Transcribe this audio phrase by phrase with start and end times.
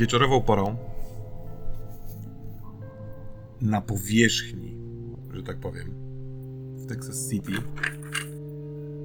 [0.00, 0.76] Wieczorową porą
[3.60, 4.76] na powierzchni,
[5.32, 5.94] że tak powiem,
[6.76, 7.52] w Texas City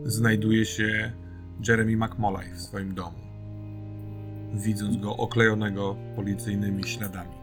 [0.06, 1.12] znajduje się
[1.68, 3.18] Jeremy McMolay w swoim domu.
[4.54, 7.36] Widząc go oklejonego policyjnymi śladami.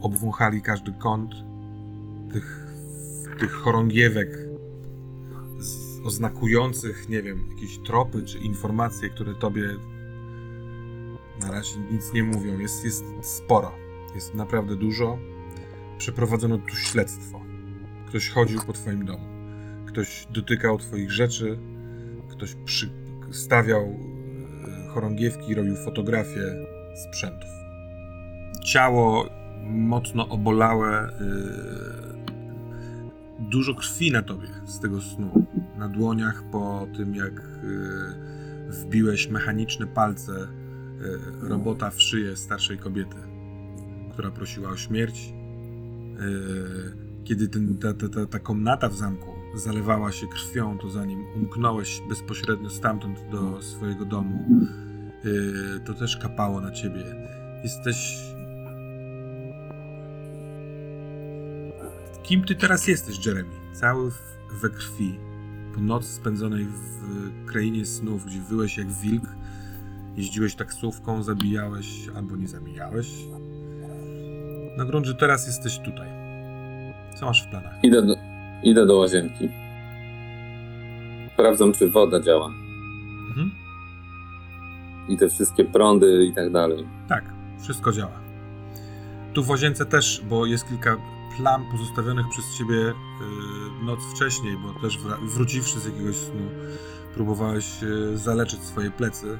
[0.00, 1.34] Obwąchali każdy kąt
[2.32, 2.66] tych,
[3.38, 4.28] tych chorągiewek
[6.04, 9.68] oznakujących, nie wiem, jakieś tropy czy informacje, które tobie
[11.40, 12.58] na razie nic nie mówią.
[12.58, 13.72] Jest, jest sporo.
[14.14, 15.18] Jest naprawdę dużo.
[15.98, 17.40] Przeprowadzono tu śledztwo.
[18.08, 19.24] Ktoś chodził po twoim domu.
[19.86, 21.58] Ktoś dotykał twoich rzeczy.
[22.30, 22.90] Ktoś przy,
[23.30, 26.42] stawiał e, chorągiewki, robił fotografie
[27.08, 27.50] sprzętów.
[28.64, 29.28] Ciało
[29.66, 31.08] mocno obolałe.
[31.08, 31.10] e,
[33.38, 35.46] Dużo krwi na tobie z tego snu.
[35.78, 37.42] Na dłoniach po tym, jak e,
[38.68, 40.32] wbiłeś mechaniczne palce
[41.40, 43.16] robota w szyję starszej kobiety,
[44.12, 45.32] która prosiła o śmierć.
[46.18, 51.24] E, Kiedy ten, ta, ta, ta, ta komnata w zamku zalewała się krwią, to zanim
[51.36, 54.44] umknąłeś bezpośrednio stamtąd do swojego domu,
[55.76, 57.04] e, to też kapało na ciebie.
[57.62, 58.18] Jesteś.
[62.22, 63.50] Kim ty teraz jesteś, Jeremy?
[63.72, 64.10] Cały
[64.60, 65.18] we krwi.
[65.74, 69.24] Po nocy spędzonej w krainie snów, gdzie wyłeś jak wilk,
[70.16, 73.08] jeździłeś taksówką, zabijałeś albo nie zabijałeś.
[74.76, 76.08] Na grunt, że teraz jesteś tutaj.
[77.20, 77.74] Co masz w planach?
[77.84, 78.14] Idę do,
[78.62, 79.48] idę do łazienki.
[81.34, 82.46] Sprawdzam, czy woda działa.
[83.28, 83.50] Mhm.
[85.08, 86.86] I te wszystkie prądy i tak dalej.
[87.08, 87.24] Tak,
[87.62, 88.20] wszystko działa.
[89.34, 90.96] Tu w łazience też, bo jest kilka
[91.36, 92.92] plam pozostawionych przez ciebie yy,
[93.84, 96.40] noc wcześniej, bo też wra- wróciwszy z jakiegoś snu,
[97.14, 99.38] próbowałeś yy, zaleczyć swoje plecy.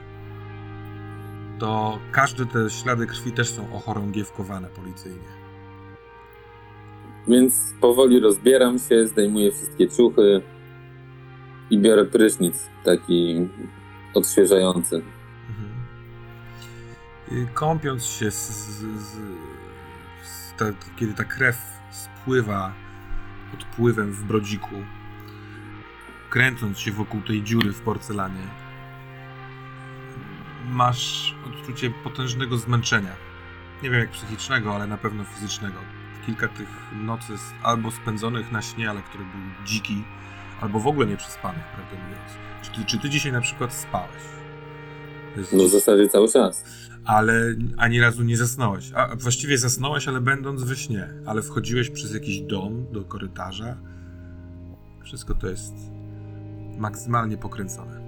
[1.60, 5.28] To każde te ślady krwi też są ochorągiewkowane policyjnie.
[7.28, 10.42] Więc powoli rozbieram się, zdejmuję wszystkie ciuchy
[11.70, 13.48] i biorę prysznic taki
[14.14, 15.02] odświeżający.
[15.48, 17.46] Mhm.
[17.54, 18.84] Kąpiąc się, z, z,
[20.22, 20.64] z ta,
[20.96, 21.56] kiedy ta krew
[21.90, 22.72] spływa
[23.54, 24.74] odpływem w brodziku,
[26.30, 28.46] kręcąc się wokół tej dziury w porcelanie,
[30.68, 33.12] masz odczucie potężnego zmęczenia.
[33.82, 35.76] Nie wiem jak psychicznego, ale na pewno fizycznego.
[36.26, 37.32] Kilka tych nocy
[37.62, 40.04] albo spędzonych na śnie, ale który był dziki,
[40.60, 42.30] albo w ogóle nieprzespanych, prawdę mówiąc.
[42.62, 44.22] Czy ty, czy ty dzisiaj na przykład spałeś?
[45.36, 46.64] Jest- No w zasadzie cały czas.
[47.04, 48.92] ale ani razu nie zasnąłeś.
[48.94, 51.08] A właściwie zasnąłeś, ale będąc we śnie.
[51.26, 53.76] Ale wchodziłeś przez jakiś dom do korytarza.
[55.04, 55.74] Wszystko to jest
[56.78, 57.99] maksymalnie pokręcone.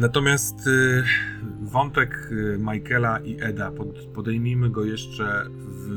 [0.00, 1.04] Natomiast y,
[1.62, 5.88] wątek y, Michaela i Eda, pod, podejmijmy go jeszcze w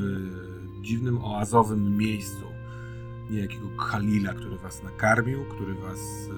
[0.81, 2.45] dziwnym oazowym miejscu.
[3.29, 6.31] Niejakiego Khalila, który was nakarmił, który was y,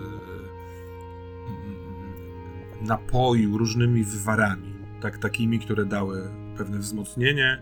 [1.48, 7.62] mm, napoił różnymi wywarami, tak, takimi, które dały pewne wzmocnienie.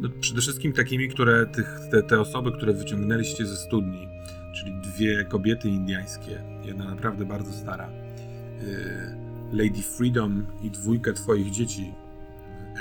[0.00, 4.08] No, przede wszystkim takimi, które tych, te, te osoby, które wyciągnęliście ze studni,
[4.54, 11.94] czyli dwie kobiety indiańskie, jedna naprawdę bardzo stara, yy, Lady Freedom i dwójkę twoich dzieci,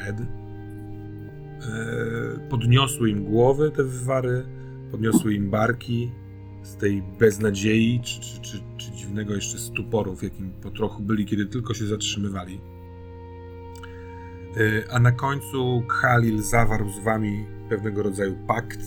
[0.08, 0.26] Ed, yy,
[2.50, 4.46] podniosły im głowy te wywary,
[4.92, 6.12] podniosły im barki,
[6.64, 11.26] z tej beznadziei, czy, czy, czy, czy dziwnego jeszcze stuporu, w jakim po trochu byli,
[11.26, 12.62] kiedy tylko się zatrzymywali.
[14.56, 18.80] Yy, A na końcu Khalil zawarł z wami pewnego rodzaju pakt.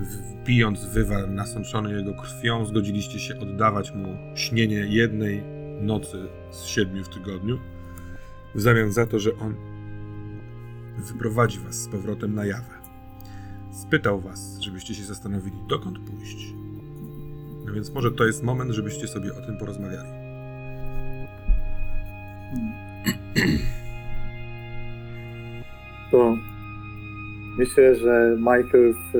[0.00, 5.42] W- Pijąc wywar nasączony jego krwią, zgodziliście się oddawać mu śnienie jednej
[5.80, 7.58] nocy z siedmiu w tygodniu,
[8.54, 9.54] w zamian za to, że on
[10.98, 12.80] wyprowadzi was z powrotem na jawę.
[13.72, 16.54] Spytał was, żebyście się zastanowili, dokąd pójść.
[17.66, 20.08] No więc może to jest moment, żebyście sobie o tym porozmawiali.
[26.10, 26.36] To
[27.58, 29.14] myślę, że Michael w,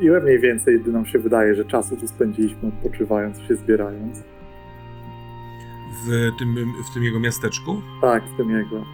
[0.00, 4.22] ile mniej więcej nam się wydaje, że czasu tu spędziliśmy odpoczywając, się zbierając.
[6.06, 6.54] W tym,
[6.90, 8.84] w tym jego miasteczku Tak, w tym jego.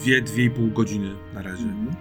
[0.00, 1.64] dwie, dwie i pół godziny na razie.
[1.64, 1.94] Mhm.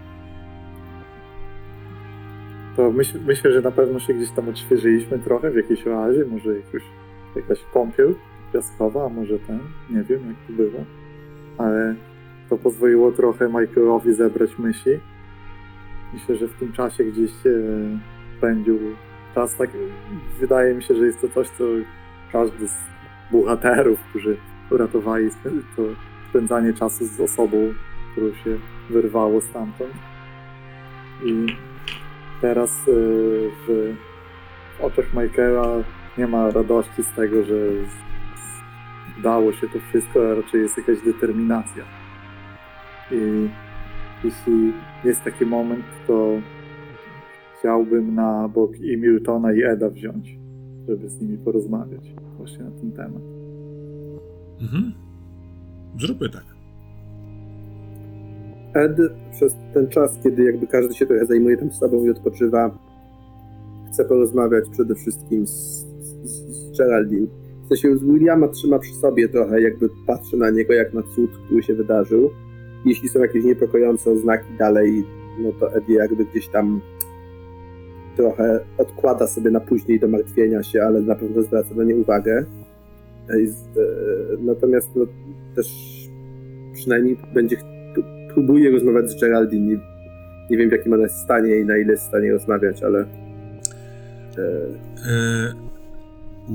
[2.75, 6.55] To myśl, myślę, że na pewno się gdzieś tam odświeżyliśmy trochę w jakiejś oazie, może
[6.55, 6.83] jakoś,
[7.35, 8.15] jakaś kąpiel
[8.53, 9.59] piaskowa, a może ten,
[9.89, 10.85] nie wiem jak to było.
[11.57, 11.95] Ale
[12.49, 14.91] to pozwoliło trochę Michaelowi zebrać myśli.
[16.13, 17.49] Myślę, że w tym czasie gdzieś e,
[18.37, 18.79] spędził
[19.35, 19.69] czas tak.
[20.39, 21.63] Wydaje mi się, że jest to coś, co
[22.31, 22.77] każdy z
[23.31, 24.37] bohaterów, którzy
[24.71, 25.29] uratowali
[25.75, 25.81] to
[26.29, 27.73] spędzanie czasu z osobą,
[28.11, 28.57] którą się
[28.89, 29.93] wyrwało stamtąd.
[31.23, 31.45] I
[32.41, 33.95] teraz y, w,
[34.77, 35.83] w oczach Michaela
[36.17, 37.55] nie ma radości z tego, że
[39.19, 41.83] udało się to wszystko, a raczej jest jakaś determinacja.
[43.11, 43.49] I
[44.23, 44.73] jeśli
[45.03, 46.41] jest taki moment, to
[47.59, 50.39] chciałbym na bok i Miltona i Eda wziąć,
[50.87, 53.21] żeby z nimi porozmawiać właśnie na ten temat.
[54.61, 54.93] Mhm.
[55.99, 56.45] Zróbmy tak.
[58.73, 58.97] Ed
[59.31, 62.77] przez ten czas, kiedy jakby każdy się trochę zajmuje tam sobą i odpoczywa,
[63.91, 66.31] chce porozmawiać przede wszystkim z, z,
[66.73, 67.27] z Geraldine.
[67.65, 71.31] W sensie z Williama trzyma przy sobie trochę, jakby patrzy na niego jak na cud,
[71.45, 72.29] który się wydarzył.
[72.85, 75.03] Jeśli są jakieś niepokojące oznaki dalej,
[75.39, 76.81] no to Ed jakby gdzieś tam
[78.15, 82.45] trochę odkłada sobie na później do martwienia się, ale na pewno zwraca na nie uwagę.
[83.29, 83.35] E,
[84.39, 85.05] natomiast no,
[85.55, 85.67] też
[86.73, 87.57] przynajmniej będzie
[88.33, 89.79] próbuje rozmawiać z Geraldine.
[90.49, 92.99] Nie, wiem w jakim ona jest stanie i na ile jest w stanie rozmawiać, ale.
[92.99, 93.05] E...
[95.07, 95.53] E,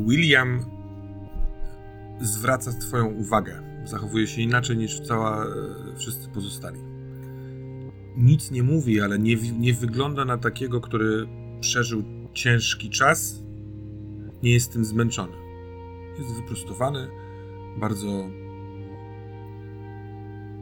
[0.09, 0.61] William
[2.21, 3.66] zwraca Twoją uwagę.
[3.87, 5.49] Zachowuje się inaczej niż cała e,
[5.97, 6.81] wszyscy pozostali.
[8.17, 11.27] Nic nie mówi, ale nie, nie wygląda na takiego, który
[11.61, 12.03] przeżył
[12.35, 13.43] ciężki czas.
[14.43, 15.33] Nie jest tym zmęczony.
[16.19, 17.09] Jest wyprostowany,
[17.81, 18.31] bardzo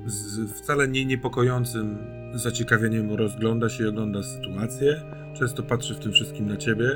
[0.07, 1.99] z wcale nie niepokojącym
[2.35, 5.03] zaciekawieniem rozgląda się i ogląda sytuację.
[5.39, 6.87] Często patrzy w tym wszystkim na ciebie,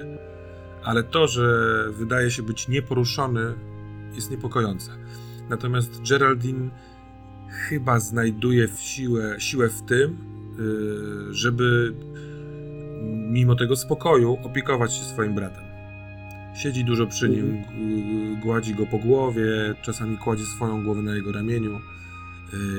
[0.84, 1.44] ale to, że
[1.92, 3.54] wydaje się być nieporuszony,
[4.14, 4.90] jest niepokojące.
[5.50, 6.70] Natomiast Geraldine
[7.48, 10.16] chyba znajduje w siłę, siłę w tym,
[11.30, 11.94] y, żeby
[13.30, 15.64] mimo tego spokoju opiekować się swoim bratem.
[16.54, 18.40] Siedzi dużo przy nim, mhm.
[18.40, 21.80] gładzi go po głowie, czasami kładzie swoją głowę na jego ramieniu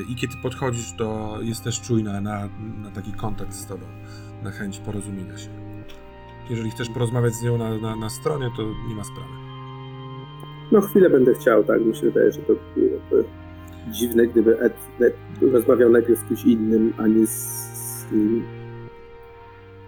[0.10, 2.50] i kiedy podchodzisz, to jest też czujna na,
[2.82, 3.86] na taki kontakt z tobą,
[4.44, 5.50] na chęć porozumienia się.
[6.50, 9.49] Jeżeli chcesz porozmawiać z nią na, na, na stronie, to nie ma sprawy.
[10.72, 11.86] No chwilę będę chciał, tak.
[11.86, 13.30] Mi się wydaje, że to byłoby
[13.92, 18.44] dziwne, gdyby Ed, Ed rozmawiał najpierw z kimś innym, a nie z nim.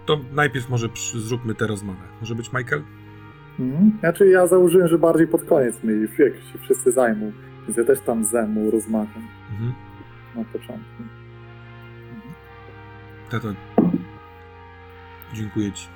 [0.06, 2.00] To najpierw może przy, zróbmy tę rozmowę.
[2.20, 2.82] Może być Michael?
[3.60, 3.92] Mhm.
[4.00, 7.32] Znaczy ja założyłem, że bardziej pod koniec my już jak się wszyscy zajmą.
[7.66, 9.72] Więc ja też tam z Emu rozmawiam mhm.
[10.36, 11.02] na początku.
[12.14, 12.34] Mhm.
[13.30, 13.48] Tato,
[15.34, 15.88] dziękuję ci.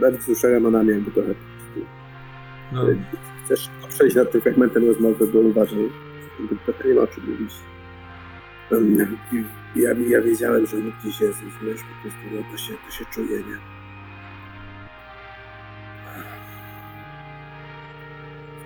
[0.00, 0.20] Nawet
[0.66, 1.34] o namie jakby trochę.
[2.72, 2.86] No.
[3.44, 7.54] Chcesz przejść nad tym fragmentem rozmowy, bo uważam, że nie ma o czym mówić.
[9.76, 11.64] Ja, ja wiedziałem, że on gdzieś jest, po
[12.02, 13.58] prostu no, to, się, to się czuje, nie?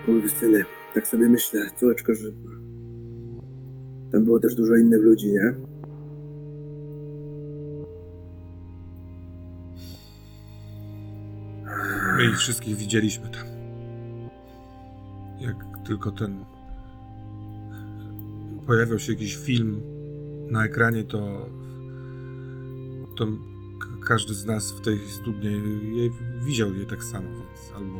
[0.05, 2.27] Kurwysyny, tak sobie myślę, córeczko, że
[4.11, 5.72] tam było też dużo innych ludzi, nie?
[12.17, 13.47] My ich wszystkich widzieliśmy tam.
[15.39, 16.45] Jak tylko ten
[18.67, 19.81] pojawiał się jakiś film
[20.51, 21.49] na ekranie, to,
[23.17, 23.27] to
[24.07, 25.61] każdy z nas w tej studni
[26.45, 27.99] widział je tak samo, więc albo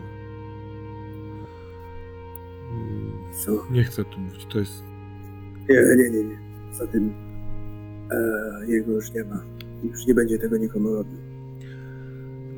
[3.45, 3.67] Co?
[3.71, 4.83] Nie chcę tu mówić, to jest...
[5.69, 6.39] Nie, nie, nie, nie.
[6.71, 7.13] Za tym
[8.11, 9.43] e, jego już nie ma.
[9.83, 11.22] Już nie będzie tego nikomu robił.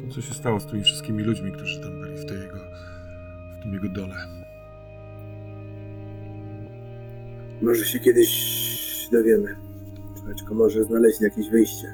[0.10, 2.58] Co się stało z tymi wszystkimi ludźmi, którzy tam byli w, tej jego,
[3.60, 4.16] w tym jego dole?
[7.62, 9.56] Może się kiedyś dowiemy.
[10.20, 11.88] Człowieczko może znaleźć jakieś wyjście.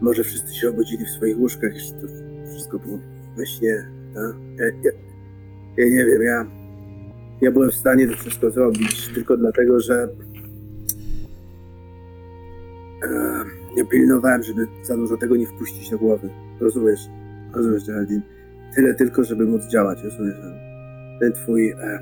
[0.00, 2.06] Może wszyscy się obudzili w swoich łóżkach, jeśli to
[2.50, 2.98] wszystko było
[3.36, 3.88] we śnie.
[4.14, 4.34] Tak?
[4.58, 4.90] Ja, ja,
[5.76, 6.58] ja nie wiem, ja
[7.40, 10.08] ja byłem w stanie to wszystko zrobić tylko dlatego, że
[13.04, 13.44] e,
[13.76, 16.30] ja pilnowałem, żeby za dużo tego nie wpuścić do głowy.
[16.60, 17.00] Rozumiesz?
[17.54, 18.22] Rozumiesz, Geraldine?
[18.74, 20.36] Tyle tylko, żeby móc działać, rozumiesz?
[21.20, 21.98] Ten twój, e,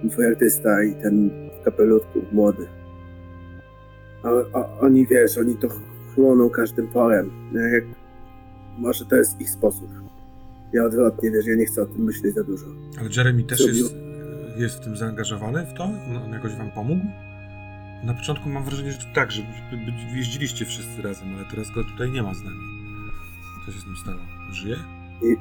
[0.00, 1.30] ten twój artysta i ten
[1.64, 2.66] kapelutku, młody.
[4.22, 5.68] A, a, oni, wiesz, oni to
[6.14, 7.30] chłoną każdym porem.
[7.72, 7.84] Jak,
[8.78, 9.88] może to jest ich sposób.
[10.72, 12.66] Ja odwrotnie, wiesz, ja nie chcę o tym myśleć za dużo.
[13.00, 13.82] Ale Jeremy też Zrobił...
[13.82, 14.06] jest
[14.56, 15.84] jest w tym zaangażowany w to?
[15.84, 17.06] On, on jakoś wam pomógł?
[18.04, 19.42] Na początku mam wrażenie, że tak, że
[20.14, 22.75] jeździliście wszyscy razem, ale teraz go tutaj nie ma z nami.
[23.66, 24.18] Co się z nim stało?
[24.52, 24.76] Żyje?
[25.22, 25.36] I...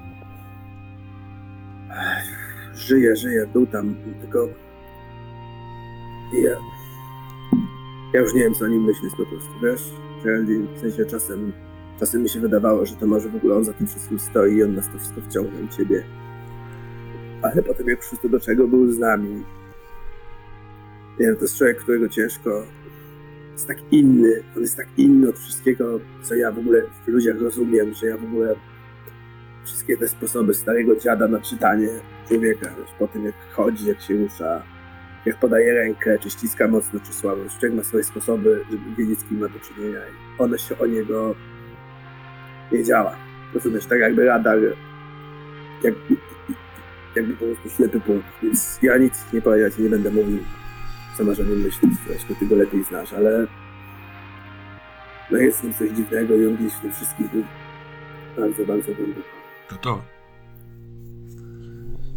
[2.76, 4.48] Żyje, żyje, był tam, tylko
[6.34, 6.52] ja...
[8.14, 9.82] Ja już nie wiem, co o nim myśleć po prostu, wiesz?
[10.76, 11.54] W sensie czasem
[12.00, 14.64] Czasem mi się wydawało, że to może w ogóle on za tym wszystkim stoi i
[14.64, 16.04] on nas to wszystko wciągnął ciebie.
[17.42, 19.44] Ale potem jak wszystko do czego był z nami.
[21.20, 22.64] Nie wiem, to jest człowiek, którego ciężko.
[23.56, 24.44] Jest tak inny.
[24.56, 28.18] On jest tak inny od wszystkiego, co ja w ogóle w ludziach rozumiem, że ja
[28.18, 28.56] w ogóle
[29.66, 31.88] wszystkie te sposoby starego dziada na czytanie
[32.28, 34.64] człowieka, po tym jak chodzi, jak się rusza,
[35.26, 37.42] jak podaje rękę, czy ściska mocno, czy słabo.
[37.60, 40.86] Człowiek ma swoje sposoby, żeby wiedzieć, z kim ma do czynienia i one się o
[40.86, 41.36] niego
[42.72, 43.16] nie działa.
[43.54, 44.60] Rozumiesz, tak jakby radar,
[45.84, 46.16] jakby,
[47.16, 48.28] jakby po prostu ślepy punkt.
[48.44, 50.40] Więc ja nic nie powiedzieć nie będę mówił,
[51.18, 53.48] co nim myśleć, zresztą ty go lepiej znasz, ale
[55.32, 57.44] no jest w nim coś dziwnego i on gdzieś w tym wszystkim był
[58.38, 59.28] bardzo, bardzo głęboko.
[59.70, 60.02] To to.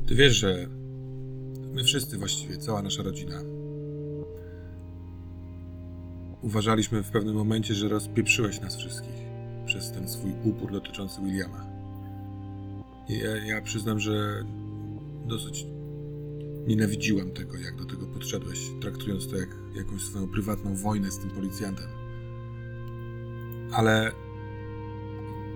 [0.06, 0.66] Ty wiesz, że
[1.74, 3.40] my wszyscy właściwie, cała nasza rodzina,
[6.42, 9.28] uważaliśmy w pewnym momencie, że rozpieprzyłeś nas wszystkich
[9.66, 11.66] przez ten swój upór dotyczący Williama.
[13.08, 14.44] Ja, ja przyznam, że
[15.26, 15.66] dosyć
[16.68, 21.30] nienawidziłam tego, jak do tego podszedłeś, traktując to jak jakąś swoją prywatną wojnę z tym
[21.30, 21.86] policjantem.
[23.72, 24.12] Ale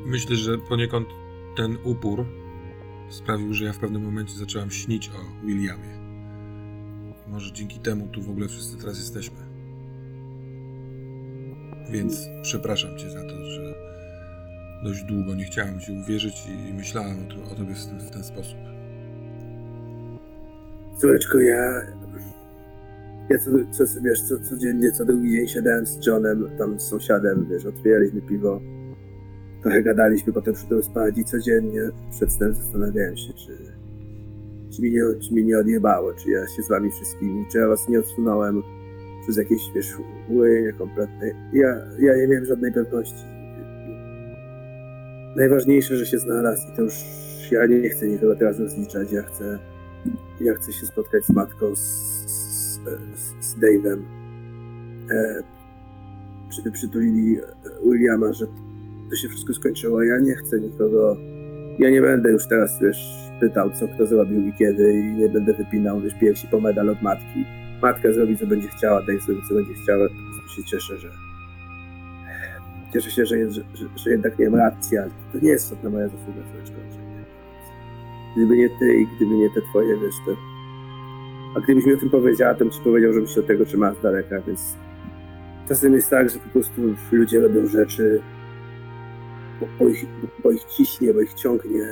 [0.06, 1.08] myślę, że poniekąd
[1.56, 2.24] ten upór
[3.10, 6.02] sprawił, że ja w pewnym momencie zacząłem śnić o Williamie.
[7.28, 9.36] Może dzięki temu tu w ogóle wszyscy teraz jesteśmy.
[11.90, 13.74] Więc przepraszam cię za to, że
[14.84, 17.74] dość długo nie chciałem ci uwierzyć i myślałem o, to, o tobie
[18.08, 18.58] w ten sposób.
[21.02, 21.82] Córeczko, ja.
[23.28, 27.46] Ja co, co wiesz, co, codziennie, co drugi dzień siadałem z Johnem, tam z sąsiadem,
[27.50, 28.60] wiesz, otwieraliśmy piwo,
[29.62, 31.80] trochę gadaliśmy, potem szedłem spać i codziennie
[32.10, 33.56] przed snem zastanawiałem się, czy,
[34.70, 37.68] czy, mi nie, czy mi nie odjebało, czy ja się z wami wszystkimi, czy ja
[37.68, 38.62] was nie odsunąłem
[39.22, 39.96] przez jakieś, wiesz,
[40.28, 41.26] urojenie kompletne.
[41.52, 41.68] Ja,
[41.98, 43.24] ja nie miałem żadnej pewności.
[45.36, 46.94] Najważniejsze, że się znalazł i to już
[47.50, 49.71] ja nie chcę nikogo teraz rozliczać, ja chcę
[50.42, 52.80] ja chcę się spotkać z matką, z, z,
[53.40, 54.02] z Dave'em.
[55.10, 55.42] E,
[56.50, 57.38] żeby przytulili
[57.84, 58.46] Williama, że
[59.10, 60.02] to się wszystko skończyło.
[60.02, 61.16] Ja nie chcę nikogo.
[61.78, 65.54] Ja nie będę już teraz wiesz, pytał, co kto zrobił i kiedy, i nie będę
[65.54, 67.44] wypinał wiesz, piersi po medal od matki.
[67.82, 70.08] Matka zrobi, co będzie chciała, Dave zrobi, co będzie chciała.
[70.56, 71.08] Się cieszę, że.
[72.92, 76.08] Cieszę się, że, że, że, że jednak miałem rację, ale to nie jest żadna moja
[76.08, 77.01] zasługa, córeczko.
[78.36, 80.36] Gdyby nie ty i gdyby nie te twoje, wiesz, to...
[81.56, 83.94] A gdybyś mi o tym powiedziała, to bym ci powiedział, żebyś się od tego trzymała
[83.94, 84.76] z daleka, więc...
[85.68, 88.22] Czasem jest tak, że po prostu ludzie robią rzeczy,
[89.60, 90.06] bo, bo, ich,
[90.42, 91.86] bo ich ciśnie, bo ich ciągnie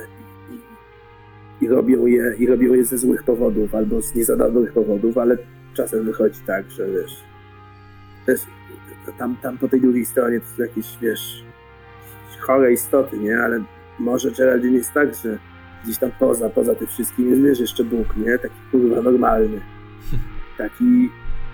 [1.61, 4.73] i, i, robią je, i robią je ze złych powodów albo z nie za dobrych
[4.73, 5.37] powodów, ale
[5.73, 7.23] czasem wychodzi tak, że wiesz...
[8.25, 8.41] Też,
[9.17, 11.43] tam, tam po tej drugiej stronie to są jakieś, wiesz,
[12.39, 13.39] chore istoty, nie?
[13.39, 13.63] Ale
[13.99, 15.37] może Geraldine jest tak, że
[15.83, 18.37] gdzieś tam poza, poza tym wszystkim jest, wiesz, jeszcze Bóg, nie?
[18.39, 19.61] Taki kurwa normalny.
[20.57, 21.09] Taki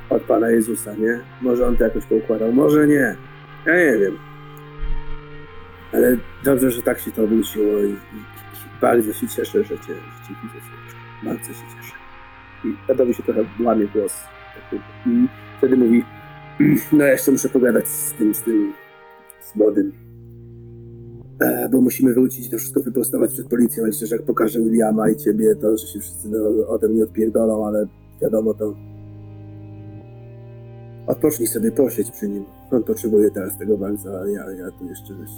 [0.09, 1.19] od Pana Jezusa, nie?
[1.41, 3.15] Może On to jakoś poukładał, może nie.
[3.65, 4.17] Ja nie wiem.
[5.93, 9.93] Ale dobrze, że tak się to obróciło i, i, i bardzo się cieszę, że Cię,
[9.93, 10.65] że cię widzę.
[11.23, 11.95] Bardzo się cieszę.
[12.65, 14.23] I Tadowi się trochę łamie głos.
[15.05, 16.03] I wtedy mówi,
[16.91, 18.73] no ja jeszcze muszę pogadać z tym, z tym,
[19.41, 20.06] z młodym
[21.71, 23.85] bo musimy wrócić i to wszystko wyprostować przed policją.
[23.85, 27.67] Myślę, że jak pokażę Williama i ciebie, to że się wszyscy no, ode mnie odpierdolą,
[27.67, 27.87] ale
[28.21, 28.75] wiadomo to.
[31.07, 32.45] Odpocznij sobie, posiedź przy nim.
[32.71, 35.31] On potrzebuje teraz tego bardzo, a ja, ja tu jeszcze wiesz.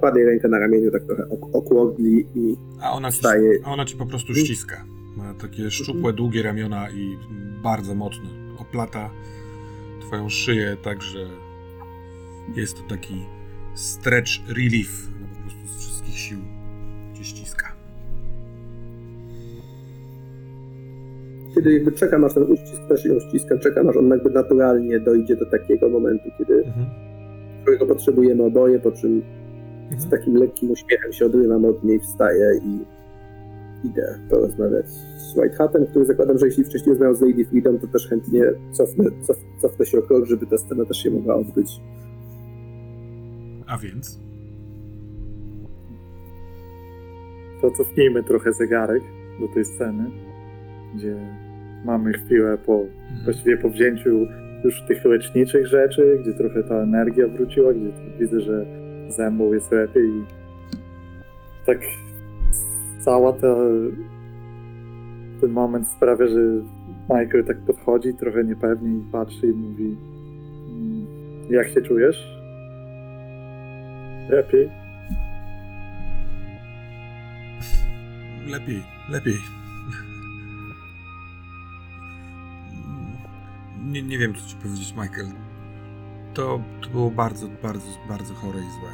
[0.00, 3.20] Kładę jej rękę na ramieniu, tak trochę ok okłodli i A ona ci,
[3.64, 4.84] a ona ci po prostu ściska.
[5.16, 7.16] Ma takie szczupłe, długie ramiona i
[7.62, 9.10] bardzo mocno oplata
[10.00, 11.26] twoją szyję, tak że
[12.56, 13.14] jest to taki
[13.74, 15.08] stretch relief.
[15.20, 16.38] No po prostu z wszystkich sił
[17.14, 17.72] cię ściska.
[21.54, 25.36] Kiedy jakby czekam, aż ten uścisk też ją ściska, czekam, aż on jakby naturalnie dojdzie
[25.36, 26.86] do takiego momentu, kiedy Mhm.
[27.62, 29.22] którego potrzebujemy oboje, po czym
[29.90, 30.10] z Mhm.
[30.10, 32.78] takim lekkim uśmiechem się odrywam od niej, wstaję i
[33.88, 37.86] idę porozmawiać z White Hatem, który zakładam, że jeśli wcześniej rozmawiał z Lady Freedom, to
[37.86, 41.80] też chętnie cofnę, cof, cofnę się o krok, żeby ta scena też się mogła odbyć.
[43.70, 44.20] A więc?
[47.60, 49.02] To cofnijmy trochę zegarek
[49.40, 50.04] do tej sceny,
[50.94, 51.16] gdzie
[51.84, 53.24] mamy chwilę po, Mhm.
[53.24, 54.26] właściwie po wzięciu
[54.64, 58.66] już tych leczniczych rzeczy, gdzie trochę ta energia wróciła, gdzie widzę, że
[59.08, 60.24] zębą jest lepiej i
[61.66, 61.78] tak
[63.00, 63.56] cała ta
[65.40, 66.40] ten moment sprawia, że
[67.10, 69.96] Michael tak podchodzi trochę niepewnie i patrzy i mówi
[70.70, 71.06] "Mm,
[71.50, 72.39] jak się czujesz?
[74.30, 74.70] Lepiej.
[78.46, 79.38] Lepiej, lepiej.
[83.84, 85.26] Nie, nie wiem, co ci powiedzieć, Michael.
[86.34, 88.90] To, to było bardzo, bardzo, bardzo chore i złe.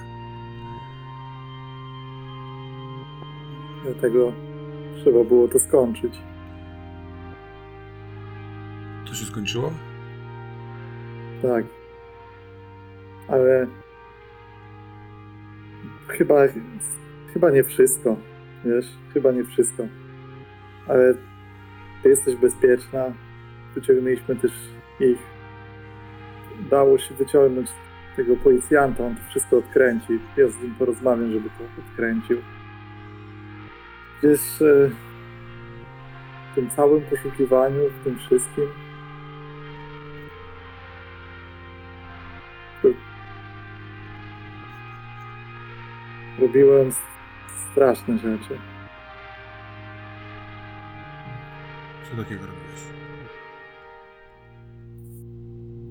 [3.85, 4.33] Dlatego
[5.03, 6.15] trzeba było to skończyć.
[9.07, 9.73] To się skończyło?
[11.43, 11.65] Tak.
[13.29, 13.67] Ale
[16.09, 16.35] chyba,
[17.35, 18.17] chyba nie wszystko.
[18.65, 19.83] Wiesz, chyba nie wszystko.
[20.89, 21.15] Ale
[22.03, 23.05] ty jesteś bezpieczna.
[23.75, 24.53] Wyciągnęliśmy też
[25.01, 25.19] ich.
[26.71, 27.69] Dało się wyciągnąć
[28.17, 30.19] tego policjanta, on to wszystko odkręci.
[30.37, 32.39] Ja z nim porozmawiam, żeby to odkręcił.
[34.23, 38.65] Wiesz, w tym całym poszukiwaniu, w tym wszystkim,
[46.39, 46.91] robiłem
[47.73, 48.59] straszne rzeczy.
[52.11, 52.83] Co takiego robiłeś?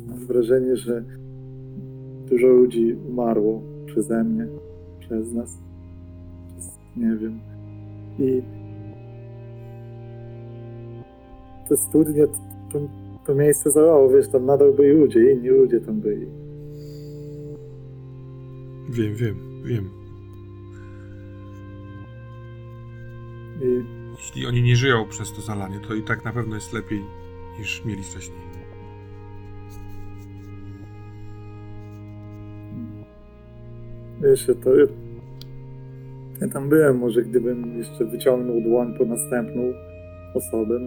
[0.08, 1.04] Mam wrażenie, że
[2.30, 4.48] dużo ludzi umarło przeze mnie,
[5.00, 5.58] przez nas.
[6.58, 7.40] Przez, nie wiem.
[8.20, 8.42] I
[11.70, 12.28] te studnie,
[12.72, 12.80] to,
[13.26, 16.28] to, miejsce załało, wiesz, tam nadal byli ludzie, inni ludzie tam byli.
[18.90, 20.05] Wiem, wiem, wiem.
[24.18, 27.02] Jeśli oni nie żyją przez to zalanie, to i tak na pewno jest lepiej
[27.60, 28.46] niż mieli wcześniej.
[34.22, 34.70] Wiesz, to
[36.42, 39.74] ja tam byłem, może gdybym jeszcze wyciągnął dłoń po następną
[40.34, 40.80] osobę,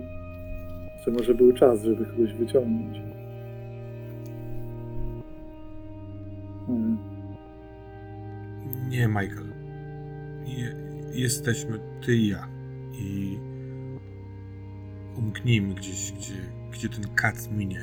[1.04, 2.98] czy może był czas, żeby kogoś wyciągnąć.
[6.66, 6.98] Hmm.
[8.88, 9.52] Nie, Michael.
[10.46, 10.74] Je,
[11.12, 12.57] jesteśmy ty i ja.
[12.98, 13.38] I
[15.18, 16.34] umknijmy gdzieś, gdzie,
[16.72, 17.80] gdzie ten kac minie.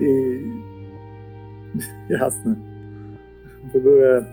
[0.00, 0.40] I
[2.08, 2.56] jasne.
[3.72, 4.24] W ogóle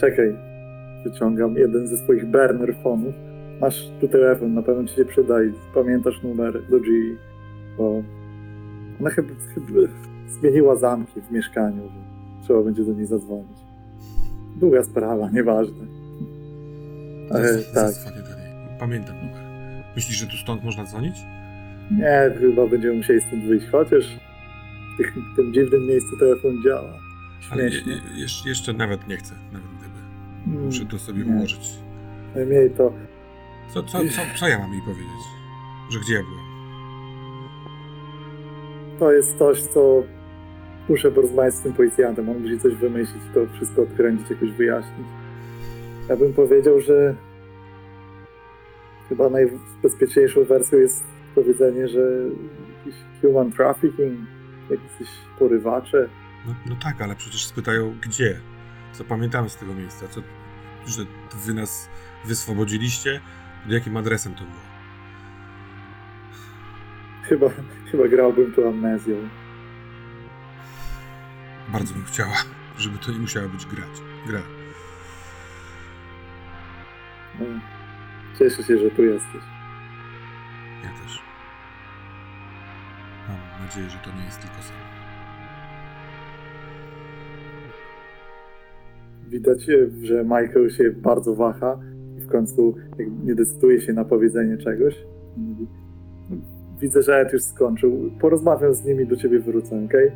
[0.00, 0.46] czekaj.
[1.04, 3.14] Wyciągam jeden ze swoich burner fonów.
[3.60, 6.90] Masz tu telefon, na pewno ci się przyda i pamiętasz numer do G,
[7.78, 8.02] bo
[9.00, 9.66] ona chyba, chyba
[10.28, 13.65] zmieniła zamki w mieszkaniu, że trzeba będzie do niej zadzwonić.
[14.60, 15.86] Długa sprawa, nieważne.
[17.30, 17.94] Ale tak.
[18.80, 19.42] Pamiętam numer.
[19.96, 21.16] Myślisz, że tu stąd można dzwonić?
[21.90, 24.04] nie, chyba będziemy musieli stąd wyjść, chociaż
[24.94, 26.92] w tych- w tym dziwnym miejscu telefon działa.
[27.50, 27.92] Ale je, Śmiesznie.
[27.92, 29.98] je, jeszcze, nawet nie chcę, nawet gdyby.
[30.46, 31.32] Mm, Muszę to sobie nie.
[31.36, 31.70] ułożyć.
[32.34, 32.92] Najmniej to
[33.74, 35.22] Co, co, co, co ja mam jej powiedzieć?
[35.90, 36.46] Że gdzie ja byłem?
[38.98, 40.02] to jest coś, co
[40.88, 42.28] muszę porozmawiać z tym policjantem.
[42.28, 45.06] On musi coś wymyślić, to wszystko odkręcić, jakoś wyjaśnić.
[46.08, 47.14] Ja bym powiedział, że
[49.08, 52.00] chyba najbezpieczniejszą wersją jest powiedzenie, że
[52.78, 54.18] jakiś human trafficking,
[54.70, 56.08] jakieś porywacze.
[56.46, 58.40] No, no tak, ale przecież spytają gdzie.
[58.92, 60.08] Co pamiętamy z tego miejsca?
[60.08, 60.20] Co,
[60.86, 61.02] że
[61.46, 61.88] wy nas
[62.24, 63.20] wyswobodziliście?
[63.62, 64.66] Pod jakim adresem to było?
[67.22, 67.46] Chyba,
[67.90, 69.16] chyba grałbym tu amnezją.
[71.72, 72.34] Bardzo bym chciała,
[72.78, 74.02] żeby to nie musiała być grać.
[74.26, 74.42] Gra.
[78.38, 79.42] Cieszę się, że tu jesteś.
[80.84, 81.22] Ja też.
[83.28, 84.76] Mam nadzieję, że to nie jest tylko sen.
[89.28, 91.78] Widać, e, że Michael się bardzo waha
[92.18, 92.74] i w końcu
[93.24, 94.94] nie decyduje się na powiedzenie czegoś.
[96.80, 98.10] Widzę, że Ed już skończył.
[98.20, 100.12] Porozmawiam z nimi, do ciebie wrócę, okej?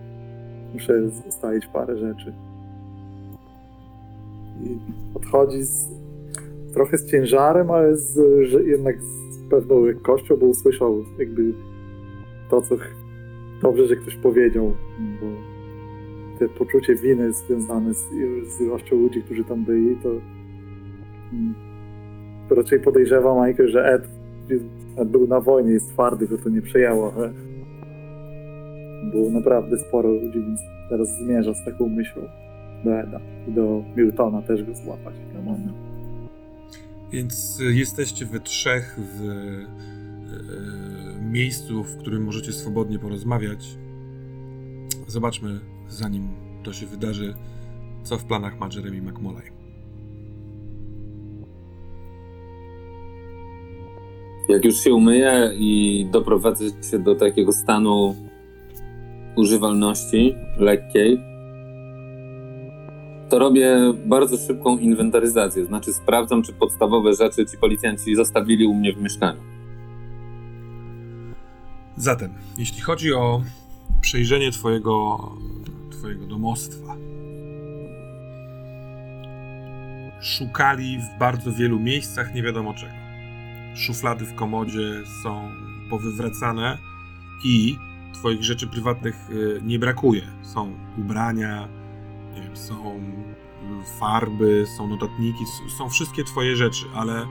[0.75, 2.35] Muszę ustalić parę rzeczy.
[4.65, 4.79] I
[5.15, 5.89] odchodzi z,
[6.75, 8.19] trochę z ciężarem, ale z,
[8.67, 11.53] jednak z pewną lekkością, bo usłyszał jakby
[12.51, 12.77] to, co
[13.63, 14.73] dobrze, że ktoś powiedział,
[15.21, 15.27] bo
[16.39, 18.07] te poczucie winy związane z,
[18.49, 20.09] z ilością ludzi, którzy tam byli, to,
[21.33, 21.55] mm,
[22.49, 24.03] to raczej podejrzewam, Michael, że Ed,
[24.97, 27.33] Ed był na wojnie, jest twardy, go to nie przejęło, ale
[29.05, 32.23] było naprawdę sporo ludzi, więc teraz zmierza z taką myślą
[32.85, 35.73] do Eda i do Miltona też go złapać na moment.
[37.13, 39.67] Więc y, jesteście we trzech w y,
[41.23, 43.79] miejscu, w którym możecie swobodnie porozmawiać.
[45.07, 46.29] Zobaczmy, zanim
[46.63, 47.35] to się wydarzy,
[48.03, 49.51] co w planach ma Jeremy McMolay.
[54.49, 58.17] Jak już się umyję i doprowadzę się do takiego stanu
[59.41, 61.21] używalności lekkiej,
[63.29, 65.65] to robię bardzo szybką inwentaryzację.
[65.65, 69.41] Znaczy sprawdzam, czy podstawowe rzeczy ci policjanci zostawili u mnie w mieszkaniu.
[71.97, 73.43] Zatem, jeśli chodzi o
[74.01, 75.19] przejrzenie twojego,
[75.91, 76.97] twojego domostwa,
[80.21, 82.93] szukali w bardzo wielu miejscach nie wiadomo czego.
[83.75, 85.51] Szuflady w komodzie są
[85.91, 86.79] powywracane
[87.45, 87.77] i
[88.15, 90.23] twoich rzeczy prywatnych y, nie brakuje.
[90.43, 91.69] Są ubrania,
[92.35, 95.45] wiem, są y, farby, są notatniki,
[95.79, 97.27] są wszystkie twoje rzeczy, ale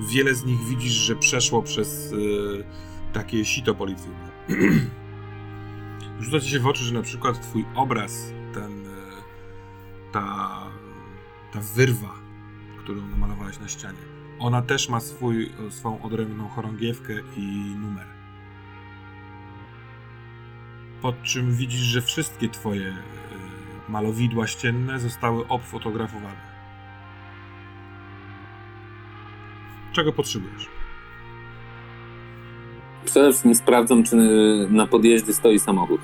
[0.00, 2.64] wiele z nich widzisz, że przeszło przez y,
[3.12, 4.30] takie sito policyjne.
[6.20, 8.90] Rzuca się w oczy, że na przykład twój obraz, ten, y,
[10.12, 10.60] ta,
[11.52, 12.14] ta wyrwa,
[12.78, 13.98] którą namalowałeś na ścianie,
[14.38, 17.46] ona też ma swój, swoją odrębną chorągiewkę i
[17.80, 18.13] numer.
[21.04, 22.92] Po czym widzisz, że wszystkie twoje y,
[23.88, 26.54] malowidła ścienne zostały obfotografowane.
[29.92, 30.68] Czego potrzebujesz?
[33.04, 34.16] Przede wszystkim sprawdzam, czy
[34.70, 36.00] na podjeździe stoi samochód.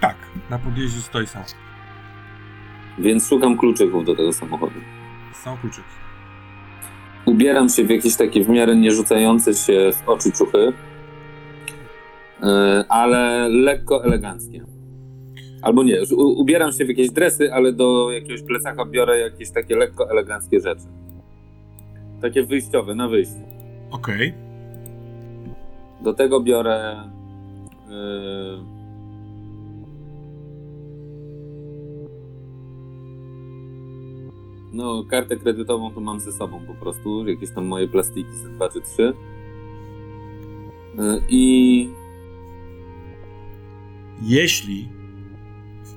[0.00, 0.16] Tak,
[0.50, 1.42] na podjeździe stoi sam.
[2.98, 4.80] Więc szukam kluczyków do tego samochodu.
[5.44, 5.88] Są kluczyki.
[7.24, 10.72] Ubieram się w jakieś takie w miarę nie rzucające się w oczy ciuchy,
[12.88, 14.64] ale lekko eleganckie.
[15.62, 20.10] Albo nie, ubieram się w jakieś dresy, ale do jakiegoś plecaka biorę jakieś takie lekko
[20.10, 20.86] eleganckie rzeczy.
[22.20, 23.44] Takie wyjściowe, na wyjście.
[23.90, 24.34] Okej.
[26.00, 26.96] Do tego biorę.
[27.88, 28.78] Yy...
[34.72, 37.28] No, kartę kredytową to mam ze sobą po prostu.
[37.28, 39.12] Jakieś tam moje plastiki, ze dwa czy trzy.
[40.98, 41.90] Yy, I
[44.22, 44.88] Jeśli,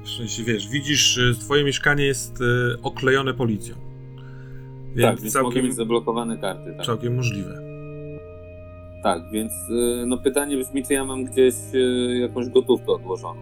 [0.03, 3.75] w sensie wiesz, widzisz, twoje mieszkanie jest e, oklejone policją.
[4.95, 6.73] Więc tak, więc całkiem, mieć zablokowane karty.
[6.77, 7.61] Tak, całkiem możliwe.
[9.03, 13.41] tak więc yy, no pytanie brzmi, czy ja mam gdzieś yy, jakąś gotówkę odłożoną.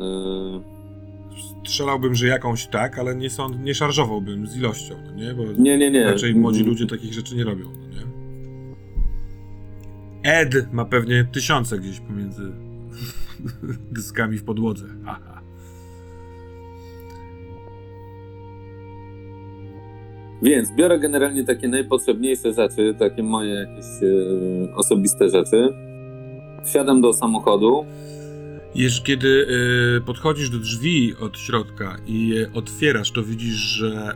[0.00, 0.76] Yy,
[1.66, 5.34] Strzelałbym, że jakąś tak, ale nie, sąd, nie szarżowałbym z ilością, no nie?
[5.34, 6.04] Bo nie, nie, nie.
[6.04, 8.06] raczej młodzi ludzie takich rzeczy nie robią, no nie?
[10.22, 12.52] Ed ma pewnie tysiące gdzieś pomiędzy
[13.92, 14.86] dyskami w podłodze.
[15.06, 15.42] Aha.
[20.42, 25.68] Więc biorę generalnie takie najpotrzebniejsze rzeczy, takie moje jakieś e, osobiste rzeczy.
[26.64, 27.86] Wsiadam do samochodu.
[28.74, 29.46] Jeż, kiedy
[29.98, 34.14] y, podchodzisz do drzwi od środka i je otwierasz, to widzisz, że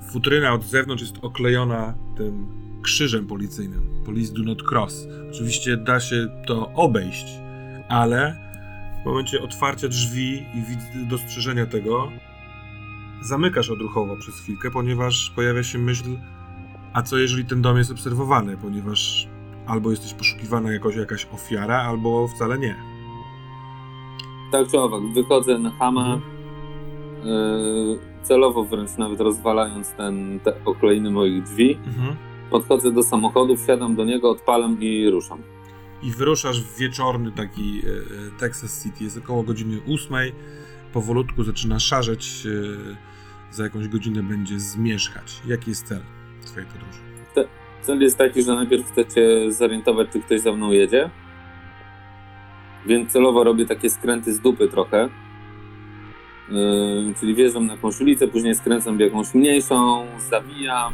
[0.00, 2.48] y, futryna od zewnątrz jest oklejona tym
[2.82, 4.02] krzyżem policyjnym.
[4.06, 5.06] Police do not cross.
[5.30, 7.26] Oczywiście da się to obejść,
[7.88, 8.36] ale
[9.02, 12.08] w momencie otwarcia drzwi i dostrzeżenia tego
[13.22, 16.04] zamykasz odruchowo przez chwilkę, ponieważ pojawia się myśl,
[16.92, 19.28] a co jeżeli ten dom jest obserwowany, ponieważ
[19.66, 22.76] albo jesteś poszukiwana jako jakaś ofiara, albo wcale nie.
[24.52, 26.20] Tak czy owak, wychodzę na hama,
[27.24, 31.78] e, celowo wręcz nawet rozwalając ten, te okleiny moich drzwi.
[31.86, 32.16] Mhm.
[32.50, 35.42] Podchodzę do samochodu, wsiadam do niego, odpalam i ruszam.
[36.02, 39.04] I wyruszasz w wieczorny taki e, e, Texas City.
[39.04, 40.32] Jest około godziny ósmej.
[40.92, 42.46] Powolutku zaczyna szarzeć.
[42.46, 43.08] E,
[43.50, 45.42] za jakąś godzinę będzie zmierzchać.
[45.46, 46.00] Jaki jest cel
[46.46, 46.98] twojej podróży?
[47.82, 51.10] Cel jest taki, że najpierw chcę cię zorientować, czy ktoś za mną jedzie.
[52.86, 55.08] Więc celowo robię takie skręty z dupy trochę.
[56.48, 60.92] Yy, czyli wjeżdżam na jakąś ulicę, później skręcam w jakąś mniejszą, zawijam.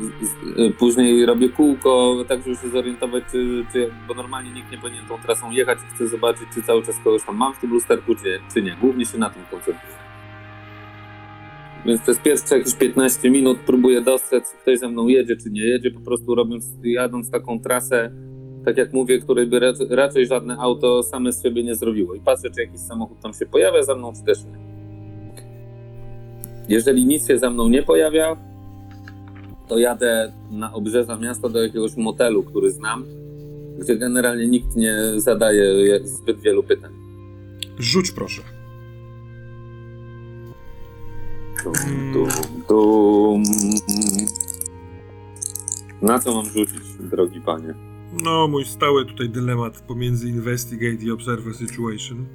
[0.00, 4.72] Z, z, yy, później robię kółko, tak żeby się zorientować, czy, czy, bo normalnie nikt
[4.72, 5.78] nie powinien tą trasą jechać.
[5.94, 8.76] Chcę zobaczyć, czy cały czas kogoś tam mam w tym lusterku, czy, czy nie.
[8.80, 10.00] Głównie się na tym koncentruję.
[11.86, 15.62] Więc przez pierwsze jakieś 15 minut próbuję dostrzec, czy ktoś ze mną jedzie, czy nie
[15.62, 18.12] jedzie, po prostu robiąc, jadąc taką trasę,
[18.64, 22.14] tak jak mówię, której by raczej, raczej żadne auto same z siebie nie zrobiło.
[22.14, 24.58] I patrzę, czy jakiś samochód tam się pojawia za mną, czy też nie.
[26.68, 28.36] Jeżeli nic się za mną nie pojawia,
[29.70, 33.04] to jadę na obrzeża miasta do jakiegoś motelu, który znam,
[33.78, 36.92] gdzie generalnie nikt nie zadaje zbyt wielu pytań.
[37.78, 38.42] Rzuć proszę.
[41.64, 42.30] Dum, dum,
[42.68, 43.42] dum.
[46.02, 47.74] Na co mam rzucić, drogi panie?
[48.24, 52.26] No, mój stały tutaj dylemat pomiędzy investigate i observe situation.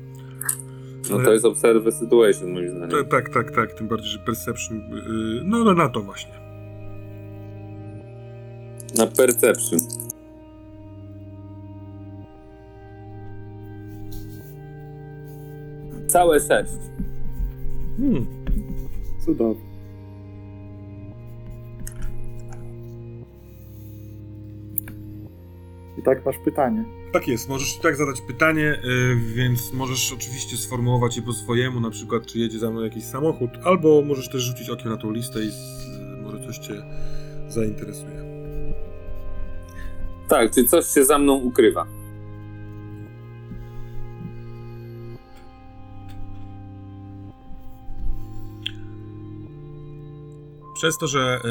[1.10, 2.90] No to jest observe situation, moim zdaniem.
[2.90, 3.74] Ta, tak, tak, tak.
[3.74, 4.78] Tym bardziej, że perception.
[4.78, 6.45] y, no, no, na to właśnie.
[8.98, 9.80] Na perception.
[16.08, 16.72] Całe sześć.
[17.98, 18.26] Hmm.
[19.26, 19.62] Cudownie.
[25.98, 26.86] I tak masz pytanie.
[27.14, 31.80] Tak jest, możesz i tak zadać pytanie, y, więc możesz oczywiście sformułować je po swojemu,
[31.80, 35.12] na przykład czy jedzie za mną jakiś samochód, albo możesz też rzucić okiem na tą
[35.12, 35.88] listę i z,
[36.24, 36.74] może coś cię
[37.48, 38.35] zainteresuje.
[40.28, 41.88] Tak, czy coś się za mną ukrywa?
[50.76, 51.42] Przez to, że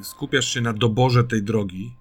[0.00, 1.96] y, skupiasz się na doborze tej drogi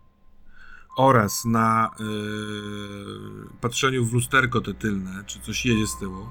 [0.97, 6.25] oraz na y, patrzeniu w lusterko te tylne, czy coś jedzie z tyłu,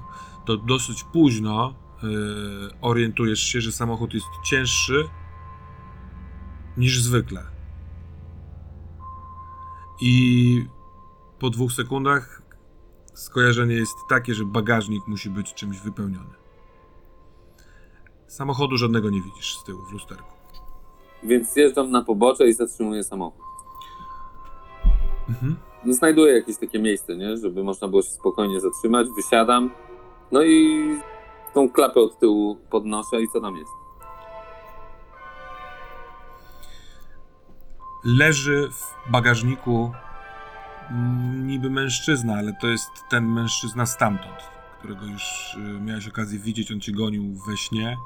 [0.45, 2.07] to dosyć późno y,
[2.81, 5.03] orientujesz się, że samochód jest cięższy
[6.77, 7.52] niż zwykle.
[10.01, 10.65] I
[11.39, 12.41] po dwóch sekundach
[13.13, 16.33] skojarzenie jest takie, że bagażnik musi być czymś wypełniony.
[18.27, 20.33] Samochodu żadnego nie widzisz z tyłu w lusterku.
[21.23, 23.45] Więc zjeżdżam na pobocze i zatrzymuję samochód.
[25.29, 25.55] Mhm.
[25.89, 27.37] Znajduję jakieś takie miejsce, nie?
[27.37, 29.71] Żeby można było się spokojnie zatrzymać, wysiadam.
[30.31, 30.87] No i
[31.53, 33.71] tą klapę od tyłu podnoszę i co tam jest?
[38.03, 39.93] Leży w bagażniku
[40.89, 44.37] mm, niby mężczyzna, ale to jest ten mężczyzna stamtąd,
[44.79, 47.97] którego już y, miałeś okazję widzieć, on cię gonił we śnie.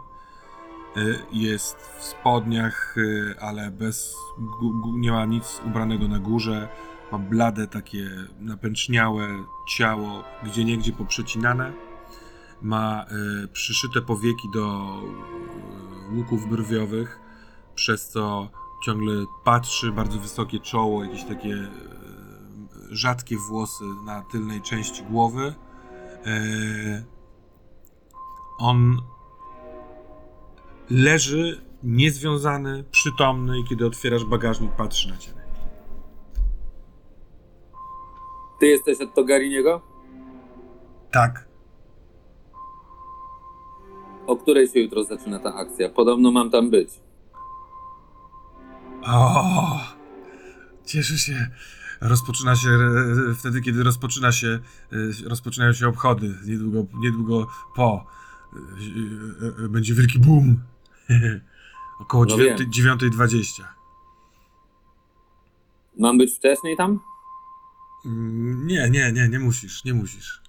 [0.97, 4.15] Y, Jest w spodniach, y, ale bez.
[4.93, 6.67] nie ma nic ubranego na górze.
[7.11, 9.27] Ma blade, takie napęczniałe
[9.77, 11.73] ciało, gdzie niegdzie poprzecinane.
[12.61, 13.05] Ma
[13.53, 14.95] przyszyte powieki do
[16.15, 17.19] łuków brwiowych,
[17.75, 18.49] przez co
[18.81, 21.69] ciągle patrzy, bardzo wysokie czoło, jakieś takie e,
[22.89, 25.53] rzadkie włosy na tylnej części głowy.
[26.25, 27.03] E,
[28.59, 29.01] on
[30.89, 35.41] leży niezwiązany, przytomny i kiedy otwierasz bagażnik, patrzy na ciebie.
[38.59, 39.81] Ty jesteś od Togariniego?
[41.11, 41.47] Tak.
[44.27, 45.89] O której się jutro zaczyna ta akcja?
[45.89, 46.89] Podobno mam tam być.
[49.07, 49.79] O,
[50.85, 51.47] cieszę się.
[52.01, 54.47] Rozpoczyna się e, wtedy, kiedy rozpoczyna się,
[55.25, 56.35] e, rozpoczynają się obchody.
[56.45, 58.05] Niedługo, niedługo po.
[59.65, 60.61] E, Będzie wielki boom.
[61.99, 62.97] Około No dziewiątej- wiem.
[62.97, 63.63] 9.20.
[65.99, 66.99] Mam być wcześniej tam?
[68.05, 70.41] Mm, Nie, nie, nie, nie musisz, nie musisz.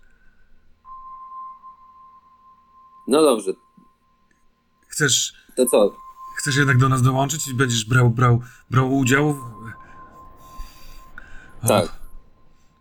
[3.07, 3.53] No dobrze,
[4.89, 5.97] Chcesz, to co?
[6.39, 9.35] Chcesz jednak do nas dołączyć i będziesz brał, brał, brał udział?
[9.35, 9.43] w-
[11.63, 11.99] O, Tak.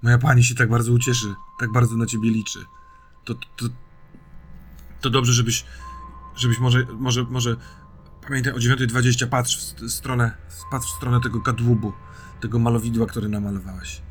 [0.02, 2.60] Moja pani się tak bardzo ucieszy, tak bardzo na ciebie liczy.
[3.26, 3.66] To, to,
[5.02, 5.66] to dobrze, żebyś,
[6.36, 7.56] żebyś może, może, może,
[8.28, 10.32] pamiętaj o 9.20 patrz w st- stronę,
[10.72, 11.94] patrz w stronę tego kadłubu,
[12.42, 14.02] tego malowidła, które namalowałeś.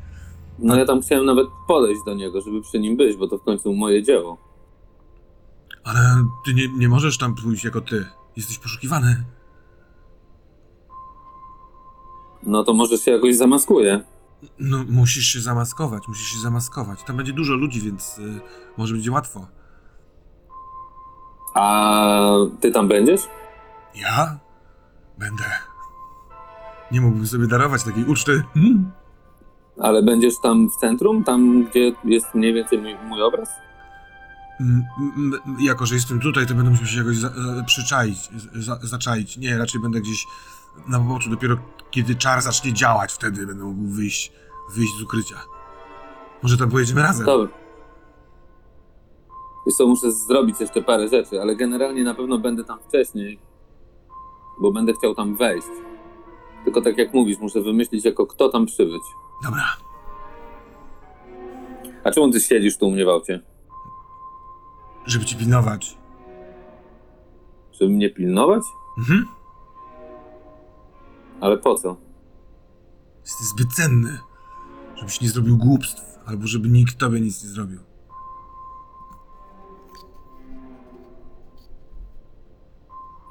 [0.59, 3.43] No ja tam chciałem nawet podejść do niego, żeby przy nim być, bo to w
[3.43, 4.37] końcu moje dzieło.
[5.83, 8.05] Ale ty nie, nie możesz tam pójść jako ty.
[8.35, 9.23] Jesteś poszukiwany.
[12.47, 14.03] No to może się jakoś zamaskuję.
[14.59, 17.03] No, musisz się zamaskować, musisz się zamaskować.
[17.03, 18.39] Tam będzie dużo ludzi, więc y,
[18.77, 19.47] może będzie łatwo.
[21.55, 22.21] A
[22.61, 23.21] ty tam będziesz?
[23.95, 24.39] Ja?
[25.17, 25.43] Będę.
[26.91, 28.43] Nie mógłbym sobie darować takiej uczty.
[28.53, 28.91] Hmm?
[29.79, 31.23] Ale będziesz tam w centrum?
[31.23, 33.49] Tam, gdzie jest mniej więcej mój, mój obraz?
[34.59, 38.29] Mm, mm, mm, Jako, że jestem tutaj, to będę musiał się jakoś za, za, przyczaić,
[38.55, 39.37] za, zaczaić.
[39.37, 40.27] Nie, raczej będę gdzieś
[40.87, 41.29] na poboczu.
[41.29, 41.57] Dopiero
[41.91, 44.31] kiedy czar zacznie działać, wtedy będę mógł wyjść,
[44.75, 45.35] wyjść z ukrycia.
[46.43, 47.25] Może tam pojedziemy razem?
[47.25, 47.49] Dobra.
[49.65, 53.39] Wiesz co, muszę zrobić jeszcze parę rzeczy, ale generalnie na pewno będę tam wcześniej,
[54.61, 55.67] bo będę chciał tam wejść.
[56.63, 59.03] Tylko tak jak mówisz, muszę wymyślić jako kto tam przybyć.
[59.43, 59.63] Dobra.
[62.03, 63.41] A czemu ty siedzisz tu u mnie w aucie?
[65.05, 65.97] Żeby ci pilnować.
[67.71, 68.63] Żeby mnie pilnować?
[68.97, 69.36] Mhm.
[71.41, 71.97] Ale po co?
[73.25, 74.19] Jesteś zbyt cenny,
[74.95, 77.79] żebyś nie zrobił głupstw, albo żeby nikt tobie nic nie zrobił.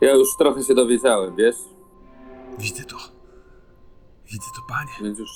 [0.01, 1.57] Ja już trochę się dowiedziałem, wiesz?
[2.59, 2.97] Widzę to.
[4.33, 4.91] Widzę to, panie.
[5.03, 5.31] Więc już,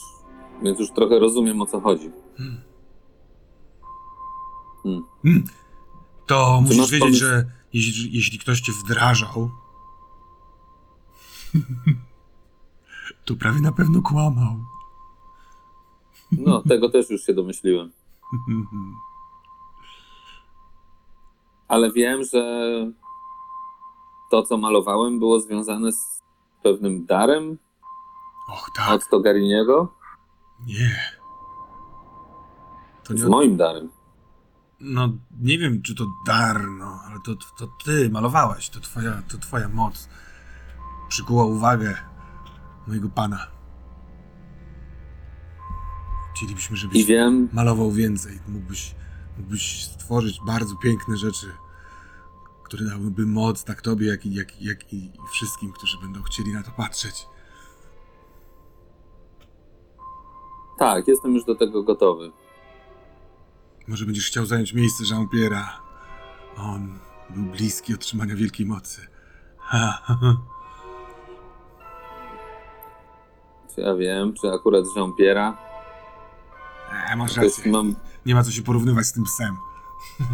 [0.62, 2.10] więc już trochę rozumiem o co chodzi.
[2.36, 2.60] Hmm.
[4.82, 5.02] Hmm.
[5.22, 5.44] Hmm.
[6.26, 7.24] To musisz masz wiedzieć, pomysł?
[7.24, 9.50] że jeśli, jeśli ktoś cię wdrażał,
[13.30, 14.56] to prawie na pewno kłamał.
[16.32, 17.90] No, tego też już się domyśliłem.
[21.68, 22.42] ale wiem, że
[24.30, 26.22] to, co malowałem, było związane z
[26.62, 27.58] pewnym darem
[28.48, 28.90] Och, tak.
[28.90, 29.94] od Togariniego.
[30.66, 31.00] Nie.
[33.04, 33.90] To nie Z moim darem.
[34.80, 35.08] No,
[35.40, 39.68] nie wiem, czy to dar, no, ale to, to ty malowałeś, to twoja, to twoja
[39.68, 40.08] moc
[41.08, 42.09] przykuła uwagę
[42.90, 43.46] mojego pana.
[46.34, 48.38] Chcielibyśmy, I żebyś wiem, malował więcej.
[48.48, 48.94] Mógłbyś,
[49.38, 51.46] mógłbyś stworzyć bardzo piękne rzeczy,
[52.64, 56.62] które dałyby moc tak tobie, jak i, jak, jak i wszystkim, którzy będą chcieli na
[56.62, 57.26] to patrzeć.
[60.80, 62.32] tak, jestem już do tego gotowy.
[63.88, 65.64] Może będziesz chciał zająć miejsce Jean-Pierre'a.
[66.56, 66.98] On
[67.30, 69.06] był bliski otrzymania wielkiej mocy.
[69.58, 70.36] Ha, ha, ha.
[73.74, 75.52] Czy ja wiem, czy akurat Jean-Pierre'a.
[77.12, 77.72] E, masz rację.
[77.72, 77.94] mam
[78.26, 79.56] Nie ma co się porównywać z tym psem.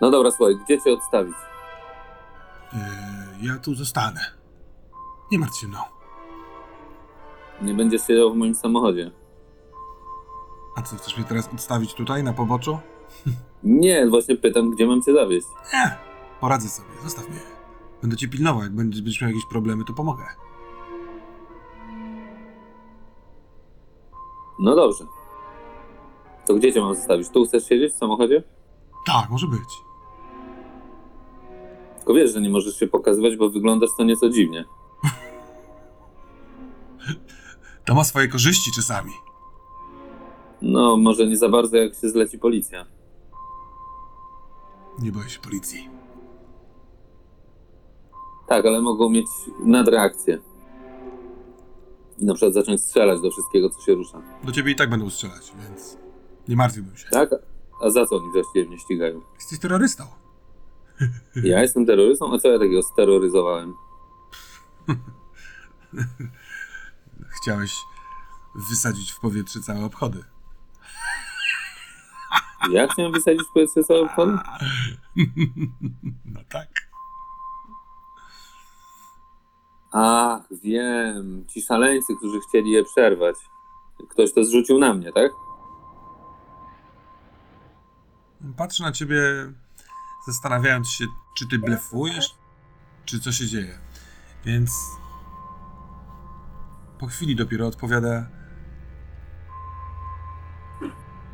[0.00, 1.34] No dobra, słuchaj, gdzie cię odstawić?
[2.72, 2.78] E,
[3.42, 4.20] ja tu zostanę.
[5.32, 5.78] Nie martw się mną.
[7.62, 9.10] Nie będziesz siedział w moim samochodzie.
[10.76, 12.78] A co, chcesz mnie teraz odstawić tutaj, na poboczu?
[13.62, 15.46] Nie, właśnie pytam, gdzie mam cię zawieźć.
[15.72, 15.98] Nie,
[16.40, 17.53] poradzę sobie, zostaw mnie.
[18.04, 20.24] Będę cię pilnował, jak będziesz miał jakieś problemy, to pomogę.
[24.58, 25.04] No dobrze.
[26.46, 27.28] To gdzie cię mam zostawić?
[27.28, 28.42] Tu chcesz siedzieć w samochodzie?
[29.06, 29.68] Tak, może być.
[31.96, 34.64] Tylko wiesz, że nie możesz się pokazywać, bo wyglądasz to nieco dziwnie.
[37.84, 39.12] To ma swoje korzyści czasami.
[40.62, 42.86] No, może nie za bardzo, jak się zleci policja.
[44.98, 45.93] Nie boję się policji.
[48.48, 49.26] Tak, ale mogą mieć
[49.60, 50.38] nadreakcję.
[52.18, 54.22] I na przykład zacząć strzelać do wszystkiego, co się rusza.
[54.44, 55.98] Do ciebie i tak będą strzelać, więc
[56.48, 57.08] nie martwiłbym się.
[57.10, 57.30] Tak?
[57.82, 59.20] A za co oni właściwie mnie ścigają?
[59.34, 60.04] Jesteś terrorystą.
[61.44, 62.34] Ja jestem terrorystą?
[62.34, 63.74] A co ja takiego steroryzowałem?
[67.42, 67.76] Chciałeś
[68.70, 70.24] wysadzić w powietrze całe obchody.
[72.70, 74.32] Ja chciałem wysadzić w powietrze cały obchody?
[76.24, 76.68] No tak.
[79.96, 81.44] Ach, wiem.
[81.48, 83.36] Ci szaleńcy, którzy chcieli je przerwać.
[84.10, 85.32] Ktoś to zrzucił na mnie, tak?
[88.56, 89.22] Patrzę na ciebie,
[90.26, 91.04] zastanawiając się,
[91.38, 92.34] czy ty blefujesz,
[93.04, 93.78] czy co się dzieje.
[94.44, 94.70] Więc
[96.98, 98.26] po chwili dopiero odpowiada: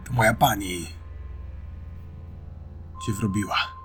[0.05, 0.87] To moja pani
[3.07, 3.80] cię wrobiła.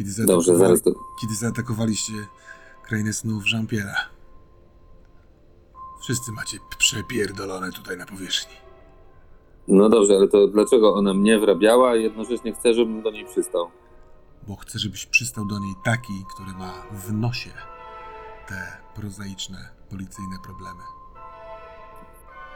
[0.00, 0.90] Kiedy Dobrze, zaraz to...
[1.20, 2.12] kiedy zaatakowaliście
[2.82, 4.00] krainę snów Jean-Pierre'a.
[6.02, 8.56] Wszyscy macie przepierdolone tutaj na powierzchni.
[9.68, 13.70] No dobrze, ale to dlaczego ona mnie wrabiała, a jednocześnie chce, żebym do niej przystał?
[14.48, 17.50] bo chcę, żebyś przystał do niej taki, który ma w nosie
[18.48, 19.58] te prozaiczne,
[19.90, 20.82] policyjne problemy.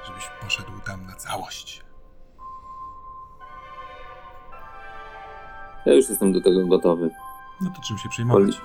[0.06, 1.84] Żebyś poszedł tam na całość.
[5.86, 7.10] Ja już jestem do tego gotowy.
[7.64, 8.60] No to czym się przejmować?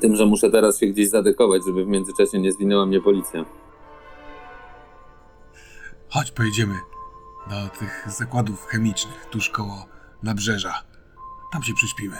[0.00, 3.44] Tym, że muszę teraz się gdzieś zadekować, żeby w międzyczasie nie zwinęła mnie policja.
[6.08, 6.74] Chodź, pojedziemy
[7.50, 9.86] do tych zakładów chemicznych tuż koło
[10.22, 10.82] nabrzeża.
[11.52, 12.16] Tam się przyśpimy.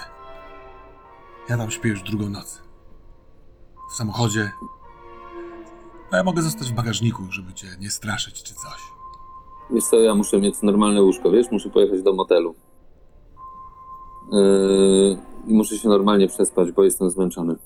[1.48, 2.62] Ja tam śpię już drugą noc.
[3.90, 4.50] W samochodzie.
[6.12, 8.80] No ja mogę zostać w bagażniku, żeby cię nie straszyć czy coś.
[9.70, 11.50] Wiesz co, ja muszę mieć normalne łóżko, wiesz?
[11.50, 12.54] Muszę pojechać do motelu.
[14.32, 17.56] Yy, I muszę się normalnie przespać, bo jestem zmęczony.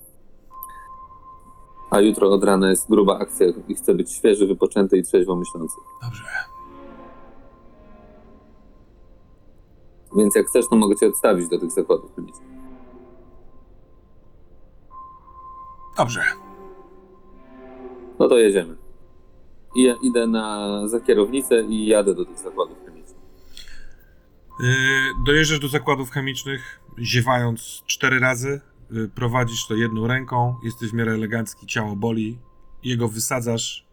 [1.90, 5.76] A jutro od rana jest gruba akcja i chcę być świeży, wypoczęty i trzeźwo myślący.
[6.02, 6.24] Dobrze.
[10.16, 12.10] Więc jak chcesz, to mogę cię odstawić do tych zakładów.
[15.96, 16.20] Dobrze.
[18.18, 18.76] No to jedziemy.
[19.76, 22.85] I ja idę na, za kierownicę i jadę do tych zakładów
[25.26, 28.60] dojeżdżasz do zakładów chemicznych, ziewając cztery razy.
[28.90, 32.38] Yy, prowadzisz to jedną ręką, jesteś w miarę elegancki, ciało boli.
[32.82, 33.86] Jego wysadzasz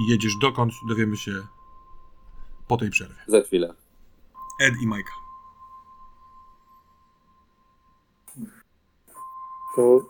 [0.00, 1.32] i jedziesz dokąd, dowiemy się
[2.68, 3.14] po tej przerwie.
[3.26, 3.74] Za chwilę.
[4.60, 5.12] Ed i Majka.
[9.76, 10.00] To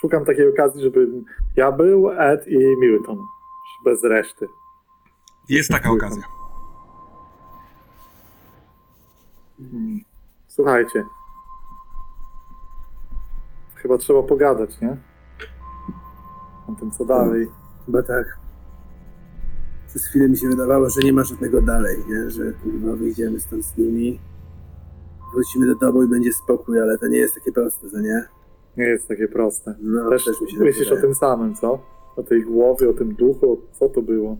[0.00, 1.24] szukam takiej okazji, żebym
[1.56, 3.18] ja był, Ed i Milton.
[3.84, 4.48] Bez reszty.
[5.48, 6.39] Jest taka okazja.
[10.48, 11.04] Słuchajcie.
[13.74, 14.96] Chyba trzeba pogadać, nie?
[16.68, 17.48] O tym, co dalej.
[17.86, 18.38] Chyba tak.
[19.88, 22.30] Przez chwilę mi się wydawało, że nie ma żadnego dalej, nie?
[22.30, 24.20] Że kurwa wyjdziemy stąd z nimi,
[25.34, 28.24] wrócimy do domu i będzie spokój, ale to nie jest takie proste, co nie?
[28.76, 29.74] Nie jest takie proste.
[29.80, 31.78] No, Też też mi się tak myślisz o tym samym, co?
[32.16, 34.36] O tej głowie, o tym duchu, co to było?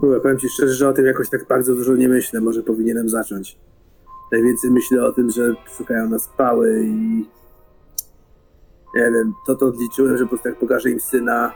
[0.00, 2.40] Kurwa, powiem ci szczerze, że o tym jakoś tak bardzo dużo nie myślę.
[2.40, 3.58] Może powinienem zacząć.
[4.32, 7.26] Najwięcej myślę o tym, że szukają nas pały i...
[8.94, 11.52] Nie wiem, to to odliczyłem, że po prostu jak pokażę im syna,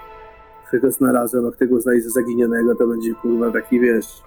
[0.67, 4.23] którego znalazłem, a którego uznali za zaginionego, to będzie kurwa taki, wiesz...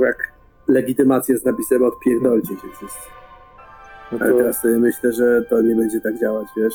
[0.00, 0.32] Jak
[0.68, 3.08] legitymacja z napisem odpierdolcie się wszyscy.
[4.12, 6.74] No Ale to, teraz sobie myślę, że to nie będzie tak działać, wiesz?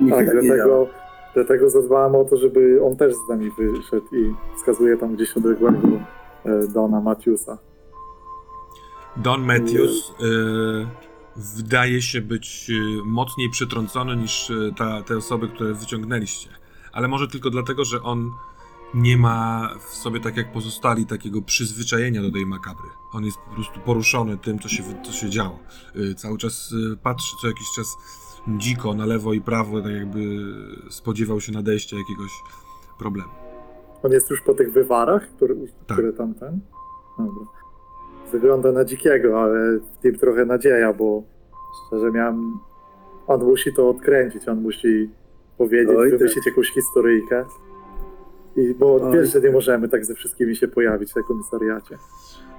[0.00, 0.86] Nikt tak, tak, dlatego,
[1.34, 5.78] dlatego zadbałem o to, żeby on też z nami wyszedł i wskazuje tam gdzieś odległego
[6.74, 7.58] Dona Matthewsa.
[9.16, 10.86] Don Matthews y,
[11.56, 16.48] wydaje się być y, mocniej przytrącony niż y, ta, te osoby, które wyciągnęliście.
[16.92, 18.30] Ale może tylko dlatego, że on
[18.94, 22.88] nie ma w sobie, tak jak pozostali, takiego przyzwyczajenia do tej makabry.
[23.12, 25.58] On jest po prostu poruszony tym, co się, co się działo.
[25.96, 27.96] Y, cały czas y, patrzy co jakiś czas
[28.48, 30.20] dziko na lewo i prawo, tak jakby
[30.90, 32.30] spodziewał się nadejścia jakiegoś
[32.98, 33.30] problemu.
[34.02, 35.54] On jest już po tych wywarach, które,
[35.86, 35.96] Tak.
[35.98, 36.60] które tam ten?
[37.18, 37.61] Dobra.
[38.32, 41.22] Wygląda na dzikiego, ale w tym trochę nadzieja, bo
[41.86, 42.58] szczerze miałem...
[43.26, 45.10] On musi to odkręcić, on musi
[45.58, 46.18] powiedzieć, Oj, tak.
[46.18, 47.44] wymyślić jakąś historyjkę.
[48.56, 49.12] I bo Oj.
[49.12, 51.98] wiesz, że nie możemy tak ze wszystkimi się pojawić na komisariacie.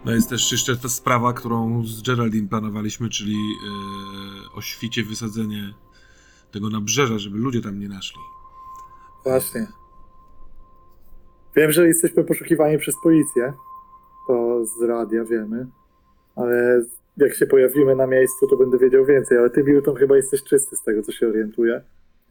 [0.05, 5.73] No jest też jeszcze ta sprawa, którą z Geraldine planowaliśmy, czyli yy, o świcie wysadzenie
[6.51, 8.19] tego nabrzeża, żeby ludzie tam nie naszli.
[9.23, 9.67] Właśnie.
[11.55, 13.53] Wiem, że jesteśmy poszukiwani przez policję.
[14.27, 15.67] To z radia wiemy.
[16.35, 16.81] Ale
[17.17, 19.37] jak się pojawimy na miejscu, to będę wiedział więcej.
[19.37, 21.81] Ale ty, Milton, chyba jesteś czysty z tego, co się orientuję.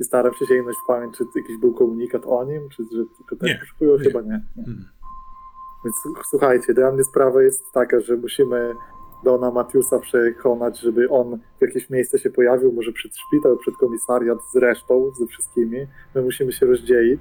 [0.00, 3.36] I staram się sięgnąć w pamięć, czy jakiś był komunikat o nim, czy że tylko
[3.36, 3.98] tak poszukują?
[3.98, 4.42] Chyba nie.
[4.56, 4.64] nie.
[4.64, 4.84] Mm.
[5.84, 5.96] Więc
[6.30, 8.74] słuchajcie, dla mnie sprawa jest taka, że musimy
[9.24, 14.38] Dona Matiusa przekonać, żeby on w jakieś miejsce się pojawił, może przed szpital, przed komisariat
[14.54, 15.86] z resztą, ze wszystkimi.
[16.14, 17.20] My musimy się rozdzielić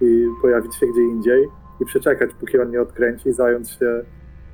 [0.00, 1.48] i pojawić się gdzie indziej
[1.80, 4.04] i przeczekać, póki on nie odkręci i zająć się,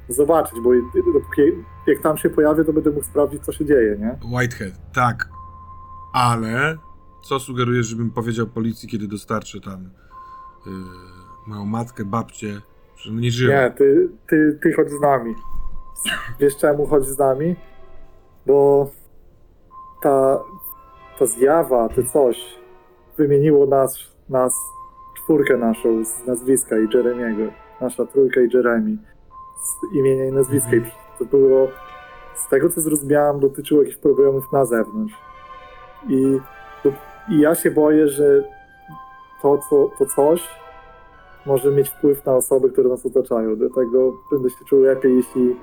[0.08, 0.70] zobaczyć, bo
[1.12, 1.42] dopóki,
[1.86, 4.18] jak tam się pojawię, to będę mógł sprawdzić, co się dzieje, nie?
[4.38, 5.28] Whitehead, tak.
[6.12, 6.78] Ale
[7.22, 9.90] co sugerujesz, żebym powiedział policji, kiedy dostarczę tam
[10.66, 10.72] yy,
[11.46, 12.60] moją matkę, babcię,
[12.96, 13.50] że nie żyją?
[13.50, 15.34] Nie, ty, ty, ty chodź z nami.
[16.40, 17.56] Wiesz czemu chodź z nami?
[18.46, 18.90] Bo
[20.02, 20.40] ta,
[21.18, 22.36] ta zjawa, to coś
[23.16, 23.98] wymieniło nas,
[24.28, 24.54] nas,
[25.24, 27.52] czwórkę naszą z nazwiska i Jeremiego.
[27.80, 28.96] Nasza trójka i Jeremy.
[29.62, 30.76] Z imienia i nazwiska.
[30.76, 30.82] I
[31.18, 31.68] to było,
[32.34, 35.14] z tego co zrozumiałem, dotyczyło jakichś problemów na zewnątrz.
[36.08, 36.38] I,
[37.28, 38.44] i ja się boję, że
[39.42, 40.48] to, co, to coś
[41.46, 43.56] może mieć wpływ na osoby, które nas otaczają.
[43.56, 45.56] Dlatego będę się czuł lepiej, jeśli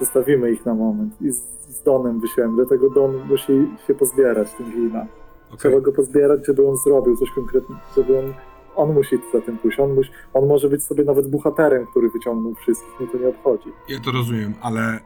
[0.00, 1.22] zostawimy ich na moment.
[1.22, 2.56] I z, z Donem wyślemy.
[2.56, 5.06] Dlatego Don musi się pozbierać tym wina.
[5.46, 5.58] Okej.
[5.58, 8.34] Trzeba go pozbierać, żeby on zrobił coś konkretnego, żeby on,
[8.76, 9.80] on musi za tym pójść.
[9.80, 13.00] On, musi, on może być sobie nawet bohaterem, który wyciągnął wszystkich.
[13.00, 13.68] Mnie to nie obchodzi.
[13.88, 15.00] Ja to rozumiem, ale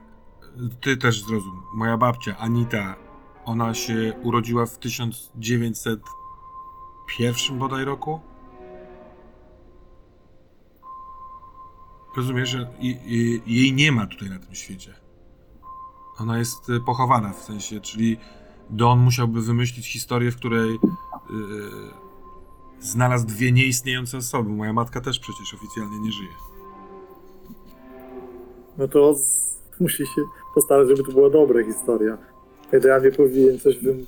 [0.80, 1.62] ty też zrozum.
[1.74, 2.96] Moja babcia, Anita,
[3.44, 8.20] ona się urodziła w 1901 bodaj roku?
[12.16, 12.68] Rozumiesz, że
[13.46, 14.94] jej nie ma tutaj na tym świecie.
[16.18, 18.16] Ona jest y, pochowana w sensie, czyli
[18.70, 20.78] Don musiałby wymyślić historię, w której yy,
[22.80, 24.50] znalazł dwie nieistniejące osoby.
[24.50, 26.30] Moja matka też przecież oficjalnie nie żyje.
[28.78, 30.22] No to z, musi się
[30.54, 32.18] postarać, żeby to była dobra historia.
[32.72, 34.06] Generalnie powinien coś, wym,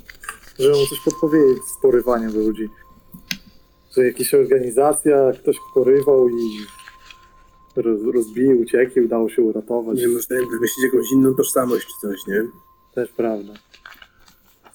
[0.59, 2.69] żeby mu coś podpowiedzieć z porywaniem ludzi.
[3.97, 6.67] Że jakaś organizacja, ktoś porywał i
[7.77, 9.99] roz, rozbił, uciekł, udało się uratować.
[9.99, 12.43] Nie można im wymyślić jakąś inną tożsamość czy coś, nie?
[12.95, 13.53] Też prawda.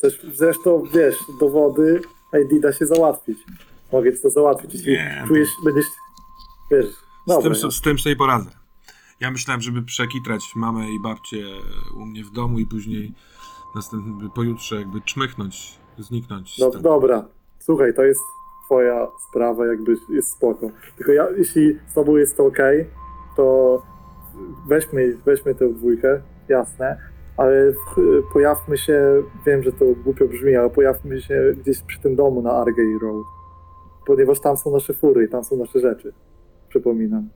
[0.01, 2.01] Też, zresztą, wiesz, dowody
[2.41, 3.37] ID da się załatwić.
[3.93, 5.85] Mogę ci to załatwić, jeśli Nie, czujesz, będziesz,
[6.71, 6.85] wiesz,
[7.27, 8.49] Z tym, z tym sobie poradzę.
[9.19, 11.45] Ja myślałem, żeby przekitrać mamę i babcię
[11.97, 13.13] u mnie w domu i później
[13.75, 16.57] następny, pojutrze jakby czmychnąć, zniknąć.
[16.59, 17.25] No, dobra,
[17.59, 18.21] słuchaj, to jest
[18.65, 20.69] twoja sprawa, jakby jest spoko.
[20.97, 22.57] Tylko ja, jeśli z tobą jest to ok,
[23.35, 23.81] to
[24.67, 26.97] weźmy, weźmy tę dwójkę, jasne,
[27.37, 27.73] ale
[28.33, 32.51] pojawmy się, wiem, że to głupio brzmi, ale pojawmy się gdzieś przy tym domu na
[32.51, 33.25] Argyle Road,
[34.05, 36.13] ponieważ tam są nasze fury i tam są nasze rzeczy,
[36.69, 37.29] przypominam.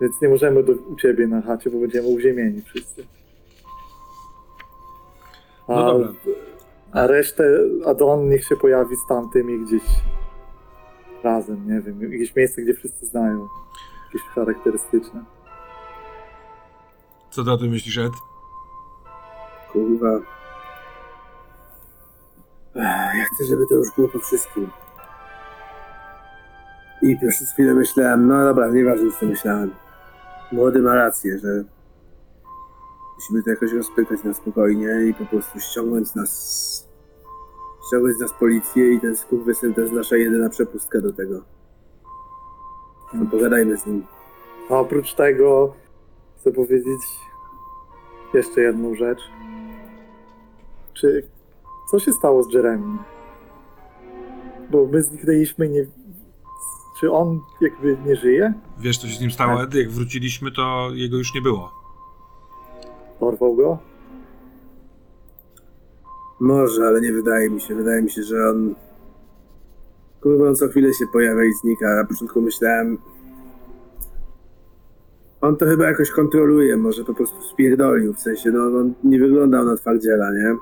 [0.00, 3.06] Więc nie możemy do, u ciebie na chacie, bo będziemy uziemieni wszyscy.
[5.68, 6.08] A, No dobra.
[6.92, 7.44] a resztę,
[7.86, 9.82] a Don niech się pojawi z tamtymi gdzieś
[11.24, 13.48] razem, nie wiem, jakieś miejsce, gdzie wszyscy znają,
[14.06, 15.24] jakieś charakterystyczne.
[17.30, 18.12] Co ty o tym myślisz, Ed?
[19.72, 20.20] Kurwa.
[22.74, 24.70] Ja chcę, żeby to już było po wszystkim.
[27.02, 29.70] I przez chwilę myślałem, no dobra, nieważne co myślałem.
[30.52, 31.64] Młody ma rację, że
[33.14, 36.92] musimy to jakoś rozpykać na spokojnie i po prostu ściągnąć nas
[37.86, 41.42] ściągnąć nas policję i ten skurwysyn to jest nasza jedyna przepustka do tego.
[43.14, 44.06] No pogadajmy z nim.
[44.70, 45.74] A oprócz tego
[46.40, 47.00] chcę powiedzieć
[48.34, 49.20] jeszcze jedną rzecz.
[50.94, 51.28] Czy
[51.90, 52.98] co się stało z Jeremy?
[54.70, 55.86] Bo my zniknęliśmy, nie...
[57.02, 58.52] Czy on jakby nie żyje?
[58.78, 59.74] Wiesz, co się z nim stało, Ed?
[59.74, 61.72] Jak wróciliśmy, to jego już nie było.
[63.20, 63.78] Porwał go?
[66.40, 67.74] Może, ale nie wydaje mi się.
[67.74, 68.74] Wydaje mi się, że on.
[70.20, 71.96] Kurwa, on co chwilę się pojawia i znika.
[71.96, 72.98] Na początku myślałem.
[75.40, 78.14] On to chyba jakoś kontroluje, może po prostu spierdolił.
[78.14, 80.56] W sensie, no on nie wyglądał na twardziela, nie?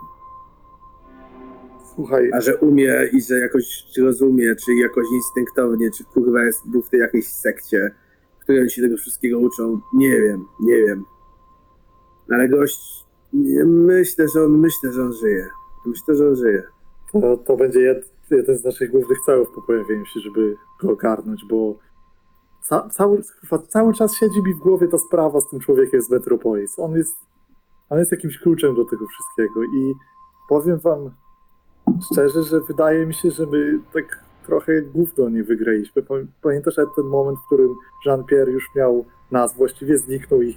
[2.33, 6.89] A że umie i że jakoś rozumie, czy jakoś instynktownie, czy kurwa jest, był w
[6.89, 7.91] tej jakiejś sekcie,
[8.39, 9.81] w której oni się tego wszystkiego uczą.
[9.95, 11.05] Nie wiem, nie wiem.
[12.31, 15.49] Ale gość, nie, myślę, że on, myślę, że on żyje.
[15.87, 16.63] Myślę, że on żyje.
[17.13, 21.45] to, to będzie jed, jeden z naszych głównych celów po pojawieniu się, żeby go ogarnąć,
[21.51, 21.79] bo
[22.63, 23.23] ca, cały,
[23.69, 26.79] cały czas siedzi mi w głowie ta sprawa z tym człowiekiem z Metropolis.
[26.79, 27.17] On jest,
[27.91, 29.95] on jest jakimś kluczem do tego wszystkiego i
[30.49, 31.11] powiem wam
[32.13, 36.03] szczerze, że wydaje mi się, że my tak trochę gówno nie wygraliśmy.
[36.03, 37.75] Pamię- Pamiętasz ten moment, w którym
[38.07, 40.57] Jean-Pierre już miał nas, właściwie zniknął i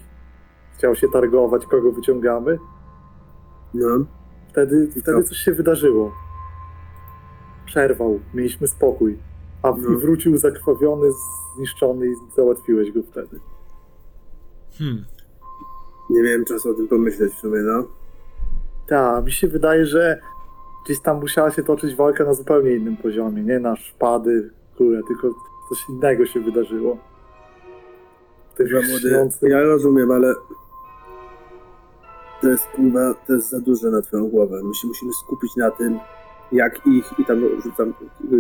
[0.78, 2.60] chciał się targować, kogo wyciągamy?
[3.74, 3.88] No.
[4.50, 5.30] Wtedy, I wtedy co?
[5.30, 6.12] coś się wydarzyło.
[7.66, 9.18] Przerwał, mieliśmy spokój.
[9.64, 10.00] A No.
[10.00, 11.08] wrócił zakrwawiony,
[11.56, 13.40] zniszczony i załatwiłeś go wtedy.
[14.80, 15.06] Hmm.
[16.10, 17.84] Nie miałem czasu o tym pomyśleć w sumie, no.
[18.88, 20.22] Tak, mi się wydaje, że
[20.86, 23.44] gdzieś tam musiała się toczyć walka na zupełnie innym poziomie.
[23.44, 25.30] Nie na szpady, kule, tylko
[25.70, 26.98] coś innego się wydarzyło.
[28.60, 30.36] Młody, śniący- ja rozumiem, ale
[32.42, 34.62] to jest kurwa, to jest za duże na twoją głowę.
[34.64, 36.00] My się musimy skupić na tym,
[36.52, 37.94] jak ich, i tam rzucam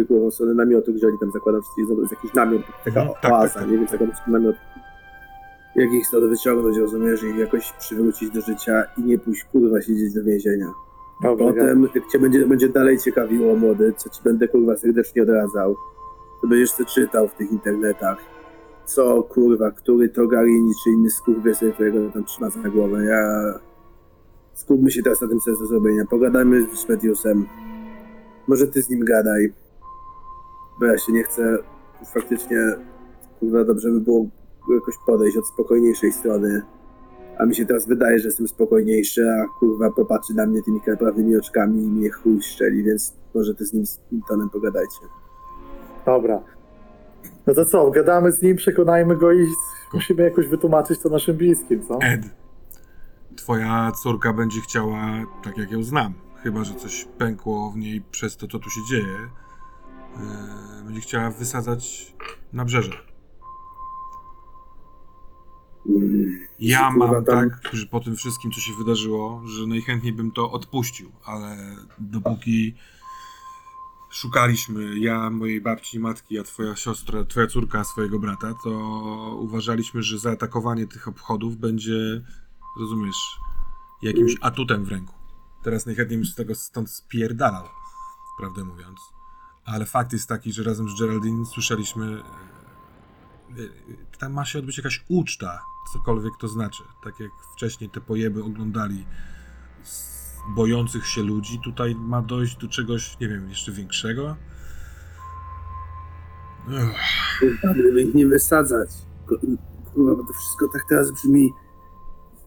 [0.09, 3.31] głową w stronę namiotu, gdzie oni tam zakładam, że jest jakiś namiot, taka Mhm, tak,
[3.31, 3.71] oaza, tak, tak.
[3.71, 4.55] nie wiem, zakładam namiot.
[5.75, 9.81] Jak ich stąd wyciągnąć, rozumiesz, i ich jakoś przywrócić do życia i nie pójść kurwa
[9.81, 10.71] siedzieć do więzienia.
[11.23, 15.23] Dobrze, ja- Potem, jak cię będzie, będzie dalej ciekawiło, młody, co ci będę kurwa serdecznie
[15.23, 15.75] odradzał,
[16.41, 18.17] to będziesz to czytał w tych internetach.
[18.85, 23.05] Co kurwa, który Togarini czy inny skurwiesy, którego tam trzyma za głowę.
[23.05, 23.53] Ja...
[24.53, 26.05] Skupmy się teraz na tym, co jest do zrobienia.
[26.09, 27.45] Pogadajmy z Mediusem.
[28.47, 29.53] Może ty z nim gadaj.
[30.79, 31.57] Bo ja się nie chcę
[32.13, 32.57] faktycznie,
[33.39, 34.27] kurwa, dobrze by było
[34.73, 36.61] jakoś podejść od spokojniejszej strony.
[37.39, 41.37] A mi się teraz wydaje, że jestem spokojniejszy, a kurwa popatrzy na mnie tymi prawymi
[41.37, 44.99] oczkami i mnie chuj szczeli, więc może ty z nim z tym tonem pogadajcie.
[46.05, 46.43] Dobra.
[47.47, 49.47] No to co, gadamy z nim, przekonajmy go i
[49.93, 51.99] musimy jakoś wytłumaczyć to naszym bliskim, co?
[52.01, 52.21] Ed,
[53.35, 56.13] twoja córka będzie chciała, tak jak ją znam,
[56.43, 59.17] chyba że coś pękło w niej przez to, co tu się dzieje,
[60.17, 62.15] yy, będzie chciała wysadzać
[62.53, 63.12] na brzeże.
[66.59, 70.31] Ja Kurwa, mam tam- tak, że po tym wszystkim, co się wydarzyło, że najchętniej bym
[70.31, 72.75] to odpuścił, ale dopóki
[74.09, 78.69] szukaliśmy, ja, mojej babci, matki, a twoja siostra, twoja córka, swojego brata, to
[79.39, 82.21] uważaliśmy, że zaatakowanie tych obchodów będzie,
[82.79, 83.39] rozumiesz,
[84.01, 85.13] jakimś atutem w ręku.
[85.63, 87.63] Teraz najchętniej bym się z tego stąd spierdalał,
[88.39, 88.99] prawdę mówiąc.
[89.65, 92.23] Ale fakt jest taki, że razem z Geraldine słyszeliśmy
[94.19, 95.61] tam ma się odbyć jakaś uczta,
[95.93, 96.83] cokolwiek to znaczy.
[97.03, 99.05] Tak jak wcześniej te pojeby oglądali
[100.55, 104.35] bojących się ludzi, tutaj ma dojść do czegoś, nie wiem, jeszcze większego.
[107.73, 108.89] Gdyby ich nie wysadzać.
[109.93, 111.53] Kurwa, bo to wszystko tak teraz brzmi.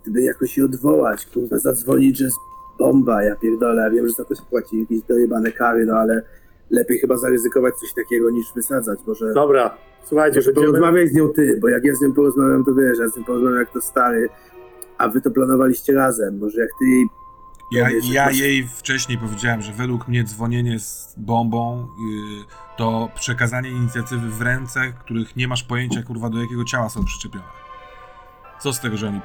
[0.03, 2.37] Gdyby jakoś je odwołać, kurwa, zadzwonić, że jest
[2.79, 6.23] bomba, ja pierdolę, ja wiem, że za to się płaci jakieś dojebane kary, no ale
[6.71, 9.33] lepiej chyba zaryzykować coś takiego niż wysadzać, może...
[9.35, 10.67] Dobra, słuchajcie, Może będziemy...
[10.67, 13.25] porozmawiaj z nią ty, bo jak ja z nią porozmawiam, to wiesz, ja z nią
[13.25, 14.29] porozmawiam jak to stary,
[14.99, 16.39] a wy to planowaliście razem.
[16.39, 17.07] Może jak ty jej
[17.73, 21.89] Ja, ja jej wcześniej powiedziałem, że według mnie dzwonienie z bombą
[22.39, 22.45] yy,
[22.77, 27.45] to przekazanie inicjatywy w ręce, których nie masz pojęcia, kurwa, do jakiego ciała są przyczepione.
[28.63, 29.21] Co z tego, że oni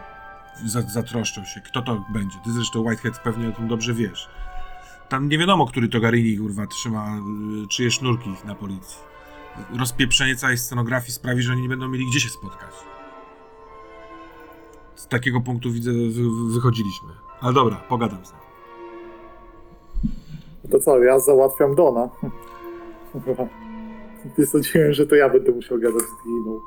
[0.66, 1.62] za- zatroszczą się?
[1.62, 2.38] Kto to będzie?
[2.46, 4.30] Ty zresztą, Whitehead, pewnie o tym dobrze wiesz.
[5.12, 7.22] Tam nie wiadomo, który to Garini, kurwa, trzyma
[7.62, 8.98] yy, czyje sznurki na policji.
[9.80, 12.74] rozpieprzenie całej scenografii sprawi, że oni nie będą mieli gdzie się spotkać.
[14.96, 17.10] Z takiego punktu widzę, wy, wychodziliśmy.
[17.42, 18.42] Ale dobra, pogadam z nim.
[20.72, 22.10] To co, ja załatwiam Dona.
[24.38, 26.60] Nie sądziłem, że to ja będę musiał gadać z Giną.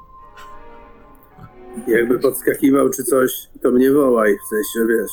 [1.86, 5.12] Jakby podskakiwał czy coś, to mnie wołaj, w sensie, wiesz.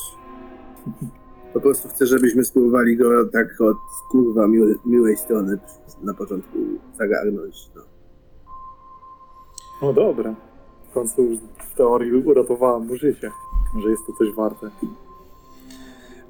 [1.52, 3.76] Po prostu chcę, żebyśmy spróbowali go tak od
[4.10, 5.58] kurwa miłe, miłej strony
[6.02, 6.58] na początku
[6.98, 7.70] zagarnąć.
[7.76, 7.82] No.
[9.82, 10.34] No dobra.
[10.90, 11.38] W końcu już
[11.72, 13.30] w teorii uratowałem mu życie.
[13.74, 14.70] Może jest to coś warte.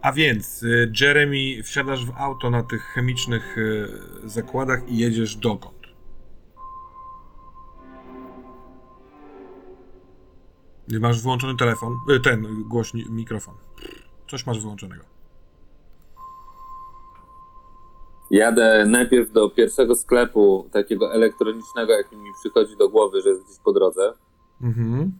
[0.02, 3.88] A więc, y, Jeremy, wsiadasz w auto na tych chemicznych y,
[4.24, 5.82] zakładach i jedziesz dokąd?
[11.00, 13.54] Masz wyłączony telefon, y, ten głośnik, mikrofon.
[14.30, 15.11] Coś masz wyłączonego.
[18.32, 23.58] Jadę najpierw do pierwszego sklepu, takiego elektronicznego, jaki mi przychodzi do głowy, że jest gdzieś
[23.64, 24.12] po drodze.
[24.62, 25.12] Mhm.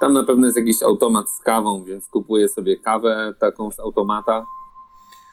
[0.00, 4.44] Tam na pewno jest jakiś automat z kawą, więc kupuję sobie kawę taką z automata.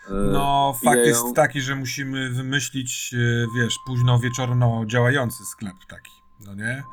[0.09, 1.03] E, No, fakt ją.
[1.03, 6.11] jest taki, że musimy wymyślić, e, wiesz, późno wieczorno działający sklep taki,
[6.45, 6.83] no nie?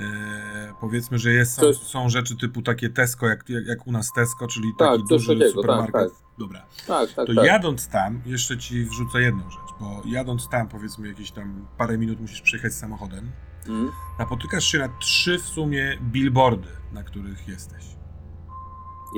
[0.00, 4.12] E, powiedzmy, że jest, są, Coś- są rzeczy typu takie Tesco, jak, jak, u nas
[4.12, 5.92] Tesco, czyli Tak, taki duży takiego, supermarket.
[6.12, 6.66] tak, Dobra.
[6.86, 7.44] Tak, tak, To tak.
[7.46, 12.20] jadąc tam, jeszcze ci wrzucę jedną rzecz, bo jadąc tam, powiedzmy, jakieś tam parę minut
[12.20, 13.30] musisz przejechać samochodem,
[13.68, 13.90] Mm.
[14.18, 17.84] napotykasz się na trzy w sumie billboardy, na których jesteś.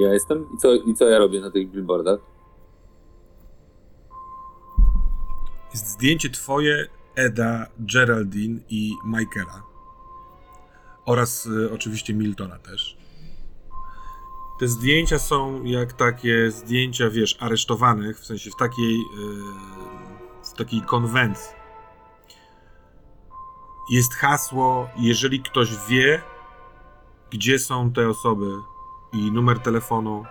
[0.01, 0.47] Ja jestem?
[0.55, 2.19] I co, I co ja robię na tych billboardach?
[5.73, 9.63] Jest zdjęcie twoje, Eda, Geraldine i Michaela.
[11.07, 12.97] Oraz y, oczywiście Miltona też.
[14.61, 19.03] Te zdjęcia są jak takie zdjęcia, wiesz, aresztowanych, w sensie w takiej, y,
[20.45, 21.61] w takiej konwencji.
[23.91, 26.23] Jest hasło, jeżeli ktoś wie,
[27.31, 28.51] gdzie są te osoby
[29.13, 30.25] i numer telefonu,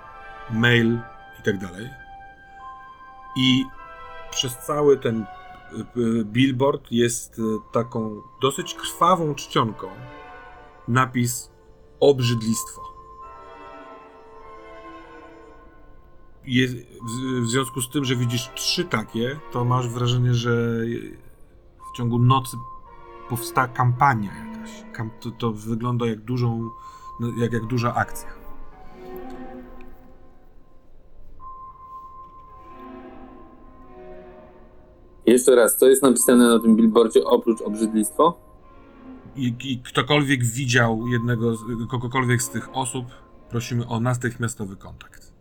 [0.51, 0.99] mail
[1.39, 1.89] i tak dalej.
[3.35, 3.65] I
[4.31, 7.41] przez cały ten y, y, billboard jest y,
[7.71, 9.87] taką dosyć krwawą czcionką
[10.89, 11.51] napis
[11.99, 12.81] obrzydlistwo.
[16.45, 16.75] Jest,
[17.41, 20.81] w, związku z tym, że widzisz trzy takie, to masz wrażenie, że
[21.93, 22.57] w ciągu nocy
[23.29, 24.83] powstała kampania jakaś.
[25.19, 26.69] To, to wygląda jak dużą,
[27.19, 28.29] no, jak, jak duża akcja.
[35.25, 38.48] Jeszcze raz, co jest napisane na tym billboardzie oprócz obrzydlistwo?
[39.47, 41.53] I, i ktokolwiek widział jednego,
[41.89, 43.05] kogokolwiek z tych osób,
[43.49, 45.33] prosimy o natychmiastowy kontakt.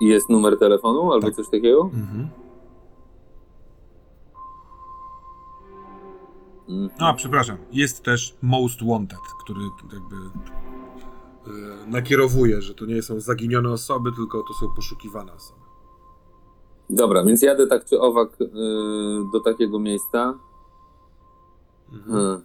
[0.00, 1.36] Jest numer telefonu albo Tak.
[1.36, 1.90] coś takiego?
[1.94, 2.28] Mhm.
[6.68, 6.88] Mm.
[6.98, 9.60] A, przepraszam, jest też Most Wanted, który
[9.92, 15.60] jakby e, nakierowuje, że to nie są zaginione osoby, tylko to są poszukiwane osoby.
[16.90, 18.46] Dobra, więc jadę tak czy owak y,
[19.32, 20.38] do takiego miejsca.
[21.92, 22.12] Mhm.
[22.12, 22.44] Hmm.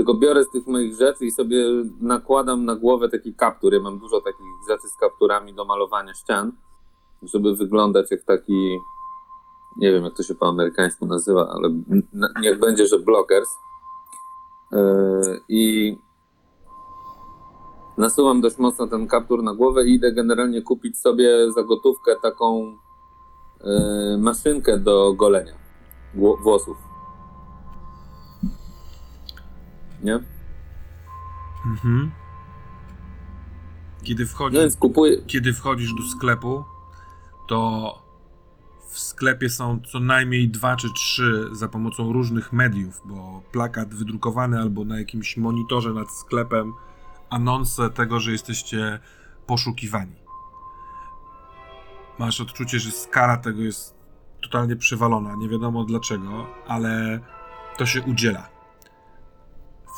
[0.00, 1.64] Tylko biorę z tych moich rzeczy i sobie
[2.00, 3.74] nakładam na głowę taki kaptur.
[3.74, 6.52] Ja mam dużo takich rzeczy z kapturami do malowania ścian,
[7.22, 8.78] żeby wyglądać jak taki.
[9.76, 11.70] Nie wiem, jak to się po amerykańsku nazywa, ale
[12.42, 13.48] niech będzie, że blockers.
[14.72, 14.78] Yy,
[15.48, 15.96] I
[17.98, 22.76] nasuwam dość mocno ten kaptur na głowę i idę generalnie kupić sobie za gotówkę taką
[23.64, 25.54] yy, maszynkę do golenia
[26.42, 26.89] włosów.
[30.02, 30.18] Nie?
[31.66, 32.10] Mhm.
[34.02, 35.22] Kiedy No wchodzisz, kupuję.
[35.26, 36.64] kiedy wchodzisz do sklepu,
[37.48, 38.02] to
[38.88, 44.60] w sklepie są co najmniej dwa czy trzy za pomocą różnych mediów, bo plakat wydrukowany
[44.60, 46.72] albo na jakimś monitorze nad sklepem,
[47.30, 49.00] anonse tego, że jesteście
[49.46, 50.16] poszukiwani.
[52.18, 53.94] Masz odczucie, że skala tego jest
[54.42, 57.20] totalnie przewalona, nie wiadomo dlaczego, ale
[57.78, 58.48] to się udziela.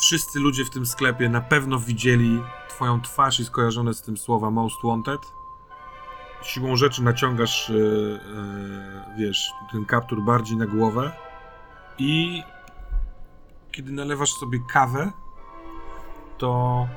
[0.03, 4.51] Wszyscy ludzie w tym sklepie na pewno widzieli Twoją twarz i skojarzone z tym słowa
[4.51, 5.21] Most Wanted.
[6.43, 11.13] Siłą rzeczy naciągasz, yy, yy, wiesz, ten kaptur bardziej na głowę
[11.99, 12.43] i
[13.73, 15.13] kiedy nalewasz sobie kawę,
[16.39, 16.89] to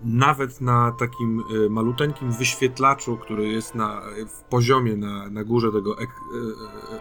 [0.00, 5.98] nawet na takim y, maluteńkim wyświetlaczu, który jest na, w poziomie na, na górze tego
[5.98, 6.10] ek,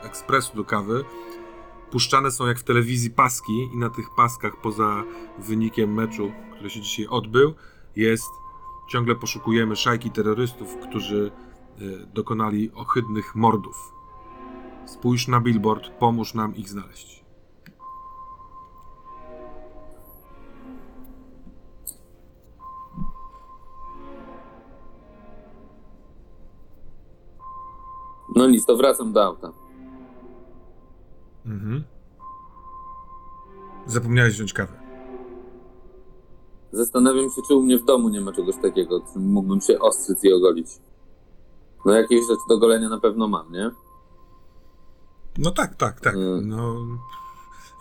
[0.04, 1.06] ekspresu do kawy,
[1.94, 5.04] puszczane są jak w telewizji paski i na tych paskach poza
[5.40, 7.54] wynikiem meczu, który się dzisiaj odbył,
[7.96, 8.30] jest
[8.90, 11.32] ciągle poszukujemy szajki terrorystów, którzy
[11.82, 13.94] y, dokonali ohydnych mordów.
[14.86, 17.24] Spójrz na billboard, pomóż nam ich znaleźć.
[28.36, 29.63] No nic, to wracam do auta.
[31.46, 31.84] Mhm.
[33.86, 34.84] Zapomniałeś wziąć kawę.
[36.72, 40.24] Zastanawiam się, czy u mnie w domu nie ma czegoś takiego, czym mógłbym się ostrzyc
[40.24, 40.68] i ogolić.
[41.86, 43.72] No jakieś rzeczy do golenia na pewno mam, nie?
[45.38, 46.16] No tak, tak, tak.
[46.16, 46.48] Mm.
[46.50, 46.76] No,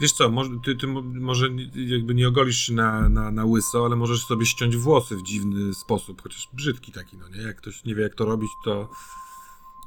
[0.00, 3.84] wiesz co, może, ty, ty mo- może jakby nie ogolisz się na, na, na łyso,
[3.84, 7.42] ale możesz sobie ściąć włosy w dziwny sposób, chociaż brzydki taki, no nie?
[7.42, 8.88] Jak ktoś nie wie, jak to robić, to,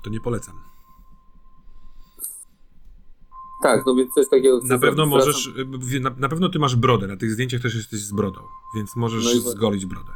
[0.04, 0.75] to nie polecam.
[3.62, 5.14] Tak, no więc coś takiego Na pewno zrobić.
[5.26, 5.48] możesz,
[5.96, 8.42] y, na, na pewno ty masz brodę, na tych zdjęciach też jesteś z brodą,
[8.76, 10.12] więc możesz No zgolić brodę.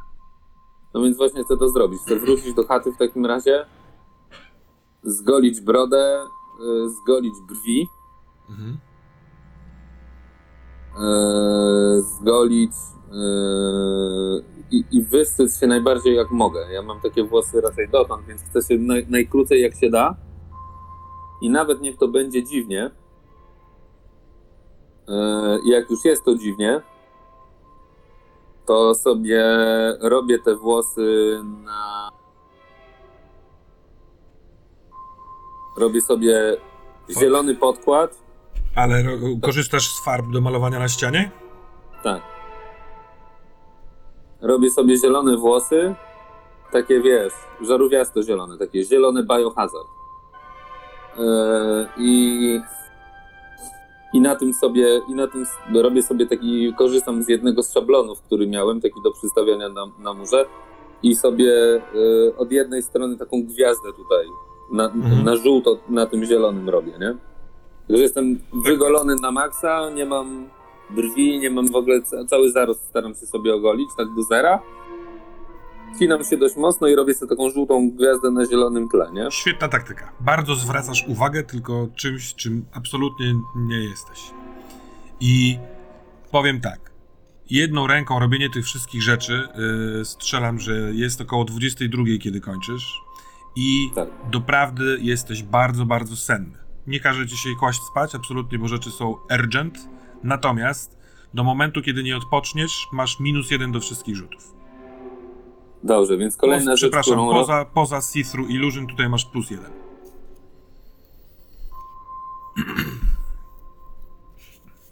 [0.94, 2.02] No więc właśnie chcę to zrobić.
[2.02, 3.66] Chcę wrócić do chaty w takim razie,
[5.04, 6.26] zgolić brodę,
[6.86, 7.88] y, zgolić brwi,
[8.50, 8.78] Mhm.
[11.98, 16.74] y, zgolić y, i, i wysyć się najbardziej jak mogę.
[16.74, 20.16] Ja mam takie włosy raczej dotąd, więc chcę się naj, najkrócej jak się da.
[21.42, 22.92] I nawet niech to będzie dziwnie.
[25.64, 26.82] I jak już jest to dziwnie,
[28.66, 29.44] to sobie
[30.00, 32.10] robię te włosy na.
[35.78, 36.58] Robię sobie
[37.20, 38.18] zielony podkład.
[38.76, 39.04] Ale
[39.42, 41.32] korzystasz z farb do malowania na ścianie?
[42.04, 42.22] Tak.
[44.42, 45.96] Robię sobie zielone włosy.
[46.72, 49.88] Takie wiesz, żarówiasto zielone, takie zielone biohazard.
[51.18, 52.62] Yy, I.
[54.14, 58.22] I na tym sobie, i na tym robię sobie taki, korzystam z jednego z szablonów,
[58.22, 60.46] który miałem, taki do przystawiania na, na murze
[61.04, 61.44] i sobie
[61.94, 64.26] yy, od jednej strony taką gwiazdę tutaj
[64.72, 65.24] na, Mhm.
[65.24, 67.16] na żółto na tym zielonym robię, nie?
[67.90, 70.50] Że jestem wygolony na maksa, nie mam
[70.90, 74.60] brwi, nie mam w ogóle, ca- cały zarost staram się sobie ogolić, tak do zera.
[75.96, 79.32] Wcinam się dość mocno i robię sobie taką żółtą gwiazdę na zielonym tle, nie?
[79.32, 80.12] Świetna taktyka.
[80.20, 84.20] Bardzo zwracasz uwagę tylko czymś, czym absolutnie nie jesteś.
[85.20, 85.60] I
[86.32, 86.92] powiem tak.
[87.50, 89.48] Jedną ręką robienie tych wszystkich rzeczy
[89.98, 93.02] yy, strzelam, że jest około 22, kiedy kończysz.
[93.56, 94.10] I Tak.
[94.32, 96.58] doprawdy jesteś bardzo, bardzo senny.
[96.88, 99.90] Nie każę ci się kłaść spać, absolutnie, bo rzeczy są urgent.
[100.24, 100.98] Natomiast
[101.34, 104.59] do momentu, kiedy nie odpoczniesz, masz minus jeden do wszystkich rzutów.
[105.84, 109.72] Dobrze, więc kolejna Poza- rzecz, Przepraszam, którą poza, poza See-Through Illusion tutaj masz plus jeden.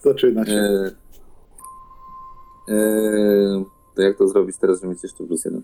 [0.03, 0.51] Zaczyna się.
[0.51, 0.91] E,
[2.73, 3.63] e,
[3.95, 5.61] to jak to zrobić teraz, żeby mieć jeszcze plus jeden?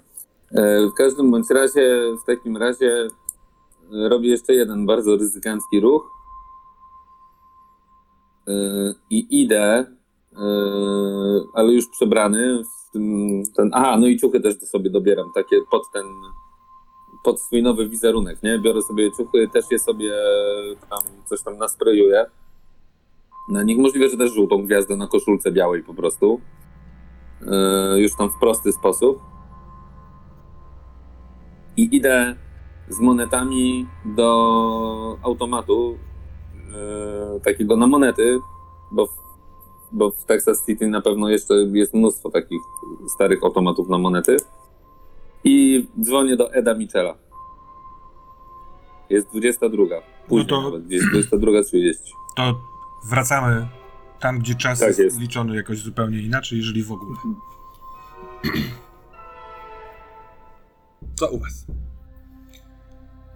[0.52, 3.08] E, w każdym bądź razie, w takim razie
[3.94, 6.12] e, robię jeszcze jeden bardzo ryzykancki ruch
[8.48, 8.54] e,
[9.10, 9.86] i idę,
[11.54, 15.92] ale już przebrany w tym, ten, aha, no i ciuchy też sobie dobieram, takie pod
[15.94, 16.06] ten,
[17.24, 18.60] pod swój nowy wizerunek, nie?
[18.60, 20.14] Biorę sobie ciuchy, też je sobie
[20.90, 22.26] tam, coś tam nasprejuję.
[23.50, 26.42] Na nich możliwe, że też żółtą gwiazdę na koszulce białej po prostu.
[27.42, 29.20] Yy, już tam w prosty sposób.
[31.78, 32.36] I idę
[32.90, 35.98] z monetami do automatu
[37.34, 38.40] yy, takiego na monety,
[38.92, 39.10] bo
[39.94, 42.62] bo w Texas City na pewno jeszcze jest mnóstwo takich
[43.16, 44.38] starych automatów na monety.
[45.44, 47.16] I dzwonię do Eda Michela.
[49.10, 49.84] Jest 22.
[50.28, 51.94] Później to- nawet, gdzieś 22.30.
[52.36, 52.60] to
[53.10, 53.68] wracamy
[54.20, 55.20] tam, gdzie czas Tak jest, jest.
[55.20, 57.18] liczony jakoś zupełnie inaczej, jeżeli w ogóle.
[61.16, 61.66] Co u was?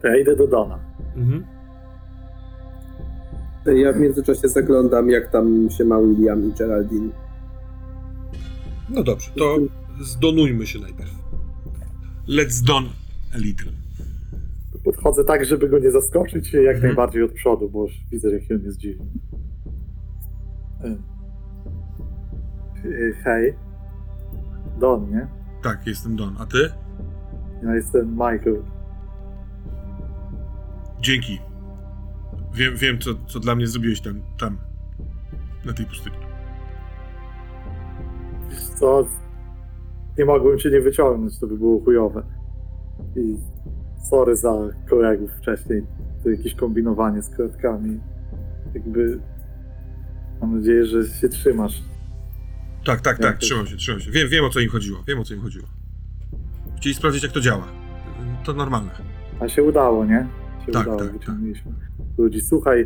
[0.01, 0.79] To ja idę do Dona.
[1.15, 1.47] Mhm.
[3.76, 7.09] Ja w międzyczasie zaglądam, jak tam się ma William i Geraldine.
[8.89, 9.57] No dobrze, to
[10.01, 11.11] zdonujmy się najpierw.
[12.28, 12.86] Let's don
[13.36, 13.72] a little.
[14.84, 16.82] Podchodzę tak, żeby go nie zaskoczyć jak Mhm.
[16.84, 19.05] najbardziej od przodu, bo już widzę, jaki on jest dziwny.
[23.24, 23.53] Hej.
[24.80, 25.28] Don, nie?
[25.63, 26.36] Tak, jestem Don.
[26.39, 26.57] A ty?
[27.63, 28.63] Ja jestem Michael.
[31.01, 31.39] Dzięki.
[32.57, 34.57] Wiem, wiem co, co dla mnie zrobiłeś tam, tam,
[35.65, 36.15] na tej pustyni.
[38.49, 39.07] Wiesz co?
[40.17, 42.23] Nie mogłem cię nie wyciągnąć, to by było chujowe.
[43.15, 43.37] I
[44.09, 44.53] sorry za
[44.89, 45.83] kolegów wcześniej.
[46.23, 47.99] To jakieś kombinowanie z kredkami.
[48.73, 49.19] Jakby...
[50.41, 51.81] Mam nadzieję, że się trzymasz.
[52.85, 54.11] Tak, tak, tak, trzymam się, trzymam się.
[54.11, 55.67] Wiem, wiem o co im chodziło, wiem o co im chodziło.
[56.77, 57.67] Chcieli sprawdzić jak to działa.
[58.45, 58.91] To normalne.
[59.39, 60.27] A się udało, nie?
[60.65, 61.35] Się Tak, udało, tak, tak.
[62.18, 62.41] Ludzi.
[62.41, 62.86] Słuchaj,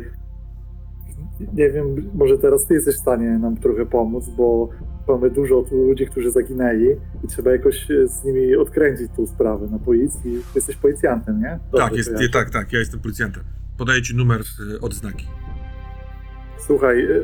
[1.52, 4.68] nie wiem, może teraz ty jesteś w stanie nam trochę pomóc, bo
[5.08, 6.88] mamy dużo ludzi, którzy zaginęli
[7.24, 10.38] i trzeba jakoś e, z nimi odkręcić tą sprawę na policji.
[10.54, 11.58] Jesteś policjantem, nie?
[11.72, 13.42] Dobrze tak, jest, nie, tak, tak, ja jestem policjantem.
[13.78, 15.26] Podaję ci numer y, odznaki.
[16.66, 17.20] Słuchaj, e,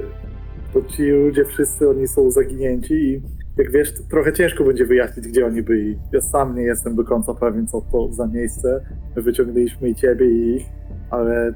[0.73, 3.23] to ci ludzie wszyscy, oni są zaginięci i
[3.57, 5.99] jak wiesz, trochę ciężko będzie wyjaśnić, gdzie oni byli.
[6.13, 8.85] Ja sam nie jestem do końca pewien, co to za miejsce.
[9.17, 10.67] My wyciągnęliśmy i ciebie i ich,
[11.11, 11.55] ale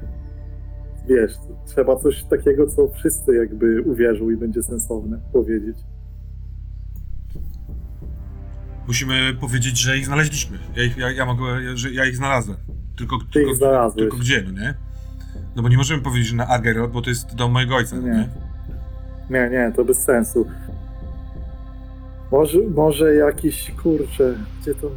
[1.09, 1.31] wiesz,
[1.65, 5.77] trzeba coś takiego, co wszyscy jakby uwierzą i będzie sensowne powiedzieć.
[8.87, 10.57] Musimy powiedzieć, że ich znaleźliśmy.
[10.75, 12.57] Ja, ich, ja, ja mogę, że ja ich znalazłem.
[12.97, 14.01] Tylko, Ty tylko, ich znalazłeś.
[14.01, 14.73] tylko gdzie, no nie?
[15.55, 18.01] No bo nie możemy powiedzieć, że na Argerod, bo to jest dom mojego ojca, no
[18.01, 18.09] Nie.
[18.09, 18.29] nie?
[19.29, 20.45] Nie, nie, to bez sensu.
[22.31, 24.91] Może, może jakiś, kurczę, gdzie to...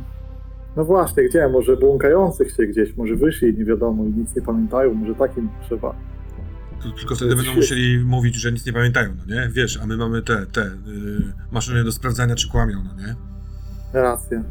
[0.76, 1.48] No właśnie, gdzie?
[1.48, 5.94] Może błąkających się gdzieś, może wyszli, nie wiadomo, i nic nie pamiętają, może takim trzeba.
[6.82, 9.48] Ty- Tylko wtedy będą musieli mówić, że nic nie pamiętają, no nie?
[9.52, 10.72] Wiesz, a my mamy te, te y,
[11.50, 13.14] maszyny do sprawdzania, czy kłamią, no nie?
[13.92, 14.42] Racja.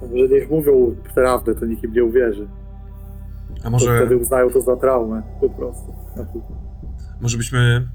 [0.00, 2.48] To może niech mówią prawdę, to nikt im nie uwierzy.
[3.60, 5.86] A To może, wtedy uznają to za traumę, po prostu.
[6.16, 6.26] To-
[7.20, 7.88] może byśmy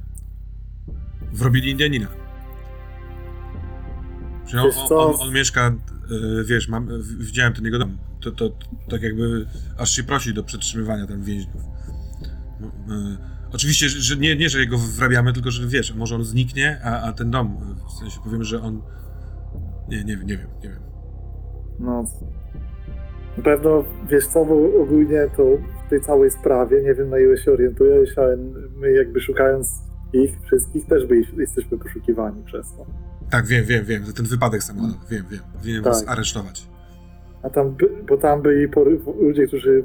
[1.33, 2.07] wrobili Indianina.
[4.53, 5.19] On, on, co?
[5.19, 5.71] on, mieszka,
[6.45, 6.87] wiesz, mam,
[7.19, 7.97] widziałem ten jego dom.
[8.21, 8.49] To, to,
[8.89, 9.45] tak jakby
[9.77, 11.61] aż się prosi do przetrzymywania tam więźniów.
[11.61, 13.17] Y,
[13.53, 17.13] oczywiście, że nie, nie, że jego wrabiamy, tylko że wiesz, może on zniknie, a, a
[17.13, 18.81] ten dom, y, w sensie powiemy, że on...
[19.89, 20.79] Nie, nie nie wiem, nie wiem.
[21.79, 22.03] No.
[23.37, 25.43] Na pewno, wiesz co, bo ogólnie to
[25.85, 28.37] w tej całej sprawie, nie wiem na ile się orientujesz, ale
[28.75, 33.08] my jakby szukając ich wszystkich też by jesteśmy poszukiwani przez to.
[33.29, 35.39] Tak, wiem, wiem, wiem, za ten wypadek samochodowy, wiem, wiem.
[35.53, 35.93] Powinienem Tak.
[35.93, 36.67] was aresztować.
[37.43, 39.83] A tam, by, bo tam byli pory, ludzie, którzy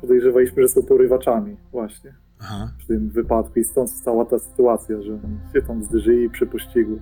[0.00, 2.70] podejrzewaliśmy, że są porywaczami właśnie Aha.
[2.84, 5.18] w tym wypadku i stąd stała ta sytuacja, że
[5.54, 6.98] się tam zderzyli przy pościgu.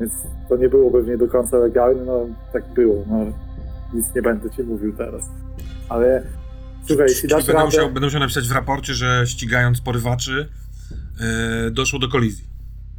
[0.00, 0.12] Więc
[0.48, 3.26] to nie było pewnie do końca legalne, no tak było, no
[3.94, 5.24] nic nie będę ci mówił teraz.
[5.88, 6.22] Ale
[6.86, 7.64] słuchaj, jeśli dasz będę, radę...
[7.66, 10.48] musiał, będę musiał napisać w raporcie, że ścigając porywaczy
[11.20, 12.55] e, doszło do kolizji.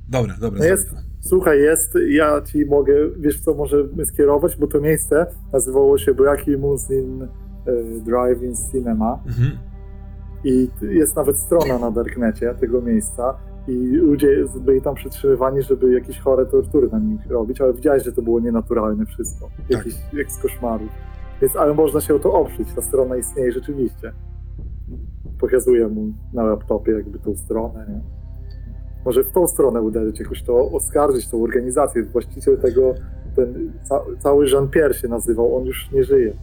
[0.10, 0.66] Dobra, dobra.
[0.66, 0.90] Jest,
[1.20, 6.48] słuchaj, jest, ja ci mogę, wiesz co, możemy skierować, bo to miejsce nazywało się Black
[6.48, 7.28] Limousine
[7.66, 9.20] e, Drive-In Cinema.
[9.28, 9.52] Mhm.
[10.44, 13.38] i jest nawet strona na Darknecie tego miejsca
[13.68, 18.12] i ludzie byli tam przytrzymywani, żeby jakieś chore tortury na nich robić, ale widziałeś, że
[18.12, 20.90] to było nienaturalne wszystko, jakieś, jak z koszmarów.
[21.42, 24.14] Więc, ale można się o to oprzeć, ta strona istnieje rzeczywiście.
[25.40, 28.02] Pokazuję mu na laptopie jakby tą stronę, nie?
[29.08, 32.04] Może w tą stronę uderzyć, jakoś to oskarżyć, tą organizację.
[32.04, 32.96] Właściciel tego,
[33.36, 36.34] ten ca, cały Jean-Pierre się nazywał, on już nie żyje.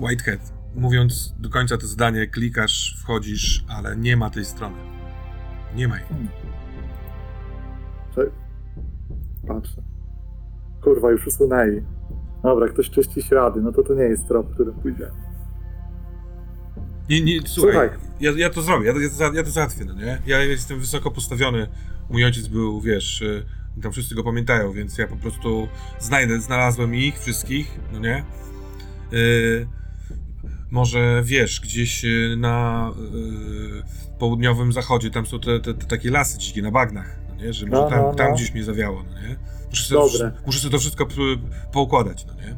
[0.00, 0.52] Whitehead.
[0.74, 4.76] Mówiąc do końca to zdanie, klikasz, wchodzisz, ale nie ma tej strony.
[5.76, 6.06] Nie ma jej.
[8.14, 8.30] Cze-
[9.48, 9.82] Patrzę.
[10.84, 11.82] Kurwa, już usunęli.
[12.42, 15.31] Dobra, ktoś czyści ślady, no to to nie jest trop, którym pójdziemy.
[17.08, 17.88] Nie, nie, słuchaj, Słuchaj.
[18.20, 20.22] Ja, ja to zrobię, ja, to- ja, ja to załatwię, no nie?
[20.26, 21.66] Ja jestem wysoko postawiony.
[22.10, 23.44] Mój ojciec był, wiesz, y,
[23.82, 25.68] tam wszyscy go pamiętają, więc ja po prostu
[26.00, 28.24] znajdę, znalazłem ich wszystkich, no nie?
[29.12, 29.66] Y,
[30.70, 32.90] może, wiesz, gdzieś y, na
[34.18, 37.52] południowym zachodzie, tam są te, te, te takie lasy dzikie na bagnach, no nie?
[37.52, 38.34] Że może No, tam, no, tam no.
[38.36, 39.36] gdzieś mnie zawiało, no nie?
[39.70, 40.32] Muszę sobie, Dobre.
[40.46, 41.06] muszę sobie to wszystko
[41.72, 42.56] poukładać, no nie?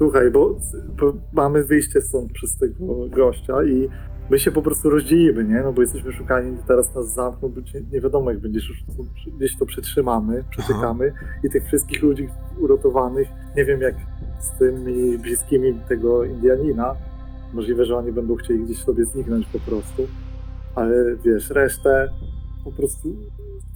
[0.00, 0.58] Słuchaj, bo,
[1.00, 3.88] bo mamy wyjście stąd przez tego gościa i
[4.30, 5.62] my się po prostu rozdzielimy, nie?
[5.64, 7.60] No bo jesteśmy szukani, teraz nas zamkną, bo
[7.92, 11.12] nie wiadomo jak będziesz, już tu- gdzieś to przetrzymamy, przeczekamy
[11.44, 12.28] i tych wszystkich ludzi
[12.58, 13.94] uratowanych, nie wiem jak
[14.38, 16.94] z tymi bliskimi tego Indianina,
[17.54, 20.06] możliwe, że oni będą chcieli gdzieś sobie zniknąć po prostu,
[20.74, 22.08] ale wiesz, resztę
[22.64, 23.16] po prostu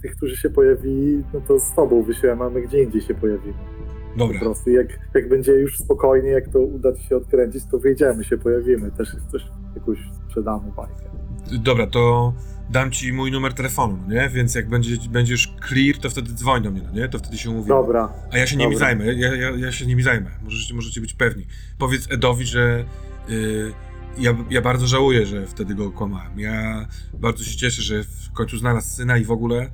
[0.01, 3.74] tych, którzy się pojawili, no to z tobą wyślemy, a my gdzie indziej się pojawimy.
[4.17, 4.39] Dobra.
[4.39, 8.23] Po prostu jak, jak będzie już spokojnie, jak to uda ci się odkręcić, to wyjdziemy,
[8.23, 8.91] się pojawimy.
[8.91, 9.41] Też coś,
[9.75, 9.97] jakąś
[10.27, 11.05] sprzedamy bajkę.
[11.51, 12.33] Dobra, to
[12.69, 14.29] dam ci mój numer telefonu, no nie?
[14.29, 17.09] Więc jak będzie, będziesz clear, to wtedy dzwoń do mnie, no nie?
[17.09, 17.75] To wtedy się umówimy.
[17.75, 18.87] Dobra, A ja się nimi dobra.
[18.87, 20.31] zajmę, ja, ja, ja się nimi zajmę.
[20.43, 21.45] Możecie, możecie być pewni.
[21.77, 22.85] Powiedz Edowi, że
[23.29, 23.71] y,
[24.17, 26.39] ja, ja bardzo żałuję, że wtedy go kłamałem.
[26.39, 29.69] Ja bardzo się cieszę, że w końcu znalazł syna i w ogóle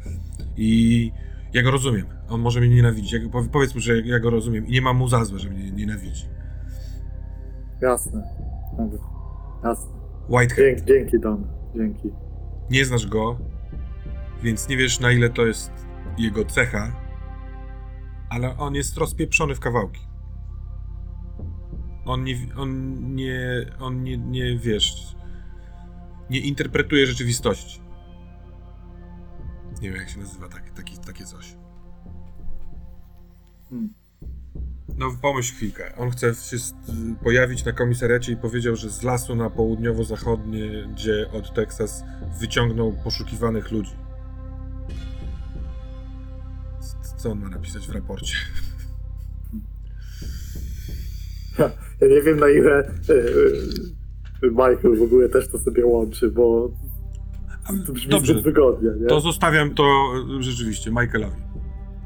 [0.58, 1.12] i
[1.54, 2.06] ja go rozumiem.
[2.30, 3.12] On może mnie nienawidzić.
[3.12, 3.20] Ja,
[3.52, 6.26] powiedz mu, że ja go rozumiem i nie mam mu za złe, że mnie nienawidzi.
[7.82, 8.24] jasne.
[9.64, 9.92] Jasne.
[10.30, 10.58] Whitehead.
[10.58, 11.48] Dzięki, dzięki Don.
[11.76, 12.10] Dzięki.
[12.70, 13.38] nie znasz go,
[14.44, 15.72] więc nie wiesz na ile to jest
[16.18, 16.92] jego cecha,
[18.30, 20.02] ale on jest rozpieprzony w kawałki.
[22.06, 25.16] On nie, on nie, on nie, nie wiesz,
[26.30, 27.82] nie interpretuje rzeczywistości.
[29.82, 31.56] Nie wiem, jak się nazywa tak, taki, takie coś.
[33.70, 33.94] Hmm.
[34.98, 35.96] No pomyśl chwilkę.
[35.98, 36.58] On chce się
[37.24, 42.04] pojawić na komisariacie i powiedział, że z lasu na południowo-zachodnie, gdzie od Teksas
[42.40, 43.96] wyciągnął poszukiwanych ludzi.
[47.18, 48.36] Co on ma napisać w raporcie?
[52.02, 52.84] Ja nie wiem na ile e,
[54.44, 56.72] e, Michael w ogóle też to sobie łączy, bo
[57.86, 59.08] to brzmi Dobrze, zbyt wygodnie, nie?
[59.08, 59.84] to zostawiam to
[60.40, 61.42] e, rzeczywiście Michaelowi.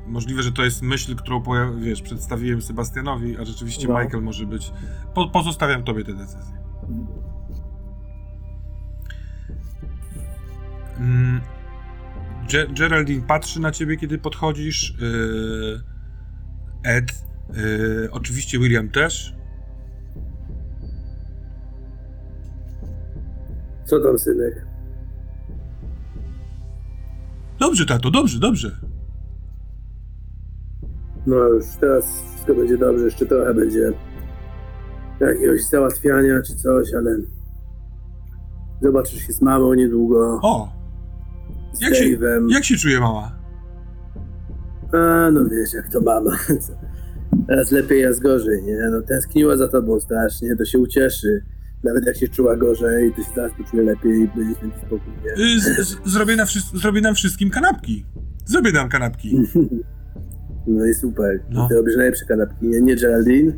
[0.07, 1.43] Możliwe, że to jest myśl, którą
[1.79, 3.99] wiesz, przedstawiłem Sebastianowi, a rzeczywiście No.
[3.99, 4.71] Michael może być.
[5.13, 6.55] Po, pozostawiam tobie tę decyzję.
[10.99, 11.41] Mm,
[12.47, 14.93] Ge- Geraldine patrzy na ciebie, kiedy podchodzisz.
[15.01, 15.81] Yy,
[16.83, 17.25] Ed.
[17.53, 19.35] Yy, oczywiście William też.
[23.85, 24.65] Co tam, synek?
[27.59, 28.71] Dobrze, tato, dobrze, dobrze.
[31.27, 33.91] No już teraz wszystko będzie dobrze, jeszcze trochę będzie
[35.19, 37.17] jakiegoś załatwiania czy coś, ale
[38.81, 40.69] zobaczysz się z mamą niedługo, O,
[41.73, 42.51] z jak się- Dave'em.
[42.51, 43.31] jak się czuje mama?
[44.93, 46.31] A, no wiesz, jak to mama.
[47.57, 48.77] Raz lepiej, raz gorzej, nie?
[48.91, 51.43] No tęskniła za tobą strasznie, to się ucieszy.
[51.85, 55.31] Nawet jak się czuła gorzej, to się zaraz poczuje lepiej i będzie święty spokój, nie?
[55.45, 58.05] Y, z, z, zrobię, na wszy- zrobię nam wszystkim kanapki.
[58.45, 59.35] Zrobię nam kanapki.
[60.67, 61.43] No i super.
[61.49, 61.65] No.
[61.65, 62.81] I ty robisz najlepsze kanapki, nie?
[62.81, 63.53] Nie Geraldine?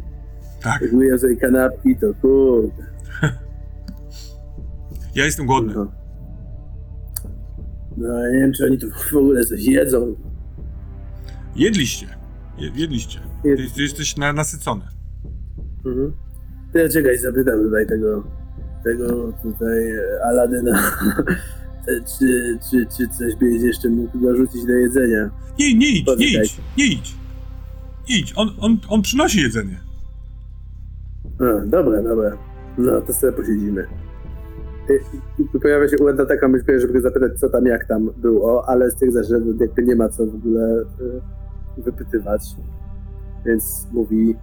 [0.62, 2.86] Tak, Jak mówię sobie kanapki, to kurde.
[5.16, 5.74] ja jestem głodny.
[5.74, 5.92] No.
[7.98, 10.16] no ja nie wiem, czy oni tu w ogóle coś jedzą.
[11.56, 12.08] Jedliście.
[12.58, 13.20] Je, jedliście.
[13.44, 14.84] Jed- Ty, ty jesteś na, nasycony.
[15.86, 16.14] Mhm.
[16.78, 18.24] Ja czekaj, zapytam tutaj tego,
[18.84, 20.92] tego tutaj e, Aladyna,
[22.20, 25.30] czy, czy, czy coś byś jeszcze mógł dorzucić do jedzenia.
[25.60, 27.16] Nie, nie idź, nie idź, nie idź.
[28.10, 29.80] Idź, on, on, on przynosi jedzenie.
[31.40, 32.38] A, dobra, dobra.
[32.78, 33.88] No, to sobie posiedzimy.
[34.90, 38.70] Y, Pojawia się u Eda taka myśl, żeby go zapytać, co tam, jak tam było,
[38.70, 40.82] ale stwierdza, że jakby nie ma co w ogóle
[41.78, 42.42] y, wypytywać.
[43.46, 44.36] Więc mówi,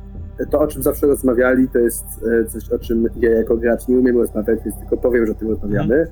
[0.50, 2.04] to o czym zawsze rozmawiali, to jest
[2.42, 5.34] y, coś, o czym ja jako gracz nie umiem rozmawiać, więc tylko powiem, że o
[5.34, 6.06] tym rozmawiamy.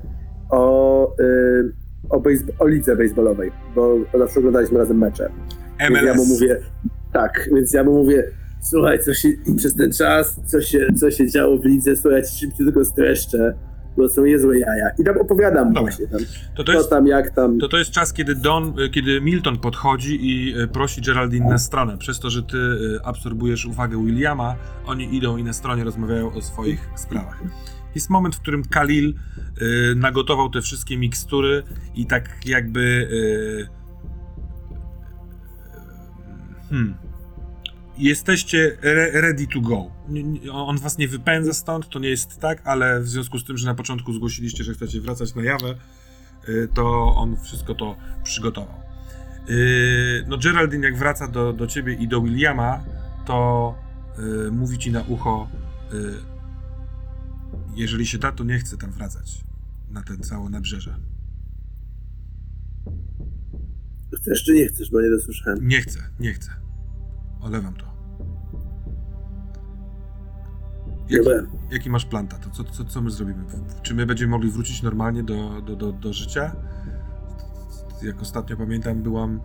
[0.49, 1.73] O, y,
[2.09, 5.29] o, bejsb- o lidze baseballowej, bo zawsze oglądaliśmy razem mecze.
[5.79, 6.29] Więc ja mu MLS.
[6.29, 6.57] mówię,
[7.13, 8.23] tak, więc ja mu mówię,
[8.61, 12.25] słuchaj, co się przez ten czas, co się, co się działo w lidze, słuchaj, ja
[12.25, 13.53] ci szybciej tylko streszczę,
[13.97, 14.89] bo są niezłe jaja.
[14.99, 15.81] I tam opowiadam Dobra.
[15.81, 16.19] właśnie tam,
[16.55, 17.59] To, to, co jest, tam, jak tam.
[17.59, 21.57] to, to jest czas, kiedy Don, y, kiedy Milton podchodzi i y, prosi Geraldine na
[21.57, 21.97] stronę.
[21.97, 26.41] Przez to, że ty y, absorbujesz uwagę Williama, oni idą i na stronie rozmawiają o
[26.41, 27.41] swoich sprawach.
[27.95, 29.13] Jest moment, w którym Khalil
[29.95, 31.63] nagotował te wszystkie mikstury
[31.95, 33.07] i tak jakby.
[36.69, 36.95] Hmm,
[37.97, 39.91] jesteście re, ready to go.
[40.51, 43.65] On was nie wypędza stąd, to nie jest tak, ale w związku z tym, że
[43.65, 45.75] na początku zgłosiliście, że chcecie wracać na Jawę,
[46.49, 48.75] y, to on wszystko to przygotował.
[49.49, 52.83] Y, No Geraldine jak wraca do, do ciebie i do Williama,
[53.25, 53.75] to
[54.47, 55.47] y, mówi ci na ucho
[57.75, 59.43] jeżeli się da, to nie chcę tam wracać
[59.89, 60.95] na ten całe nabrzeże.
[64.17, 65.67] Chcesz czy nie chcesz, bo nie dosłyszałem.
[65.67, 66.62] Nie chcę, nie chcę.
[67.43, 67.93] Olewam to.
[71.09, 71.29] Jaki,
[71.71, 72.49] jaki masz plan, tato?
[72.49, 73.43] Co, co, co my zrobimy?
[73.81, 76.55] Czy my będziemy mogli wrócić normalnie do, do, do, do życia?
[78.03, 79.41] Jak ostatnio pamiętam, byłam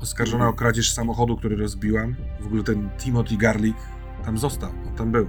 [0.00, 2.16] oskarżona o kradzież samochodu, który rozbiłam.
[2.40, 3.76] W ogóle ten Timothy Garlic
[4.24, 5.28] tam został, on tam był.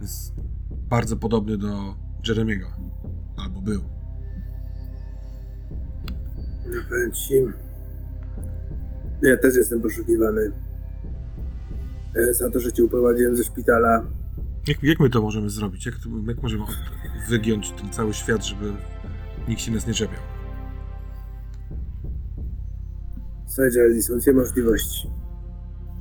[0.00, 0.34] Jest
[0.70, 1.94] bardzo podobny do
[2.28, 2.66] Jeremiego.
[3.36, 3.80] Albo był.
[6.74, 7.34] Ja powiem ci,
[9.22, 10.63] ja też jestem poszukiwany.
[12.16, 14.06] E, Za to, że cię uprowadziłem ze szpitala.
[14.68, 15.86] Jak, jak my to możemy zrobić?
[15.86, 16.64] Jak, to, jak możemy
[17.28, 18.72] wygiąć ten cały świat, żeby
[19.48, 20.20] nikt się nas nie czepiał?
[23.46, 25.08] Słuchaj, Geraldine, są dwie możliwości.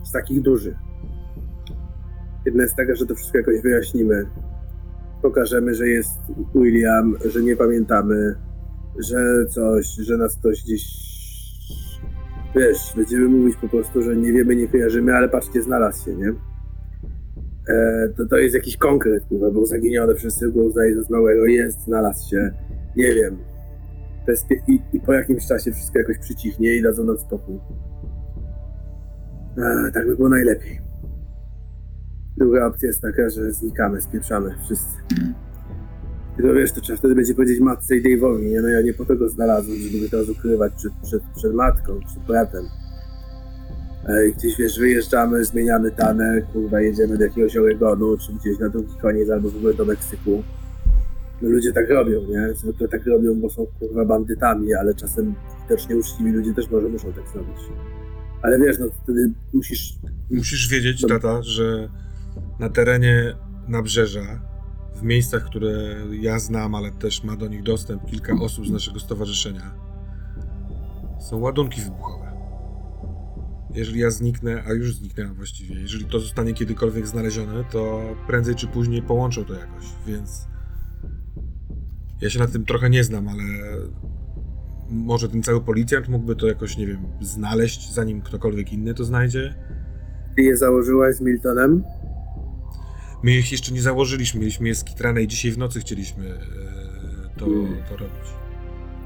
[0.03, 0.75] Z takich dużych.
[2.45, 4.25] Jedna jest taka, że to wszystko jakoś wyjaśnimy.
[5.21, 6.11] Pokażemy, że jest
[6.55, 8.35] William, że nie pamiętamy,
[8.99, 11.12] że coś, że nas ktoś gdzieś.
[12.55, 16.33] Wiesz, będziemy mówić po prostu, że nie wiemy, nie kojarzymy, ale patrzcie, znalazł się, nie?
[17.69, 21.81] E, to, to jest jakiś konkret, kurwa, był zaginiony, wszyscy go uznali za zmarłego, jest,
[21.81, 22.51] znalazł się,
[22.95, 23.37] nie wiem.
[24.67, 27.55] I, I po jakimś czasie wszystko jakoś przycichnie i dadzą nam spokój.
[29.57, 30.79] E, tak by było najlepiej.
[32.37, 34.97] Druga opcja jest taka, że znikamy, spieprzamy wszyscy.
[36.39, 38.61] I to wiesz, to trzeba wtedy będzie powiedzieć matce i Dave'owi, nie?
[38.61, 42.23] No ja nie po to go znalazłem, żeby teraz ukrywać przed, przed, przed matką, przed
[42.23, 42.65] bratem.
[44.07, 48.93] Ej, gdzieś wiesz, wyjeżdżamy, zmieniamy tanę, kurwa, jedziemy do jakiegoś Oregonu, czy gdzieś na drugi
[49.01, 50.43] koniec, albo w ogóle do Meksyku.
[51.41, 52.53] No ludzie tak robią, nie?
[52.53, 57.13] Zwykle tak robią, bo są kurwa bandytami, ale czasem widocznie uczciwi ludzie też może muszą
[57.13, 57.57] tak zrobić.
[58.41, 59.93] Ale wiesz, no wtedy musisz
[60.31, 61.19] Musisz wiedzieć, Dobra.
[61.19, 61.89] tata, że
[62.59, 63.35] na terenie
[63.67, 64.52] nabrzeża,
[65.03, 68.99] w miejscach, które ja znam, ale też ma do nich dostęp kilka osób z naszego
[68.99, 69.71] stowarzyszenia,
[71.19, 72.31] są ładunki wybuchowe.
[73.73, 78.67] Jeżeli ja zniknę, a już zniknęłam właściwie, jeżeli to zostanie kiedykolwiek znalezione, to prędzej czy
[78.67, 80.47] później połączą to jakoś, więc
[82.21, 83.43] ja się na tym trochę nie znam, ale
[84.89, 89.55] może ten cały policjant mógłby to jakoś, nie wiem, znaleźć, zanim ktokolwiek inny to znajdzie.
[90.35, 91.83] Ty je założyłaś z Miltonem?
[93.23, 96.39] My ich jeszcze nie założyliśmy, mieliśmy je skitrane i dzisiaj w nocy chcieliśmy e,
[97.39, 97.73] to, Mm.
[97.89, 98.27] to robić.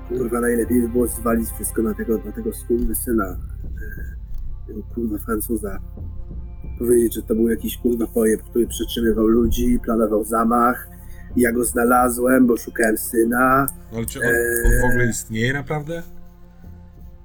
[0.09, 2.49] Kurwa, najlepiej by było zwalić wszystko na tego, na tego
[3.05, 5.79] syna, e, tego kurwa Francuza.
[6.79, 10.87] Powiedzieć, że to był jakiś kurwa pojeb, który przytrzymywał ludzi, planował zamach.
[11.35, 13.65] Ja go znalazłem, bo szukałem syna.
[13.91, 14.25] No, ale czy on,
[14.65, 16.03] on w ogóle istnieje naprawdę?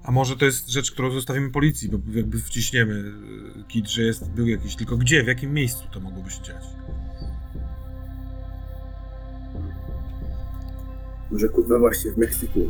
[0.05, 3.13] A może to jest rzecz, którą zostawimy policji, bo jakby wciśniemy
[3.61, 6.65] e, kit, że jest, był jakiś, tylko gdzie, w jakim miejscu to mogłoby się dziać?
[11.31, 12.61] Może kurwa właśnie w Meksyku.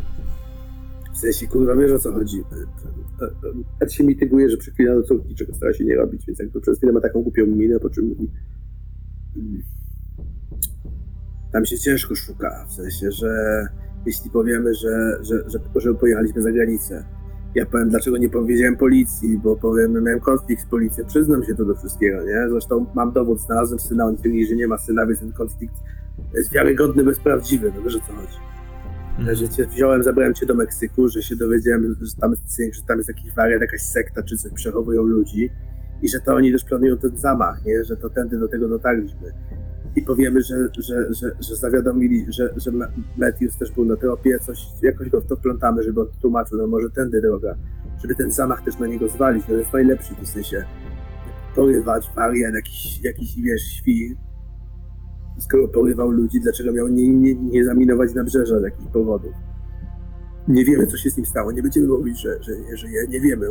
[1.15, 2.39] W sensie kurwa wiesz o co chodzi.
[2.39, 2.57] E,
[3.25, 6.39] e, e, Ed się mityguje, że przeklina do córki, czego stara się nie robić, więc
[6.39, 8.31] jakby przez chwilę ma taką głupią minę, po czym mówi
[9.37, 9.63] "Mm,
[11.53, 13.67] tam się ciężko szuka, w sensie, że
[14.07, 17.05] jeśli powiemy, że, że, że, że pojechaliśmy za granicę,
[17.55, 21.65] ja powiem, dlaczego nie powiedziałem policji, bo powiem, miałem konflikt z policją, przyznam się to
[21.65, 22.49] do wszystkiego, nie?
[22.49, 25.75] Zresztą mam dowód, znalazłem syna, on twierdzi, że nie ma syna, więc ten konflikt
[26.35, 28.39] jest wiarygodny, bez prawdziwy, no wiesz o co chodzi.
[29.37, 32.99] Że cię wziąłem, zabrałem cię do Meksyku, że się dowiedziałem, że tam jest, że tam
[32.99, 35.51] jest jakiś wariat, jakaś sekta czy coś, przechowują ludzi
[36.03, 37.85] i że to oni też planują ten zamach, nie?
[37.85, 39.33] Że to tędy do tego dotarliśmy.
[39.97, 44.39] I powiemy, że, że, że, że zawiadomili, że, że Ma- Matthews też był na tropie,
[44.39, 47.55] coś, jakoś go w to wplątamy, żeby on tłumaczył, no może tędy droga,
[48.03, 50.65] żeby ten zamach też na niego zwalić, no to jest najlepszy w sensie
[51.57, 54.17] porywacz, wariat, jakiś, jakiś wiesz, świr,
[55.39, 59.33] skoro porywał ludzi, dlaczego miał nie, nie, nie zaminować nabrzeża z jakichś powodów.
[60.49, 61.53] Nie wiemy, co się z nim stało.
[61.53, 63.07] Nie będziemy mówić, że, że nie żyje.
[63.09, 63.47] Nie wiemy.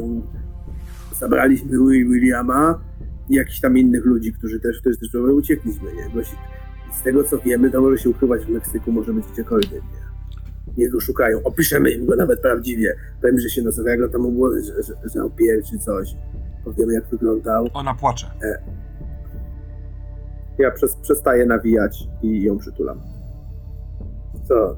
[1.20, 2.80] Zabraliśmy Will- Williama
[3.32, 5.94] i jakichś tam innych ludzi, którzy też, którzy też próbowali uciekliśmy.
[5.94, 6.10] Nie?
[6.16, 6.36] Bo się-
[6.94, 9.72] z tego, co wiemy, to może się ukrywać w Meksyku, może być gdziekolwiek.
[9.84, 10.12] Nie?
[10.78, 11.44] Niech go szukają.
[11.44, 12.96] Opiszemy im go nawet prawdziwie.
[13.22, 16.16] Powiem, że się nazywa, jak go tam było, że, że, że opier czy coś.
[16.66, 17.68] Powiemy, jak wyglądał.
[17.74, 18.32] Ona płacze.
[20.58, 23.02] Ja przez, przestaję nawijać i ją przytulam.
[24.48, 24.78] Co?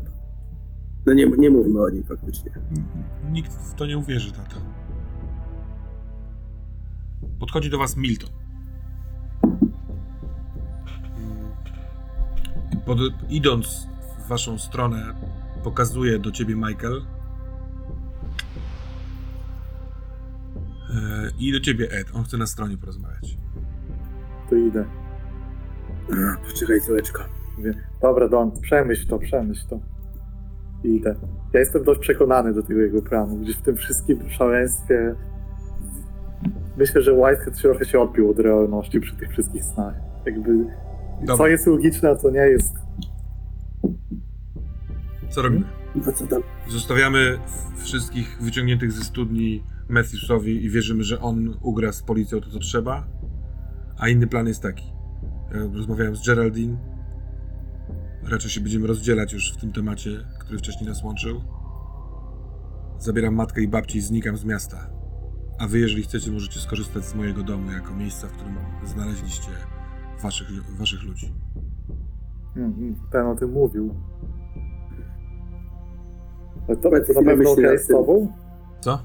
[1.05, 2.51] No nie, nie mówmy o nim faktycznie.
[3.31, 4.55] Nikt w to nie uwierzy, tata.
[7.39, 8.42] Podchodzi do was Milton.
[12.85, 12.99] Pod,
[13.29, 13.87] idąc
[14.25, 15.13] w waszą stronę,
[15.63, 17.01] pokazuje do ciebie Michael.
[20.89, 22.07] E, I do ciebie Ed.
[22.13, 23.37] On chce na stronie porozmawiać.
[24.49, 24.85] To idę.
[26.11, 27.23] A, poczekaj chwileczkę.
[28.01, 29.79] Dobra, Don, przemyśl to, przemyśl to.
[30.83, 31.15] I idę.
[31.53, 33.37] Ja jestem dość przekonany do tego jego planu.
[33.37, 35.15] Gdzieś w tym wszystkim szaleństwie
[36.77, 39.93] myślę, że Whitehead trochę się odbił od realności przy tych wszystkich snach.
[40.25, 40.65] Jakby
[41.25, 41.37] Dobra.
[41.37, 42.73] co jest logiczne, a co nie jest.
[45.29, 45.65] Co robimy?
[45.95, 46.37] No?
[46.67, 47.39] Zostawiamy
[47.77, 53.07] wszystkich wyciągniętych ze studni Matthewsowi i wierzymy, że on ugra z policją to, co trzeba.
[53.97, 54.85] A inny plan jest taki.
[55.53, 56.77] Ja rozmawiałem z Geraldine.
[58.23, 60.09] Raczej się będziemy rozdzielać już w tym temacie,
[60.39, 61.41] który wcześniej nas łączył.
[62.99, 64.89] Zabieram matkę i babci i znikam z miasta.
[65.59, 68.55] A wy, jeżeli chcecie, możecie skorzystać z mojego domu jako miejsca, w którym
[68.85, 69.51] znaleźliście
[70.23, 71.33] waszych, waszych ludzi.
[72.55, 73.95] Mhm, Ten o tym mówił.
[76.67, 78.31] Ale to, to na pewno okej nad z tobą?
[78.81, 78.99] Co?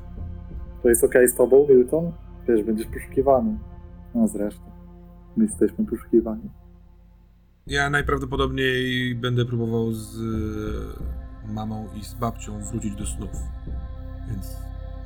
[0.82, 2.12] To jest okej z tobą, Milton?
[2.48, 3.58] Wiesz, będziesz poszukiwany.
[4.14, 4.62] No zresztą.
[5.36, 6.50] My jesteśmy poszukiwani.
[7.66, 10.16] Ja najprawdopodobniej będę próbował z
[11.48, 13.30] e, mamą i z babcią wrócić do snów.
[14.28, 14.56] Więc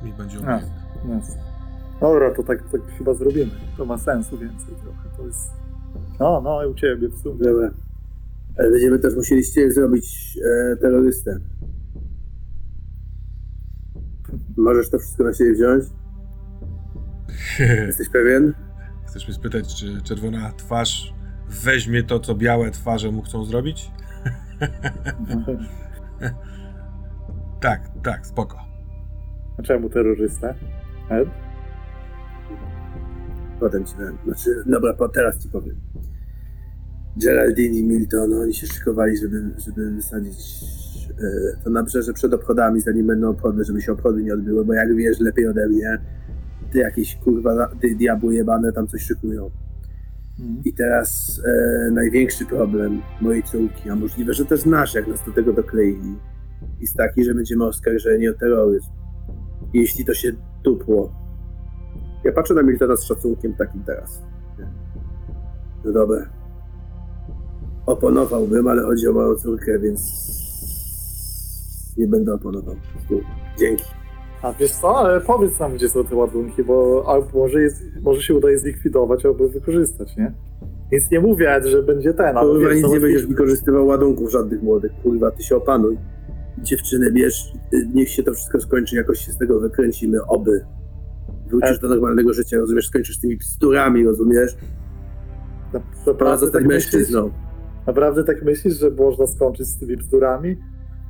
[0.03, 0.41] mi będzie A.
[0.41, 0.83] obojętne.
[1.09, 1.41] Jasne.
[2.01, 3.51] Dobra, to tak, tak chyba zrobimy.
[3.77, 5.09] To ma sensu więcej trochę.
[5.17, 5.62] To jest...
[6.19, 7.43] No, no, i u ciebie w sumie.
[7.43, 7.71] Dobra.
[8.57, 11.39] Ale będziemy też musieli z ciebie zrobić e, terrorystę.
[14.57, 15.83] Możesz to wszystko na siebie wziąć?
[17.87, 18.53] Jesteś pewien?
[19.07, 21.13] Chcesz mnie spytać, czy czerwona twarz
[21.63, 23.91] weźmie to, co białe twarze mu chcą zrobić?
[27.63, 28.57] Tak, tak, spoko.
[29.59, 30.53] A czemu terrorysta?
[31.09, 31.29] Ed?
[33.59, 34.17] Potem ci powiem.
[34.25, 35.75] Znaczy, dobra, po, teraz ci powiem.
[37.17, 40.63] Geraldine i Milton, oni się szykowali, żeby, żeby wysadzić
[41.09, 44.95] e, to nabrzeże przed obchodami, zanim będą obchody, żeby się obchody nie odbyły, bo jak
[44.95, 45.97] wiesz lepiej ode mnie,
[46.71, 49.51] ty jakieś kurwa, ty diabły jebane tam coś szykują.
[50.39, 50.61] Mhm.
[50.65, 55.31] I teraz e, największy problem mojej córki, a możliwe, że też nasz, jak nas do
[55.31, 56.15] tego dokleili,
[56.81, 58.91] jest taki, że będziemy oskarżeni o terroryzm.
[59.73, 60.31] Jeśli to się
[60.63, 61.13] tupło.
[62.23, 64.23] Ja patrzę na Miltona z szacunkiem takim teraz.
[65.85, 66.42] No dobra.
[67.85, 70.01] Oponowałbym, ale chodzi o moją córkę, więc
[71.97, 72.75] nie będę oponował.
[73.59, 73.83] Dzięki.
[74.41, 78.21] A wiesz co, ale powiedz nam, gdzie są te ładunki, bo albo może, jest, może
[78.21, 80.33] się uda je zlikwidować, albo wykorzystać, nie?
[80.91, 84.91] Nic nie mówię, że będzie ten, ale Kurwa, nic nie będziesz wykorzystywał ładunków żadnych młodych.
[85.03, 85.97] Kurwa, ty się opanuj.
[86.57, 90.65] Dziewczynę bierz, y, niech się to wszystko skończy, jakoś się z tego wykręcimy, oby.
[91.47, 92.87] Wrócisz E- do normalnego życia, rozumiesz?
[92.87, 94.57] Skończysz z tymi bzdurami, rozumiesz?
[95.73, 97.31] Na- Pora Naprawdę zostać tak, myślisz, mężczyzną.
[97.87, 100.57] Naprawdę tak myślisz, że można skończyć z tymi bzdurami?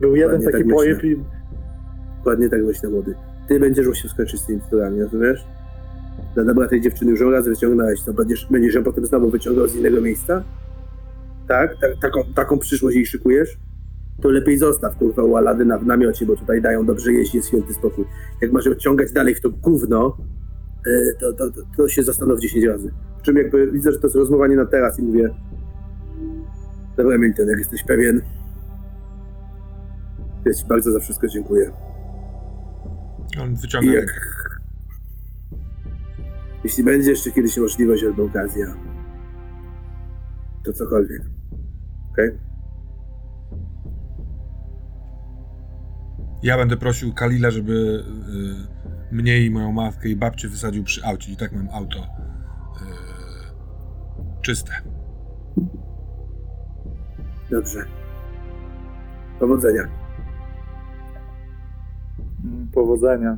[0.02, 1.18] Był jeden Dokładnie taki tak pojeb i...
[2.18, 3.16] Dokładnie tak myślę, młody.
[3.48, 5.46] Ty będziesz musiał skończyć z tymi bzdurami, rozumiesz?
[6.36, 9.76] Dla dobra tej dziewczyny już raz wyciągnąłeś, to będziesz, będziesz ją potem znowu wyciągał z
[9.76, 10.44] innego miejsca?
[11.48, 11.76] Tak?
[11.82, 13.58] tak taką, taką przyszłość jej szykujesz?
[14.22, 17.74] To lepiej zostaw, kurwa, u Aladyna w namiocie, bo tutaj dają dobrze jeść, jest święty
[17.74, 18.06] spokój.
[18.42, 20.18] Jak masz ją ciągać dalej w to gówno,
[20.88, 22.92] y, to, to, to, to się zastanów 10 razy.
[23.16, 25.30] Przy czym jakby widzę, że to jest rozmowa nie na teraz i mówię
[26.98, 28.22] Dobra, Milton, jak jesteś pewien,
[30.46, 31.72] ja ci bardzo za wszystko dziękuję.
[33.42, 34.40] On wyciąga jak...
[36.64, 38.66] Jeśli będzie jeszcze kiedyś możliwość albo okazja,
[40.66, 41.22] to cokolwiek.
[42.12, 42.38] Okej?
[46.44, 48.04] Ja będę prosił Kalila, żeby
[49.12, 51.32] y, mnie i moją matkę i babcię wysadził przy aucie.
[51.32, 52.06] I tak mam auto y,
[54.42, 54.93] czyste.
[57.54, 57.86] Dobrze.
[59.40, 59.82] Powodzenia.
[62.46, 63.38] Mm, Powodzenia.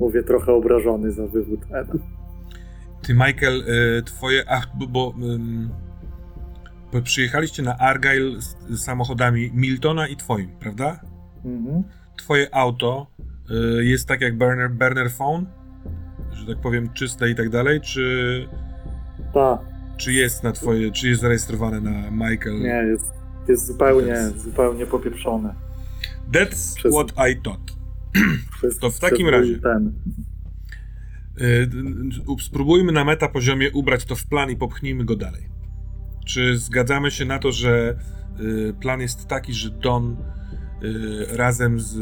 [0.00, 1.94] Mówię trochę obrażony za wywód Eda.
[3.02, 3.64] Ty, Michael,
[3.98, 4.44] y, twoje.
[4.48, 5.14] Ach, bo.
[6.92, 11.00] bo, przyjechaliście na Argyle z, z samochodami Miltona i twoim, prawda?
[11.44, 11.82] Mhm.
[12.16, 13.06] Twoje auto
[13.80, 15.46] y, jest tak jak burner, burner phone?
[16.32, 17.80] Że tak powiem, czyste i tak dalej?
[17.80, 18.48] Czy,
[19.34, 20.90] Tak, czy jest na twoje.
[20.92, 22.60] Czy jest zarejestrowane na Michael?
[22.62, 23.12] nie, jest,
[23.48, 24.38] jest zupełnie, Jest.
[24.40, 25.54] zupełnie popieprzone.
[26.32, 27.72] That's Przez- what I thought.
[28.58, 29.58] Przez, To w takim razie.
[29.58, 29.92] Ten.
[31.40, 31.70] Y,
[32.42, 35.48] Spróbujmy na meta poziomie ubrać to w plan i popchnijmy go dalej.
[36.26, 37.96] Czy zgadzamy się na to, że
[38.40, 40.16] y, plan jest taki, że Don
[40.82, 41.96] y, razem z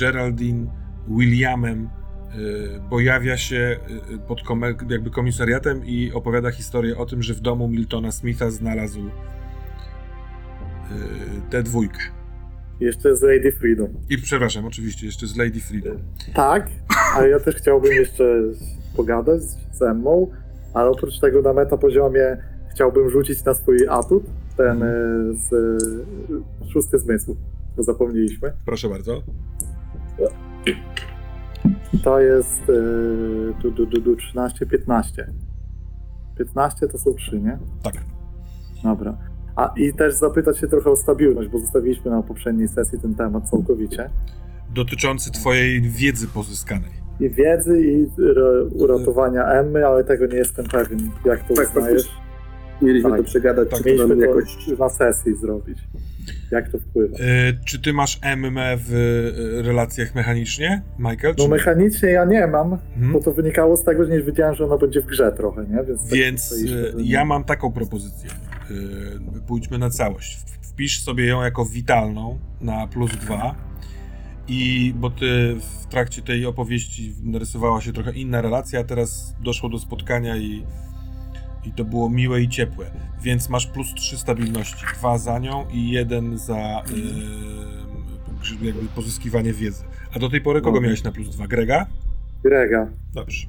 [0.00, 0.66] Geraldine,
[1.08, 1.88] Williamem
[2.90, 3.76] pojawia się
[4.14, 8.50] y, pod kome- jakby komisariatem i opowiada historię o tym, że w domu Miltona Smitha
[8.50, 9.10] znalazł y,
[11.50, 11.98] tę dwójkę.
[12.80, 13.88] Jeszcze z Lady Freedom.
[14.10, 15.98] I przepraszam, oczywiście, jeszcze z Lady Freedom.
[16.34, 16.70] Tak,
[17.14, 18.24] ale ja też chciałbym jeszcze
[18.96, 19.42] pogadać
[19.72, 20.30] ze mną,
[20.74, 22.36] ale oprócz tego na meta poziomie
[22.70, 24.24] chciałbym rzucić na swój atut,
[24.56, 24.86] ten e,
[25.34, 27.36] z e, szósty zmysł,
[27.76, 28.52] bo zapomnieliśmy.
[28.64, 29.22] Proszę bardzo.
[32.04, 32.72] To jest e,
[33.62, 35.32] du, du, du, du, 13, 15.
[36.38, 37.58] 15 to są 3, nie?
[37.82, 37.94] Tak.
[38.84, 39.16] Dobra.
[39.56, 43.50] A i też zapytać się trochę o stabilność, bo zostawiliśmy na poprzedniej sesji ten temat
[43.50, 44.10] całkowicie.
[44.74, 46.90] Dotyczący twojej wiedzy pozyskanej.
[47.20, 52.10] I wiedzy, i re- uratowania Emmy, ale tego nie jestem pewien, jak to Tak, uznajesz.
[52.82, 53.18] Mieliśmy Tak.
[53.20, 54.78] to przegadać, Tak, czy to Mieliśmy nam to jakoś...
[54.78, 55.78] na sesji zrobić.
[56.50, 57.16] Jak to wpływa?
[57.18, 58.92] E, czy ty masz MME w
[59.58, 61.34] e, relacjach mechanicznie, Michael?
[61.38, 63.12] No mechanicznie ja nie mam, Mhm.
[63.12, 65.84] bo to wynikało z tego, że nie wiedziałem, że ona będzie w grze trochę, nie?
[65.84, 67.10] Więc, tak Więc że nie.
[67.10, 68.30] ja mam taką propozycję.
[69.40, 70.38] E, Pójdźmy na całość.
[70.62, 73.54] Wpisz sobie ją jako witalną na plus dwa.
[74.48, 79.68] I bo ty w trakcie tej opowieści narysowała się trochę inna relacja, a teraz doszło
[79.68, 80.64] do spotkania i,
[81.66, 82.86] i to było miłe i ciepłe.
[83.22, 84.86] Więc masz plus trzy stabilności.
[84.98, 86.82] Dwa za nią i jeden za e,
[88.62, 89.84] jakby pozyskiwanie wiedzy.
[90.14, 91.46] A do tej pory kogo miałeś na plus dwa?
[91.46, 91.86] Grega?
[92.44, 92.88] Grega.
[93.14, 93.46] Dobrze.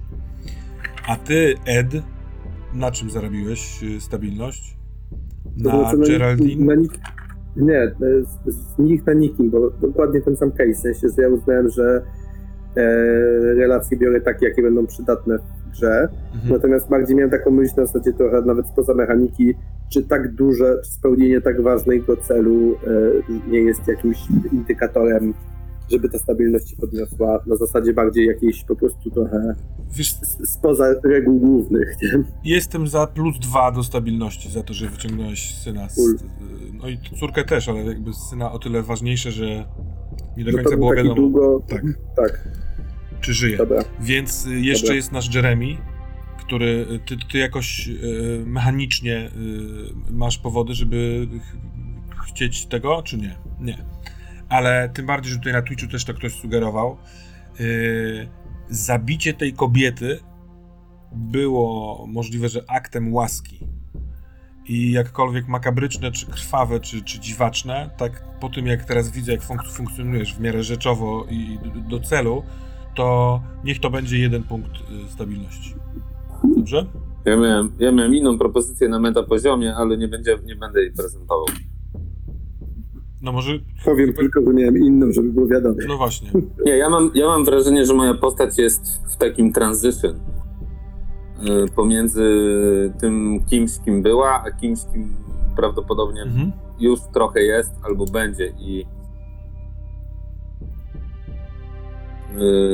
[1.08, 1.88] A ty, Ed,
[2.74, 4.78] na czym zarobiłeś y, stabilność?
[5.58, 6.66] Na co Geraldine?
[6.66, 7.00] Na nik...
[7.56, 7.92] Nie,
[8.46, 11.70] z, z nich na nikim, bo dokładnie ten sam case, w sensie, że ja uznałem,
[11.70, 12.02] że
[12.76, 12.84] e,
[13.56, 15.38] relacje biorę takie, jakie będą przydatne
[15.78, 16.54] grze, Mhm.
[16.54, 19.54] natomiast bardziej miałem taką myśl na zasadzie trochę nawet spoza mechaniki,
[19.90, 22.76] czy tak duże, czy spełnienie tak ważnego celu
[23.48, 24.18] e, nie jest jakimś
[24.54, 25.34] indykatorem,
[25.92, 29.56] żeby ta stabilność się podniosła na zasadzie bardziej jakiejś po prostu trochę
[29.94, 30.14] Wiesz,
[30.46, 32.24] spoza reguł głównych, nie?
[32.44, 35.90] jestem za plus dwa do stabilności, za to, że wyciągnąłeś syna.
[35.90, 36.00] Z,
[36.82, 39.46] no i córkę też, ale jakby syna o tyle ważniejsze, że
[40.38, 41.62] nie do No końca to było był taki wiadomo, długo...
[41.68, 41.82] Tak.
[42.16, 42.48] Tak,
[43.22, 43.58] czy żyje.
[43.58, 43.84] dobra.
[44.00, 44.96] Więc y, jeszcze Dobra.
[44.96, 45.78] jest nasz Jeremy,
[46.38, 49.32] który y, ty, ty jakoś y, mechanicznie y,
[50.12, 51.28] masz powody, żeby
[52.10, 53.36] ch- chcieć tego, czy nie?
[53.60, 53.78] Nie.
[54.50, 56.98] Ale tym bardziej, że tutaj na Twitchu też to ktoś sugerował.
[57.60, 58.28] y,
[58.70, 60.20] zabicie tej kobiety
[61.12, 63.60] było możliwe, że aktem łaski.
[64.70, 69.42] I jakkolwiek makabryczne, czy krwawe, czy, czy dziwaczne, tak po tym jak teraz widzę, jak
[69.42, 72.44] funk- funkcjonujesz w miarę rzeczowo i do, do celu,
[72.98, 75.76] to niech to będzie jeden punkt y, stabilności.
[76.58, 76.86] Dobrze?
[77.26, 81.46] Ja miałem, ja miałem inną propozycję na metapoziomie, ale nie, będzie, nie będę jej prezentował.
[83.22, 83.52] No może,
[83.86, 85.76] Powiem tylko, że miałem inną, żeby było wiadomo.
[85.88, 86.32] no właśnie.
[86.66, 92.24] Nie, ja mam, ja mam wrażenie, że moja postać jest w takim transition y, pomiędzy
[93.00, 95.16] tym kimś, kim była, a kimś, kim
[95.56, 96.52] prawdopodobnie Mhm.
[96.80, 98.86] już trochę jest albo będzie i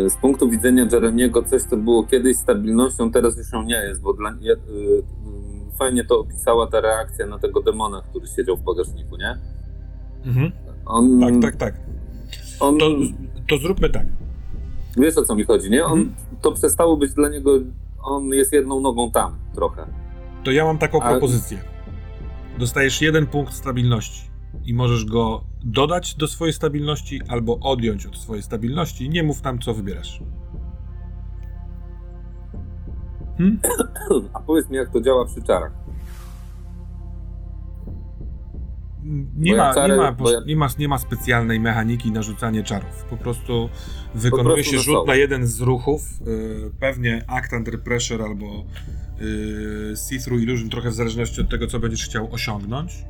[0.10, 4.14] z punktu widzenia Jeremiego coś, co było kiedyś stabilnością, teraz już ją nie jest, bo
[4.14, 5.04] dla, ja, y, y,
[5.80, 9.38] fajnie to opisała ta reakcja na tego demona, który siedział w bagażniku, nie?
[10.26, 10.52] Mhm.
[10.86, 11.74] On, Tak, tak, tak.
[12.60, 12.90] On, To,
[13.50, 14.06] to zróbmy tak.
[14.98, 15.86] Wiesz o co mi chodzi, nie?
[15.86, 16.16] On, Mhm.
[16.42, 17.52] To przestało być dla niego,
[18.04, 19.86] on jest jedną nogą tam trochę.
[20.44, 21.58] To ja mam taką A- propozycję.
[22.60, 24.22] Dostajesz jeden punkt stabilności
[24.66, 29.10] i możesz go dodać do swojej stabilności albo odjąć od swojej stabilności.
[29.10, 30.24] Nie mów nam, co wybierasz.
[33.38, 33.60] Hmm?
[34.34, 35.72] A powiedz mi, jak to działa przy czarach.
[39.38, 43.06] Nie ma, czary- nie, ma, ja- nie, ma, nie ma specjalnej mechaniki narzucanie czarów.
[43.10, 43.70] Po prostu
[44.16, 46.02] wykonuje prostu się na rzut na jeden z ruchów.
[46.28, 48.46] y, pewnie Act Under Pressure albo
[49.22, 53.06] y, See-Through Illusion, trochę w zależności od tego, co będziesz chciał osiągnąć.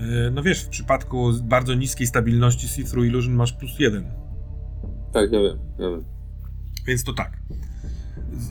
[0.00, 4.04] Y, no wiesz, w przypadku bardzo niskiej stabilności See-Through Illusion masz plus jeden.
[5.12, 6.04] Tak, ja wiem, ja wiem.
[6.86, 7.32] Więc to tak.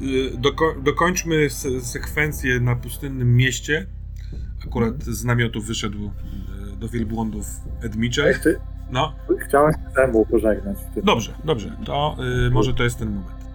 [0.01, 3.85] Y, Doko dokończmy se sekwencję na pustynnym mieście.
[4.67, 5.97] Akurat z namiotu wyszedł
[6.73, 7.45] y, do wielbłądów
[7.81, 8.27] Edmicze.
[8.27, 8.55] Jeszcze
[8.91, 9.15] No,
[9.47, 10.77] chciałem się temu pożegnać.
[11.03, 11.77] dobrze, dobrze.
[11.85, 12.15] To
[12.47, 13.45] y, może to jest ten moment.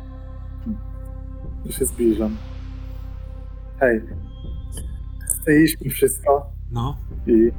[1.64, 2.36] Już się zbliżam.
[3.80, 4.00] Hej.
[5.40, 6.96] Stoiliśmy wszystko No,
[7.26, 7.50] i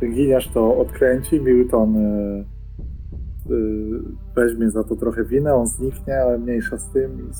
[0.00, 2.44] ten giniarz to odkręci, Milton y,
[3.50, 4.00] y,
[4.36, 7.30] weźmie za to trochę winę, on zniknie, ale mniejsza z tym.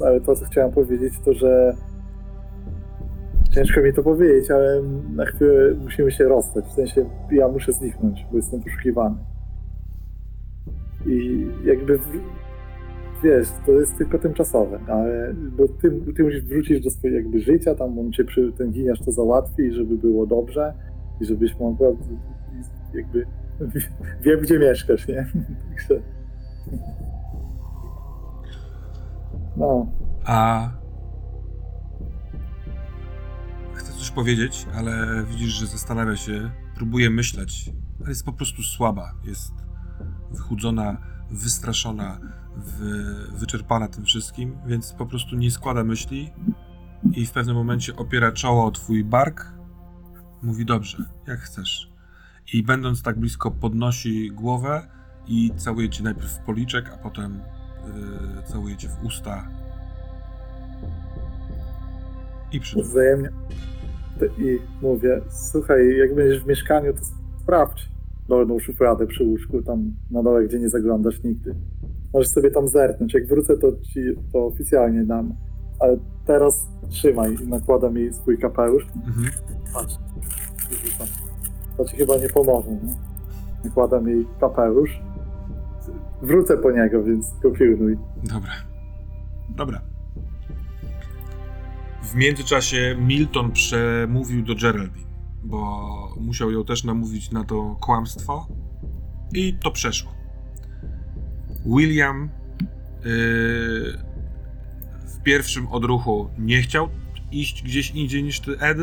[0.00, 1.74] Ale to, co chciałem powiedzieć, to że
[3.50, 4.82] ciężko mi to powiedzieć, ale
[5.14, 6.64] na chwilę musimy się rozstać.
[6.64, 9.16] W sensie ja muszę zniknąć, bo jestem poszukiwany.
[11.06, 11.98] I jakby
[13.22, 17.74] wiesz, to jest tylko tymczasowe, ale bo ty, ty musisz wrócić do swojego jakby życia,
[17.74, 20.74] tam on cię przy, ten giniarz to załatwi, żeby było dobrze
[21.20, 21.88] i żebyś mogła
[22.94, 23.26] jakby
[24.24, 25.26] wiem, gdzie mieszkasz, nie?
[29.56, 29.86] No,
[30.24, 30.70] a
[33.74, 39.12] chcę coś powiedzieć, ale widzisz, że zastanawia się, próbuje myśleć, ale jest po prostu słaba.
[39.24, 39.52] Jest
[40.30, 40.96] wychudzona,
[41.30, 42.28] wystraszona, wy,
[43.32, 46.32] wyczerpana tym wszystkim, więc po prostu nie składa myśli
[47.12, 49.52] i w pewnym momencie opiera czoło o twój bark.
[50.42, 51.92] Mówi dobrze, jak chcesz.
[52.52, 54.86] I będąc tak blisko, podnosi głowę
[55.26, 57.40] i całuje cię najpierw w policzek, a potem
[57.86, 59.48] yy, całuje cię w usta.
[62.52, 63.30] I przy wzajemnie.
[64.38, 67.00] I mówię, słuchaj, jak będziesz w mieszkaniu, to
[67.42, 67.88] sprawdź
[68.28, 71.54] dolną szufladę przy łóżku, tam na dole, gdzie nie zaglądasz nigdy.
[72.16, 73.14] Możesz sobie tam zerknąć.
[73.14, 74.00] Jak wrócę, to ci
[74.32, 75.34] to oficjalnie dam.
[75.80, 77.36] Ale teraz trzymaj.
[77.46, 78.86] Nakładam jej swój kapelusz.
[79.06, 79.30] Mhm.
[79.74, 79.94] Patrz.
[81.76, 82.94] To ci chyba nie pomoże, nie?
[83.64, 85.00] Nakładam jej kapelusz.
[86.22, 87.98] Wrócę po niego, więc go pilnuj.
[88.24, 88.52] Dobra.
[89.56, 89.80] Dobra.
[92.02, 95.10] W międzyczasie Milton przemówił do Geraldine,
[95.44, 95.88] bo
[96.20, 98.46] musiał ją też namówić na to kłamstwo
[99.32, 100.15] i to przeszło.
[101.66, 102.28] William
[103.04, 103.10] yy,
[105.06, 106.88] w pierwszym odruchu nie chciał
[107.32, 108.78] iść gdzieś indziej niż ty, Ed,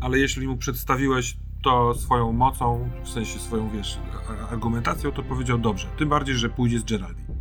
[0.00, 3.98] ale jeśli mu przedstawiłeś to swoją mocą, w sensie swoją, wiesz,
[4.50, 5.86] argumentacją, to powiedział dobrze.
[5.98, 7.34] Tym bardziej, że pójdzie z Geraldine.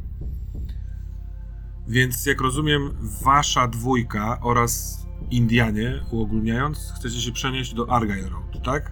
[1.88, 2.92] Więc jak rozumiem,
[3.24, 8.92] wasza dwójka oraz Indianie, uogólniając, chcecie się przenieść do Argyle Road, tak?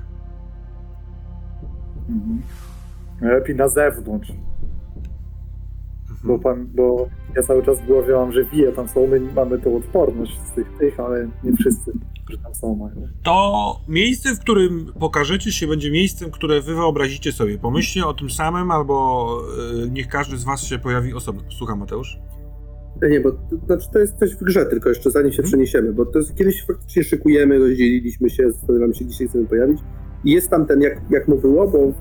[2.10, 2.42] Mhm.
[3.22, 4.32] Lepiej na zewnątrz,
[6.24, 6.40] bo, Mhm.
[6.42, 9.76] pan, bo ja cały czas w głowie mam, że wije tam są, my mamy tą
[9.78, 11.92] odporność z tych, tych, ale nie wszyscy,
[12.30, 13.08] że tam są mają.
[13.24, 17.58] To miejsce, w którym pokażecie się, będzie miejscem, które wy wyobrazicie sobie.
[17.58, 19.28] Pomyślcie o tym samym, albo
[19.86, 21.42] y, niech każdy z was się pojawi osobno.
[21.58, 22.20] Słucham, Mateusz?
[23.02, 25.48] E, Nie, bo to, znaczy to jest coś w grze, tylko jeszcze zanim się Mhm.
[25.48, 29.80] przeniesiemy, bo to jest, kiedyś faktycznie szykujemy, rozdzieliliśmy się, zastanawiamy się, gdzie się chcemy pojawić.
[30.26, 31.94] I jest tam ten, jak, jak mu było, bo y,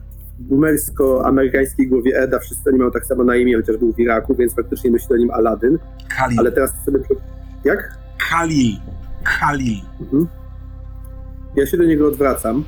[0.00, 0.03] w
[0.38, 4.54] boomersko-amerykańskiej głowie Eda wszyscy oni mają tak samo na imię, chociaż był w Iraku, więc
[4.54, 5.78] faktycznie myślę o nim Aladdin,
[6.08, 6.38] Khalil.
[6.38, 6.98] ale teraz sobie...
[7.64, 7.98] Jak?
[8.18, 8.76] Khalil.
[9.24, 9.78] Khalil.
[10.00, 10.26] Mhm.
[11.56, 12.64] Ja się do niego odwracam.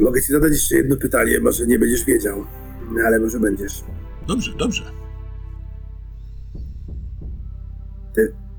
[0.00, 2.44] Mogę ci zadać jeszcze jedno pytanie, może nie będziesz wiedział,
[3.06, 3.84] ale może będziesz.
[4.26, 4.84] Dobrze, dobrze.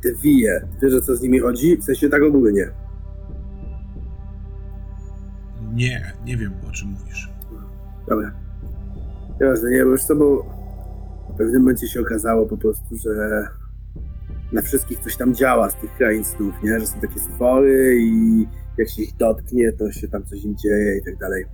[0.03, 1.77] Te wije, wiesz o co z nimi chodzi?
[1.77, 2.72] W sensie tak ogólnie.
[5.74, 7.30] Nie, nie wiem o czym mówisz.
[8.08, 8.32] Dobra.
[9.40, 10.44] Jasne, nie, bo już co, bo
[11.34, 13.48] w pewnym momencie się okazało po prostu, że
[14.52, 16.80] na wszystkich coś tam działa z tych krain snów, nie?
[16.80, 18.48] Że są takie stwory i
[18.78, 21.46] jak się ich dotknie, to się tam coś im dzieje i tak dalej.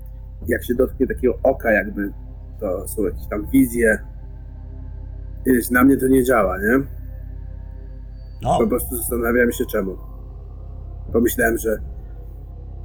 [0.47, 2.13] Jak się dotknie takiego oka jakby,
[2.59, 3.99] to są jakieś tam wizje.
[5.45, 6.87] Wiesz, na mnie to nie działa, nie?
[8.41, 9.97] No, Po prostu zastanawiałem się czemu.
[11.13, 11.77] Pomyślałem, że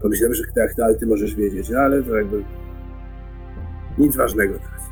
[0.03, 2.45] pomyślałem, że tak, ale ty możesz wiedzieć, no ale to jakby
[3.99, 4.91] nic ważnego teraz.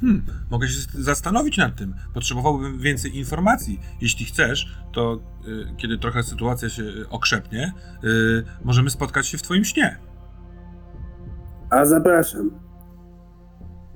[0.00, 1.94] hmm, mogę się zastanowić nad tym.
[2.14, 3.80] Potrzebowałbym więcej informacji.
[4.00, 7.72] Jeśli chcesz, to y, kiedy trochę sytuacja się okrzepnie,
[8.04, 9.98] y, możemy spotkać się w twoim śnie.
[11.70, 12.50] A zapraszam.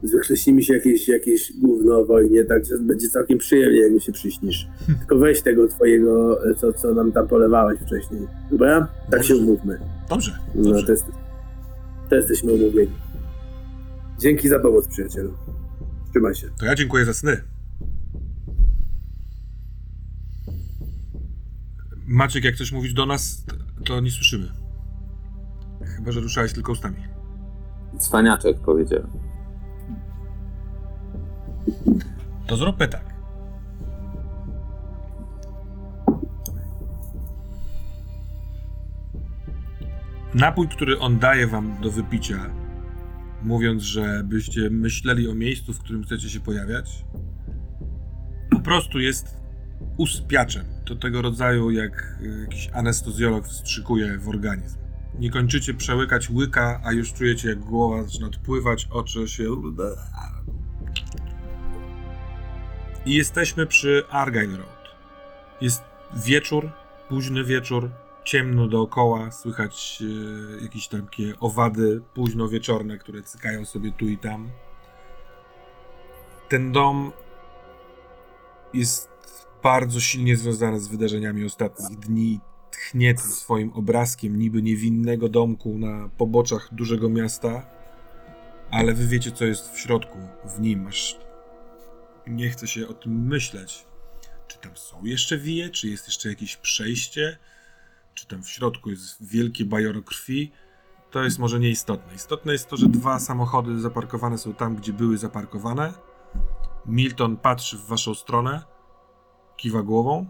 [0.02, 4.00] Zwykle śni mi się jakieś, jakieś gówno o wojnie, także będzie całkiem przyjemnie, jak mi
[4.00, 4.68] się przyśnisz.
[4.98, 8.20] Tylko weź tego twojego, co, co nam tam polewałeś wcześniej.
[8.50, 8.88] Dobra?
[9.10, 9.46] Tak się Dobrze.
[9.50, 9.78] umówmy.
[10.08, 10.86] Dobrze, No, dobrze.
[10.86, 11.04] to, jest,
[12.10, 12.92] to jesteśmy umówieni.
[14.20, 15.32] Dzięki za pomoc, przyjacielu.
[16.10, 16.48] Trzymaj się.
[16.58, 17.36] To ja dziękuję za sny.
[22.06, 23.44] Maciek, jak chcesz mówić do nas,
[23.86, 24.48] to nie słyszymy.
[25.96, 26.96] Chyba, że ruszałeś tylko ustami.
[27.98, 29.08] Cwaniaczek powiedziałem.
[32.47, 33.05] To zróbmy tak.
[40.35, 42.51] Napój, który on daje wam do wypicia,
[43.43, 47.05] mówiąc, że byście myśleli o miejscu, w którym chcecie się pojawiać,
[48.51, 49.36] po prostu jest
[49.97, 50.65] uspiaczem.
[50.85, 54.78] To tego rodzaju, jak jakiś anestezjolog wstrzykuje w organizm.
[55.19, 59.45] Nie kończycie przełykać łyka, a już czujecie, jak głowa zaczyna odpływać, oczy się
[63.06, 64.88] i jesteśmy przy Argyle Road.
[65.60, 65.82] Jest
[66.16, 66.70] wieczór,
[67.08, 67.90] późny wieczór,
[68.24, 70.02] ciemno dookoła, słychać
[70.58, 74.50] e, jakieś takie owady późno wieczorne, które cykają sobie tu i tam.
[76.48, 77.12] Ten dom
[78.74, 79.10] jest
[79.62, 82.40] bardzo silnie związany z wydarzeniami ostatnich dni.
[82.70, 87.66] Tchnie tym swoim obrazkiem niby niewinnego domku na poboczach dużego miasta,
[88.70, 90.86] ale wy wiecie, co jest w środku, w nim.
[90.86, 91.27] Aż
[92.28, 93.86] nie chce się o tym myśleć.
[94.48, 97.38] Czy tam są jeszcze wije, czy jest jeszcze jakieś przejście,
[98.14, 100.52] czy tam w środku jest wielkie bajoro krwi.
[101.10, 102.14] To jest może nieistotne.
[102.14, 105.92] Istotne jest to, że dwa samochody zaparkowane są tam, gdzie były zaparkowane.
[106.86, 108.62] Milton patrzy w waszą stronę,
[109.56, 110.26] kiwa głową.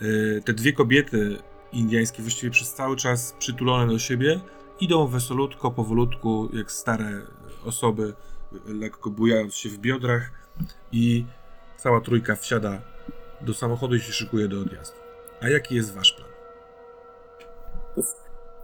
[0.00, 1.38] Yy, Te dwie kobiety
[1.72, 4.40] indiańskie właściwie przez cały czas przytulone do siebie
[4.80, 7.22] idą wesolutko, powolutku, jak stare
[7.64, 8.14] osoby,
[8.66, 10.30] lekko bujając się w biodrach
[10.92, 11.24] i
[11.76, 12.78] cała trójka wsiada
[13.40, 14.96] do samochodu i się szykuje do odjazdu.
[15.40, 16.28] A jaki jest wasz plan?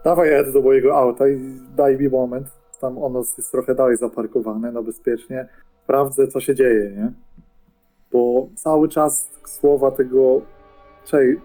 [0.04, 2.48] Dawaj Ed do mojego auta i daj mi moment.
[2.80, 5.48] Tam ono jest trochę dalej zaparkowane, no bezpiecznie.
[5.84, 7.12] Sprawdzę, co się dzieje, nie?
[8.12, 10.40] Bo cały czas słowa tego...
[11.04, 11.40] Czej,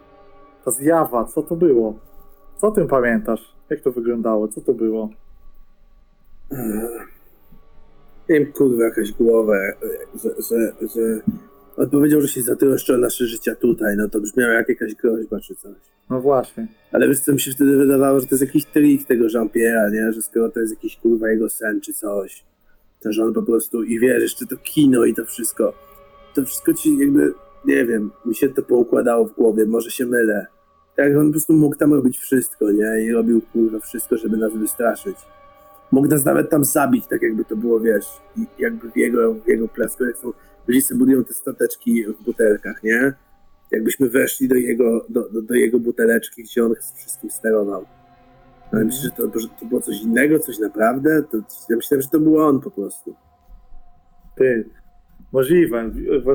[0.66, 1.94] ta zjawa, co to było?
[2.58, 3.56] Co o tym pamiętasz?
[3.70, 4.48] Jak to wyglądało?
[4.48, 5.10] Co to było?
[8.30, 9.74] Miałem kurwa jakaś głowę,
[10.24, 11.22] że, że, że
[11.78, 15.40] on powiedział, że się zatroszczy o nasze życia tutaj, no to brzmiało jak jakaś groźba
[15.40, 15.76] czy coś.
[16.10, 16.68] No właśnie.
[16.92, 20.12] Ale wiesz co mi się wtedy wydawało, że to jest jakiś trik tego Jean-Pierre'a, nie?
[20.12, 22.44] Że skoro to jest jakiś kurwa jego sen czy coś,
[23.02, 25.74] to że on po prostu i wiesz, jeszcze to kino i to wszystko,
[26.36, 27.34] to wszystko ci jakby,
[27.66, 30.46] nie wiem, mi się to poukładało w głowie, może się mylę.
[30.96, 33.04] Tak, on po prostu mógł tam robić wszystko, nie?
[33.04, 35.18] I robił kurwa wszystko, żeby nas wystraszyć.
[35.94, 38.06] Mógł nas nawet tam zabić, tak jakby to było, wiesz,
[38.60, 40.32] jakby w jego, w jego plasku, jak są,
[40.82, 43.14] sobie budują te stateczki w butelkach, nie?
[43.72, 47.86] Jakbyśmy weszli do jego, do, do, do jego buteleczki, gdzie on z wszystkim sterował.
[48.72, 51.24] Ale myślę, że to, że to było coś innego, coś naprawdę?
[51.24, 51.38] To,
[51.70, 53.16] ja myślałem, że to był on po prostu.
[54.36, 54.70] Ty,
[55.34, 55.92] możliwe.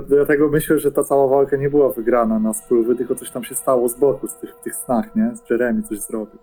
[0.08, 3.54] Dlatego myślę, że ta cała walka nie była wygrana na spróby, tylko coś tam się
[3.54, 5.36] stało z boku, z tych, tych snach, nie?
[5.36, 6.38] Z Jeremy coś zrobił.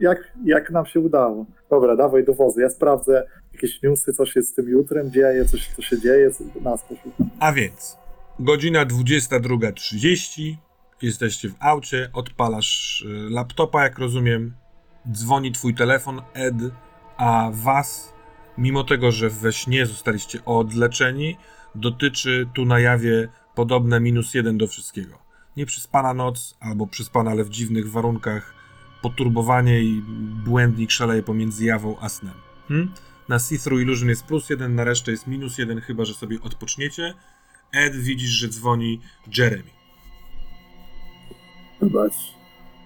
[0.00, 1.46] Jak, jak nam się udało?
[1.70, 2.60] Dobra, dawaj do wozu.
[2.60, 6.30] Ja sprawdzę jakieś newsy, co się z tym jutrem dzieje, coś, co się dzieje,
[6.60, 7.30] nas poszukam.
[7.40, 7.96] A więc,
[8.38, 10.54] godzina 22.30,
[11.02, 14.54] jesteście w aucie, odpalasz y, laptopa, jak rozumiem,
[15.12, 16.54] dzwoni twój telefon, Ed,
[17.16, 18.12] a was,
[18.58, 21.36] mimo tego, że we śnie zostaliście odleczeni,
[21.74, 25.18] dotyczy tu na jawie podobne minus jeden do wszystkiego.
[25.56, 28.54] Nieprzespana noc, albo przespana, ale w dziwnych warunkach,
[29.02, 30.02] poturbowanie i
[30.44, 32.34] błędnik szaleje pomiędzy jawą a snem.
[32.68, 32.92] Hmm?
[33.28, 37.14] Na See-Through Illusion jest plus jeden, na resztę jest minus jeden, chyba że sobie odpoczniecie.
[37.72, 39.00] Ed, widzisz, że dzwoni
[39.38, 39.70] Jeremy.
[41.80, 42.12] Zobacz.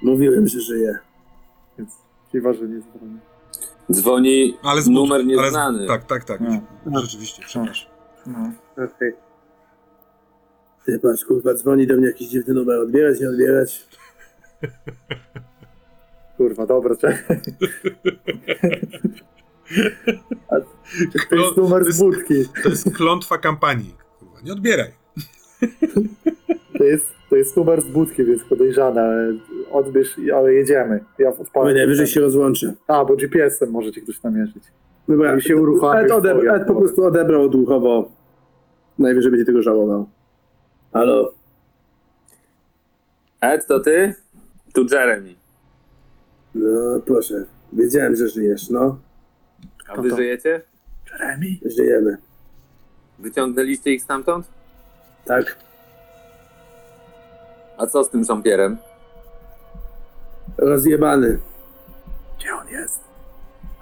[0.02, 0.98] Mówiłem, że żyje.
[1.78, 1.90] Więc
[2.32, 3.18] kiwa, że nie dzwoni.
[3.93, 5.86] Dzwoni Ale z numer butu- ale z- nieznany.
[5.86, 6.40] tak, tak, tak.
[6.86, 7.01] No.
[7.01, 7.90] Rzeczywiście, przepraszam.
[8.26, 8.52] No.
[8.84, 9.12] Okej.
[10.84, 12.78] Ty patrz, kurwa, dzwoni do mnie jakiś dziwny numer.
[12.80, 13.86] Odbierać, nie odbierać?
[16.36, 17.40] Kurwa, dobra, czekaj.
[20.50, 20.54] A,
[21.30, 22.34] to jest numer z budki.
[22.62, 23.94] To jest klątwa kampanii.
[24.18, 24.90] Kurwa, nie odbieraj.
[26.78, 29.32] To jest, to jest numer z budki, więc podejrzane.
[29.70, 31.00] Odbierz, i- ale jedziemy.
[31.18, 31.68] Ja odpalam.
[31.68, 32.74] Oj, najwyżej się rozłączę.
[32.86, 34.64] A, bo GPS-em możecie ktoś namierzyć.
[35.08, 38.08] Dobra, I się uruchomi Ed, odeb- twoja Ed po prostu odebrał odruchowo.
[38.98, 40.08] Najwyżej będzie tego żałował.
[40.92, 41.32] Halo?
[43.40, 44.14] Ed, to ty?
[44.74, 45.34] Tu Jeremy.
[46.56, 47.44] No, proszę.
[47.72, 48.98] Wiedziałem, że żyjesz, no.
[49.88, 50.16] A wy to?
[50.16, 50.62] żyjecie?
[51.12, 51.46] Jeremy?
[51.64, 52.16] Żyjemy.
[53.18, 54.46] Wyciągnęliście ich stamtąd?
[55.24, 55.56] Tak?
[57.78, 58.76] A co z tym szampierem?
[60.58, 61.38] Rozjebany.
[62.38, 63.00] Gdzie on jest?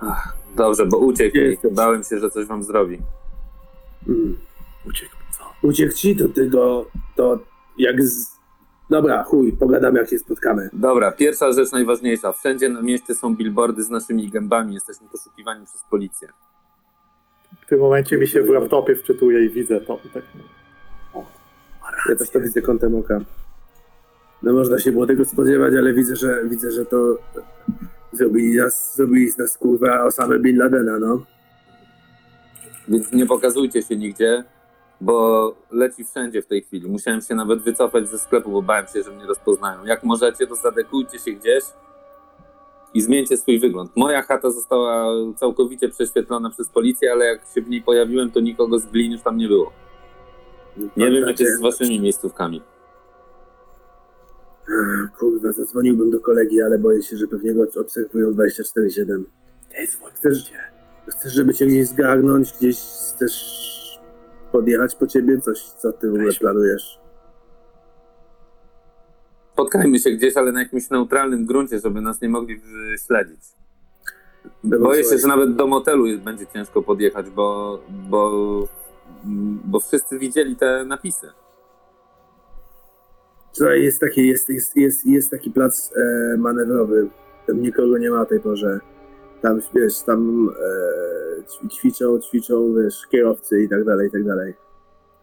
[0.00, 2.98] Ach, dobrze, bo uciekł Gdzie i bałem się, że coś wam zrobi.
[4.08, 4.38] Mm.
[4.86, 5.14] Uciekł.
[5.38, 5.68] Co?
[5.68, 6.86] Uciekł ci, to ty go...
[7.16, 7.38] To
[7.78, 8.33] jak z...
[8.90, 10.70] Dobra, chuj, pogadamy jak się spotkamy.
[10.72, 12.32] Dobra, pierwsza rzecz najważniejsza.
[12.32, 14.74] Wszędzie na mieście są billboardy z naszymi gębami.
[14.74, 16.28] Jesteśmy poszukiwani przez policję.
[17.60, 19.98] W tym momencie mi się w laptopie wczytuje i widzę to.
[20.04, 20.22] I tak,
[22.08, 23.20] Ja też to widzę kątem oka.
[24.42, 27.18] No można się było tego spodziewać, ale widzę, że widzę, że to
[28.12, 31.22] zrobili nas, zrobili z nas kurwa Osamę Bin Ladena, no.
[32.88, 34.44] Więc nie pokazujcie się nigdzie,
[35.04, 36.88] bo leci wszędzie w tej chwili.
[36.88, 39.84] Musiałem się nawet wycofać ze sklepu, bo bałem się, że mnie rozpoznają.
[39.84, 41.64] Jak możecie, to zadekujcie się gdzieś
[42.94, 43.96] i zmieńcie swój wygląd.
[43.96, 48.78] Moja chata została całkowicie prześwietlona przez policję, ale jak się w niej pojawiłem, to nikogo
[48.78, 49.72] z glin już tam nie było.
[50.96, 52.62] Nie wiem, jak jest z waszymi miejscówkami.
[55.18, 59.22] Kurwa, zadzwoniłbym do kolegi, ale boję się, że pewnie go obserwują 24-7.
[60.14, 60.52] Chcesz,
[61.08, 63.83] chcesz, żeby cię gdzieś zgarnąć, gdzieś chcesz
[64.54, 65.40] podjechać po ciebie?
[65.40, 67.00] Coś, co ty w ogóle planujesz?
[69.52, 72.60] Spotkajmy się gdzieś, ale na jakimś neutralnym gruncie, żeby nas nie mogli
[73.06, 73.40] śledzić.
[74.64, 77.78] Dobra, Boję się, że nawet do motelu jest, będzie ciężko podjechać, bo,
[78.10, 78.30] bo,
[79.64, 81.26] bo wszyscy widzieli te napisy.
[83.52, 87.08] Słuchaj, jest taki, jest, jest, jest, jest taki plac e, manewrowy.
[87.46, 88.80] Tam nikogo nie ma o tej porze.
[89.44, 94.54] Tam, wiesz, tam e, ćwi- ćwiczą, ćwiczą, wiesz, kierowcy i tak dalej, i tak dalej.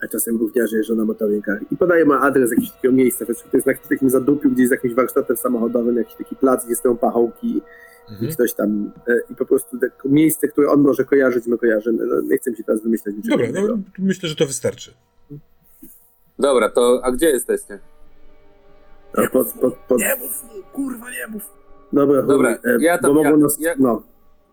[0.03, 1.59] A czasem gówniarze jeżdżą na motorynkach.
[1.71, 4.71] I podaję ma adres jakiegoś takiego miejsca, wiesz, to jest na takim zadupiu, gdzieś z
[4.71, 7.61] jakimś warsztatem samochodowym, jakiś taki plac, gdzie stoją pachołki
[8.21, 12.05] i ktoś tam, e, i po prostu tak, miejsce, które on może kojarzyć, my kojarzymy.
[12.05, 13.67] No, nie chcę ci teraz wymyślać niczego Dobra, innego.
[13.67, 14.93] no, myślę, że to wystarczy.
[16.39, 17.79] Dobra, to a gdzie jesteście?
[19.17, 19.99] No, pod, pod, pod...
[19.99, 20.43] Nie mów
[20.73, 21.43] kurwa, nie mów.
[21.93, 24.03] Dobra, Dobra, chuj, e, ja tam- bo mogą ja- nas, ja- no.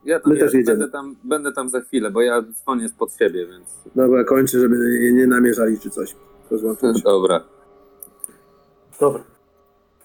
[0.09, 0.79] Ja tam My też jedziemy.
[0.79, 3.69] będę, tam, będę tam za chwilę, bo ja dzwonię spod siebie, więc.
[3.95, 6.15] Dobra, kończę, żeby nie, nie namierzali czy coś.
[6.51, 7.03] Rozłączam się.
[7.03, 7.45] Dobra.
[9.01, 9.25] Dobra.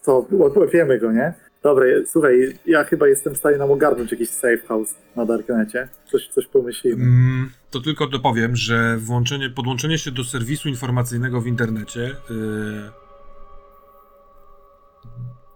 [0.01, 0.25] Co,
[0.73, 1.33] wiemy go, nie?
[1.63, 5.89] Dobra, słuchaj, ja chyba jestem w stanie nam ogarnąć jakiś safe house na Darknecie.
[6.11, 7.03] Coś, coś pomyślimy.
[7.03, 12.91] Mm, to tylko dopowiem, że włączenie, podłączenie się do serwisu informacyjnego w internecie yy,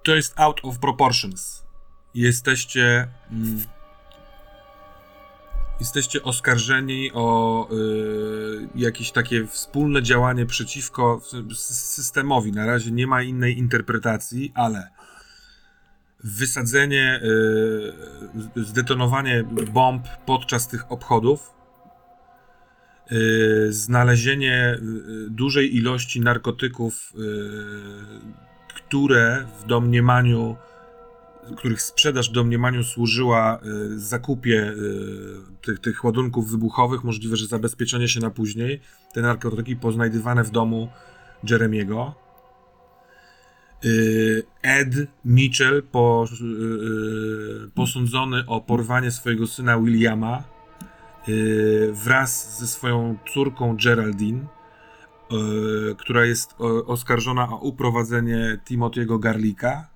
[0.03, 1.63] to jest out of proportions.
[2.13, 3.59] Jesteście mm,
[5.79, 11.21] jesteście oskarżeni o yy, jakieś takie wspólne działanie przeciwko
[11.55, 12.51] systemowi.
[12.51, 14.89] Na razie nie ma innej interpretacji, ale
[16.23, 17.21] wysadzenie,
[18.57, 19.43] y, zdetonowanie
[19.73, 21.53] bomb podczas tych obchodów,
[23.11, 27.13] y, znalezienie y, dużej ilości narkotyków,
[28.75, 30.55] które w domniemaniu,
[31.55, 33.59] których sprzedaż w domniemaniu służyła
[33.95, 34.73] zakupie
[35.61, 38.81] tych, tych ładunków wybuchowych, możliwe, że zabezpieczenie się na później,
[39.13, 40.89] te narkotyki poznajdywane w domu
[41.49, 42.15] Jeremiego.
[43.85, 44.95] Y, Ed
[45.25, 46.25] Mitchell, po,
[47.75, 50.43] posądzony o porwanie swojego syna Williama
[51.91, 54.45] wraz ze swoją córką Geraldine,
[55.97, 56.55] która jest
[56.85, 59.89] oskarżona o uprowadzenie Timothy'ego Garlika,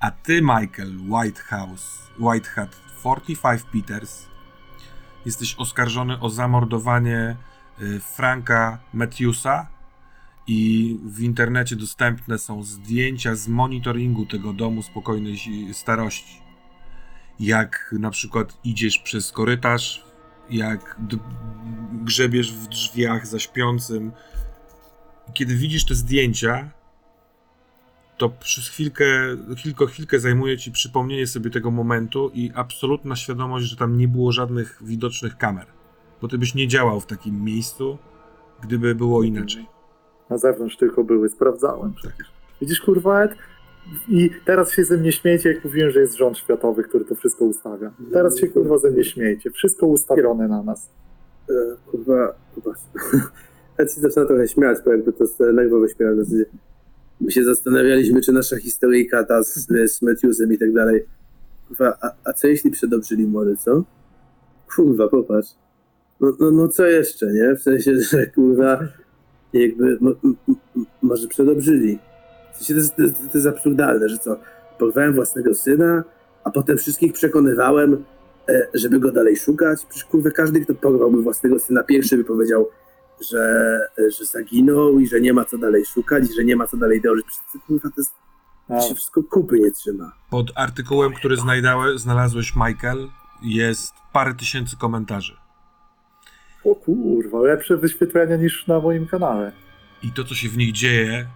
[0.00, 4.26] a ty, Michael Whitehouse, Whitehat 45 Peters,
[5.26, 7.36] jesteś oskarżony o zamordowanie
[8.00, 9.66] Franka Matthewsa,
[10.50, 15.38] i w internecie dostępne są zdjęcia z monitoringu tego domu spokojnej
[15.72, 16.42] starości.
[17.40, 20.04] Jak na przykład idziesz przez korytarz,
[20.50, 21.00] jak
[21.92, 24.12] grzebiesz w drzwiach za śpiącym.
[25.34, 26.70] Kiedy widzisz te zdjęcia,
[28.18, 29.04] to przez chwilkę,
[29.56, 34.32] chwilkę, chwilkę zajmuje ci przypomnienie sobie tego momentu i absolutna świadomość, że tam nie było
[34.32, 35.66] żadnych widocznych kamer.
[36.22, 37.98] Bo ty byś nie działał w takim miejscu,
[38.62, 39.66] gdyby było inaczej.
[40.30, 42.26] Na zewnątrz tylko były, sprawdzałem przecież.
[42.60, 43.34] Widzisz, kurwa, Ed?
[44.08, 47.44] I teraz się ze mnie śmiejecie, jak mówiłem, że jest rząd światowy, który to wszystko
[47.44, 47.92] ustawia.
[48.12, 49.50] Teraz się, kurwa, ze mnie śmiejecie.
[49.50, 50.90] Wszystko ustawione na nas.
[51.50, 51.54] E,
[51.90, 52.78] kurwa, kurwa.
[53.78, 56.08] Ja ci zaczyna trochę śmiać, bo jakby to jest nerwowe śmiech.
[57.20, 61.04] My się zastanawialiśmy, czy nasza historyjka ta z, z Matthewsem i tak dalej.
[61.68, 63.84] Kurwa, a, a co jeśli przedobrzyli mory, co?
[64.76, 65.48] Kurwa, popatrz.
[66.20, 67.54] No, no, no co jeszcze, nie?
[67.56, 68.80] W sensie, że kurwa
[69.52, 69.98] jakby
[71.02, 71.98] może przedobrzyli.
[72.54, 74.36] W sensie to, to, to jest absurdalne, że co,
[74.78, 76.04] porwałem własnego syna,
[76.44, 78.04] a potem wszystkich przekonywałem,
[78.48, 79.86] e, żeby go dalej szukać.
[79.88, 82.68] Przecież kurwa każdy, kto porwałby własnego syna, pierwszy by powiedział,
[83.20, 83.78] że,
[84.18, 87.00] że zaginął i że nie ma co dalej szukać i że nie ma co dalej
[87.00, 87.26] dążyć.
[87.26, 88.12] Przecież kurwa to, jest,
[88.68, 90.12] to się wszystko kupy nie trzyma.
[90.30, 91.36] Pod artykułem, który
[91.96, 93.08] znalazłeś, Michael,
[93.42, 95.36] jest parę tysięcy komentarzy.
[96.64, 99.52] O kurwa, lepsze wyświetlenia niż na moim kanale.
[100.02, 101.26] I to, co się w nich dzieje,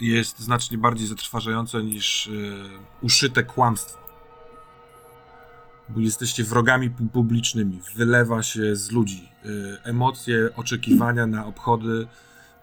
[0.00, 2.68] jest znacznie bardziej zatrważające niż yy,
[3.02, 4.03] uszyte kłamstwo.
[5.88, 12.06] Bo jesteście wrogami publicznymi, wylewa się z ludzi yy, emocje, oczekiwania na obchody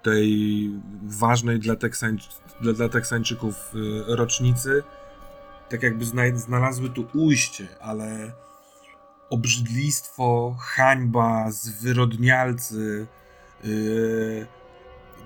[0.04, 0.70] tej
[1.04, 2.30] ważnej dla, Teksańczy,
[2.62, 4.84] dla, dla Teksańczyków yy, rocznicy,
[5.70, 8.32] tak jakby znalazły tu ujście, ale
[9.30, 13.08] obrzydlistwo, hańba, zwyrodnialcy.
[13.64, 14.48] Yy...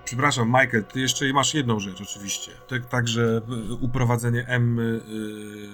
[0.05, 2.51] Przepraszam, Michael, ty jeszcze masz jedną rzecz oczywiście.
[2.67, 3.41] Tak, także
[3.81, 5.69] uprowadzenie Emmy, yy...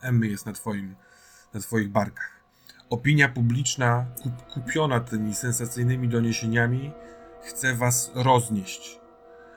[0.00, 0.94] Emmy jest na, twoim,
[1.54, 2.40] na twoich barkach.
[2.90, 6.92] Opinia publiczna kup, kupiona tymi sensacyjnymi doniesieniami
[7.42, 9.00] chce was roznieść.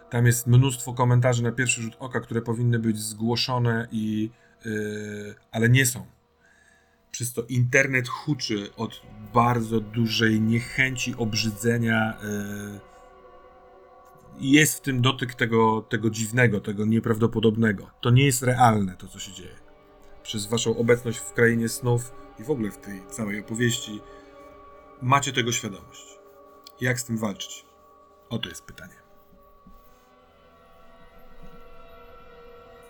[0.09, 4.29] Tam jest mnóstwo komentarzy na pierwszy rzut oka, które powinny być zgłoszone i
[4.65, 6.05] yy, ale nie są
[7.11, 9.01] przez to internet huczy od
[9.33, 12.17] bardzo dużej niechęci, obrzydzenia.
[12.23, 12.79] E,
[14.39, 17.89] jest w tym dotyk tego, tego dziwnego, tego nieprawdopodobnego.
[18.01, 19.60] To nie jest realne, to co się dzieje.
[20.23, 24.01] Przez waszą obecność w krainie snów i w ogóle w tej całej opowieści
[25.01, 26.19] macie tego świadomość.
[26.81, 27.65] Jak z tym walczyć?
[28.29, 28.93] Oto jest pytanie.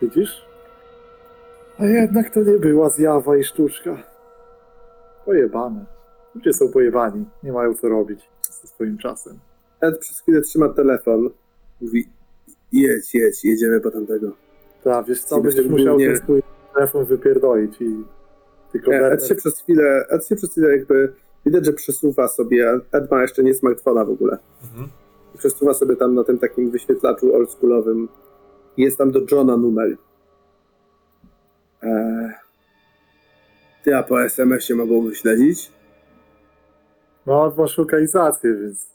[0.01, 0.45] Widzisz?
[1.79, 4.03] A jednak to nie była zjawa i sztuczka.
[5.25, 5.85] Pojebane.
[6.35, 8.19] Ludzie są pojebani, nie mają co robić
[8.61, 9.39] ze swoim czasem.
[9.81, 11.29] Ed przez chwilę trzyma telefon,
[11.81, 12.07] mówi
[12.71, 14.31] jedź, jedź, jedziemy po tamtego.
[14.83, 16.41] Tak, wiesz co, będziesz musiał ten swój
[16.73, 18.03] telefon wypierdolić i
[18.71, 18.91] tylko...
[18.91, 21.13] Nie, Ed się przez chwilę, Ed się przez chwilę jakby,
[21.45, 24.37] widać, że przesuwa sobie, Ed ma jeszcze nie smartfona w ogóle.
[24.63, 24.89] Mhm.
[25.37, 28.07] Przesuwa sobie tam na tym takim wyświetlaczu oldschoolowym.
[28.77, 29.97] Jest tam do Johna numer.
[31.81, 32.31] Eee,
[33.83, 35.71] ty, a po SMS-ie mogą wyśledzić?
[37.25, 38.87] No, masz lokalizację, więc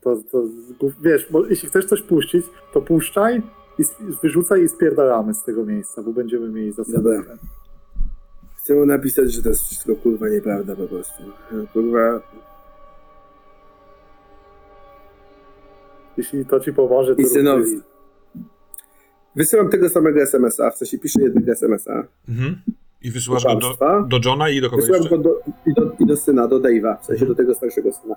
[0.00, 0.42] to, to
[1.02, 3.42] wiesz, bo jeśli chcesz coś puścić, to puszczaj
[3.80, 3.84] i
[4.22, 7.22] wyrzucaj i spierdalamy z tego miejsca, bo będziemy mieli zasobę.
[8.56, 11.22] Chcę mu napisać, że to jest wszystko kurwa nieprawda po prostu.
[11.72, 12.20] Kurwa.
[16.16, 17.22] Jeśli to ci pomoże, to.
[17.22, 17.80] I synowi.
[19.36, 22.04] Wysyłam tego samego SMS-a, w sensie piszę jednego SMS-a.
[22.28, 22.60] Mhm.
[23.02, 23.76] I wysyłasz go do,
[24.08, 26.96] do Johna i do kogoś Wysyłam go do, i, do, i do syna, do Dave'a,
[27.02, 28.16] w sensie do tego starszego syna.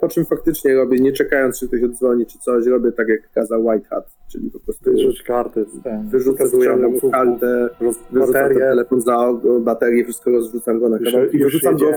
[0.00, 3.66] Po czym faktycznie robię, nie czekając, czy ktoś odzwoni, czy coś, robię tak jak kazał
[3.66, 6.08] White Hat, czyli po prostu Wyrzuć kartę z ten.
[6.08, 6.44] wyrzucę,
[6.76, 7.68] mu kartę,
[8.10, 11.92] wyrzucam telefon za baterię, wszystko rozrzucam go na kawałki, już wyrzucam go,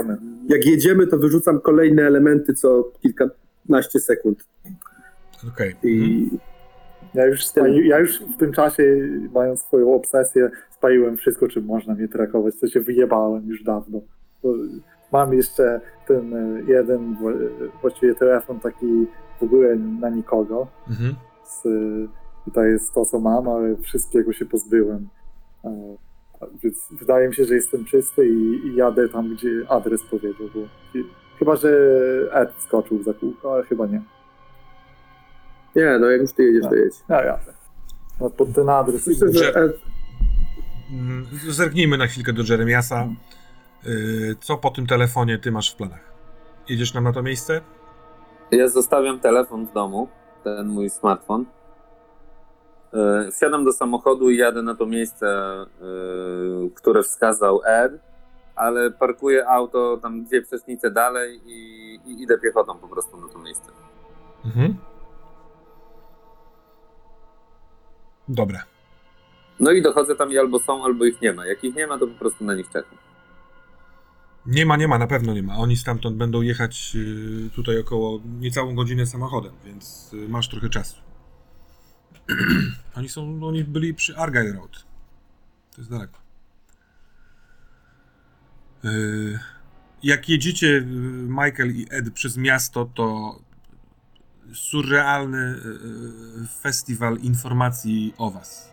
[0.49, 4.43] jak jedziemy, to wyrzucam kolejne elementy co kilkanaście sekund
[5.47, 5.69] Okej.
[5.69, 5.93] Mhm.
[5.93, 6.29] i
[7.13, 11.95] Ja już, spali, ja już w tym czasie, mając swoją obsesję, spaliłem wszystko, czym można
[11.95, 14.01] mnie trakować, co się wyjebałem już dawno.
[15.11, 19.07] Mam jeszcze ten e, jeden wła- właściwie telefon taki
[19.39, 20.67] w ogóle na nikogo.
[20.89, 21.15] Mhm.
[21.45, 21.63] Z,
[22.47, 25.09] I to jest to, co mam, ale wszystkiego się pozbyłem.
[25.65, 25.69] E,
[26.63, 30.47] Więc wydaje mi się, że jestem czysty i, i jadę tam, gdzie adres powiedział.
[30.55, 30.59] Bo,
[30.99, 31.03] i,
[31.39, 31.69] chyba, że
[32.33, 34.01] Ed wskoczył za kółko, ale chyba nie.
[35.75, 36.93] nie, no jak już ty jedziesz, to jedź.
[37.09, 37.53] Ja jadę.
[38.19, 39.07] No, pod ten adres.
[39.07, 39.79] Myślę, że Ed,
[40.93, 43.07] Mm, Zerknijmy na chwilkę do Jeremiasa.
[43.87, 46.11] Y, Co po tym telefonie ty masz w planach?
[46.69, 47.61] Jedziesz nam na to miejsce?
[48.51, 50.07] Ja zostawiam telefon w domu,
[50.43, 51.45] ten mój smartfon.
[52.93, 55.25] Yy, Wsiadam do samochodu i jadę na to miejsce,
[55.81, 57.91] yy, które wskazał Ed,
[58.55, 63.39] ale parkuję auto tam dwie przecznice dalej i, i idę piechotą po prostu na to
[63.39, 63.71] miejsce.
[64.45, 64.75] Mhm.
[68.27, 68.63] Dobra.
[69.59, 71.45] No i dochodzę tam i albo są, albo ich nie ma.
[71.45, 72.97] Jak ich nie ma, to po prostu na nich czekam.
[74.45, 75.57] Nie ma, nie ma, na pewno nie ma.
[75.57, 80.95] Oni stamtąd będą jechać y, tutaj około niecałą godzinę samochodem, więc y, masz trochę czasu.
[82.95, 84.85] oni są, oni byli przy Argyle Road.
[85.71, 86.17] To jest daleko.
[88.85, 89.39] Y,
[90.03, 90.81] jak jedziecie,
[91.27, 93.35] Michael i Ed, przez miasto, to
[94.53, 95.55] surrealny
[96.61, 98.71] festiwal informacji o was.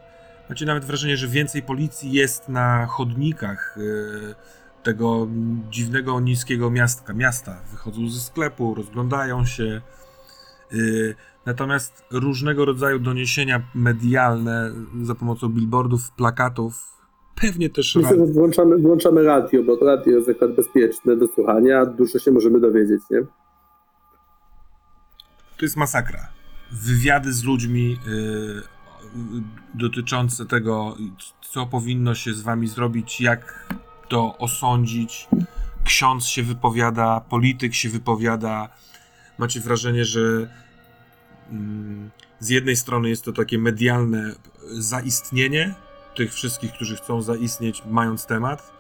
[0.49, 3.78] Macie nawet wrażenie, że więcej policji jest na chodnikach
[4.82, 5.28] tego
[5.70, 7.56] dziwnego, niskiego miastka, miasta.
[7.70, 9.80] Wychodzą ze sklepu, rozglądają się.
[10.72, 11.14] Y,
[11.48, 14.72] Natomiast różnego rodzaju doniesienia medialne
[15.02, 16.98] za pomocą billboardów, plakatów,
[17.40, 22.18] pewnie też myślę, włączamy, włączamy radio, bo radio jest akurat bezpieczne do słuchania, a dużo
[22.18, 23.20] się możemy dowiedzieć, nie?
[25.56, 26.28] To jest masakra.
[26.72, 28.62] Wywiady z ludźmi y,
[29.74, 30.96] dotyczące tego,
[31.40, 33.68] co powinno się z wami zrobić, jak
[34.09, 35.28] to osądzić.
[35.85, 38.68] Ksiądz się wypowiada, polityk się wypowiada.
[39.39, 40.20] Macie wrażenie, że
[41.51, 42.10] mm,
[42.40, 44.35] z jednej strony jest to takie medialne
[44.70, 45.74] zaistnienie
[46.16, 48.72] tych wszystkich, którzy chcą zaistnieć, mając temat,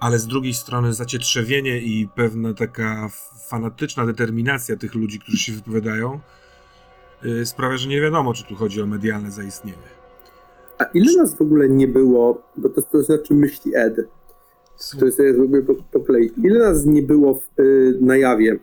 [0.00, 3.08] ale z drugiej strony zacietrzewienie i pewna taka
[3.48, 6.20] fanatyczna determinacja tych ludzi, którzy się wypowiadają,
[7.22, 9.88] yy, sprawia, że nie wiadomo, czy tu chodzi o medialne zaistnienie.
[10.78, 13.96] A ile nas w ogóle nie było, bo to, to znaczy myśli Ed,
[14.98, 18.58] to jest w ogóle po, po kolei, ile nas nie było w, y, na jawie,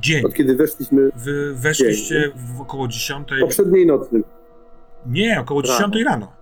[0.00, 0.24] Dzień.
[0.24, 3.28] od kiedy weszliśmy Wy weszliście w około 10.
[3.40, 4.22] poprzedniej nocy?
[5.06, 5.78] Nie, około Rano.
[5.78, 6.32] 10 rano.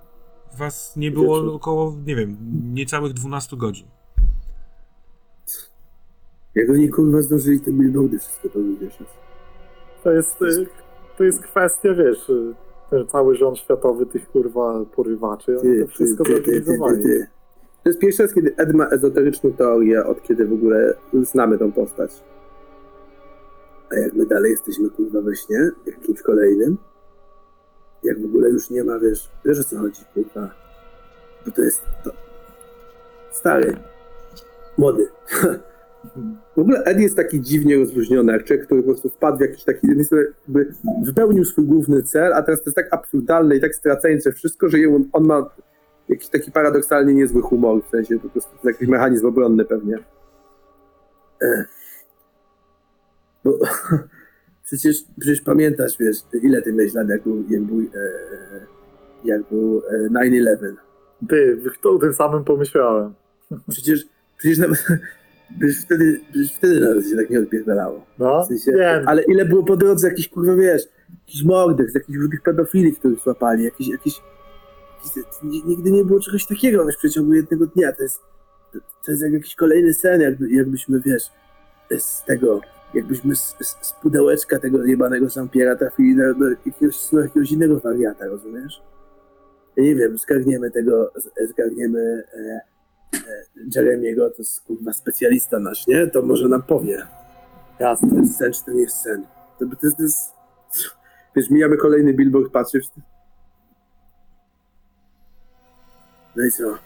[0.59, 1.55] Was nie było Wieczór.
[1.57, 2.37] około, nie wiem,
[2.75, 3.87] niecałych 12 godzin.
[6.55, 9.07] Jak oni kurwa zdążyli te billboardy wszystko to wywieszać.
[10.05, 10.67] To jest, y,
[11.19, 12.55] to jest kwestia, wiesz, y,
[12.91, 17.03] ten cały rząd światowy tych kurwa porywaczy, oni to wszystko zorganizowali.
[17.87, 21.73] To jest pierwszy raz, kiedy Ed ma ezoteryczną teorię, od kiedy w ogóle znamy tą
[21.73, 22.11] postać.
[23.93, 26.77] A jak my dalej jesteśmy kurwa we śnie, jakimś kolejnym,
[28.05, 30.51] jak w ogóle już nie ma, wiesz, wiesz o co chodzi, kurwa.
[31.47, 32.11] Bo to jest to.
[33.31, 33.77] Stary.
[34.79, 35.09] Młody.
[36.57, 39.65] W ogóle Ed jest taki dziwnie rozluźniony, jak człowiek, który po prostu wpadł w jakiś
[39.65, 44.33] taki, jakby wypełnił swój główny cel, a teraz to jest tak absurdalne i tak stracające
[44.33, 45.51] wszystko, że on, on ma
[46.09, 49.99] jakiś taki paradoksalnie niezły humor, w sensie po prostu jakiś mechanizm obronny pewnie.
[53.45, 53.59] Bo
[54.67, 57.87] przecież, przecież pamiętasz, wiesz, ile ty miałeś lat, jak był, jak był, e,
[59.25, 60.75] jak był e, 9-11.
[61.29, 63.15] Ty, to o tym samym pomyślałem.
[63.69, 64.07] Przecież,
[64.39, 64.87] przecież nawet,
[65.59, 68.07] przecież wtedy, przecież wtedy nawet się tak nie odpierdalało.
[68.19, 70.83] No, W sensie, wiem, ale ile było po drodze jakichś, kurwa, wiesz,
[71.21, 74.21] jakichś mordek, jakichś różnych pedofili, których złapali, jakiś, jakiś
[75.43, 78.21] nigdy nie było czegoś takiego, wiesz, w przeciągu jednego dnia, to jest,
[78.73, 81.31] to, jest jak jakiś kolejny sen, jakby, jakbyśmy, wiesz,
[81.99, 82.61] z tego,
[82.95, 87.81] jakbyśmy z, z, z pudełeczka tego jebanego Zampiera trafili do, do jakiegoś, do jakiegoś innego
[87.81, 88.83] wariata, rozumiesz?
[89.77, 91.13] Ja nie wiem, zgarniemy tego,
[91.49, 92.61] zgarniemy e,
[93.15, 93.45] e,
[93.77, 96.07] Jeremiego, to jest kurwa specjalista nasz, nie?
[96.07, 97.07] To może nam powie.
[97.81, 98.11] jasne.
[98.11, 99.27] To jest sen, czy to nie jest sen?
[99.59, 100.33] To, to, to jest...
[101.37, 102.87] Wiesz, mijamy kolejny billboard, patrzysz.
[106.37, 106.79] No i co?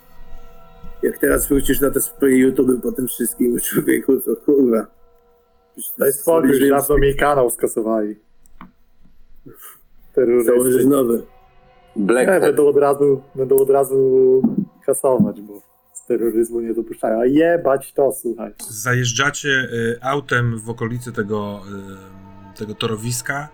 [1.03, 4.87] Jak teraz wrócisz na te swoje YouTube po tym wszystkim, człowieku, to kurwa.
[5.99, 8.17] Daj spokój, już dawno mi kanał skasowali.
[10.17, 10.87] Założyć Terrorysty.
[10.87, 11.23] nowy.
[11.97, 12.43] Nie, Blackhead.
[12.43, 14.43] będą od razu, będą od razu
[14.87, 15.63] kasować, bo
[15.93, 17.21] z terroryzmu nie dopuszczają.
[17.21, 18.53] A jebać to, słuchaj.
[18.69, 21.61] Zajeżdżacie y, autem w okolicy tego,
[22.55, 23.49] y, tego torowiska.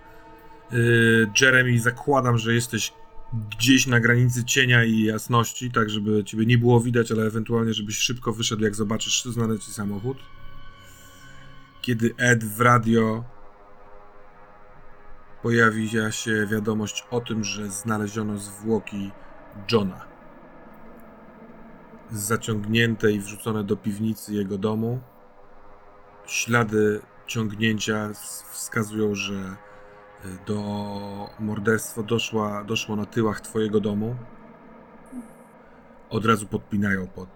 [0.73, 2.93] Y, Jeremy, zakładam, że jesteś
[3.33, 7.99] gdzieś na granicy cienia i jasności, tak żeby ciebie nie było widać, ale ewentualnie żebyś
[7.99, 10.19] szybko wyszedł, jak zobaczysz znany ci samochód.
[11.83, 13.25] Kiedy Ed w radio
[15.43, 19.11] pojawi się wiadomość o tym, że znaleziono zwłoki
[19.73, 20.17] Johna
[22.11, 25.01] zaciągnięte i wrzucone do piwnicy jego domu.
[26.27, 28.11] Ślady ciągnięcia
[28.51, 29.57] wskazują, że
[30.47, 30.61] do
[31.41, 34.17] morderstwa doszła, doszło na tyłach twojego domu.
[36.11, 37.29] Od razu podpinają pod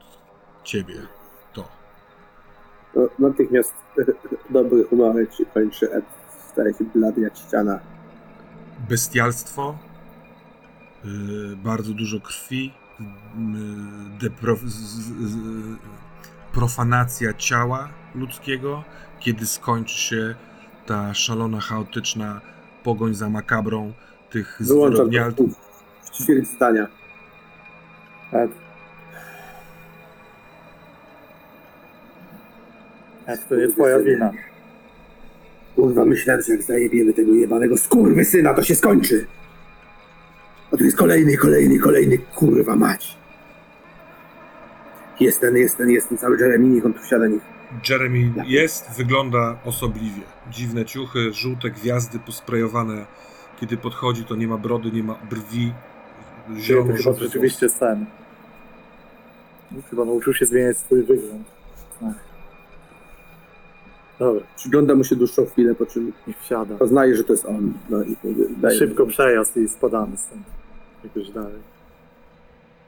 [0.65, 0.95] ciebie
[1.53, 1.69] to.
[2.95, 3.75] No, natychmiast
[4.51, 6.05] dobry humorek się kończy, Ed
[6.53, 7.81] staje się blady jak ściana.
[8.89, 9.79] Bestialstwo,
[11.05, 13.05] y, bardzo dużo krwi, y,
[14.21, 15.37] depro, z, z, z,
[16.53, 18.85] profanacja ciała ludzkiego,
[19.21, 20.35] kiedy skończy się
[20.87, 22.41] ta szalona, chaotyczna
[22.83, 23.93] pogoń za makabrą
[24.31, 25.51] tych zwyrodnialców.
[26.13, 26.87] ćwierć zdania.
[28.33, 28.51] Ed.
[33.27, 34.31] Ed, to nie twoja wina.
[35.77, 39.27] Kurwa, myślałem, że jak zajebiemy tego jebanego skurwysyna, to się skończy.
[40.73, 43.19] A tu jest kolejny, kolejny, kolejny, kurwa mać.
[45.21, 47.43] Jest ten, jest ten, jest ten cały Jeremy, niech on tu wsiada, niech...
[47.89, 50.23] Jeremy jest, wygląda osobliwie.
[50.51, 53.07] Dziwne ciuchy, żółte gwiazdy posprejowane.
[53.61, 55.73] Kiedy podchodzi, to nie ma brody, nie ma brwi.
[56.47, 58.07] Czyli to Zielono chyba rzeczywiście sen.
[59.91, 61.47] Chyba nauczył się zmieniać swój wygląd.
[62.07, 62.15] Ach.
[64.19, 66.77] Dobra, Przygląda mu się dłuższą chwilę, po czym niech wsiada.
[66.77, 67.73] poznaje, że to jest on.
[67.91, 68.17] No i
[68.57, 70.43] daje Szybko przejazd i spadamy stąd.
[71.05, 71.59] Jakoś dalej.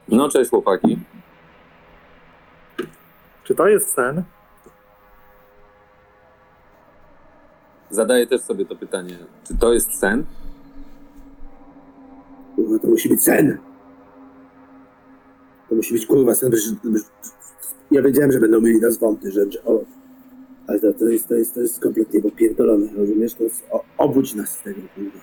[0.09, 0.99] No cześć chłopaki.
[3.43, 4.23] Czy to jest sen?
[7.93, 9.17] Zadaję też sobie to pytanie.
[9.47, 10.23] Czy to jest sen?
[12.55, 13.57] Kurwa, to musi być sen.
[15.69, 16.51] To musi być kurwa sen.
[16.55, 16.99] że-
[17.91, 19.79] Ja wiedziałem, że będą mieli nas wąty, że, że o,
[20.67, 23.33] ale to, to, jest, to, jest, to jest kompletnie popierdolone, rozumiesz?
[23.33, 25.19] To jest, o, obudź nas z tego, kurwa.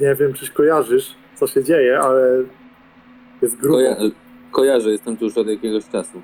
[0.00, 2.44] Nie wiem, czyś kojarzysz, co się dzieje, ale
[3.42, 3.76] jest grubo.
[3.76, 3.96] Koja
[4.52, 6.22] kojarzę, jestem tu już od jakiegoś czasu.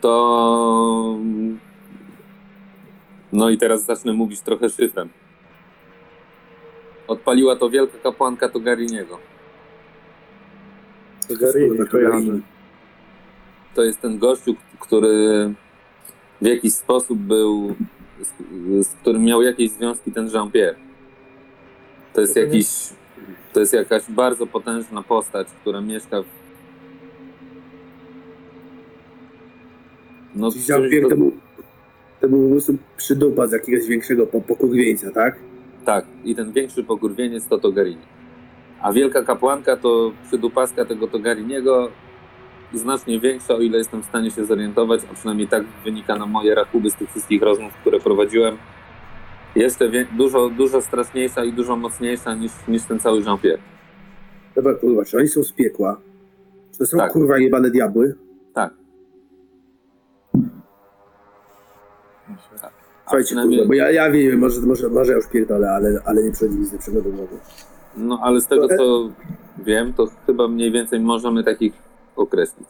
[0.00, 1.18] To...
[3.34, 5.08] No i teraz zacznę mówić trochę szyfrem.
[7.08, 9.18] Odpaliła to wielka kapłanka Togariniego.
[11.30, 12.26] Garini Kurwa, kojarzę.
[12.26, 12.42] Garini.
[13.74, 15.54] To jest ten gościu, który
[16.42, 17.74] w jakiś sposób był,
[18.22, 18.32] z,
[18.86, 20.76] z którym miał jakieś związki ten Jean-Pierre.
[22.12, 22.66] To jest jakiś,
[23.52, 26.26] to jest jakaś bardzo potężna postać, która mieszka w...
[30.34, 31.16] No, Jean-Pierre to
[32.24, 35.36] to był po prostu przydupa z jakiegoś większego po- pokurwieńca, tak?
[35.84, 38.02] Tak, i ten większy pokurwieniec to Togarini.
[38.82, 41.90] A wielka kapłanka to przydupaska tego Togariniego
[42.74, 46.54] znacznie większa, o ile jestem w stanie się zorientować, a przynajmniej tak wynika na moje
[46.54, 48.56] rachuby z tych wszystkich rozmów, które prowadziłem.
[49.56, 53.62] Jeszcze dużo, dużo straszniejsza i dużo mocniejsza niż, niż ten cały Jean-Pierre.
[54.56, 56.00] Dobra, kurwa, czy oni są z piekła?
[56.72, 57.12] Czy to są Tak.
[57.12, 58.14] kurwa jebane diabły?
[63.02, 66.22] Słuchajcie, przynajmniej, kurwa, bo ja, ja wiem, może, może, może ja już pierdolę, ale, ale
[66.22, 67.36] nie przychodzi mi z lepszego do głowy.
[67.96, 69.08] no ale z tego co
[69.58, 71.72] wiem, to chyba mniej więcej możemy takich
[72.16, 72.68] określić.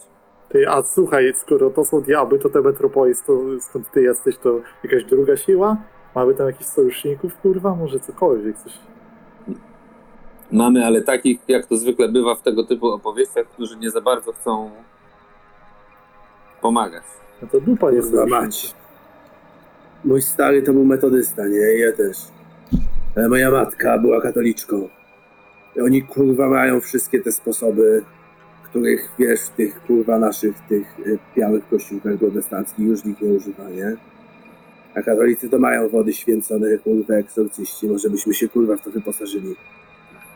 [0.49, 4.61] Ty, a słuchaj, skoro to są diabły, to te Metropolis, to skąd ty jesteś, to
[4.85, 5.77] jakaś druga siła?
[6.15, 7.75] Mamy tam jakichś sojuszników, kurwa?
[7.75, 8.73] Może cokolwiek, coś.
[10.53, 14.33] Mamy, ale takich, jak to zwykle bywa w tego typu opowieściach, którzy nie za bardzo
[14.33, 14.71] chcą
[16.61, 17.05] pomagać.
[17.43, 18.75] No to dupa jest Kurwa mać.
[20.05, 21.59] Mój stary to był metodysta, nie?
[21.59, 22.17] Ja też.
[23.17, 24.89] Ale moja matka była katoliczką.
[25.77, 28.05] I oni kurwa mają wszystkie te sposoby,
[28.65, 33.71] których wiesz w tych kurwa naszych tych y, białych kościółkach protestanckich już nikt nie używa,
[33.71, 33.97] nie?
[34.95, 39.55] A katolicy to mają wody święcone, kurwa egzorcyści, może byśmy się kurwa w to wyposażyli.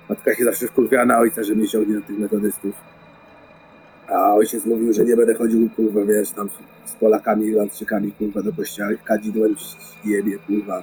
[0.09, 2.74] Matka się zawsze wkurwiała na ojca, że mnie ciągnie do tych metodystów.
[4.09, 6.49] A ojciec mówił, że nie będę chodził, kurwa, wiesz, tam
[6.85, 9.55] z Polakami, Irlandczykami, kurwa, do kościoła, kadzidłem
[10.05, 10.83] jebie, kurwa.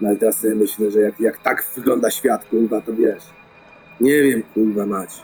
[0.00, 3.22] No ale teraz sobie myślę, że jak, jak tak wygląda świat, kurwa, to wiesz.
[4.00, 5.22] Nie wiem, kurwa, mać.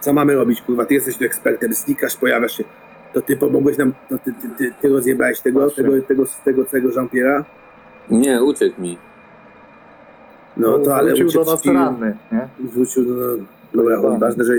[0.00, 0.84] Co mamy robić, kurwa?
[0.84, 2.64] Ty jesteś tu ekspertem, znikasz, pojawiasz się.
[3.12, 5.84] To ty pomogłeś nam, to ty, ty, ty, ty rozjebałeś tego, Właśnie.
[5.84, 7.44] tego, tego, tego, tego Jean-Pierre'a?
[8.10, 8.98] Nie, uciekł mi.
[10.56, 12.48] No to ale wrócił do nas ranny, nie?
[12.58, 13.36] Wrócił do...
[13.74, 14.18] Dobra, Pojebany.
[14.18, 14.52] ważne, że...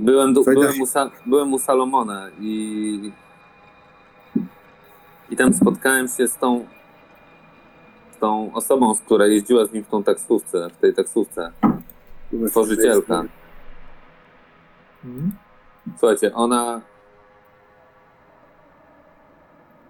[0.00, 3.12] Byłem, byłem, u Sa- byłem u Salomona i...
[5.30, 6.66] I tam spotkałem się z tą
[8.16, 11.52] z tą osobą, z która jeździła z nim w tą taksówce, w tej taksówce.
[12.48, 13.24] Tworzycielka.
[15.04, 15.32] Mhm.
[15.98, 16.80] Słuchajcie, ona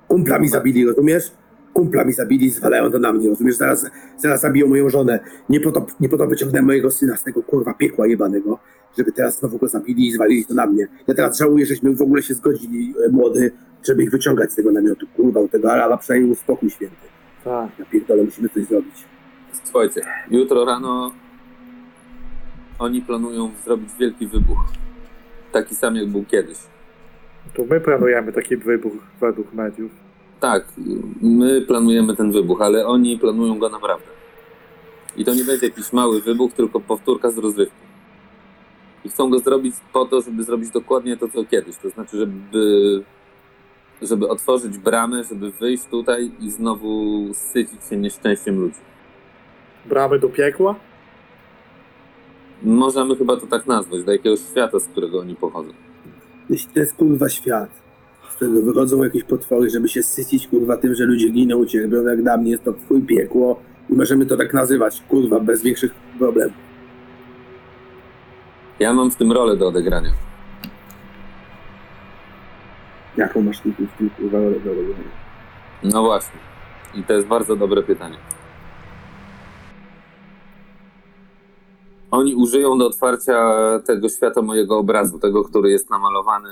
[0.08, 1.32] Kumpla mi zabili, rozumiesz?
[1.74, 3.56] Kumpla mi zabili, zwalają to na mnie, rozumiesz?
[3.56, 5.20] Zaraz, zaraz zabiją moją żonę.
[5.48, 8.58] Nie po, to, nie po to wyciągnąłem mojego syna z tego kurwa piekła jebanego,
[8.98, 10.88] żeby teraz znowu go zabili i zwalili to na mnie.
[11.06, 13.52] Ja teraz żałuję, żeśmy w ogóle się zgodzili, e, młody,
[13.84, 15.06] żeby ich wyciągać z tego namiotu.
[15.16, 17.06] Kurwa, u tego Araba przynajmniej uspokój święty.
[17.44, 17.70] Tak.
[17.78, 19.04] Ja pierdolę, musimy coś zrobić.
[19.64, 20.00] Słuchajcie,
[20.30, 21.12] jutro rano
[22.78, 24.64] oni planują zrobić wielki wybuch.
[25.52, 26.58] Taki sam jak był kiedyś.
[27.54, 29.90] To my planujemy taki wybuch według mediów.
[30.40, 30.64] Tak,
[31.22, 34.06] my planujemy ten wybuch, ale oni planują go naprawdę.
[35.16, 37.85] I to nie będzie jakiś mały wybuch, tylko powtórka z rozrywki.
[39.04, 41.76] I chcą go zrobić po to, żeby zrobić dokładnie to, co kiedyś.
[41.76, 43.02] To znaczy, żeby,
[44.02, 48.80] żeby otworzyć bramę, żeby wyjść tutaj i znowu sycić się nieszczęściem ludzi.
[49.86, 50.74] Bramy do piekła?
[52.62, 55.70] Możemy chyba to tak nazwać, do jakiegoś świata, z którego oni pochodzą.
[56.50, 57.70] Jeśli to jest kurwa świat,
[58.30, 62.22] z którego wychodzą jakieś potwory, żeby się sycić kurwa tym, że ludzie giną, cierpią, jak
[62.22, 63.60] dla mnie jest to chuj piekło
[63.90, 66.56] i możemy to tak nazywać, kurwa, bez większych problemów.
[68.78, 70.10] Ja mam w tym rolę do odegrania.
[73.16, 75.10] Jaką masz tu w tym rolę do robienia?
[75.82, 76.40] No właśnie.
[76.94, 78.16] I to jest bardzo dobre pytanie.
[82.10, 83.54] Oni użyją do otwarcia
[83.86, 86.50] tego świata mojego obrazu, tego, który jest namalowany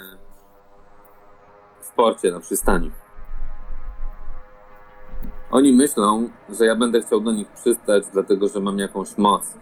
[1.80, 2.90] w porcie na przystani.
[5.50, 9.54] Oni myślą, że ja będę chciał do nich przystać, dlatego że mam jakąś moc.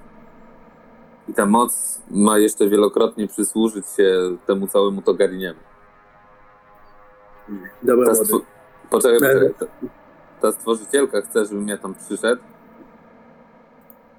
[1.32, 5.58] I ta moc ma jeszcze wielokrotnie przysłużyć się temu całemu Togariniemu.
[7.82, 8.20] Dobra, Ta
[8.90, 9.68] Poczekaj, Ale- poczekaj.
[9.80, 9.88] Ta,
[10.40, 12.42] ta stworzycielka chce, żebym ja tam przyszedł,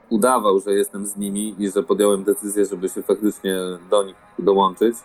[0.10, 3.58] udawał, że jestem z nimi i że podjąłem decyzję, żeby się faktycznie
[3.90, 4.96] do nich dołączyć.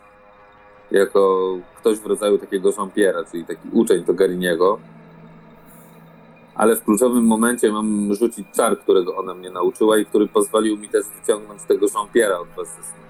[0.90, 4.78] Jako ktoś w rodzaju takiego Jean-Pierre'a, czyli taki uczeń Togariniego.
[6.58, 10.88] Ale w kluczowym momencie mam rzucić czar, którego ona mnie nauczyła i który pozwolił mi
[10.88, 13.02] też wyciągnąć tego Jean-Pierre'a od was ze snu.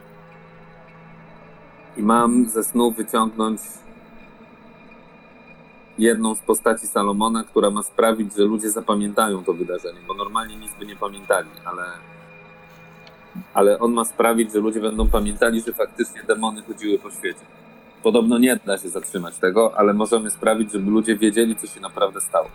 [1.96, 3.60] I mam ze snu wyciągnąć
[5.98, 10.70] jedną z postaci Salomona, która ma sprawić, że ludzie zapamiętają to wydarzenie, bo normalnie nic
[10.78, 11.82] by nie pamiętali, ale,
[13.54, 17.44] ale on ma sprawić, że ludzie będą pamiętali, że faktycznie demony chodziły po świecie.
[18.02, 22.20] Podobno nie da się zatrzymać tego, ale możemy sprawić, żeby ludzie wiedzieli, co się naprawdę
[22.20, 22.48] stało.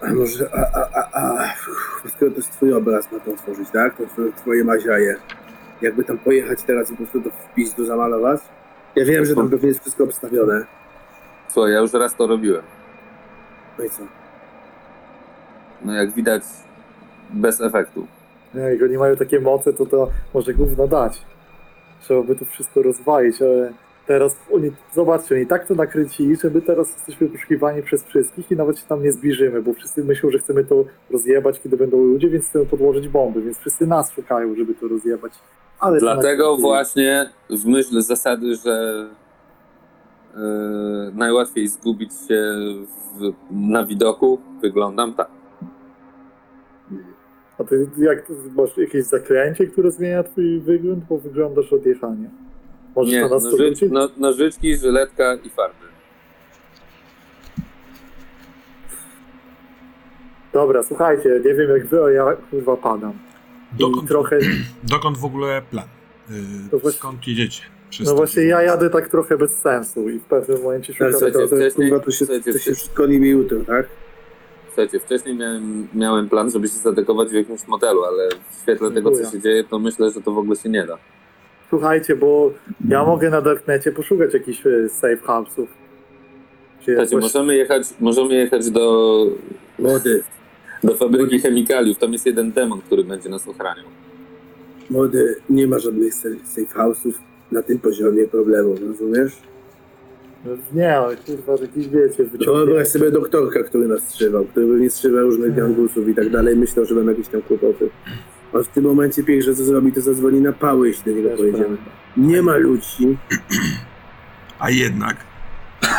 [0.00, 1.54] A może, a, a, a, a,
[2.08, 3.96] skoro to jest twój obraz ma to stworzyć, tak?
[3.96, 5.16] To twoje, twoje maziaje.
[5.82, 8.40] Jakby tam pojechać teraz i po prostu to w pizdu zamalować?
[8.96, 10.64] Ja wiem, że tam pewnie jest wszystko obstawione.
[11.48, 12.62] Słuchaj, ja już raz to robiłem.
[13.78, 14.02] No i co?
[15.84, 16.42] No jak widać,
[17.30, 18.06] bez efektu.
[18.54, 21.22] Nie, jak oni mają takie moce, to to może gówno dać.
[22.00, 23.72] Trzeba by to wszystko rozwalić, ale
[24.06, 28.56] teraz oni, zobaczcie, oni tak to nakręcili, że my teraz jesteśmy poszukiwani przez wszystkich i
[28.56, 32.28] nawet się tam nie zbliżymy, bo wszyscy myślą, że chcemy to rozjebać, kiedy będą ludzie,
[32.28, 35.32] więc chcemy podłożyć bomby, więc wszyscy nas szukają, żeby to rozjebać.
[35.80, 36.62] Ale to Dlatego nakręcili.
[36.62, 39.06] właśnie w myśl zasady, że
[40.34, 40.40] yy,
[41.14, 42.42] najłatwiej zgubić się
[43.18, 45.28] w, na widoku, wyglądam tak.
[47.58, 52.30] A ty jak masz jakieś zaklęcie, które zmienia twój wygląd, bo wyglądasz odjechanie?
[52.96, 53.90] Możesz Nie, to nas dorzucić?
[53.90, 55.84] no, nożyczki, żyletka i farby.
[60.52, 63.12] Dobra, słuchajcie, nie wiem jak wy, ale ja kurwa padam.
[63.74, 64.38] I Dokąd, trochę,
[64.94, 65.84] dokąd w ogóle plan?
[66.30, 67.62] Yy, właśnie- skąd jedziecie?
[67.90, 71.12] Przez no właśnie ja jadę tak trochę bez sensu i w pewnym momencie szukam...
[71.12, 73.86] Co, to, to, kurwa, to się, to się wszystko niby jutro, tak?
[74.66, 79.10] Słuchajcie, wcześniej miałem, miałem plan, żeby się zadekować w jakimś modelu, ale w świetle tego,
[79.10, 79.38] co Dziękuję.
[79.40, 80.98] się dzieje, to myślę, że to w ogóle się nie da.
[81.78, 82.52] Słuchajcie, bo
[82.88, 85.66] ja mogę na Darknecie poszukać jakichś e, safe house'ów.
[86.80, 89.26] Czy Słuchajcie, jakoś- możemy jechać, możemy jechać do,
[89.78, 90.22] Młody,
[90.84, 91.98] do fabryki chemikaliów.
[91.98, 93.84] Tam jest jeden demon, który będzie nas ochraniał.
[94.90, 97.12] młody, nie ma żadnych sa- safe house'ów
[97.52, 99.32] na tym poziomie problemu, rozumiesz?
[100.72, 102.64] Nie, ale kurwa, jakiś wiecie, wyciągnie...
[102.66, 106.84] Wyobraź sobie doktorka, który nas strzymał, który pewnie strzywa różnych gangusów i tak dalej, myślał,
[106.84, 107.88] że będą jakieś tam kłopoty.
[108.54, 111.38] On w tym momencie pierwsze co zrobi, to zadzwoni na pały, jeśli do niego Też
[111.38, 111.76] pojedziemy.
[111.76, 111.90] prawda.
[112.16, 113.18] Nie ma ludzi,
[114.58, 115.16] A jednak,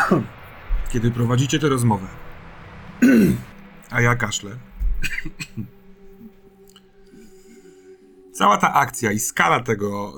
[0.92, 2.08] kiedy prowadzicie tę rozmowę,
[3.92, 4.52] a ja kaszlę,
[8.40, 10.16] cała ta akcja i skala tego, e,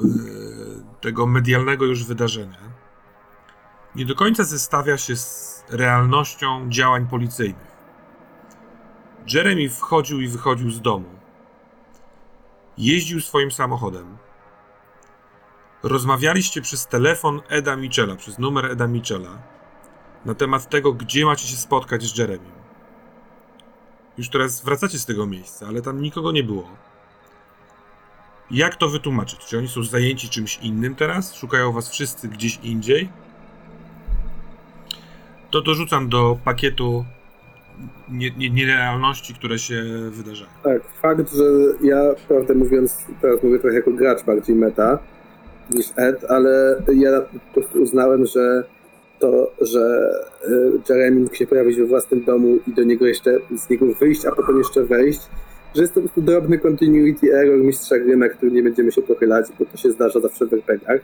[1.02, 2.68] tego medialnego już wydarzenia
[3.98, 7.78] nie do końca zestawia się z realnością działań policyjnych.
[9.34, 11.17] Jeremy wchodził i wychodził z domu.
[12.78, 14.18] Jeździł swoim samochodem.
[15.84, 19.38] Rozmawialiście przez telefon Eda Michela, przez numer Eda Michela
[20.26, 22.52] na temat tego, gdzie macie się spotkać z Jeremim.
[24.18, 26.70] Już teraz wracacie z tego miejsca, ale tam nikogo nie było.
[28.52, 29.40] Jak to wytłumaczyć?
[29.46, 31.36] Czy oni są zajęci czymś innym teraz?
[31.36, 33.10] Szukają was wszyscy gdzieś indziej?
[35.52, 37.06] To dorzucam do pakietu
[38.38, 40.50] nierealności, które się wydarzają.
[40.64, 41.44] Tak, fakt, że
[41.82, 45.00] ja, prawdę mówiąc, teraz mówię trochę jako gracz bardziej meta
[45.72, 48.64] niż Ed, ale ja po prostu uznałem, że
[49.20, 50.12] to, że
[50.50, 54.26] y, Jeremy mógł się pojawić we własnym domu i do niego jeszcze, z niego wyjść,
[54.26, 55.20] a potem jeszcze wejść,
[55.76, 59.02] że jest to po prostu drobny continuity error mistrza gry, na który nie będziemy się
[59.02, 61.02] pochylać, bo to się zdarza zawsze w RPGach.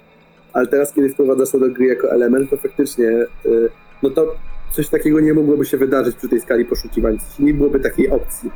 [0.54, 3.10] Ale teraz, kiedy wprowadzasz to do gry jako element, to faktycznie,
[3.46, 3.70] y,
[4.04, 4.36] no to
[4.74, 7.18] coś takiego nie mogłoby się wydarzyć przy tej skali poszukiwań.
[7.40, 8.52] Nie byłoby takiej opcji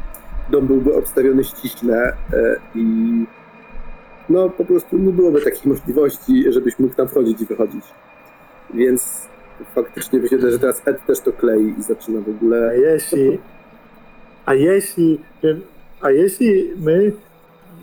[0.50, 2.86] dom byłby obstawiony ściśle e, i
[4.30, 7.86] no po prostu nie byłoby takich możliwości, żebyś mógł tam wchodzić i wychodzić.
[8.74, 9.28] Więc
[9.76, 12.78] faktycznie myślę, że teraz Ed też to klei i zaczyna w A ogóle...
[12.80, 13.40] jeśli,
[14.46, 15.20] a jeśli,
[16.02, 17.12] a jeśli my,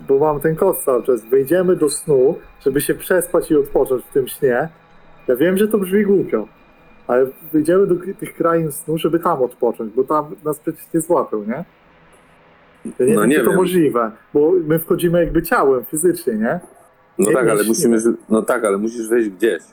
[0.07, 2.35] bo mam ten kod cały czas, wejdziemy do snu,
[2.65, 4.69] żeby się przespać i odpocząć w tym śnie,
[5.27, 6.47] ja wiem, że to brzmi głupio,
[7.07, 11.43] ale wyjdziemy do tych krain snu, żeby tam odpocząć, bo tam nas przecież nie złapią,
[11.43, 11.65] nie?
[12.99, 13.59] Ja nie No wiem, nie czy to wiem.
[13.59, 16.59] możliwe, bo my wchodzimy jakby ciałem, fizycznie, nie?
[17.19, 17.97] No Nie tak, ale musimy,
[18.29, 19.63] no tak, ale musisz wejść gdzieś.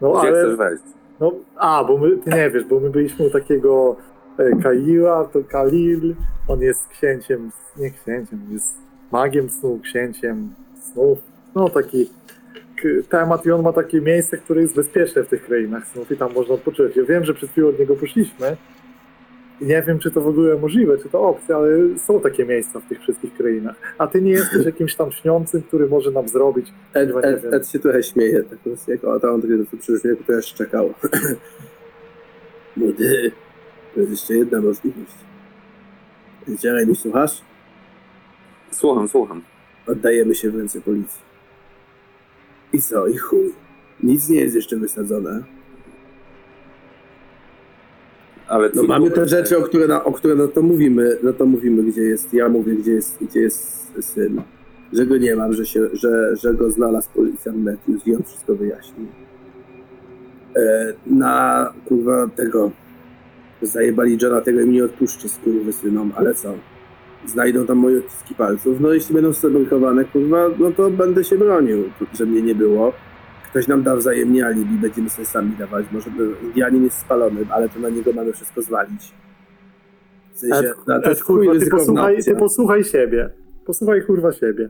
[0.00, 0.42] No Gdzie ale...
[0.42, 0.82] chcesz wejść?
[1.20, 3.96] No, a, bo my, ty nie wiesz, bo my byliśmy u takiego
[4.38, 6.14] e, Kaila, to Kalil,
[6.48, 8.76] on jest księciem, nie księciem, jest
[9.12, 11.18] magiem snu, księciem snów,
[11.54, 12.10] no taki
[13.08, 16.34] temat i on ma takie miejsce, które jest bezpieczne w tych krainach snów i tam
[16.34, 16.96] można odpoczywać.
[16.96, 18.56] Ja wiem, że przed chwilą od niego poszliśmy
[19.60, 22.80] i nie wiem, czy to w ogóle możliwe, czy to opcja, ale są takie miejsca
[22.80, 23.76] w tych wszystkich krainach.
[23.98, 26.72] A ty nie jesteś jakimś tam śniącym, który może nam zrobić.
[26.94, 27.44] Ed, Chyba Ed.
[27.44, 30.54] Ed się trochę śmieje, tak jest jak o, to on takie to przecież mnie też
[30.54, 30.94] czekał.
[32.76, 33.32] Młody,
[33.94, 35.14] to jest jeszcze jedna możliwość.
[36.64, 37.40] Jeremy, słuchasz?
[38.70, 39.42] Słucham, słucham.
[39.86, 41.25] Oddajemy się w ręce policji.
[42.72, 43.06] I co?
[43.06, 43.52] I chuj.
[44.02, 45.42] Nic nie jest jeszcze wysadzone.
[48.48, 51.46] Ale No mamy te rzeczy, o które, na, o które no to mówimy, no to
[51.46, 54.42] mówimy, gdzie jest, ja mówię, gdzie jest, gdzie jest syn.
[54.92, 58.54] Że go nie mam, że, się, że, że go znalazł policjant Matthews i on wszystko
[58.54, 59.06] wyjaśnił.
[60.56, 62.70] E, na, kurwa, tego,
[63.62, 65.28] zajebali Johna, tego im nie odpuszczę,
[65.72, 66.54] synom, ale co?
[67.26, 71.84] Znajdą tam moje odciski palców, no jeśli będą sfabrykowane, kurwa, no to będę się bronił,
[72.14, 72.92] że mnie nie było.
[73.50, 75.86] Ktoś nam da wzajemnie alibi, będziemy sobie sami dawać.
[75.92, 76.10] Może
[76.42, 79.14] Indianin jest spalony, ale to na niego mamy wszystko zwalić.
[80.32, 82.34] W sensie, Ed, no, to jest kurwa, ty posłuchaj, opcja.
[82.34, 83.30] ty posłuchaj siebie.
[83.66, 84.68] Posłuchaj kurwa siebie.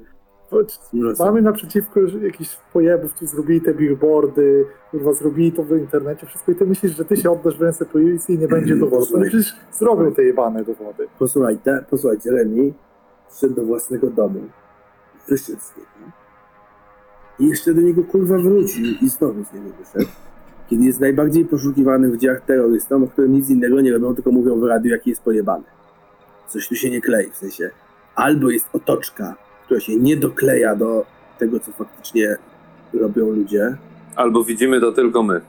[1.18, 6.54] Mamy naprzeciwko jakichś pojebów, tu zrobili te billboardy, kurwa, zrobili to w internecie, wszystko i
[6.54, 9.10] ty myślisz, że ty się oddasz w ręce policji i nie będzie dowodów.
[9.10, 11.08] No przecież zrobią te jebane dowody.
[11.18, 12.72] Posłuchaj, te, posłuchaj, Jeremy
[13.30, 14.40] wszedł do własnego domu,
[15.28, 16.26] wyszedł z niego
[17.38, 20.10] i jeszcze do niego kurwa wrócił i znowu z niego wyszedł.
[20.70, 24.60] Kiedy jest najbardziej poszukiwany w dziełach terrorystą, o którym nic innego nie robią, tylko mówią
[24.60, 25.64] w radiu, jaki jest pojebany.
[26.48, 27.70] Coś tu się nie klei, w sensie
[28.14, 29.34] albo jest otoczka,
[29.66, 31.06] która się nie dokleja do
[31.38, 32.36] tego, co faktycznie
[32.92, 33.76] robią ludzie,
[34.16, 35.40] Albo widzimy to tylko my.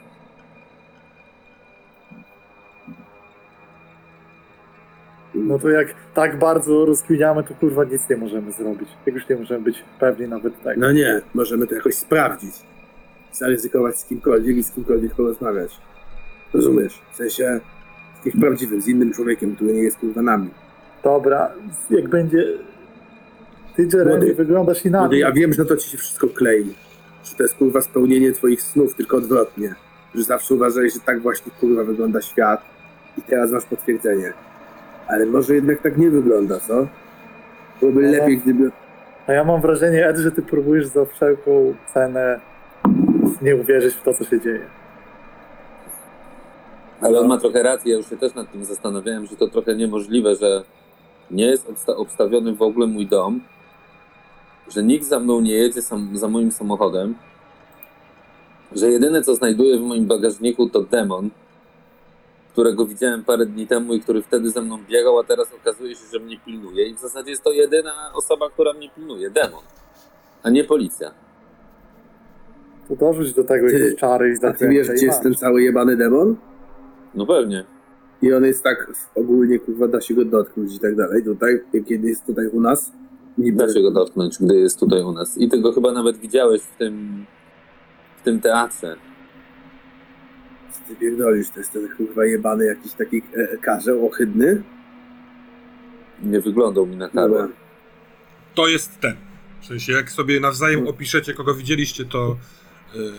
[5.35, 8.89] No to jak tak bardzo rozkminiamy, to kurwa nic nie możemy zrobić.
[9.06, 10.81] Jak już nie możemy być pewni nawet tego.
[10.81, 12.56] No nie, możemy to jakoś sprawdzić.
[13.31, 15.77] Zaryzykować z kimkolwiek i z kimkolwiek porozmawiać.
[16.53, 17.02] Rozumiesz?
[17.11, 17.60] W sensie
[18.19, 20.49] z kimś prawdziwym, z innym człowiekiem, który nie jest kurwa nami.
[21.03, 21.52] Dobra,
[21.89, 22.44] jak będzie...
[23.77, 25.19] Ty, Jeremy, Młody- wyglądasz No inaczej.
[25.19, 26.73] ja wiem, że to ci się wszystko klei.
[27.25, 29.75] Że to jest kurwa spełnienie twoich snów, tylko odwrotnie.
[30.15, 32.61] Że zawsze uważałeś, że tak właśnie kurwa wygląda świat
[33.17, 34.33] i teraz masz potwierdzenie.
[35.07, 36.87] Ale może jednak tak nie wygląda, co?
[37.79, 38.11] Byłoby No.
[38.11, 38.71] lepiej, gdyby...
[39.27, 42.39] A ja mam wrażenie, Ed, że ty próbujesz za wszelką cenę
[43.41, 44.65] nie uwierzyć w to, co się dzieje.
[47.01, 49.75] Ale on ma trochę rację, ja już się też nad tym zastanawiałem, że to trochę
[49.75, 50.63] niemożliwe, że
[51.31, 53.41] nie jest odsta- obstawiony w ogóle mój dom,
[54.69, 57.15] że nikt za mną nie jedzie sam, za moim samochodem
[58.72, 61.30] że jedyne co znajduję w moim bagażniku to demon,
[62.52, 66.06] którego widziałem parę dni temu i który wtedy ze mną biegał, a teraz okazuje się,
[66.14, 66.88] że mnie pilnuje.
[66.88, 69.30] I w zasadzie jest to jedyna osoba, która mnie pilnuje.
[69.30, 69.64] Demon,
[70.44, 71.11] a nie policja.
[72.88, 75.98] To dorzuć do tego jakieś czary i A ty wiesz, gdzie jest ten cały jebany
[75.98, 76.35] demon?
[77.15, 77.64] No pewnie.
[78.22, 81.23] I on jest tak ogólnie, kurwa, da się go dotknąć i tak dalej.
[81.23, 82.91] Tutaj, kiedy jest tutaj u nas,
[83.38, 83.68] niby...
[83.68, 85.38] Da się go dotknąć, gdy jest tutaj u nas.
[85.38, 87.26] I ty go chyba nawet widziałeś w tym,
[88.18, 88.95] w tym teatrze.
[90.88, 94.64] Ty pierdolisz, to jest ten kurwa jebany jakiś taki e, karzeł ohydny.
[96.23, 97.47] Nie wyglądał mi na karę.
[98.55, 99.15] To jest ten.
[99.61, 102.38] W sensie, jak sobie nawzajem opiszecie, kogo widzieliście, to
[102.95, 103.11] yy,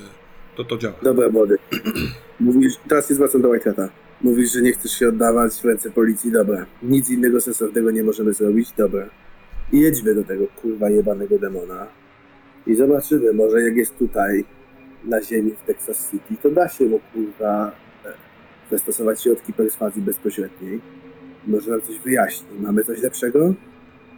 [0.56, 0.94] to, to działa.
[1.02, 1.58] Dobra, młody.
[2.40, 3.88] Mówisz, teraz się zwracam do Whiteheada.
[4.20, 6.66] Mówisz, że nie chcesz się oddawać w ręce policji, dobra.
[6.82, 9.08] Nic innego sensownego nie możemy zrobić, dobra.
[9.72, 11.86] Jedźmy do tego kurwa jebanego demona.
[12.66, 14.44] I zobaczymy, może jak jest tutaj
[15.04, 17.72] na ziemi w Texas City, to da się mu kurwa
[18.04, 18.12] e,
[18.70, 20.80] zastosować środki perswazji bezpośredniej.
[21.46, 22.46] Może nam coś wyjaśni.
[22.60, 23.54] Mamy coś lepszego?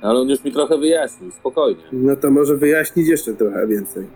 [0.00, 1.82] Ale on już mi trochę wyjaśnił, spokojnie.
[1.92, 4.06] No to może wyjaśnić jeszcze trochę więcej.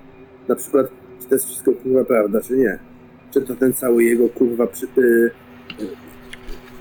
[0.48, 0.86] Na przykład,
[1.20, 2.78] czy to jest wszystko kurwa prawda, czy nie?
[3.30, 5.30] Czy to ten cały jego kurwa przy, y, y,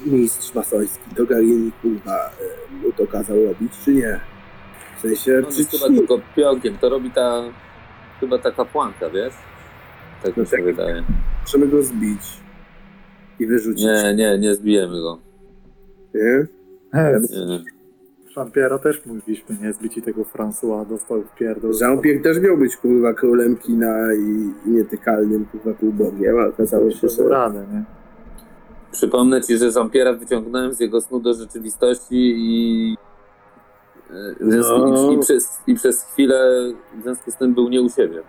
[0.05, 2.30] mistrz masoński do Garini kurwa
[2.81, 4.19] y, mu to kazał robić, czy nie?
[5.03, 7.43] W sensie, On jest chyba tylko pionkiem, to robi ta,
[8.19, 9.34] chyba ta kapłanka, wiesz?
[10.23, 10.65] Tak mi No się tak.
[10.65, 11.03] wydaje.
[11.41, 12.21] możemy go zbić
[13.39, 15.17] i wyrzucić, Nie, nie, nie zbijemy go.
[16.13, 16.47] nie?
[16.93, 17.59] Nie.
[18.30, 19.73] Szampiera też mówiliśmy, nie?
[19.73, 21.71] Zbici tego François dostał w pierdol.
[21.81, 27.09] Jean-Pierre też miał być kurwa królem kina i, i nietykalnym kurwa półbogiem, a okazało się,
[27.09, 27.30] że...
[27.30, 27.84] radę, nie?
[28.91, 32.95] Przypomnę ci, że Zampiera wyciągnąłem z jego snu do rzeczywistości i,
[34.40, 35.11] No.
[35.11, 36.69] i, i, przez, i przez chwilę
[36.99, 38.22] w związku z tym był nie u siebie.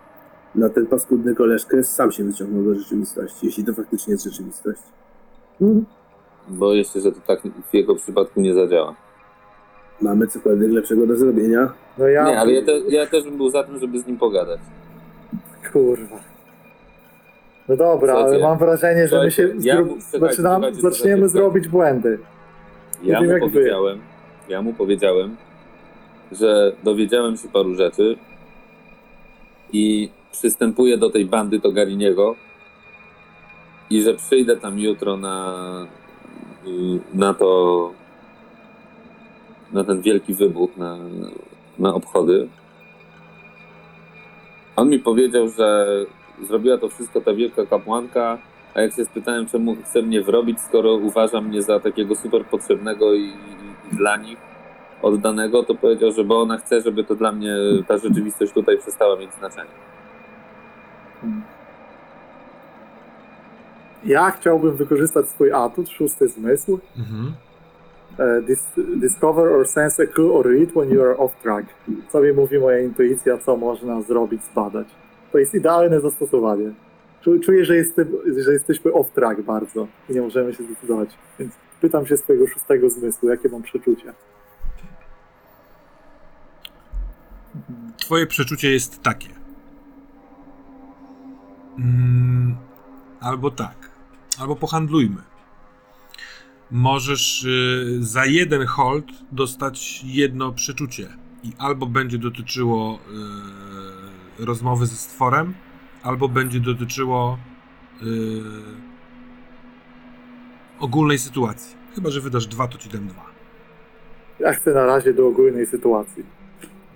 [0.54, 4.80] No ten paskudny koleżkę sam się wyciągnął do rzeczywistości, jeśli to faktycznie jest rzeczywistość.
[5.60, 5.84] Mhm.
[6.48, 7.40] Boję się, że to tak
[7.70, 8.94] w jego przypadku nie zadziała.
[10.00, 11.72] Mamy cokolwiek lepszego do zrobienia?
[11.98, 12.24] No ja...
[12.24, 14.60] Nie, ale ja, te, ja też bym był za tym, żeby z nim pogadać.
[15.72, 16.20] Kurwa.
[17.68, 20.42] No dobra, Słuchajcie, ale mam wrażenie, że my się ja mu- czekajcie,
[20.80, 22.18] zaczniemy zrobić błędy.
[23.02, 23.98] Ja wiem, mu powiedziałem,
[24.48, 25.36] ja mu powiedziałem,
[26.34, 28.16] że dowiedziałem się paru rzeczy
[29.72, 32.36] i przystępuję do tej bandy Togariniego
[33.90, 35.86] i że przyjdę tam jutro na,
[36.66, 37.92] y, na to
[39.72, 40.98] na ten wielki wybuch, na,
[41.78, 42.48] na obchody.
[44.76, 45.86] On mi powiedział, że
[46.42, 48.38] zrobiła to wszystko ta wielka kapłanka,
[48.74, 53.14] a jak się spytałem, czemu chce mnie wrobić, skoro uważa mnie za takiego super potrzebnego
[53.14, 54.53] i, i, i dla nich
[55.04, 57.56] oddanego, to powiedział, że bo ona chce, żeby to dla mnie
[57.88, 59.70] ta rzeczywistość tutaj przestała mieć znaczenie.
[64.04, 66.78] Ja chciałbym wykorzystać swój atut, szósty zmysł.
[66.98, 67.32] Mhm.
[68.18, 68.66] E, dis
[68.96, 71.66] discover or sense a clue or read when you are off track.
[72.12, 74.86] Co mi mówi moja intuicja, co można zrobić, zbadać.
[75.32, 76.72] To jest idealne zastosowanie.
[77.22, 81.08] Czu- Czuję, że, jestem, że jesteśmy off track bardzo i nie możemy się zdecydować.
[81.38, 84.12] Więc pytam się swojego szóstego zmysłu, jakie mam przeczucia.
[87.96, 89.28] Twoje przeczucie jest takie.
[91.78, 92.56] Mm,
[93.20, 93.90] albo tak.
[94.38, 95.22] Albo pohandlujmy.
[96.70, 101.08] Możesz y, za jeden hold dostać jedno przeczucie.
[101.42, 102.98] I albo będzie dotyczyło
[104.40, 105.54] y, rozmowy ze stworem,
[106.02, 107.38] albo będzie dotyczyło
[108.02, 108.06] y,
[110.80, 111.76] ogólnej sytuacji.
[111.94, 113.24] Chyba, że wydasz dwa, to ci dam dwa.
[114.40, 116.43] Ja chcę na razie do ogólnej sytuacji.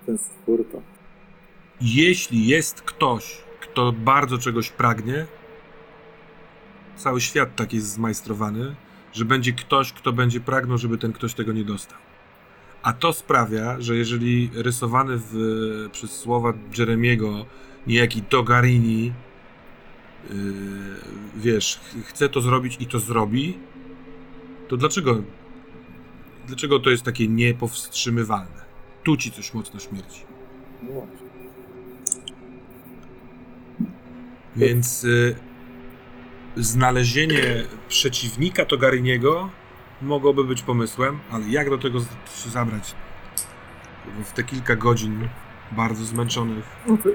[0.09, 0.83] Ten stwór to.
[1.81, 5.27] Jeśli jest ktoś, kto bardzo czegoś pragnie,
[6.97, 8.75] cały świat tak jest zmajstrowany,
[9.13, 11.99] że będzie ktoś, kto będzie pragnął, żeby ten ktoś tego nie dostał.
[12.83, 15.35] A to sprawia, że jeżeli rysowany w,
[15.93, 17.47] przez słowa Jeremiego
[17.87, 19.13] niejaki Togarini,
[20.31, 20.35] yy,
[21.37, 23.59] wiesz, ch- chce to zrobić i to zrobi,
[24.69, 25.23] to dlaczego,
[26.47, 28.68] dlaczego to jest takie niepowstrzymywalne?
[29.09, 30.25] Tu ci coś mocno śmierci.
[34.57, 35.35] Więc y,
[36.57, 39.51] znalezienie przeciwnika Togariniego
[40.03, 41.99] mogłoby być pomysłem, ale jak do tego
[42.35, 42.95] się zabrać?
[44.25, 45.29] W te kilka godzin
[45.73, 46.65] bardzo zmęczonych.
[46.87, 47.09] No to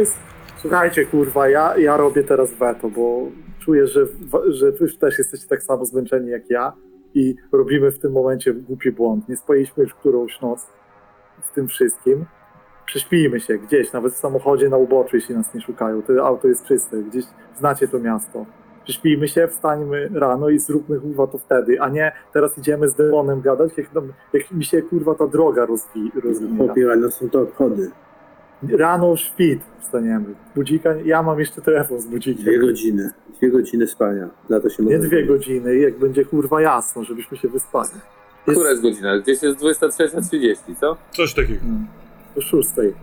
[0.00, 0.18] jest.
[0.56, 3.22] Słuchajcie, kurwa, ja, ja robię teraz weto, bo
[3.58, 4.06] czuję, że,
[4.48, 6.72] że wy też jesteście tak samo zmęczeni jak ja
[7.14, 9.28] i robimy w tym momencie głupi błąd.
[9.28, 10.77] Nie spaliśmy już którąś noc
[11.42, 12.24] w tym wszystkim.
[12.86, 16.02] Prześpijmy się gdzieś, nawet w samochodzie na uboczu, jeśli nas nie szukają.
[16.02, 17.24] To auto jest czyste, gdzieś
[17.58, 18.46] znacie to miasto.
[18.84, 23.40] Prześpijmy się, wstańmy rano i zróbmy kurwa to wtedy, a nie teraz idziemy z demonem
[23.40, 23.86] gadać, jak,
[24.32, 26.56] jak mi się kurwa ta droga rozwi, rozwija.
[26.56, 27.90] Chłopie, ale są to obchody.
[28.78, 30.34] Rano świt wstaniemy.
[30.56, 32.44] Budzika, ja mam jeszcze telefon z budzikiem.
[32.44, 33.10] Dwie godziny.
[33.38, 34.28] Dwie godziny spania.
[34.48, 37.90] Na to się Nie dwie godziny, jak będzie kurwa jasno, żebyśmy się wyspali.
[38.48, 39.18] Jest- Która jest godzina?
[39.18, 40.96] Gdzieś jest 23.30, co?
[41.12, 41.60] Coś takiego.
[41.64, 41.86] Mm,
[42.36, 42.94] Do szóstej.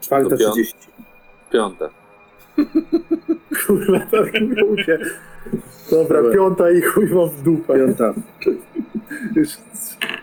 [0.00, 0.52] Czwarta To piąt.
[0.54, 0.88] trzydzieści.
[1.52, 1.90] Piąta.
[3.66, 4.98] Kurwa, tak mówię.
[5.90, 6.34] Dobra, Dobra.
[6.34, 7.74] piąta i chuj wam w dupę.
[7.78, 8.14] Piąta.
[9.36, 9.48] Już,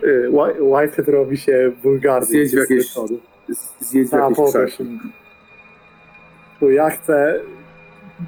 [0.04, 2.28] y, Wi- Whitehead robi się wulgarny.
[2.28, 2.94] Zjedź w jakieś-.
[3.50, 4.84] Z- Zjedź w A, jakieś pokaż krzaki.
[4.84, 5.00] mi.
[6.62, 7.40] Bo ja chcę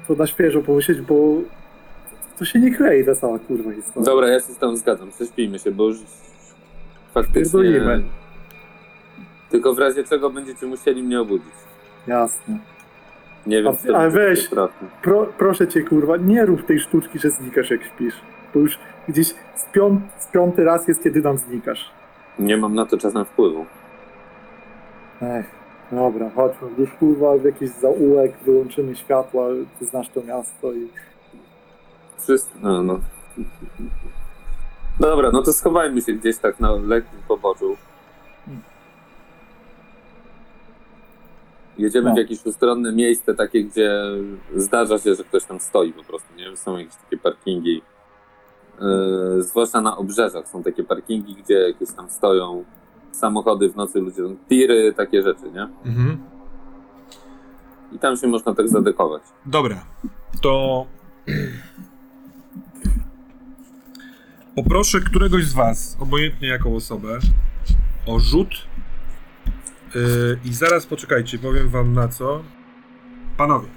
[0.08, 1.14] to na świeżo pomyśleć, bo
[2.40, 4.04] to się nie klei ta cała kurwa historia.
[4.06, 5.10] Dobra, ja się z tą zgadzam.
[5.10, 5.98] Prześpijmy się, bo już
[7.14, 7.42] faktycznie...
[7.42, 8.02] Pierdolimy.
[9.50, 11.52] Tylko w razie czego będziecie musieli mnie obudzić.
[12.06, 12.58] Jasne.
[13.46, 14.48] Nie wiem, A- to ale będzie weź.
[14.48, 14.88] trafne.
[15.02, 18.14] Pro, proszę cię kurwa, nie rób tej sztuczki, że znikasz jak śpisz.
[18.54, 21.90] Bo już gdzieś z, piąt, z piąty raz jest, kiedy nam znikasz.
[22.38, 23.66] Nie mam na to czasem wpływu.
[25.22, 25.46] Ech,
[25.92, 26.68] dobra, chodźmy.
[26.78, 29.46] Już kurwa w jakiś zaułek, wyłączymy światła,
[29.78, 30.88] ty znasz to miasto i...
[32.22, 32.50] Wszyscy...
[32.62, 33.00] No, no.
[35.00, 37.76] Dobra, no to schowajmy się gdzieś tak na lekkim poboczu.
[41.78, 42.14] Jedziemy No.
[42.14, 44.00] w jakieś ustronne miejsce, takie, gdzie
[44.56, 47.82] zdarza się, że ktoś tam stoi po prostu, nie wiem, są jakieś takie parkingi.
[48.80, 52.64] Yy, zwłaszcza na obrzeżach są takie parkingi, gdzie jakieś tam stoją
[53.12, 55.62] samochody w nocy, ludzie, tiry, takie rzeczy, nie?
[55.84, 56.18] Mhm.
[57.92, 59.22] I tam się można tak zadekować.
[59.46, 59.84] Dobra,
[60.42, 60.86] to
[64.54, 67.18] poproszę któregoś z was, obojętnie jaką osobę,
[68.06, 68.66] o rzut
[69.94, 72.42] yy, i zaraz poczekajcie, powiem wam na co.
[73.36, 73.68] Panowie,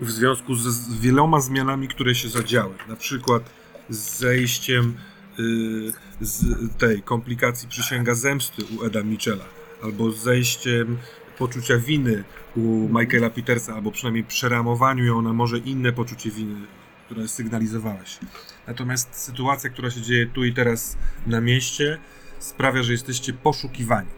[0.00, 3.50] w związku z, z wieloma zmianami, które się zadziały, na przykład
[3.88, 4.94] z zejściem
[5.38, 6.44] yy, z
[6.78, 9.44] tej komplikacji przysięga zemsty u Eda Michela,
[9.82, 10.98] albo z zejściem
[11.38, 12.24] poczucia winy
[12.56, 16.66] u Michaela Petersa, albo przynajmniej przeramowaniu ją na może inne poczucie winy,
[17.06, 18.18] które sygnalizowałeś.
[18.66, 21.98] Natomiast sytuacja, która się dzieje tu i teraz na mieście,
[22.38, 24.08] sprawia, że jesteście poszukiwani.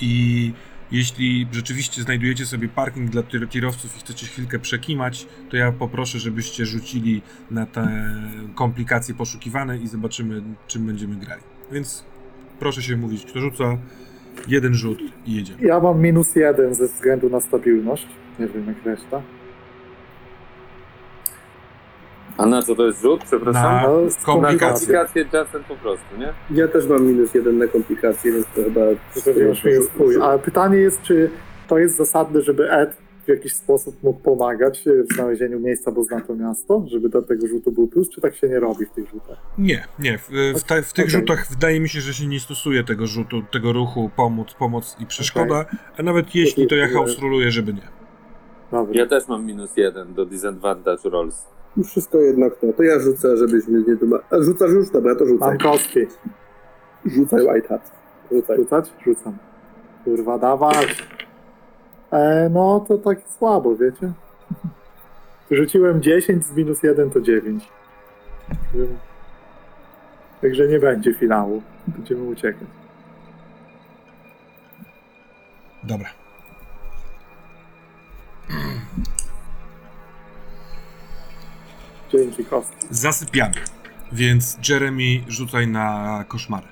[0.00, 0.52] I
[0.92, 6.18] jeśli rzeczywiście znajdujecie sobie parking dla tir- tirowców i chcecie chwilkę przekimać, to ja poproszę,
[6.18, 8.14] żebyście rzucili na te
[8.54, 11.42] komplikacje poszukiwane i zobaczymy, czym będziemy grali.
[11.72, 12.04] Więc
[12.58, 13.78] proszę się mówić, kto rzuca.
[14.48, 15.62] Jeden rzut i jedziemy.
[15.62, 18.06] Ja mam minus jeden ze względu na stabilność.
[18.38, 19.22] Nie wiem jak reszta.
[22.40, 23.20] A na co to jest rzut?
[23.24, 23.62] Przepraszam?
[23.62, 24.86] Na- komplikacje.
[24.86, 26.32] Komplikacje czasem po prostu, nie?
[26.50, 28.80] Ja też mam minus jeden na komplikacje, więc to chyba...
[30.26, 31.30] Ale pytanie jest, czy
[31.68, 36.20] to jest zasadne, żeby Ed w jakiś sposób mógł pomagać w znalezieniu miejsca, bo zna
[36.20, 39.10] to miasto, żeby do tego rzutu był plus, czy tak się nie robi w tych
[39.10, 39.38] rzutach?
[39.58, 40.18] Nie, nie.
[40.18, 40.28] W,
[40.60, 41.20] w, te, w tych Okej.
[41.20, 45.06] rzutach wydaje mi się, że się nie stosuje tego rzutu, tego ruchu pomoc, pomoc i
[45.06, 45.64] przeszkoda,
[45.98, 47.88] a nawet jeśli to ja house ruluję, żeby nie.
[48.70, 48.94] Dobra.
[48.94, 51.46] Ja też mam minus jeden do disadvantage rolls.
[51.76, 52.72] Już wszystko jedno kto.
[52.72, 54.22] To ja rzucę, żebyśmy nie dumali.
[54.30, 54.90] A rzucasz już?
[54.90, 55.48] Dobra, to rzucaj.
[55.48, 56.00] Mam kostki.
[57.06, 57.90] Rzucaj White Hat.
[58.32, 58.56] Rzucaj.
[58.56, 58.90] Rzucać?
[59.06, 59.38] Rzucam.
[60.04, 61.06] Kurwa, dawać.
[62.12, 64.12] E, no to tak słabo, wiecie?
[65.50, 67.68] Rzuciłem 10 z minus 1 to 9.
[70.40, 71.62] Także nie będzie finału.
[71.86, 72.68] Będziemy uciekać.
[75.84, 76.08] Dobra.
[82.12, 82.86] Dzięki kostki.
[82.90, 83.54] Zasypiamy.
[84.12, 86.66] Więc Jeremy rzucaj na koszmary.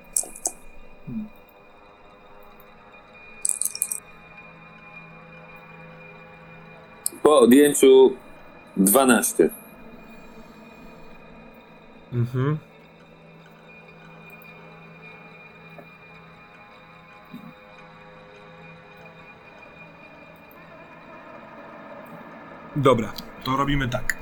[7.22, 8.16] Po odjęciu
[8.76, 9.50] 12.
[12.12, 12.58] Mhm.
[22.76, 23.12] Dobra,
[23.44, 24.17] to robimy tak.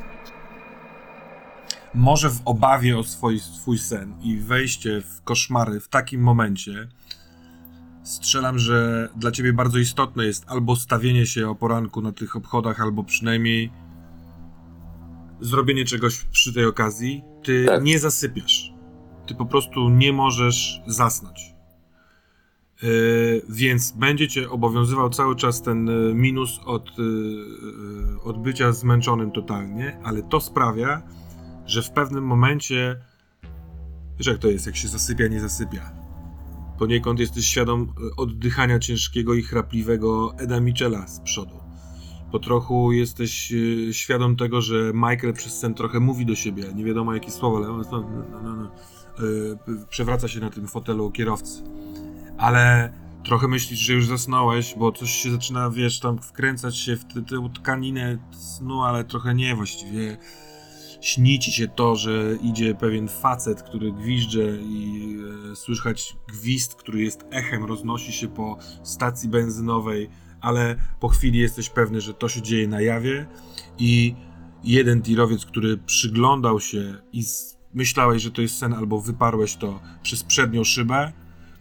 [1.96, 6.88] Może w obawie o swój, swój sen i wejście w koszmary w takim momencie
[8.02, 12.80] strzelam, że dla ciebie bardzo istotne jest albo stawienie się o poranku na tych obchodach,
[12.80, 13.72] albo przynajmniej
[15.40, 17.22] zrobienie czegoś przy tej okazji.
[17.42, 17.82] Ty Tak.
[17.82, 18.72] nie zasypiasz.
[19.26, 21.54] Ty po prostu nie możesz zasnąć.
[22.82, 28.72] Yy, więc będzie cię obowiązywał cały czas ten y, minus od, y, y, od bycia
[28.72, 31.02] zmęczonym totalnie, ale to sprawia,
[31.66, 33.00] że w pewnym momencie
[34.18, 35.92] wiesz jak to jest, jak się zasypia, nie zasypia.
[36.78, 41.60] Poniekąd jesteś świadom e, oddychania ciężkiego i chrapliwego Eda Michela z przodu.
[42.32, 46.84] Po trochu jesteś e, świadom tego, że Michael przez sen trochę mówi do siebie, nie
[46.84, 48.00] wiadomo jakie słowa, ale on no,
[48.32, 48.70] no, no, no,
[49.82, 51.62] e, przewraca się na tym fotelu kierowcy.
[52.38, 52.92] Ale
[53.24, 57.50] trochę myślisz, że już zasnąłeś, bo coś się zaczyna, wiesz, tam wkręcać się w tę
[57.54, 60.16] tkaninę snu, ale trochę nie właściwie.
[61.06, 65.16] Śni ci się to, że idzie pewien facet, który gwizdże i
[65.52, 70.10] e, słychać gwizd, który jest echem, roznosi się po stacji benzynowej,
[70.40, 73.26] ale po chwili jesteś pewny, że to się dzieje na jawie
[73.78, 74.14] i
[74.64, 79.80] jeden tirowiec, który przyglądał się i z, myślałeś, że to jest sen, albo wyparłeś to
[80.02, 81.12] przez przednią szybę,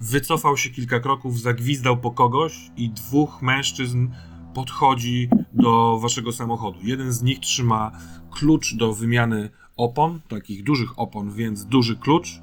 [0.01, 4.07] wycofał się kilka kroków, zagwizdał po kogoś i dwóch mężczyzn
[4.53, 6.79] podchodzi do waszego samochodu.
[6.83, 7.91] Jeden z nich trzyma
[8.35, 12.41] klucz do wymiany opon, takich dużych opon, więc duży klucz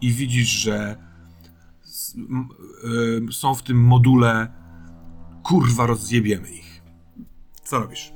[0.00, 0.96] i widzisz, że
[3.28, 4.48] y, są w tym module
[5.42, 6.82] kurwa rozjebiemy ich.
[7.64, 8.12] Co robisz?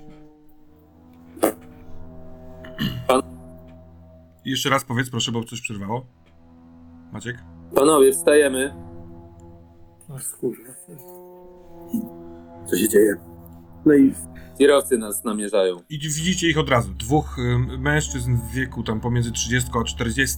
[3.08, 3.22] Pan-
[4.44, 6.06] Jeszcze raz powiedz, proszę, bo coś przerwało.
[7.12, 7.36] Maciek?
[7.74, 8.74] Panowie, wstajemy.
[10.16, 10.72] Aż kurwa.
[12.66, 13.14] Co się dzieje?
[13.86, 14.14] No i
[14.58, 15.76] Kierowcy nas namierzają.
[15.90, 16.94] I widzicie ich od razu.
[16.98, 20.36] Dwóch y, mężczyzn w wieku tam pomiędzy 30 a 40.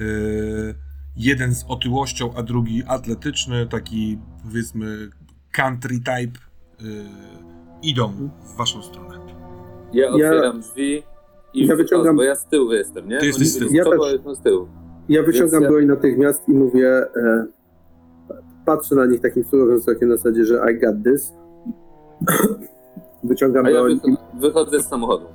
[0.00, 0.74] Y,
[1.16, 5.10] jeden z otyłością, a drugi atletyczny, taki powiedzmy
[5.52, 6.38] country type.
[6.86, 7.04] Y,
[7.82, 9.18] idą w waszą stronę.
[9.92, 11.02] Ja otwieram drzwi
[11.54, 13.18] i Ja wyciągam- bo ja z tyłu jestem, nie?
[13.18, 13.70] Ty jesteś z tyłu.
[13.72, 14.38] Ja też.
[14.38, 14.68] z tyłu.
[15.08, 17.46] ja wyciągam Więc ja- broń natychmiast i mówię, e,
[18.66, 21.32] patrzę na nich takim surowym wzrokiem na zasadzie, że I got this.
[23.24, 25.26] Wyciągam A ja broń wycho- wychodzę z samochodu.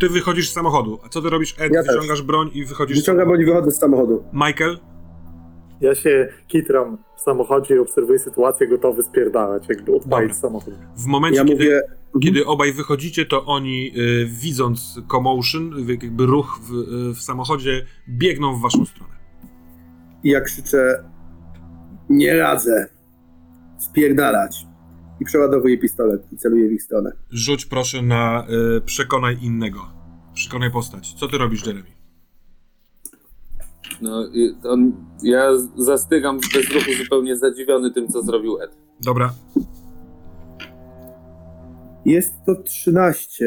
[0.00, 0.98] Ty wychodzisz z samochodu.
[1.06, 1.72] A co ty robisz, Ed?
[1.72, 1.94] Ja też.
[1.94, 4.24] Wyciągasz broń i wychodzisz wyciągam broń i wychodzę z samochodu.
[4.32, 4.78] Michael?
[5.80, 10.74] Ja się kitram w samochodzie i obserwuję sytuację, gotowy spierdalać, jakby odpalić samochód.
[10.96, 11.80] W momencie, Ja kiedy, mówię,
[12.22, 16.72] kiedy obaj wychodzicie, to oni, y, widząc commotion, jakby ruch w,
[17.10, 19.12] y, w samochodzie, biegną w waszą stronę.
[20.24, 21.04] i ja krzyczę,
[22.08, 22.88] nie radzę,
[23.78, 24.66] spierdalać.
[25.22, 27.12] I przeładowuję pistolet i celuję w ich stronę.
[27.30, 28.46] Rzuć proszę na
[28.76, 29.78] y, przekonaj innego.
[30.34, 31.14] Przekonaj postać.
[31.14, 31.86] Co ty robisz, Jeremy?
[34.00, 34.92] No, i on,
[35.22, 35.42] ja
[35.76, 38.70] zastygam w bezruchu zupełnie zadziwiony tym, co zrobił Ed.
[39.00, 39.34] Dobra,
[42.04, 43.44] Jest to 13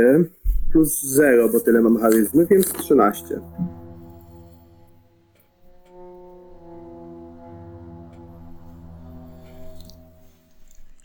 [0.72, 3.26] plus 0, bo tyle mam charyzmy, więc 13.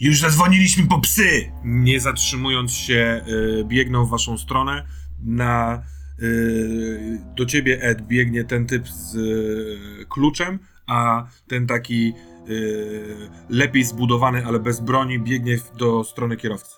[0.01, 1.22] Już zadzwoniliśmy po psy!
[1.64, 3.20] Nie zatrzymując się,
[3.60, 4.82] y, biegną w waszą stronę.
[5.24, 5.82] Na,
[6.22, 12.12] y, do ciebie, Ed, biegnie ten typ z y, kluczem, a ten taki
[12.48, 13.02] y,
[13.51, 16.77] lepiej zbudowany, ale bez broni, biegnie w- do strony kierowcy.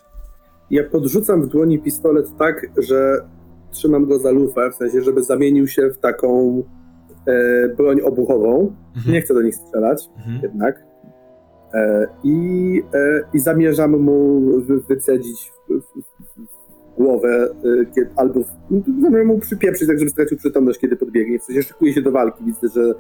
[0.70, 3.18] Ja podrzucam w dłoni pistolet tak, że
[3.70, 6.62] trzymam go za lufę, w sensie, żeby zamienił się w taką
[7.26, 8.76] e, broń obuchową.
[8.96, 9.14] Mhm.
[9.14, 10.40] Nie chcę do nich strzelać Mhm.
[10.42, 10.91] jednak.
[11.74, 15.52] E, i, e, I zamierzam mu wy, wycedzić
[16.98, 18.40] głowę e, kiedy, albo
[19.02, 21.38] zamierzam mu przypieprzyć, tak żeby stracił przytomność, kiedy podbiegnie.
[21.38, 22.44] W sensie szykuje się do walki.
[22.44, 22.94] Widzę, że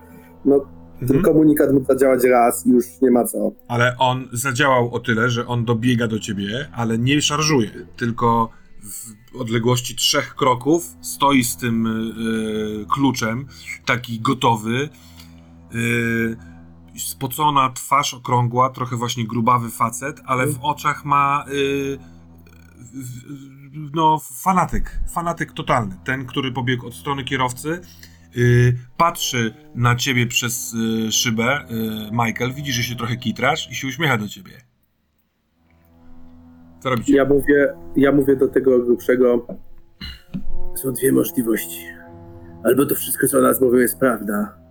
[0.44, 0.60] no,
[0.98, 1.22] ten Mhm.
[1.22, 3.52] komunikat mógł zadziałać raz i już nie ma co.
[3.68, 8.50] Ale on zadziałał o tyle, że on dobiega do ciebie, ale nie szarżuje, tylko
[8.82, 13.46] w odległości trzech kroków stoi z tym y, kluczem,
[13.86, 14.88] taki gotowy.
[15.74, 16.36] Y,
[16.98, 21.98] spocona twarz okrągła, trochę właśnie grubawy facet, ale w oczach ma y,
[22.94, 25.96] w- no fanatyk, fanatyk totalny.
[26.04, 27.80] Ten, który pobiegł od strony kierowcy,
[28.36, 33.74] y, patrzy na ciebie przez y, szybę, y, Michael, widzi, że się trochę kitrasz i
[33.74, 34.52] się uśmiecha do ciebie.
[36.80, 37.16] Co robicie?
[37.16, 39.46] Ja mówię, ja mówię do tego grubszego.
[40.82, 41.84] Są dwie możliwości.
[42.64, 44.61] Albo to wszystko, co o nas mówią, jest prawda.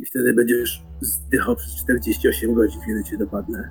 [0.00, 3.70] I wtedy będziesz zdychał przez 48 godzin, kiedy cię dopadnę.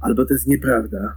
[0.00, 1.16] Albo to jest nieprawda.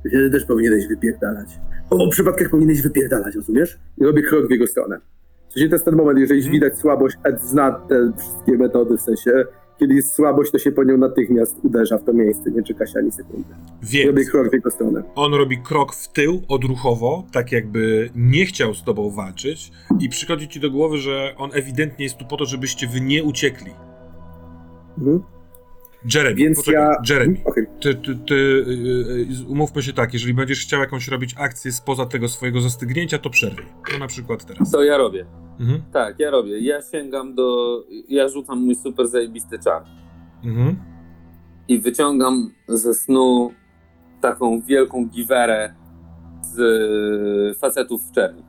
[0.00, 1.60] Wtedy też powinieneś wypierdalać.
[1.90, 3.78] W obu przypadkach powinieneś wypierdalać, rozumiesz?
[3.98, 5.00] I robię krok w jego stronę.
[5.48, 9.00] W sensie to jest ten moment, jeżeli widać słabość, Ed zna te wszystkie metody, w
[9.00, 9.44] sensie
[9.78, 12.98] kiedy jest słabość, to się po nią natychmiast uderza w to miejsce, nie czeka się
[12.98, 13.48] ani sekundy.
[13.82, 15.02] Więc krok w jego stronę.
[15.14, 20.48] on robi krok w tył, odruchowo, tak jakby nie chciał z tobą walczyć i przychodzi
[20.48, 23.70] ci do głowy, że on ewidentnie jest tu po to, żebyście wy nie uciekli.
[24.98, 25.35] Mhm.
[26.14, 27.14] Jeremy, Więc poczekaj, ja.
[27.14, 27.36] Jeremy.
[27.44, 27.66] Okej.
[27.80, 32.06] Ty, ty, ty, y, y, umówmy się tak, jeżeli będziesz chciał jakąś robić akcję spoza
[32.06, 33.66] tego swojego zastygnięcia, to przerwij.
[33.92, 34.70] No na przykład teraz.
[34.70, 35.26] Co ja robię?
[35.60, 35.82] Mhm.
[35.92, 36.58] Tak, ja robię.
[36.60, 37.78] Ja sięgam do...
[38.08, 39.82] Ja rzucam mój super zajebisty czar.
[40.44, 40.76] Mhm.
[41.68, 43.52] i wyciągam ze snu
[44.20, 45.74] taką wielką giwerę
[46.42, 46.58] z
[47.56, 48.42] y, facetów w czerni.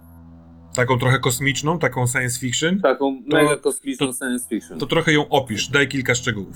[0.75, 2.79] Taką trochę kosmiczną, taką science fiction.
[2.81, 4.79] Taką To- mega kosmiczną to- science fiction.
[4.79, 6.55] To trochę ją opisz, daj kilka szczegółów,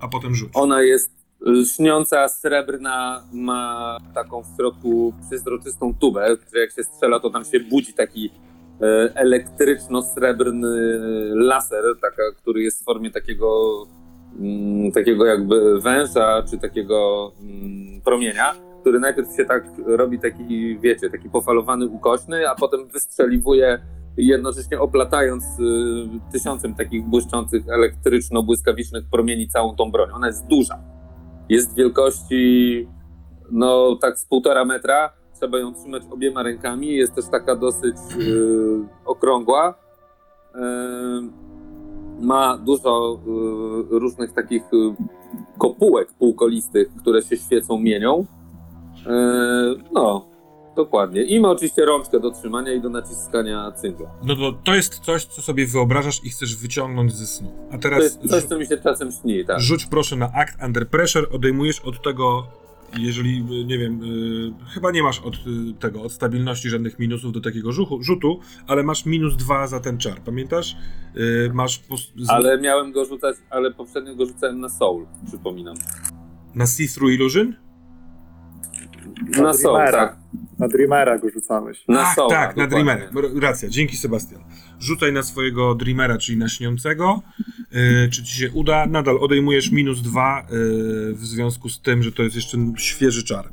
[0.00, 0.50] a potem rzuć.
[0.54, 7.30] Ona jest lśniąca, srebrna, ma taką w środku przezroczystą tubę, która jak się strzela, to
[7.30, 8.30] tam się budzi taki
[8.80, 11.00] e, elektryczno-srebrny
[11.34, 13.82] laser, taka, który jest w formie takiego,
[14.40, 21.10] mm, takiego jakby węża, czy takiego mm, promienia, który najpierw się tak robi taki, wiecie,
[21.10, 23.80] taki pofalowany, ukośny, a potem wystrzeliwuje
[24.16, 30.10] jednocześnie oplatając y, tysiącem takich błyszczących elektryczno-błyskawicznych promieni całą tą broń.
[30.12, 30.78] Ona jest duża.
[31.48, 32.88] Jest wielkości
[33.50, 35.12] no tak z półtora metra.
[35.34, 36.94] Trzeba ją trzymać obiema rękami.
[36.94, 39.74] Jest też taka dosyć y, okrągła.
[40.54, 40.58] Y,
[42.20, 43.20] ma dużo
[43.90, 44.62] różnych takich
[45.58, 48.26] kopułek półkolistych, które się świecą mienią.
[49.92, 50.29] No,
[50.76, 51.22] dokładnie.
[51.22, 54.10] I ma oczywiście rączkę do trzymania i do naciskania cyngla.
[54.24, 57.52] No to, to jest coś, co sobie wyobrażasz i chcesz wyciągnąć ze snu.
[57.70, 59.60] A To teraz jest coś, co mi się czasem śni, tak.
[59.60, 62.46] rzuć proszę na akt under pressure, odejmujesz od tego,
[62.98, 65.38] jeżeli, nie wiem, y, chyba nie masz od y,
[65.80, 69.98] tego, od stabilności żadnych minusów do takiego rzuchu, rzutu, ale masz minus dwa za ten
[69.98, 70.76] czar, pamiętasz?
[71.16, 75.76] Y, masz pos- z- Ale miałem go rzucać, ale poprzednio go rzucałem na Soul, przypominam.
[76.54, 77.54] na see-through illusion?
[79.28, 79.98] Na Soul, Dreamera.
[80.08, 80.16] tak.
[80.58, 81.84] Na Dreamera go rzucałeś.
[81.88, 82.30] Na Ach, Soul.
[82.30, 83.08] tak, na Dreamera.
[83.40, 84.40] Racja, dzięki Sebastian.
[84.80, 87.22] Rzucaj na swojego Dreamera, czyli na śniącego.
[87.72, 88.86] Yy, czy ci się uda?
[88.86, 93.48] Nadal odejmujesz minus dwa yy, w związku z tym, że to jest jeszcze świeży czar.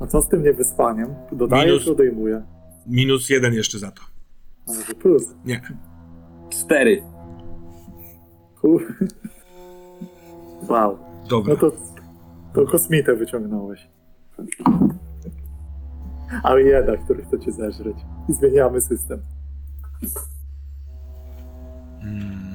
[0.00, 1.08] A co z tym niewyspaniem?
[1.32, 2.42] Dodaję Minus- czy odejmuję?
[2.86, 4.02] Minus jeden jeszcze za to.
[4.68, 5.22] A może plus?
[5.44, 5.60] Nie.
[6.50, 7.02] Cztery.
[8.60, 8.82] Kur...
[10.68, 10.98] Wow.
[11.28, 11.54] Dobra.
[11.54, 11.76] No to,
[12.54, 13.88] to kosmitę wyciągnąłeś.
[16.42, 17.96] Ale jeda, który chce cię zeżreć.
[18.28, 19.22] I zmieniamy system.
[22.02, 22.54] Mm.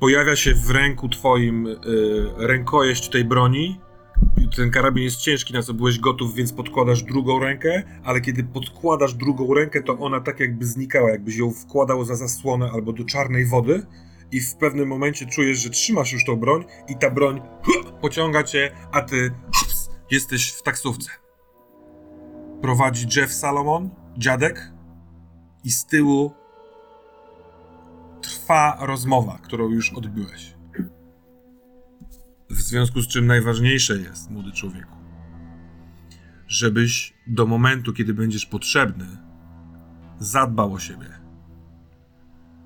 [0.00, 1.76] Pojawia się w ręku twoim y,
[2.36, 3.80] rękojeść tej broni.
[4.56, 9.14] Ten karabin jest ciężki, na co byłeś gotów, więc podkładasz drugą rękę, ale kiedy podkładasz
[9.14, 13.46] drugą rękę, to ona tak jakby znikała, jakbyś ją wkładał za zasłonę albo do czarnej
[13.46, 13.86] wody
[14.32, 17.40] i w pewnym momencie czujesz, że trzymasz już tą broń i ta broń
[18.00, 21.10] pociąga cię, a ty hups, jesteś w taksówce.
[22.62, 24.72] Prowadzi Jeff Salomon, dziadek,
[25.64, 26.34] i z tyłu
[28.22, 30.54] trwa rozmowa, którą już odbyłeś.
[32.50, 34.96] W związku z czym najważniejsze jest, młody człowieku,
[36.46, 39.06] żebyś do momentu, kiedy będziesz potrzebny,
[40.18, 41.08] zadbał o siebie.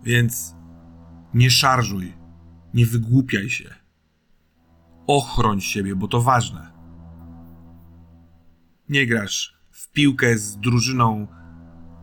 [0.03, 0.56] Więc
[1.37, 2.13] nie szarżuj,
[2.75, 3.75] nie wygłupiaj się.
[5.07, 6.73] Ochroń siebie, bo to ważne.
[8.89, 11.27] Nie grasz w piłkę z drużyną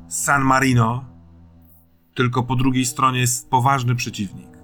[0.07, 1.05] San Marino,
[2.15, 4.57] tylko po drugiej stronie jest poważny przeciwnik.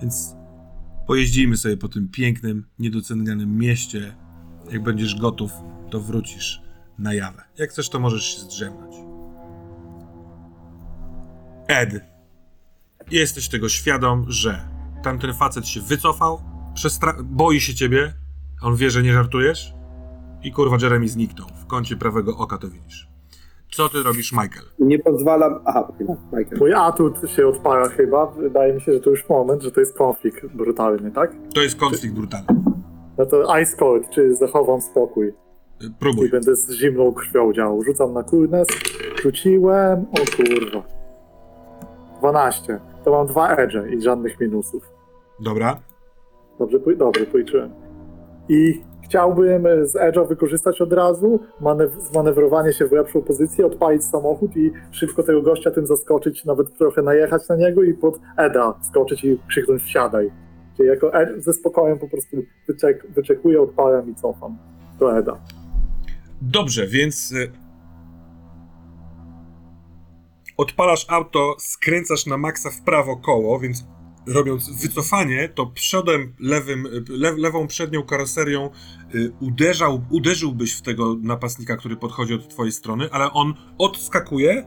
[0.00, 0.36] Więc
[1.06, 4.16] pojeździmy sobie po tym pięknym, niedocenianym mieście.
[4.70, 5.52] Jak będziesz gotów,
[5.90, 6.62] to wrócisz
[6.98, 7.44] na jawę.
[7.58, 8.96] Jak chcesz, to możesz się zdrzemnąć.
[11.68, 12.15] Ed,
[13.10, 14.60] jesteś tego świadom, że
[15.02, 16.40] tamten facet się wycofał,
[16.74, 18.12] przestra- boi się ciebie,
[18.62, 19.74] on wie, że nie żartujesz
[20.42, 21.48] i kurwa Jeremy zniknął.
[21.48, 23.08] W kącie prawego oka to widzisz.
[23.70, 24.64] Co ty robisz, Michael?
[24.78, 25.60] Nie pozwalam.
[25.64, 25.88] Aha,
[26.32, 26.58] Michael.
[26.58, 28.26] Mój atut się odpala chyba.
[28.26, 31.32] Wydaje mi się, że to już moment, że to jest konflikt brutalny, tak?
[31.54, 32.46] To jest konflikt brutalny.
[33.18, 35.32] No to Ice Cold, czy zachowam spokój.
[35.98, 36.26] Próbuj.
[36.26, 37.82] I będę z zimną krwią działał.
[37.82, 38.68] Rzucam na coolness.
[39.22, 40.00] Rzuciłem.
[40.00, 40.82] O kurwa.
[42.18, 42.80] 12.
[43.06, 44.82] To mam dwa edge i żadnych minusów.
[45.40, 45.80] Dobra.
[46.58, 47.70] Dobrze, dobrze policzyłem.
[48.48, 54.04] I chciałbym e, z Edge'a wykorzystać od razu, manew- zmanewrowanie się w lepszą pozycję, odpalić
[54.04, 58.74] samochód i szybko tego gościa tym zaskoczyć, nawet trochę najechać na niego i pod Eda
[58.90, 60.30] skoczyć i krzyknąć wsiadaj.
[60.76, 62.36] Czyli jako Ed ze spokojem po prostu
[62.68, 64.58] wyczek- wyczekuję, odpalam i cofam
[64.98, 65.36] do Eda.
[66.42, 67.50] Dobrze, więc y,
[70.56, 73.84] odpalasz auto, skręcasz na maksa w prawo koło, więc
[74.26, 78.70] robiąc wycofanie, to przodem lewym, le, lewą przednią karoserią
[79.14, 84.66] y, uderzał, uderzyłbyś w tego napastnika, który podchodzi od twojej strony, ale on odskakuje,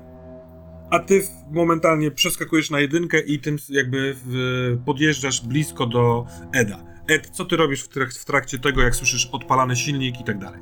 [0.91, 1.21] a ty
[1.51, 6.83] momentalnie przeskakujesz na jedynkę i tym jakby w, podjeżdżasz blisko do Eda.
[7.09, 10.39] Ed, co ty robisz w, trak- w trakcie tego, jak słyszysz odpalany silnik i tak
[10.39, 10.61] dalej?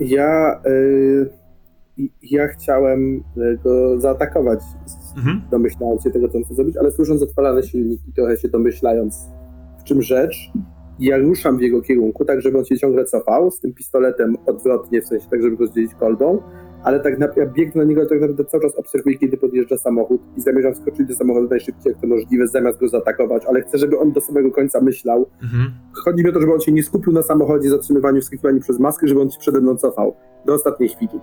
[0.00, 1.41] Ja, y,
[2.22, 4.60] ja chciałem y, go zaatakować
[5.16, 5.40] Mhm.
[5.50, 9.28] domyślając się tego, co on chce zrobić, ale słysząc odpalane silniki, trochę się domyślając,
[9.80, 10.50] w czym rzecz,
[10.98, 15.02] ja ruszam w jego kierunku, tak żeby on się ciągle cofał, z tym pistoletem odwrotnie,
[15.02, 16.42] w sensie tak, żeby go zdzielić kolbą,
[16.84, 20.20] ale tak na, ja biegnę na niego, tak naprawdę cały czas obserwuję, kiedy podjeżdża samochód
[20.36, 23.98] i zamierzam wskoczyć do samochodu najszybciej, jak to możliwe, zamiast go zaatakować, ale chcę, żeby
[23.98, 25.26] on do samego końca myślał.
[25.42, 25.70] Mhm.
[26.04, 29.08] Chodzi mi o to, żeby on się nie skupił na samochodzie, zatrzymywaniu, wskakiwaniu przez maskę,
[29.08, 30.14] żeby on się przede mną cofał.
[30.46, 31.20] Do ostatniej chwili.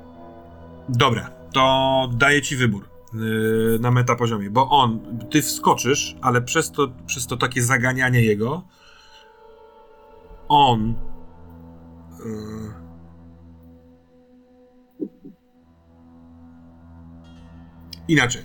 [0.89, 4.99] Dobra, to daję ci wybór yy, na metapoziomie, bo on,
[5.29, 8.63] ty wskoczysz, ale przez to, przez to takie zaganianie jego,
[10.47, 10.93] on
[12.19, 12.73] yy,
[18.07, 18.43] inaczej.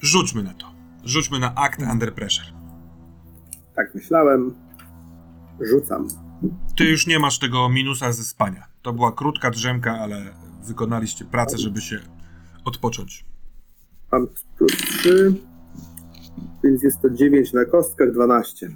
[0.00, 0.66] Rzućmy na to.
[1.04, 2.52] Rzućmy na akt under pressure.
[3.76, 4.54] Tak myślałem.
[5.60, 6.08] Rzucam.
[6.76, 8.69] Ty już nie masz tego minusa ze spania.
[8.82, 10.34] To była krótka drzemka, ale
[10.64, 11.98] wykonaliście pracę, żeby się
[12.64, 13.24] odpocząć.
[14.12, 14.26] Mam
[14.56, 15.34] plus 3,
[16.64, 18.70] więc jest to 9 na kostkach, 12.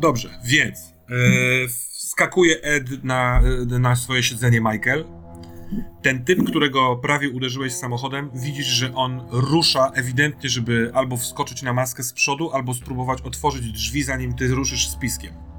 [0.00, 3.40] Dobrze, więc e, wskakuje Ed na,
[3.72, 5.04] e, na swoje siedzenie Michael.
[6.02, 11.72] Ten typ, którego prawie uderzyłeś samochodem, widzisz, że on rusza ewidentnie, żeby albo wskoczyć na
[11.72, 15.51] maskę z przodu, albo spróbować otworzyć drzwi, zanim ty ruszysz z piskiem.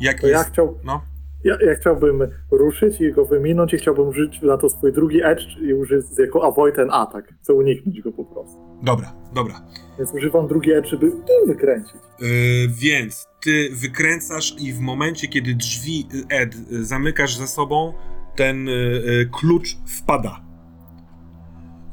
[0.00, 0.50] Jak To ja, jest...
[0.50, 1.02] chciał, No,
[1.44, 5.42] ja, ja chciałbym ruszyć i go wyminąć i chciałbym użyć na to swój drugi edge
[5.60, 7.34] i użyć jako avoid ten atak.
[7.42, 8.58] Chcę uniknąć go po prostu.
[8.82, 9.54] dobra, dobra.
[9.98, 11.12] Więc używam drugi edge, żeby
[11.46, 11.94] wykręcić.
[12.20, 12.28] Yy,
[12.68, 17.92] więc ty wykręcasz i w momencie, kiedy drzwi y, Ed y, zamykasz za sobą,
[18.36, 20.40] ten y, y, klucz wpada.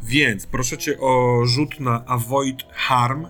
[0.03, 3.25] Więc proszę cię o rzut na avoid harm.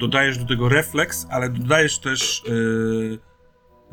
[0.00, 3.18] Dodajesz do tego refleks, ale dodajesz też y,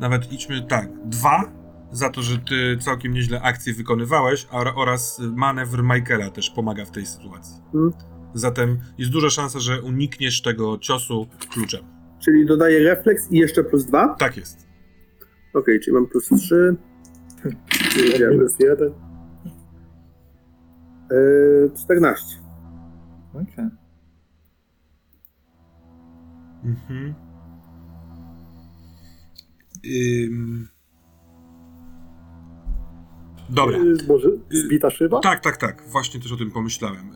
[0.00, 1.52] nawet idźmy tak, dwa
[1.92, 6.90] za to, że ty całkiem nieźle akcję wykonywałeś, a, oraz manewr Michaela też pomaga w
[6.90, 7.62] tej sytuacji.
[7.72, 7.92] Hmm.
[8.34, 11.84] Zatem jest duża szansa, że unikniesz tego ciosu kluczem.
[12.24, 14.14] Czyli dodaję refleks i jeszcze plus 2.
[14.18, 14.66] Tak jest.
[15.54, 16.76] Okej, czyli mam plus 3.
[17.96, 18.30] Jedziemy.
[18.30, 18.92] Minus jeden.
[21.10, 22.38] Yy, 14.
[23.34, 23.68] Okej.
[26.64, 27.23] Mhm.
[30.24, 30.68] Ym...
[33.50, 33.78] Dobra.
[33.78, 35.20] Y, Może zbita szyba?
[35.20, 35.82] Tak, tak, tak.
[35.88, 37.10] Właśnie też o tym pomyślałem.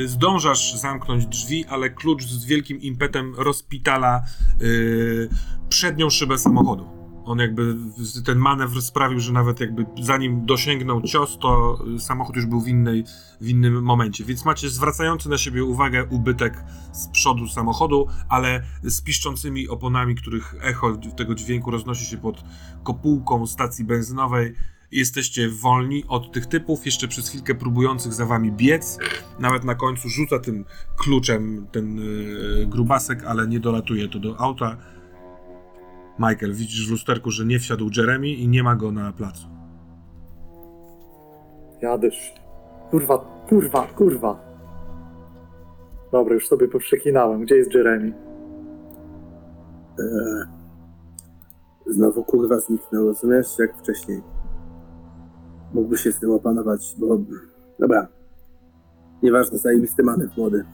[0.00, 4.22] Yy, zdążasz zamknąć drzwi, ale klucz z wielkim impetem rozpitala
[4.60, 5.28] yy,
[5.68, 6.97] przednią szybę samochodu.
[7.28, 7.76] On jakby,
[8.24, 13.04] ten manewr sprawił, że nawet jakby zanim dosięgnął cios, to samochód już był w, innej,
[13.40, 14.24] w innym momencie.
[14.24, 20.54] Więc macie zwracający na siebie uwagę ubytek z przodu samochodu, ale z piszczącymi oponami, których
[20.60, 22.44] echo tego dźwięku roznosi się pod
[22.82, 24.54] kopułką stacji benzynowej.
[24.92, 28.98] Jesteście wolni od tych typów, jeszcze przez chwilkę próbujących za wami biec.
[29.38, 30.64] Nawet na końcu rzuca tym
[30.96, 34.76] kluczem ten yy, grubasek, ale nie dolatuje to do auta.
[36.18, 39.48] Michael, widzisz w lusterku, że nie wsiadł Jeremy i nie ma go na placu.
[41.82, 42.34] Jadysz.
[42.90, 44.48] Kurwa, kurwa, kurwa.
[46.12, 47.42] Dobra, już sobie poprzekinałem.
[47.42, 48.12] Gdzie jest Jeremy?
[49.98, 50.44] Eee,
[51.86, 53.58] znowu kurwa zniknął, rozumiesz?
[53.58, 54.22] Jak wcześniej.
[55.74, 57.18] Mógłby się z tym opanować, bo...
[57.78, 58.08] Dobra.
[59.22, 60.64] Nieważne, zajebisty manewr młody.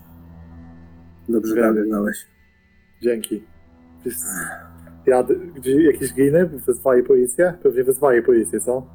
[1.29, 1.71] Dobrze Wiem.
[1.71, 2.27] ogarnąłeś.
[3.03, 3.45] Dzięki.
[4.05, 4.27] Jest...
[5.07, 5.27] Jad...
[5.55, 6.47] Gdzie jakieś gliny?
[6.67, 7.55] Wezwali policję?
[7.63, 8.87] Pewnie wezwali policję, co?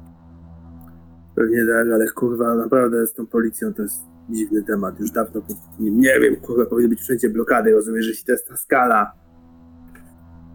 [1.36, 5.00] Pewnie tak, ale kurwa, naprawdę z tą policją to jest dziwny temat.
[5.00, 5.42] Już dawno,
[5.80, 9.12] nie, nie wiem, kurwa, powinny być wszędzie blokady, rozumiesz, jeśli to jest ta skala.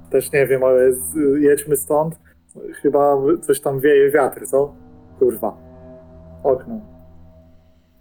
[0.09, 1.15] Też nie wiem, ale z...
[1.39, 2.19] jedźmy stąd.
[2.81, 4.75] Chyba coś tam wieje wiatr, co?
[5.19, 5.57] Kurwa.
[6.43, 6.81] Okno.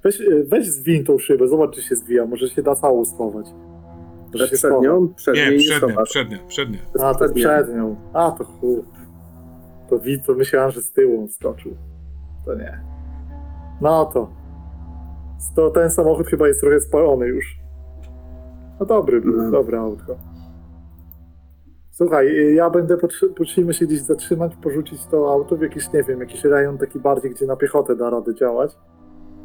[0.02, 3.46] Weź, weź zwin tą szybę, zobacz czy się zwija, może się da całą schować.
[4.38, 4.74] Się schowa.
[4.80, 5.08] Przednią?
[5.16, 6.08] Przednią Nie, schowasz.
[6.10, 6.78] przednia, przednia.
[7.00, 7.96] A, to przed nią.
[8.12, 8.82] A, to chuj.
[9.90, 11.76] To widz, to myślałem, że z tyłu on skoczył.
[12.44, 12.80] To nie.
[13.80, 14.30] No to.
[15.56, 17.58] To ten samochód chyba jest trochę spalony już.
[18.80, 19.50] No dobry był, No.
[19.50, 20.16] dobre autko.
[21.90, 22.96] Słuchaj, ja będę,
[23.36, 27.30] potrzebuję się gdzieś zatrzymać, porzucić to auto w jakiś, nie wiem, jakiś rejon taki bardziej,
[27.30, 28.70] gdzie na piechotę da radę działać.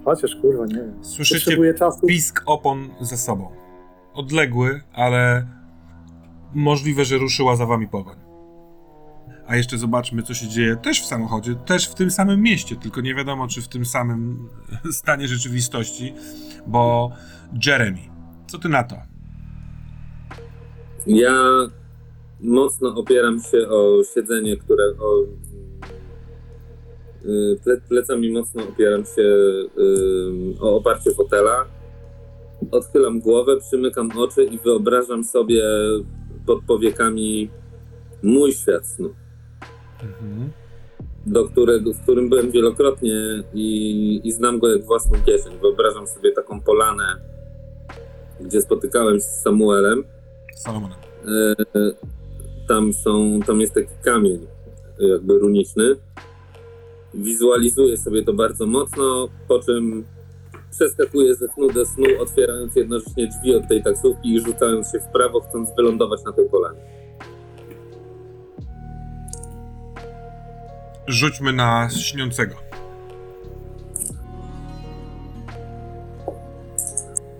[0.05, 0.93] Chociaż kurwa, nie wiem.
[1.03, 2.07] Słyszycie Potrzebuję czasu.
[2.07, 3.47] pisk opon za sobą.
[4.13, 5.47] Odległy, ale
[6.53, 8.17] możliwe, że ruszyła za wami pogoń.
[9.47, 13.01] A jeszcze zobaczmy, co się dzieje też w samochodzie, też w tym samym mieście, tylko
[13.01, 14.49] nie wiadomo, czy w tym samym
[15.01, 16.13] stanie rzeczywistości,
[16.67, 17.11] bo
[17.65, 17.99] Jeremy,
[18.47, 18.95] co ty na to?
[21.07, 21.33] Ja
[22.41, 25.23] mocno opieram się o siedzenie, które o
[27.25, 29.67] y, ple, plecami mocno opieram się y,
[30.61, 31.65] o oparcie fotela.
[32.71, 35.63] Odchylam głowę, przymykam oczy i wyobrażam sobie
[36.45, 37.49] pod powiekami
[38.23, 39.09] mój świat snu,
[40.03, 40.51] Mhm.
[41.25, 45.53] do którego, w którym byłem wielokrotnie i, i znam go jak własną kieszeń.
[45.61, 47.03] Wyobrażam sobie taką polanę,
[48.41, 50.03] gdzie spotykałem się z Samuelem.
[50.55, 50.97] Salomonem.
[51.27, 51.55] E,
[52.67, 54.47] tam są, tam jest taki kamień
[54.99, 55.95] jakby runiczny.
[57.13, 60.05] Wizualizuję sobie to bardzo mocno, po czym
[60.71, 65.07] przeskakuję ze snu do snu, otwierając jednocześnie drzwi od tej taksówki i rzucając się w
[65.07, 66.79] prawo, chcąc wylądować na tej polanie.
[71.07, 72.55] Rzućmy na śniącego.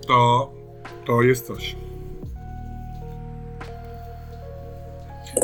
[0.06, 0.50] To,
[1.06, 1.76] to jest coś.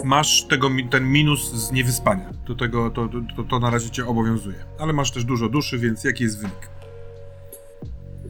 [0.04, 2.30] Masz tego, ten minus z niewyspania.
[2.46, 4.56] Do tego, to, to, to na razie cię obowiązuje.
[4.78, 6.75] Ale masz też dużo duszy, więc jaki jest wynik?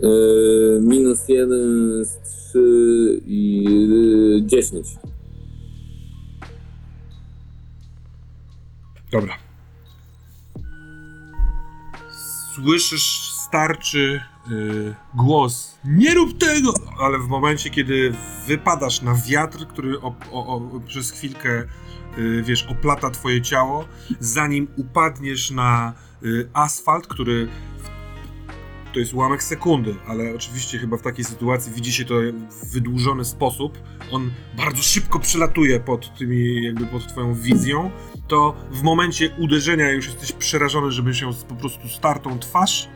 [0.03, 2.19] Yy, minus jeden z
[2.51, 4.87] 3 i yy, 10.
[9.13, 9.35] Dobra.
[12.55, 15.79] Słyszysz starczy y, głos.
[15.85, 16.75] Nie rób tego!
[17.01, 18.15] Ale w momencie, kiedy
[18.47, 21.65] wypadasz na wiatr, który o, o, przez chwilkę,
[22.19, 23.85] y, wiesz, oplata twoje ciało,
[24.21, 25.93] zanim upadniesz na
[26.23, 27.49] y, asfalt, który
[28.97, 32.15] to jest ułamek sekundy, ale oczywiście chyba w takiej sytuacji widzi się to
[32.51, 33.79] w wydłużony sposób.
[34.11, 37.91] On bardzo szybko przelatuje pod tymi, jakby pod twoją wizją
[38.29, 42.89] to w momencie uderzenia już jesteś przerażony, żeby się po prostu startą twarz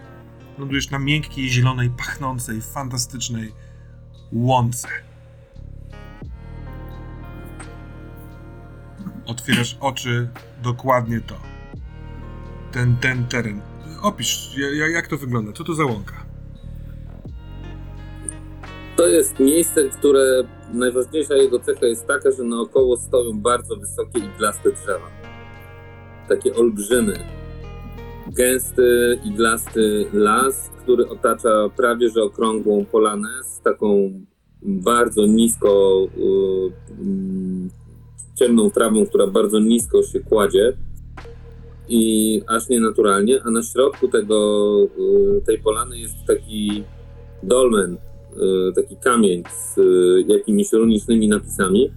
[0.59, 3.53] lądujesz na miękkiej, zielonej, pachnącej, fantastycznej
[4.33, 4.89] łące.
[9.27, 10.29] Otwierasz oczy,
[10.63, 11.35] dokładnie to.
[12.73, 13.70] Ten, ten teren.
[14.03, 16.15] Opisz, ja- ja- jak to wygląda, co to za łąka?
[18.97, 24.73] To jest miejsce, które najważniejsza jego cecha jest taka, że naokoło stoją bardzo wysokie iglaste
[24.73, 25.11] drzewa.
[26.29, 27.15] Takie olbrzymy.
[28.37, 34.11] Gęsty, iglasty las, który otacza prawie że okrągłą polanę z taką
[34.63, 37.71] bardzo nisko y, mm,
[38.39, 40.73] ciemną trawą, która bardzo nisko się kładzie
[41.91, 44.67] i aż nienaturalnie, a na środku tego,
[45.39, 46.85] y, tej polany jest taki
[47.43, 51.91] dolmen, y, taki kamień z y, jakimiś runicznymi napisami.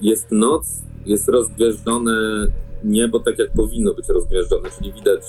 [0.00, 2.46] Jest noc, jest rozgwieżdżone
[2.84, 5.22] niebo tak jak powinno być rozgwieżdżone, czyli widać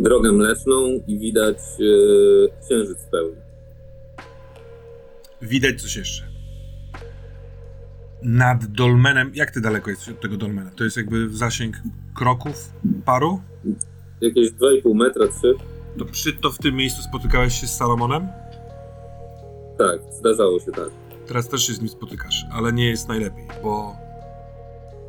[0.00, 1.56] drogę mleczną i widać
[2.64, 3.36] księżyc w pełni.
[5.42, 6.27] Widać coś jeszcze.
[8.22, 10.70] Nad dolmenem, jak ty daleko jesteś od tego dolmena?
[10.70, 11.76] To jest jakby zasięg
[12.14, 12.72] kroków
[13.04, 13.40] paru?
[14.20, 15.54] Jakieś 2,5 metra, 3.
[15.98, 18.28] To przy to w tym miejscu spotykałeś się z Salomonem?
[19.78, 20.88] Tak, zdarzało się tak.
[21.26, 23.96] Teraz też się z nim spotykasz, ale nie jest najlepiej, bo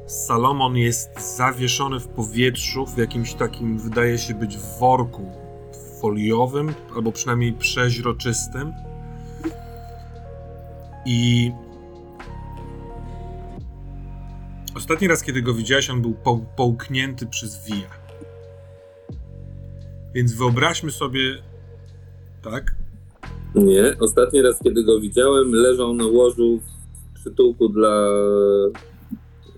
[0.07, 5.31] Salomon jest zawieszony w powietrzu w jakimś takim, wydaje się być w worku
[6.01, 8.73] foliowym, albo przynajmniej przeźroczystym.
[11.05, 11.51] I
[14.79, 17.89] ostatni raz, kiedy go widziałeś, on był po, połknięty przez wija.
[20.13, 21.21] Więc wyobraźmy sobie,
[22.41, 22.75] tak?
[23.55, 26.59] Nie, ostatni raz, kiedy go widziałem, leżał na łożu
[27.11, 28.07] w przytułku dla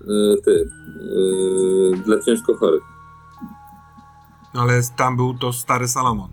[0.02, 2.84] y, tych, y, dla ciężko chorych.
[4.54, 6.30] Ale tam był to stary Salomon.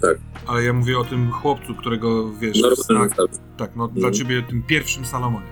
[0.00, 0.18] Tak.
[0.46, 2.60] Ale ja mówię o tym chłopcu, którego wiesz.
[2.88, 4.14] Normalny tak, tak, no dla Mhm.
[4.14, 5.51] ciebie tym pierwszym Salomonie.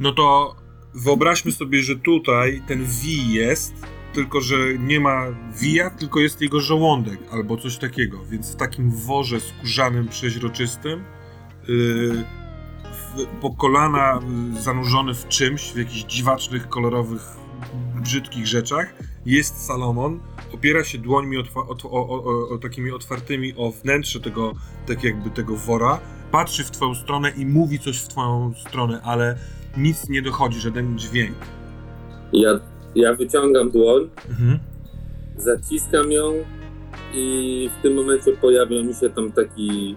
[0.00, 0.56] No to
[0.94, 3.74] wyobraźmy sobie, że tutaj ten wi jest,
[4.12, 5.26] tylko że nie ma
[5.60, 8.24] wija, tylko jest jego żołądek albo coś takiego.
[8.24, 11.04] Więc w takim worze skórzanym, przeźroczystym,
[11.68, 12.24] yy,
[12.92, 14.20] w, po kolana
[14.58, 17.22] y, zanurzony w czymś, w jakichś dziwacznych, kolorowych,
[18.02, 18.94] brzydkich rzeczach,
[19.26, 20.20] jest Salomon,
[20.54, 24.54] opiera się dłońmi otwa- otw- o, o, o, o takimi otwartymi o wnętrze tego,
[24.86, 26.00] tak jakby tego wora,
[26.30, 29.38] patrzy w twoją stronę i mówi coś w twoją stronę, ale
[29.76, 31.36] nic nie dochodzi, żaden dźwięk.
[32.32, 32.60] Ja,
[32.94, 34.58] ja wyciągam dłoń, Mhm.
[35.36, 36.32] zaciskam ją
[37.14, 39.96] i w tym momencie pojawia mi się tam taki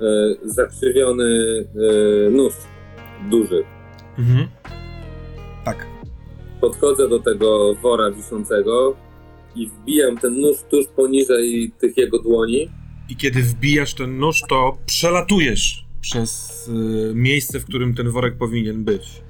[0.00, 0.02] e,
[0.44, 1.24] zakrzywiony
[2.26, 2.52] e, nóż
[3.30, 3.64] duży.
[4.18, 4.48] Mhm.
[5.64, 5.86] Tak.
[6.60, 8.96] Podchodzę do tego wora wiszącego
[9.56, 12.70] i wbijam ten nóż tuż poniżej tych jego dłoni.
[13.08, 18.84] I kiedy wbijasz ten nóż, to przelatujesz przez y, miejsce, w którym ten worek powinien
[18.84, 19.22] być.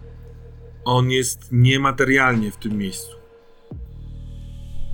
[0.84, 3.16] On jest niematerialnie w tym miejscu.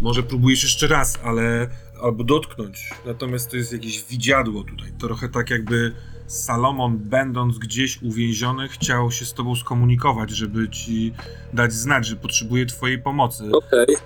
[0.01, 1.69] Może próbujesz jeszcze raz, ale
[2.03, 2.91] albo dotknąć.
[3.07, 4.93] Natomiast to jest jakieś widziadło tutaj.
[4.99, 5.93] Trochę tak jakby
[6.27, 11.13] Salomon, będąc gdzieś uwięziony, chciał się z tobą skomunikować, żeby ci
[11.53, 13.45] dać znać, że potrzebuje twojej pomocy.
[13.53, 13.97] Okej.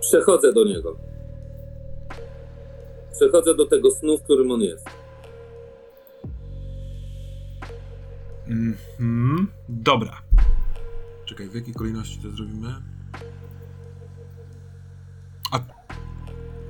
[0.00, 0.96] Przechodzę do niego.
[3.16, 4.86] Przechodzę do tego snu, w którym on jest.
[8.48, 9.46] Mhm.
[9.68, 10.12] Dobra.
[11.24, 12.68] Czekaj, w jakiej kolejności to zrobimy?
[15.52, 15.58] A.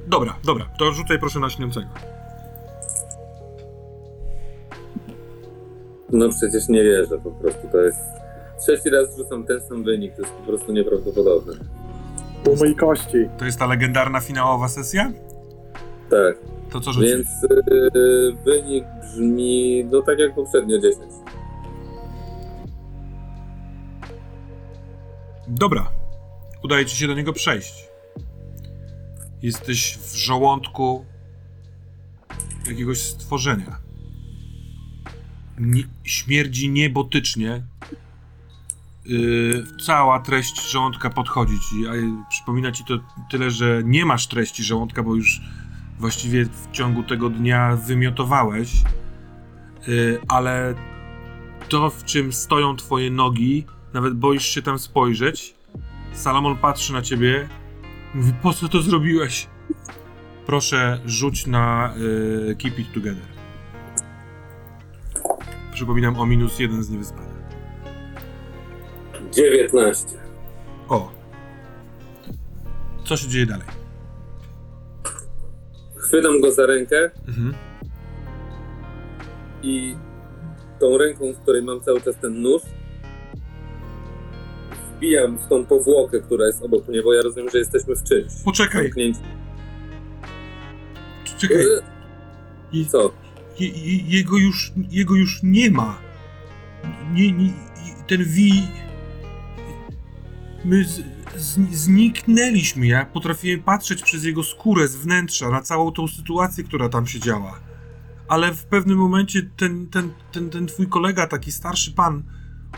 [0.07, 1.87] Dobra, dobra, to rzucaj proszę na śniącego.
[6.13, 7.69] No przecież nie wierzę po prostu.
[7.73, 7.99] To jest.
[8.61, 11.53] Trzeci raz rzucam ten sam wynik, to jest po prostu nieprawdopodobne.
[12.51, 13.29] Umyj kości.
[13.39, 15.13] To jest ta legendarna finałowa sesja?
[16.11, 16.37] Tak,
[16.73, 17.11] To co rzucisz?
[17.11, 17.29] więc
[17.95, 20.99] yy, wynik brzmi no tak jak poprzednio 10.
[25.49, 25.93] Dobra.
[26.65, 27.75] Udaje ci się do niego przejść.
[29.43, 31.05] Jesteś w żołądku
[32.67, 33.79] jakiegoś stworzenia.
[35.59, 37.63] Nie, śmierdzi niebotycznie.
[39.05, 41.93] Yy, cała treść żołądka podchodzi ci, a
[42.31, 42.99] przypomina ci to
[43.31, 45.41] tyle, że nie masz treści żołądka, bo już
[45.99, 48.73] właściwie w ciągu tego dnia wymiotowałeś.
[49.87, 50.75] Yy, ale
[51.69, 53.67] to, w czym stoją twoje nogi,
[53.97, 55.55] nawet boisz się tam spojrzeć.
[56.13, 57.49] Salomon patrzy na ciebie.
[58.15, 59.47] Mówi, po co to zrobiłeś?
[60.47, 61.95] Proszę, rzuć na
[62.51, 63.23] y, Keep It Together.
[65.73, 67.37] Przypominam o minus jeden z niewyspania.
[69.33, 70.07] 19.
[70.89, 71.13] O.
[73.05, 73.67] Co się dzieje dalej?
[75.97, 77.55] Chwytam go za rękę Mhm.
[79.63, 79.97] i
[80.81, 82.63] tą ręką, w której mam cały czas ten nóż,
[84.97, 88.33] wbijam w tą powłokę, która jest obok mnie, bo ja rozumiem, że jesteśmy w czymś.
[88.45, 89.21] Poczekaj, Zamknięci.
[91.39, 91.57] czekaj.
[91.57, 91.83] Yy,
[92.73, 93.13] Je, Co?
[93.61, 95.99] je, je, jego, już, jego już nie ma.
[97.13, 97.53] Nie, nie,
[98.07, 98.53] ten wi...
[100.65, 101.03] My z,
[101.37, 102.87] z, zniknęliśmy.
[102.87, 107.21] Ja potrafiłem patrzeć przez jego skórę z wnętrza na całą tą sytuację, która tam się
[107.21, 107.61] działa.
[108.29, 112.23] Ale w pewnym momencie ten, ten, ten, ten twój kolega, taki starszy pan,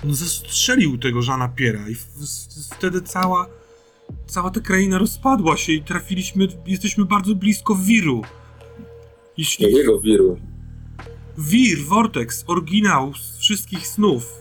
[0.05, 1.95] on zastrzelił tego Żana Piera i
[2.71, 3.47] wtedy cała,
[4.27, 8.23] cała ta kraina rozpadła się i trafiliśmy, jesteśmy bardzo blisko wiru.
[9.37, 9.65] Jeśli...
[9.65, 10.39] Jakiego wiru?
[11.39, 14.39] Wir, Vortex, oryginał z wszystkich snów.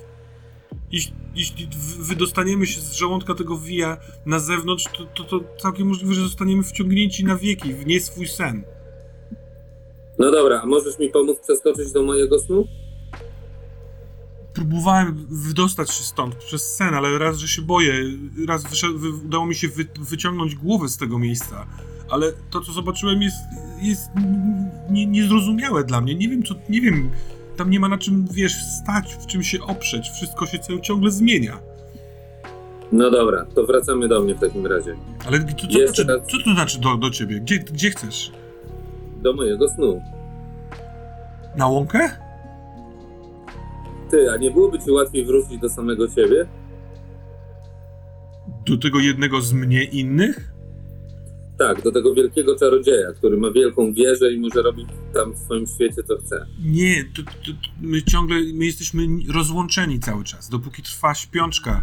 [0.91, 1.69] Jeśli, jeśli
[1.99, 6.63] wydostaniemy się z żołądka tego wija na zewnątrz, to, to, to całkiem możliwe, że zostaniemy
[6.63, 8.63] wciągnięci na wieki, w nie swój sen.
[10.19, 12.67] No dobra, a możesz mi pomóc przeskoczyć do mojego snu?
[14.57, 17.93] Próbowałem wydostać się stąd przez sen, ale raz, że się boję,
[18.47, 18.63] raz
[18.95, 21.65] wy, udało mi się wy, wyciągnąć głowę z tego miejsca.
[22.09, 23.35] Ale to, co zobaczyłem, jest,
[23.81, 24.09] jest
[24.89, 26.15] nie, niezrozumiałe dla mnie.
[26.15, 27.09] Nie wiem, co, nie wiem,
[27.57, 30.09] tam nie ma na czym, wiesz, stać, w czym się oprzeć.
[30.09, 31.59] Wszystko się ciągle- zmienia.
[32.91, 34.95] No dobra, to wracamy do mnie w takim razie.
[35.27, 36.27] Ale co, co, znaczy, raz.
[36.31, 37.39] co to znaczy do, do ciebie?
[37.39, 38.31] Gdzie, gdzie chcesz?
[39.23, 40.01] Do mojego snu.
[41.55, 42.26] Na łąkę?
[44.11, 46.47] Ty, a nie byłoby ci łatwiej wrócić do samego ciebie?
[48.65, 50.57] Do tego jednego z mnie innych?
[51.57, 55.67] Tak, do tego wielkiego czarodzieja, który ma wielką wieżę i może robić tam w swoim
[55.67, 56.45] świecie co chce.
[56.65, 60.49] Nie, to, to, to my ciągle, my jesteśmy rozłączeni cały czas.
[60.49, 61.81] Dopóki trwa śpiączka,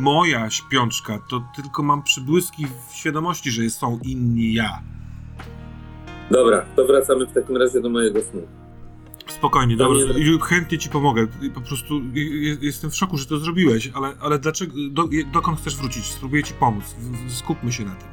[0.00, 4.82] moja śpiączka, to tylko mam przybłyski w świadomości, że są inni ja.
[6.30, 8.42] Dobra, to wracamy w takim razie do mojego snu.
[9.26, 9.76] Spokojnie,
[10.18, 11.26] i chętnie ci pomogę.
[11.54, 15.60] Po prostu je- je- jestem w szoku, że to zrobiłeś, ale, ale dlaczego, do, dokąd
[15.60, 16.04] chcesz wrócić?
[16.04, 16.84] Spróbuję ci pomóc.
[17.28, 18.08] Skupmy się na tym.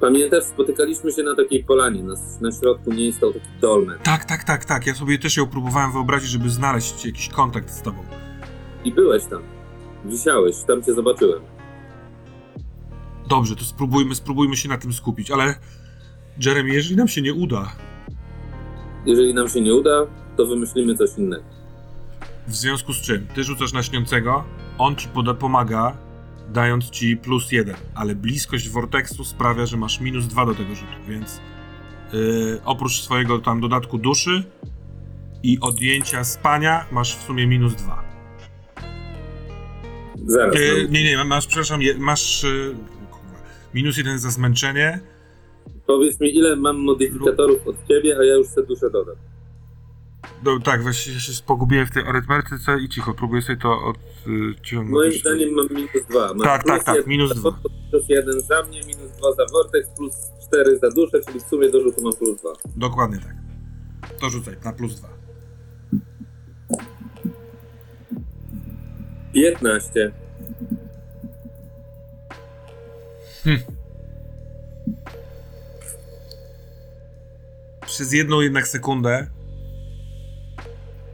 [0.00, 3.98] Pamiętasz, spotykaliśmy się na takiej polanie, na, na środku nie stał taki dolmen.
[4.02, 4.86] Tak, tak, tak, tak.
[4.86, 7.98] Ja sobie też ją próbowałem wyobrazić, żeby znaleźć jakiś kontakt z tobą.
[8.84, 9.42] I byłeś tam.
[10.04, 11.42] Wisiałeś, tam cię zobaczyłem.
[13.28, 15.54] Dobrze, to spróbujmy, spróbujmy się na tym skupić, ale
[16.44, 17.72] Jeremy, jeżeli nam się nie uda,
[19.06, 20.06] Jeżeli nam się nie uda,
[20.36, 21.42] to wymyślimy coś innego.
[22.48, 24.44] w związku z czym ty rzucasz na śniącego,
[24.78, 25.96] on ci poda, pomaga,
[26.48, 30.92] dając ci plus jeden, ale bliskość Vortexu sprawia, że masz minus dwa do tego rzutu,
[31.08, 31.40] więc
[32.12, 34.44] yy, oprócz swojego tam dodatku duszy
[35.42, 38.02] i odjęcia spania, masz w sumie minus dwa.
[40.26, 40.54] Zaraz.
[40.54, 42.74] Yy, nie, nie, masz, przepraszam, je, masz yy,
[43.74, 45.00] minus jeden za zmęczenie,
[45.86, 49.16] Powiedz mi, ile mam modyfikatorów od ciebie, a ja już sobie duszę dodam.
[50.44, 54.90] No, tak, właśnie się pogubiłem w tej arytmetyce i cicho, próbuję sobie to odciągnąć.
[54.90, 56.28] Moim zdaniem mam minus dwa.
[56.28, 57.58] Mam Tak, tak, tak, minus dwa.
[57.90, 60.12] Plus jeden za mnie, minus dwa za Vortex, plus
[60.42, 62.52] cztery za duszę, czyli w sumie do rzutu mam plus dwa.
[62.76, 63.34] Dokładnie tak.
[64.20, 65.08] To rzucaj, na plus dwa.
[69.34, 70.12] 15.
[77.92, 79.26] Przez jedną jednak sekundę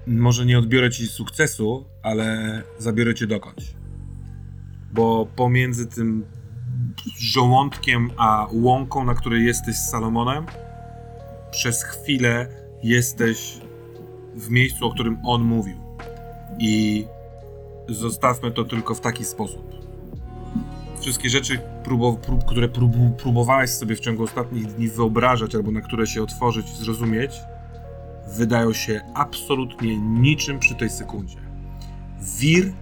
[0.07, 3.65] może nie odbiorę ci sukcesu, ale zabiorę cię dokądś.
[4.93, 6.25] Bo pomiędzy tym
[7.19, 10.47] żołądkiem a łąką, na której jesteś z Salomonem,
[11.51, 12.49] przez chwilę
[12.83, 13.59] jesteś
[14.35, 15.77] w miejscu, o którym on mówił.
[16.59, 17.05] I
[17.89, 19.75] zostawmy to tylko w taki sposób.
[21.01, 21.61] Wszystkie rzeczy,
[22.17, 26.67] prób, które prób, próbowałeś sobie w ciągu ostatnich dni wyobrażać albo na które się otworzyć
[26.71, 27.33] i zrozumieć,
[28.37, 31.37] wydają się absolutnie niczym przy tej sekundzie.
[32.39, 32.73] Wir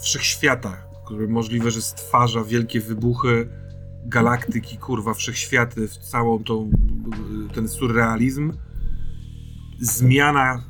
[0.00, 3.48] wszechświata, który możliwe, że stwarza wielkie wybuchy
[4.06, 6.70] galaktyki, kurwa, wszechświaty, w całą tą,
[7.54, 8.52] ten surrealizm,
[9.80, 10.62] zmiana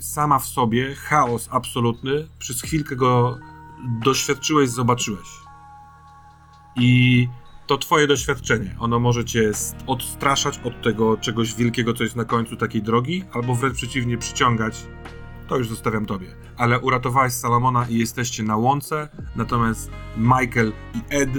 [0.00, 3.38] sama w sobie, chaos absolutny, przez chwilkę go
[4.04, 5.49] doświadczyłeś, zobaczyłeś.
[6.76, 7.28] I
[7.66, 8.76] to twoje doświadczenie.
[8.80, 9.50] Ono może cię
[9.86, 14.74] odstraszać od tego czegoś wielkiego, co jest na końcu takiej drogi, albo wręcz przeciwnie przyciągać.
[15.48, 16.26] To już zostawiam tobie.
[16.56, 21.30] Ale uratowałeś Salomona i jesteście na łące, natomiast Michael i Ed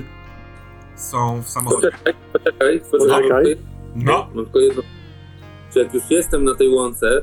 [0.95, 1.89] są w samochodzie.
[1.91, 3.21] Poczekaj, poczekaj, Poczekaj.
[3.21, 3.57] poczekaj.
[3.95, 4.83] No, Mam tylko jedno.
[5.73, 7.21] Czy jak już jestem na tej łące,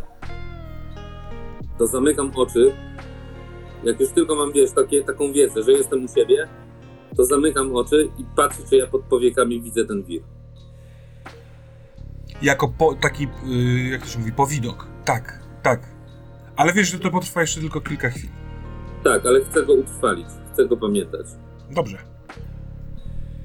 [1.78, 2.72] to zamykam oczy.
[3.84, 6.48] Jak już tylko mam, wiesz, takie, taką wiedzę, że jestem u siebie,
[7.16, 10.22] to zamykam oczy i patrzę, czy ja pod powiekami widzę ten wir.
[12.42, 14.86] jako po, taki, y, jak to się mówi, powidok.
[15.04, 15.80] Tak, tak.
[16.56, 18.30] Ale wiesz, że to potrwa jeszcze tylko kilka chwil.
[19.04, 21.26] Tak, ale chcę go utrwalić, chcę go pamiętać.
[21.70, 21.98] Dobrze.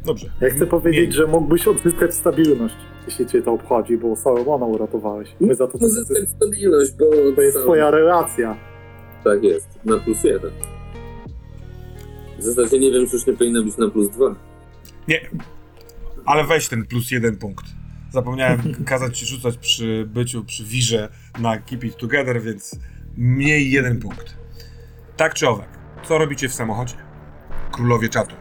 [0.05, 0.31] Dobrze.
[0.41, 2.75] Ja chcę powiedzieć, Nie- że mógłbyś odzyskać stabilność,
[3.07, 5.35] jeśli cię to obchodzi, bo Salomona uratowałeś.
[5.39, 7.05] My za to Uzyskać stabilność, bo...
[7.35, 8.57] to jest twoja relacja.
[9.23, 10.51] Tak jest, na plus jeden.
[12.43, 14.35] W zasadzie nie wiem, czy już nie powinna być na plus dwa.
[15.07, 15.21] Nie.
[16.25, 17.65] Ale weź ten plus jeden punkt.
[18.11, 22.79] Zapomniałem kazać ci rzucać przy byciu przy wirze na Keep It Together, więc
[23.17, 24.37] mniej jeden punkt.
[25.17, 25.67] Tak czy owak,
[26.07, 26.95] co robicie w samochodzie?
[27.71, 28.35] Królowie czatu.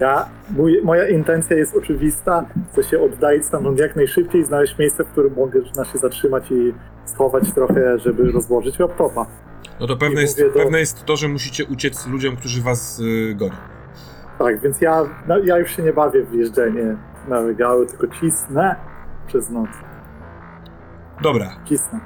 [0.00, 2.46] Ja, mój, moja intencja jest oczywista.
[2.72, 6.72] Chcę się oddalić stamtąd jak najszybciej, znaleźć miejsce, w którym można się zatrzymać i
[7.04, 9.26] schować trochę, żeby rozłożyć laptopa.
[9.80, 13.34] No to pewne jest, do- pewne jest to, że musicie uciec ludziom, którzy was y,
[13.34, 13.52] gonią.
[14.38, 16.96] Tak, więc ja, no, ja już się nie bawię w jeżdżenie
[17.28, 18.76] na regały, tylko cisnę
[19.26, 19.68] przez noc.
[21.22, 22.00] Dobra, Cisnę.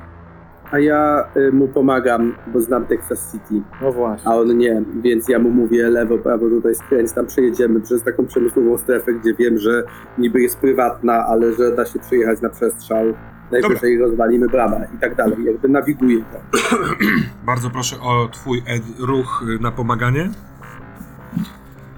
[0.72, 4.30] A ja y, mu pomagam, bo znam Texas City, No właśnie.
[4.30, 8.26] a on nie, więc ja mu mówię lewo, prawo, tutaj skręć, tam przejedziemy przez taką
[8.26, 9.82] przemysłową strefę, gdzie wiem, że
[10.18, 13.04] niby jest prywatna, ale że da się przejechać na przestrzał.
[13.50, 15.44] Najwyżej rozwalimy bramę i tak dalej.
[15.44, 16.58] Jakby nawiguję to.
[17.46, 20.30] bardzo proszę o twój ed, ruch y, na pomaganie.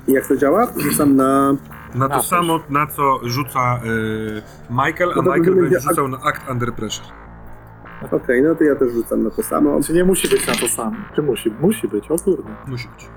[0.09, 0.67] I jak to działa?
[0.77, 1.57] Rzucam na...
[1.95, 6.19] Na to Na samo, na co rzuca y, Michael, a No Michael będzie rzucał na
[6.19, 7.07] Act Under Pressure.
[8.11, 9.81] Okej, no to ja też rzucam na to samo.
[9.83, 10.97] Czy nie musi być na to samo?
[11.15, 11.53] Czy musi?
[11.61, 12.51] Musi być, o kurde.
[12.67, 13.09] Musi być.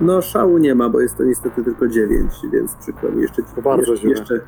[0.00, 3.42] No szału nie ma, bo jest to niestety tylko 9, więc przykro mi jeszcze...
[3.42, 4.10] To bardzo jeszcze, źle.
[4.10, 4.40] jeszcze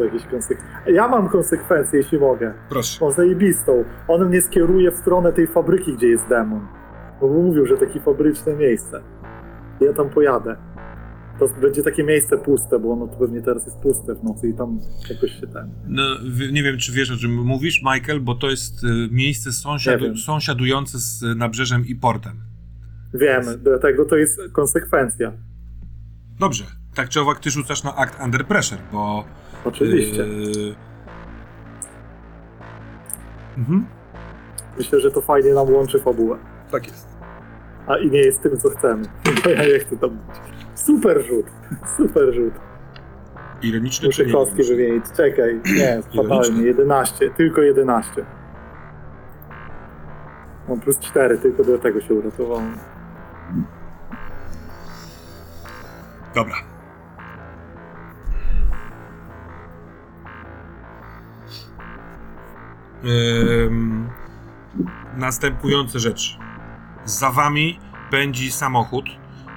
[0.00, 0.92] To jakieś konsekwencje.
[0.92, 2.54] Ja mam konsekwencje, jeśli mogę.
[2.68, 3.04] Proszę.
[3.04, 3.84] Mam zajebistą.
[4.08, 6.68] On mnie skieruje w stronę tej fabryki, gdzie jest demon.
[7.20, 9.02] Bo mówił, że takie fabryczne miejsce.
[9.80, 10.56] Ja tam pojadę.
[11.38, 14.54] To będzie takie miejsce puste, bo ono to pewnie teraz jest puste w nocy i
[14.54, 14.78] tam
[15.10, 15.70] jakoś się ten...
[15.86, 16.02] No,
[16.52, 20.98] nie wiem, czy wiesz, o czym mówisz, Michael, bo to jest y, miejsce sąsiadu, sąsiadujące
[20.98, 22.32] z nabrzeżem i portem.
[23.14, 25.32] Wiem, dlatego to jest konsekwencja.
[26.38, 26.64] Dobrze.
[26.94, 29.24] Tak czy owak, ty rzucasz na Act Under Pressure, bo...
[29.64, 30.22] Oczywiście.
[30.22, 30.74] y,
[33.58, 33.86] Mhm.
[34.78, 36.38] Myślę, że to fajnie nam łączy fabułę.
[36.70, 37.08] Tak jest.
[37.86, 39.02] A i nie jest tym, co chcemy.
[39.44, 40.36] Bo ja nie chcę tam być.
[40.74, 41.46] Super rzut.
[41.96, 42.54] Super rzut.
[43.62, 45.04] Ironiczny Muszę czy kostki wymienić.
[45.16, 45.60] Czekaj.
[45.76, 46.62] Nie, fatalnie.
[46.62, 47.30] 11.
[47.30, 48.24] Tylko 11.
[50.68, 52.76] Mam plus 4, tylko do tego się uratowałem.
[56.34, 56.54] Dobra.
[65.16, 66.36] Następujące rzeczy.
[67.04, 67.78] Za wami
[68.10, 69.04] pędzi samochód,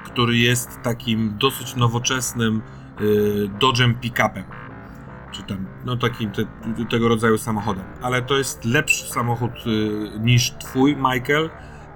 [0.06, 2.62] który jest takim dosyć nowoczesnym
[3.02, 4.44] y, Dodge'em pick-upem.
[5.32, 6.46] czy tam, no takim te,
[6.90, 7.84] tego rodzaju samochodem.
[8.02, 11.50] Ale to jest lepszy samochód y, niż twój, Michael.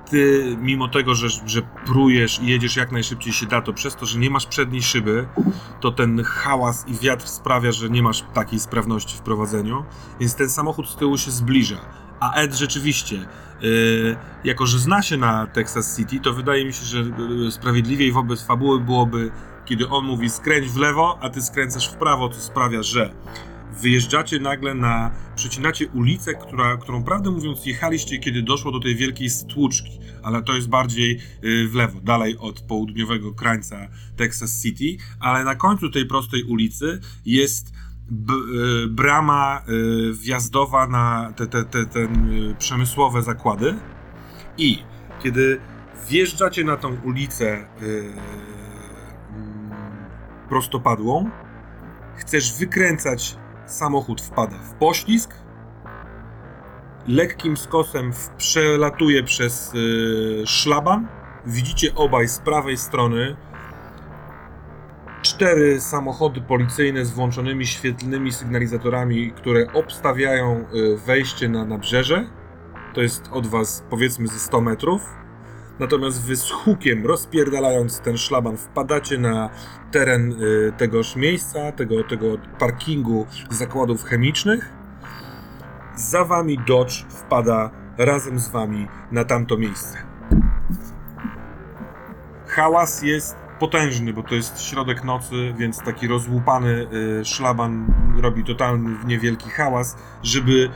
[0.09, 1.61] Ty, mimo tego, że, że
[2.41, 5.27] i jedziesz jak najszybciej się da, to przez to, że nie masz przedniej szyby,
[5.81, 9.85] to ten hałas i wiatr sprawia, że nie masz takiej sprawności w prowadzeniu,
[10.19, 11.77] więc ten samochód z tyłu się zbliża.
[12.19, 13.15] A Ed rzeczywiście,
[13.61, 18.11] yy, jako że zna się na Texas City, to wydaje mi się, że yy, sprawiedliwiej
[18.11, 19.31] wobec fabuły byłoby,
[19.65, 23.13] kiedy on mówi skręć w lewo, a ty skręcasz w prawo, co sprawia, że
[23.81, 29.29] wyjeżdżacie nagle na, przecinacie ulicę, która, którą prawdę mówiąc jechaliście, kiedy doszło do tej wielkiej
[29.29, 35.43] stłuczki, ale to jest bardziej yy, w lewo, dalej od południowego krańca Texas City, ale
[35.43, 41.99] na końcu tej prostej ulicy jest y, brama y, wjazdowa na te, te, te, te
[41.99, 42.07] y,
[42.59, 43.75] przemysłowe zakłady
[44.57, 44.83] i
[45.23, 45.59] kiedy
[46.09, 48.13] wjeżdżacie na tą ulicę y,
[49.29, 49.71] mm,
[50.49, 51.29] prostopadłą,
[52.17, 55.33] chcesz wykręcać, samochód wpada w poślizg,
[57.07, 61.07] lekkim skosem przelatuje przez y, szlaban,
[61.45, 63.35] widzicie obaj z prawej strony
[65.21, 72.29] cztery samochody policyjne z włączonymi świetlnymi sygnalizatorami, które obstawiają y, wejście na nabrzeże.
[72.93, 75.01] To jest od was powiedzmy ze 100 metrów.
[75.79, 79.49] Natomiast wy z hukiem rozpierdalając ten szlaban wpadacie na
[79.91, 82.25] teren y, tegoż miejsca, tego, tego
[82.59, 84.69] parkingu zakładów chemicznych.
[85.95, 89.97] Za wami Dodge wpada razem z wami na tamto miejsce.
[92.47, 96.87] Hałas jest potężny, bo to jest środek nocy, więc taki rozłupany
[97.21, 99.97] y, szlaban robi totalny niewielki hałas.
[100.23, 100.69] Żeby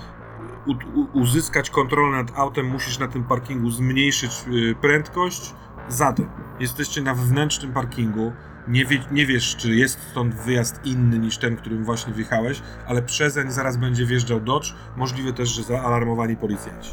[1.13, 5.53] uzyskać kontrolę nad autem, musisz na tym parkingu zmniejszyć y, prędkość.
[5.89, 8.31] Zatem jesteście na wewnętrznym parkingu.
[8.67, 13.01] Nie, wie, nie wiesz, czy jest stąd wyjazd inny niż ten, którym właśnie wjechałeś, ale
[13.01, 14.73] przezeń zaraz będzie wjeżdżał Dodge.
[14.97, 16.91] Możliwe też, że zaalarmowani policjanci.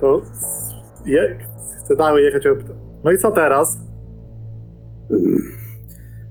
[0.00, 0.22] To
[1.06, 1.38] je,
[1.84, 2.44] chcę dalej jechać.
[3.04, 3.78] No i co teraz?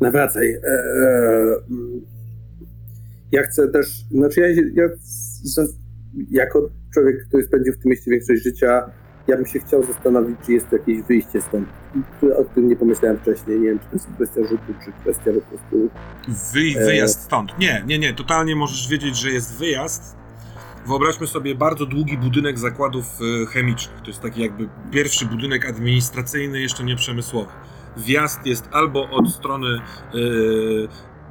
[0.02, 0.48] Nawracaj.
[0.48, 2.19] E, e, mm.
[3.32, 4.48] Ja chcę też, znaczy ja,
[4.84, 4.90] ja
[6.32, 8.92] jako człowiek, który spędził w tym mieście większość życia,
[9.28, 11.68] ja bym się chciał zastanowić, czy jest tu jakieś wyjście stąd,
[12.38, 13.60] o którym nie pomyślałem wcześniej.
[13.60, 15.90] Nie wiem, czy to jest kwestia rzutu, czy kwestia po prostu...
[16.54, 16.86] Wy, E.
[16.86, 17.60] wyjazd stąd.
[17.60, 18.14] Nie, nie, nie.
[18.14, 20.16] Totalnie możesz wiedzieć, że jest wyjazd.
[20.88, 24.02] Wyobraźmy sobie bardzo długi budynek zakładów e, chemicznych.
[24.02, 27.52] To jest taki jakby pierwszy budynek administracyjny, jeszcze nie przemysłowy.
[27.98, 29.80] Wjazd jest albo od strony e,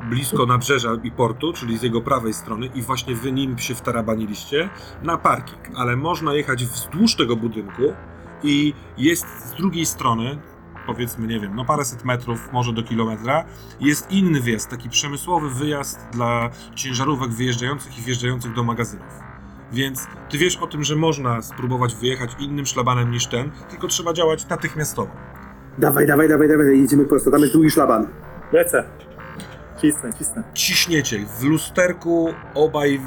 [0.02, 4.68] blisko nabrzeża i portu, czyli z jego prawej strony i właśnie wy nim się wtarabaniliście,
[5.02, 5.60] na parking.
[5.76, 7.82] Ale można jechać wzdłuż tego budynku
[8.42, 10.38] i jest z drugiej strony,
[10.86, 13.44] powiedzmy, nie wiem, no paręset metrów, może do kilometra,
[13.80, 19.28] jest inny wyjazd, taki przemysłowy wyjazd dla ciężarówek wyjeżdżających i wjeżdżających do magazynów.
[19.72, 24.12] Więc ty wiesz o tym, że można spróbować wyjechać innym szlabanem niż ten, tylko trzeba
[24.12, 25.10] działać natychmiastowo.
[25.78, 28.06] Dawaj, dawaj, dawaj, dawaj, jedziemy prosto, tam jest długi szlaban.
[28.52, 29.07] Lecę.
[29.81, 30.42] Cisnę, cisnę.
[30.55, 31.26] Ciśniecie.
[31.40, 33.00] W lusterku obaj, y,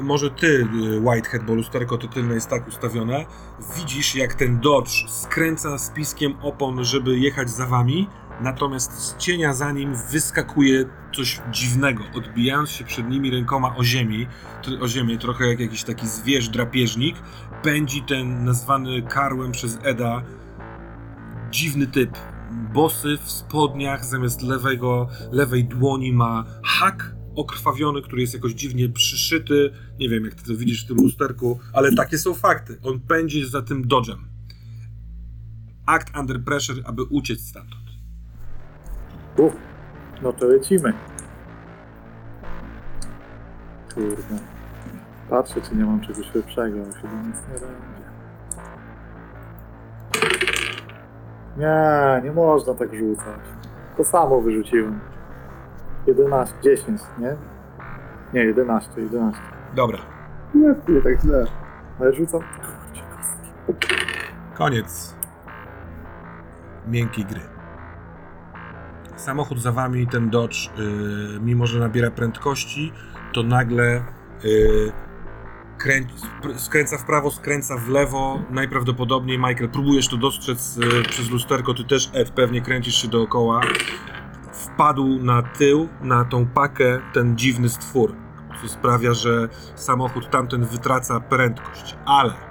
[0.00, 3.24] y, może ty, y, Whitehead, bo lusterko to tylne jest tak ustawione,
[3.76, 8.08] widzisz jak ten Dodge skręca z piskiem opon, żeby jechać za wami,
[8.40, 14.26] natomiast z cienia za nim wyskakuje coś dziwnego, odbijając się przed nimi rękoma o ziemi,
[14.80, 17.16] o ziemię, trochę jak jakiś taki zwierz, drapieżnik,
[17.62, 20.22] pędzi ten nazwany karłem przez Eda
[21.50, 22.10] dziwny typ.
[22.50, 29.70] Bosy w spodniach, zamiast lewego, lewej dłoni ma hak okrwawiony, który jest jakoś dziwnie przyszyty.
[29.98, 32.78] Nie wiem, jak ty to widzisz w tym lusterku, ale takie są fakty.
[32.82, 34.28] On pędzi za tym dodżem.
[35.86, 37.82] Act under pressure, aby uciec stamtąd.
[39.36, 39.56] Uff,
[40.22, 40.92] no to lecimy.
[43.94, 44.38] Kurde.
[45.30, 47.98] Patrzę, czy nie mam czegoś lepszego, ale chyba nic nie będzie.
[51.58, 53.40] Nie, nie można tak rzucać.
[53.96, 55.00] To samo wyrzuciłem.
[56.06, 57.36] 11, 10, nie?
[58.34, 59.40] Nie, 11, 11.
[59.74, 59.98] Dobra,
[60.54, 61.44] Nie, nie tak źle.
[62.00, 62.40] Ale rzucam.
[62.40, 63.94] Kurczę, kostki.
[64.54, 65.14] koniec
[66.88, 67.40] miękkiej gry.
[69.16, 72.92] Samochód za wami, ten Dodge, yy, mimo że nabiera prędkości,
[73.32, 74.02] to nagle
[74.44, 74.92] yy,
[76.56, 78.42] skręca w prawo, skręca w lewo.
[78.50, 83.60] Najprawdopodobniej, Michael, próbujesz to dostrzec yy, przez lusterko, ty też, Ed, pewnie kręcisz się dookoła.
[84.52, 88.14] Wpadł na tył, na tą pakę, ten dziwny stwór,
[88.62, 92.48] co sprawia, że samochód tamten wytraca prędkość, ale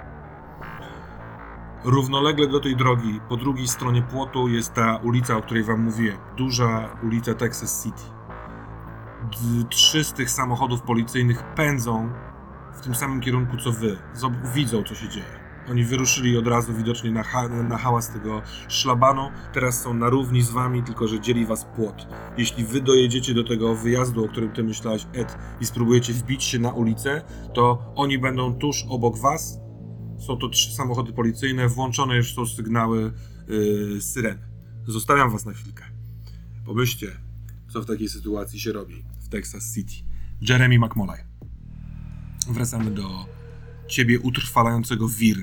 [1.84, 6.18] Równolegle do tej drogi, po drugiej stronie płotu jest ta ulica, o której wam mówiłem.
[6.36, 8.02] Duża ulica Texas City.
[9.68, 12.10] Trzy z tych samochodów policyjnych pędzą
[12.78, 13.96] w tym samym kierunku co wy.
[14.16, 15.48] Zob- widzą, co się dzieje.
[15.70, 19.30] Oni wyruszyli od razu widocznie na, ha- na hałas tego szlabanu.
[19.52, 22.06] Teraz są na równi z wami, tylko że dzieli was płot.
[22.38, 26.58] Jeśli wy dojedziecie do tego wyjazdu, o którym ty myślałeś, Ed, i spróbujecie wbić się
[26.58, 27.22] na ulicę,
[27.54, 29.58] to oni będą tuż obok was.
[30.26, 33.12] Są to trzy samochody policyjne, włączone już są sygnały
[33.48, 34.38] yy, syren.
[34.86, 35.84] Zostawiam was na chwilkę.
[36.66, 37.06] Pomyślcie,
[37.72, 39.94] co w takiej sytuacji się robi w Texas City.
[40.40, 41.27] Jeremy McMolay.
[42.48, 43.26] Wracamy do
[43.86, 45.36] ciebie utrwalającego wir.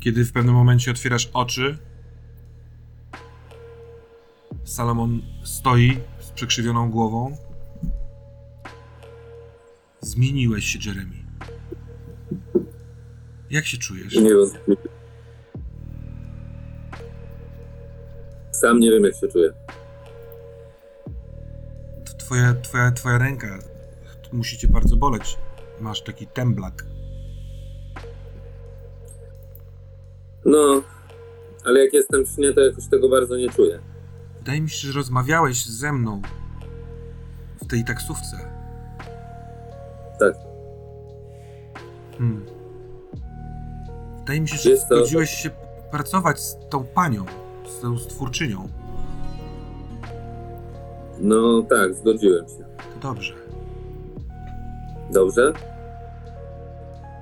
[0.00, 1.78] Kiedy w pewnym momencie otwierasz oczy,
[4.64, 7.36] Salomon stoi z przekrzywioną głową.
[10.00, 11.16] Zmieniłeś się, Jeremy.
[13.50, 14.14] Jak się czujesz?
[14.14, 14.76] Nie wiem.
[18.52, 19.52] Sam nie wiem, jak się czuję.
[22.18, 23.73] Twoja, twoja, twoja ręka
[24.34, 25.38] musi cię bardzo boleć.
[25.80, 26.84] Masz taki temblak.
[30.44, 30.82] No,
[31.64, 33.78] ale jak jestem w śnie, to jakoś tego bardzo nie czuję.
[34.38, 36.22] Wydaje mi się, że rozmawiałeś ze mną
[37.62, 38.36] w tej taksówce.
[40.18, 40.34] Tak.
[42.18, 42.46] Hmm.
[44.18, 45.50] Wydaje mi się, że Jest to- zgodziłeś się
[45.90, 47.24] pracować z tą panią,
[47.78, 48.68] z tą stwórczynią.
[51.20, 52.64] No tak, zgodziłem się.
[52.94, 53.34] To dobrze.
[55.12, 55.52] Dobrze?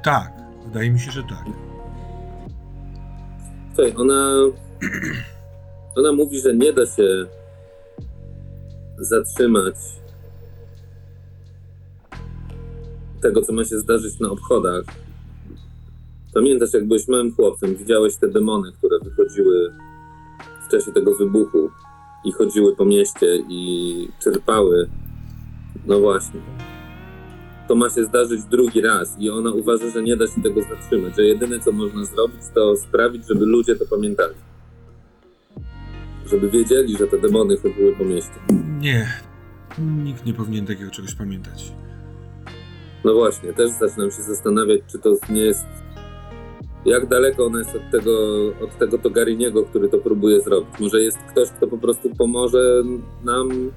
[0.03, 0.33] Tak,
[0.65, 1.45] wydaje mi się, że tak.
[3.75, 4.33] Słuchaj, ona...
[5.97, 7.27] Ona mówi, że nie da się
[8.99, 9.75] zatrzymać
[13.23, 14.85] tego, co ma się zdarzyć na obchodach.
[16.35, 19.73] Pamiętasz, jak byłeś małym chłopcem, widziałeś te demony, które wychodziły
[20.67, 21.71] w czasie tego wybuchu
[22.25, 24.91] i chodziły po mieście i czerpały.
[25.87, 26.41] No właśnie.
[27.73, 31.17] To ma się zdarzyć drugi raz i ona uważa, że nie da się tego zatrzymać,
[31.17, 34.35] że jedyne, co można zrobić, to sprawić, żeby ludzie to pamiętali.
[36.27, 38.35] Żeby wiedzieli, że te demony chodziły po mieście.
[38.81, 39.13] Nie,
[40.05, 41.73] nikt nie powinien takiego czegoś pamiętać.
[43.05, 45.67] No właśnie, też zaczynam się zastanawiać, czy to nie jest.
[46.85, 50.81] Jak daleko ona jest od tego, od tego Togariniego, który to próbuje zrobić.
[50.81, 52.83] Może jest ktoś, kto po prostu pomoże
[53.25, 53.71] nam,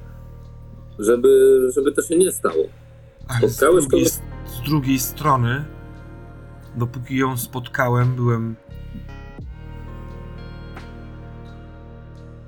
[0.99, 2.84] żeby, żeby to się nie stało.
[3.27, 4.05] Ale z drugiej,
[4.45, 5.65] z drugiej strony,
[6.75, 8.55] dopóki ją spotkałem, byłem.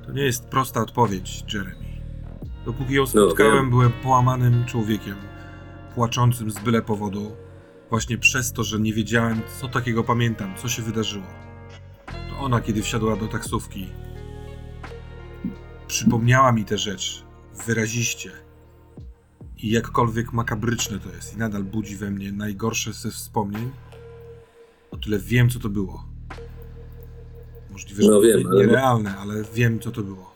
[0.06, 1.88] To nie jest prosta odpowiedź, Jeremy.
[2.66, 3.70] Dopóki ją spotkałem, wiem.
[3.70, 5.16] byłem połamanym człowiekiem,
[5.96, 7.36] płaczącym z byle powodu,
[7.90, 11.28] właśnie przez to, że nie wiedziałem, co takiego pamiętam, co się wydarzyło.
[12.30, 13.88] To ona, kiedy wsiadła do taksówki,
[15.88, 17.24] przypomniała mi tę rzecz
[17.66, 18.47] wyraziście.
[19.64, 23.70] I jakkolwiek makabryczne to jest i nadal budzi we mnie najgorsze ze wspomnień,
[24.92, 26.04] o tyle wiem, co to było.
[27.72, 30.36] Możliwe, że No wiem, nie- ale- nierealne, ale wiem, co to było.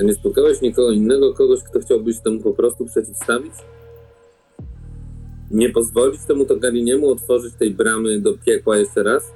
[0.00, 3.52] A nie spotkałeś nikogo innego, kogoś, kto chciałbyś temu po prostu przeciwstawić?
[5.50, 9.32] Nie pozwolić temu Togariniemu otworzyć tej bramy do piekła jeszcze raz?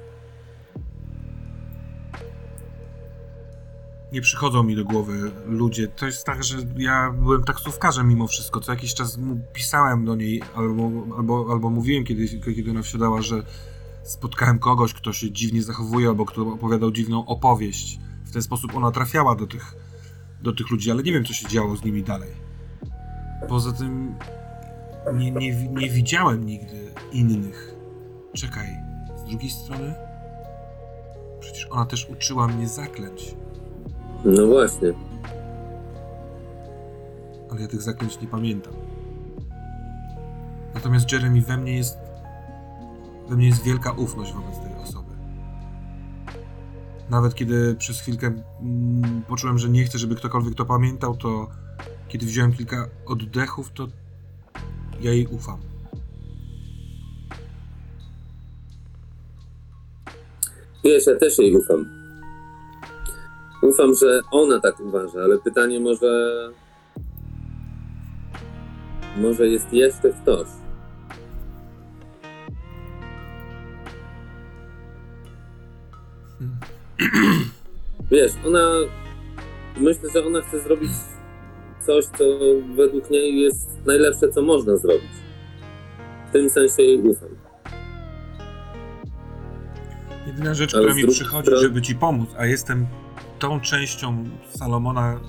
[4.15, 5.87] Nie przychodzą mi do głowy ludzie.
[5.87, 8.59] To jest tak, że ja byłem taksówkarzem mimo wszystko.
[8.59, 9.19] Co jakiś czas
[9.53, 13.43] pisałem do niej, albo, albo, albo mówiłem, kiedy, kiedy ona wsiadała, że
[14.03, 17.99] spotkałem kogoś, kto się dziwnie zachowuje, albo kto opowiadał dziwną opowieść.
[18.25, 19.75] W ten sposób ona trafiała do tych,
[20.41, 22.29] do tych ludzi, ale nie wiem, co się działo z nimi dalej.
[23.49, 24.15] Poza tym
[25.13, 27.75] nie, nie, nie widziałem nigdy innych.
[28.33, 28.67] Czekaj,
[29.17, 29.95] z drugiej strony?
[31.39, 33.35] Przecież ona też uczyła mnie zaklęć.
[34.25, 34.93] No właśnie.
[37.51, 38.73] ale ja tych zaklęć nie pamiętam.
[40.73, 41.97] Natomiast Jeremy we mnie jest.
[43.29, 45.11] We mnie jest wielka ufność wobec tej osoby.
[47.09, 48.27] Nawet kiedy przez chwilkę
[48.61, 51.47] mm, poczułem, że nie chcę, żeby ktokolwiek to pamiętał, to
[52.07, 53.87] kiedy wziąłem kilka oddechów, to
[55.01, 55.59] ja jej ufam.
[60.83, 61.94] Wiesz, ja też jej ufam.
[63.65, 66.31] Ufam, że ona tak uważa, ale pytanie może.
[69.17, 70.47] Może jest jeszcze ktoś.
[78.11, 78.71] Wiesz, ona.
[79.77, 80.91] Myślę, że ona chce zrobić
[81.85, 82.23] coś, co
[82.75, 85.11] według niej jest najlepsze, co można zrobić.
[86.29, 87.29] W tym sensie jej ufam.
[90.27, 92.87] Jedyna rzecz, która mi przychodzi, żeby ci pomóc, a jestem
[93.39, 95.19] tą częścią Salomona,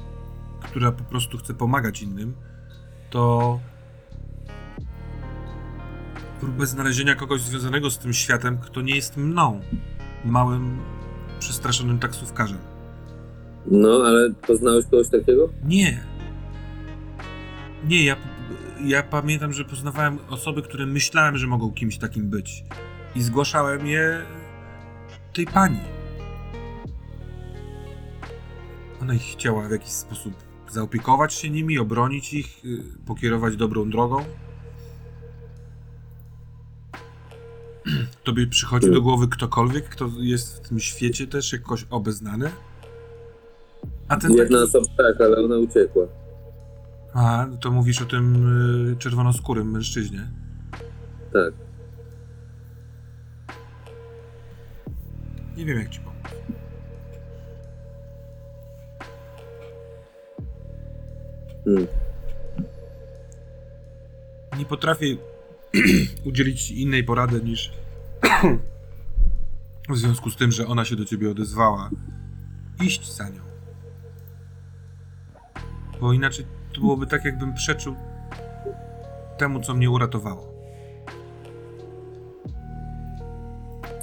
[0.60, 2.34] która po prostu chce pomagać innym,
[3.10, 3.58] to
[6.40, 9.60] próbę znalezienia kogoś związanego z tym światem, kto nie jest mną,
[10.24, 10.78] małym,
[11.38, 12.58] przestraszonym taksówkarzem.
[13.66, 15.48] No, ale poznałeś kogoś takiego?
[15.64, 16.04] Nie.
[17.84, 18.16] Nie, ja,
[18.84, 22.64] ja pamiętam, że poznawałem osoby, które myślałem, że mogą kimś takim być.
[23.14, 24.22] I zgłaszałem je
[25.32, 25.95] tej pani.
[29.06, 30.34] Ona ich chciała w jakiś sposób
[30.70, 34.24] zaopiekować się nimi, obronić ich, y, pokierować dobrą drogą.
[38.24, 42.50] Tobie przychodzi do głowy ktokolwiek, kto jest w tym świecie też jakoś obeznany?
[44.08, 44.76] A ten Jedna taki...
[44.76, 46.06] osoba tak, ale ona uciekła.
[47.14, 48.46] A, to mówisz o tym
[48.92, 50.30] y, czerwonoskórym mężczyźnie.
[51.32, 51.54] Tak.
[55.56, 56.00] Nie wiem, jak ci
[61.66, 61.86] Hmm.
[64.58, 65.16] Nie potrafię
[66.26, 67.72] udzielić innej porady niż
[69.88, 71.90] w związku z tym, że ona się do ciebie odezwała.
[72.82, 73.40] Iść za nią.
[76.00, 77.96] Bo inaczej to byłoby tak, jakbym przeczył
[79.38, 80.56] temu, co mnie uratowało.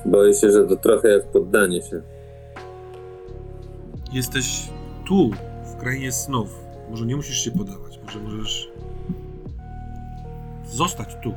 [0.06, 2.02] Boję się, że to trochę jak poddanie się.
[4.12, 4.70] Jesteś
[5.06, 5.32] tu,
[5.64, 6.63] w krainie snów.
[6.90, 8.72] Może nie musisz się podawać, może możesz
[10.66, 11.34] zostać tu.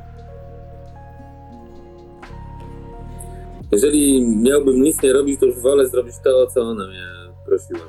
[3.72, 7.06] Jeżeli miałbym nic nie robić, to już wolę zrobić to, o co ona mnie
[7.46, 7.86] prosiła.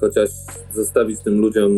[0.00, 0.30] Chociaż
[0.72, 1.70] zostawić tym ludziom,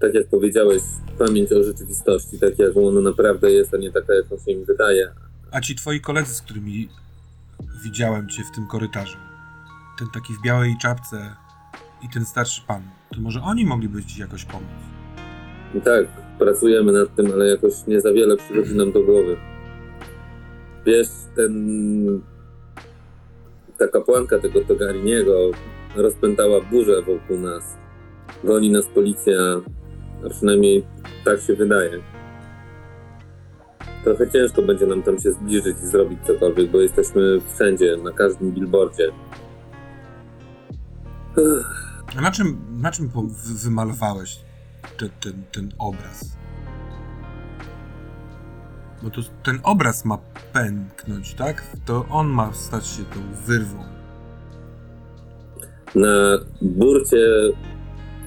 [0.00, 0.82] tak jak powiedziałeś,
[1.18, 5.12] pamięć o rzeczywistości, tak jak ona naprawdę jest, a nie taka, jaką się im wydaje.
[5.50, 6.88] A ci twoi koledzy, z którymi
[7.84, 9.18] widziałem cię w tym korytarzu,
[9.98, 11.36] ten taki w białej czapce
[12.02, 12.82] i ten starszy pan,
[13.14, 14.68] to może oni mogliby ci jakoś pomóc?
[15.74, 16.06] I tak,
[16.38, 19.36] pracujemy nad tym, ale jakoś nie za wiele przychodzi nam do głowy.
[20.86, 22.22] Wiesz, ten...
[23.78, 25.50] ta kapłanka tego Togariniego
[25.96, 27.76] rozpętała burzę wokół nas.
[28.44, 29.38] Goni nas policja,
[30.26, 30.84] a przynajmniej
[31.24, 32.02] tak się wydaje.
[34.04, 38.52] Trochę ciężko będzie nam tam się zbliżyć i zrobić cokolwiek, bo jesteśmy wszędzie, na każdym
[38.52, 39.08] billboardzie.
[41.38, 43.10] Ech, A na czym, na czym
[43.64, 44.40] wymalowałeś
[44.98, 46.36] te, ten, ten obraz?
[49.02, 50.18] Bo to ten obraz ma
[50.52, 51.62] pęknąć, tak?
[51.84, 53.84] To on ma stać się tą wyrwą.
[55.94, 57.18] na burcie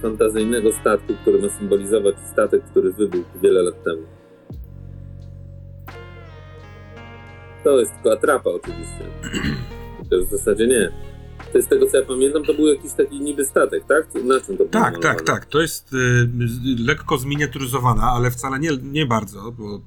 [0.02, 4.02] fantazyjnego statku, który ma symbolizować statek, który wybuchł wiele lat temu.
[7.64, 9.06] To jest tylko atrapa oczywiście.
[9.98, 11.13] Chociaż w zasadzie nie.
[11.54, 14.24] To jest z tego co ja pamiętam, to był jakiś taki niby statek, tak?
[14.24, 15.46] Na czym to było Tak, tak, tak.
[15.46, 15.98] To jest y,
[16.86, 19.82] lekko zminiaturyzowana, ale wcale nie, nie bardzo, bo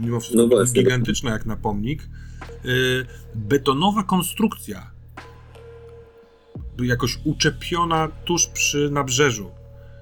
[0.00, 0.82] mimo wszystko No właśnie.
[0.82, 2.02] gigantyczna jak na pomnik.
[2.64, 4.90] Y, betonowa konstrukcja.
[6.82, 9.50] Jakoś uczepiona tuż przy nabrzeżu.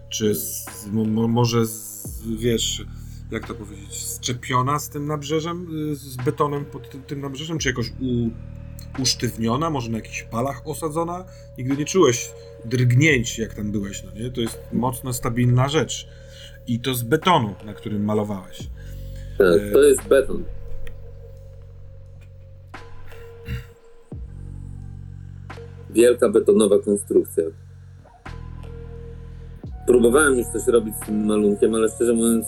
[0.09, 2.85] Czy z, mo, mo, może z, wiesz,
[3.31, 7.91] jak to powiedzieć, zczepiona z tym nabrzeżem, y, z betonem pod tym nabrzeżem, czy jakoś
[8.01, 8.31] u,
[8.99, 11.25] usztywniona, może na jakichś palach osadzona?
[11.59, 12.33] Nigdy nie czułeś
[12.65, 14.31] drgnięć, jak tam byłeś, no nie?
[14.31, 16.09] To jest mocno stabilna rzecz.
[16.67, 18.59] I to z betonu, na którym malowałeś.
[19.39, 20.45] Tak, to jest beton.
[25.91, 27.45] Wielka betonowa konstrukcja.
[29.87, 32.47] Próbowałem już coś robić z tym malunkiem, ale szczerze mówiąc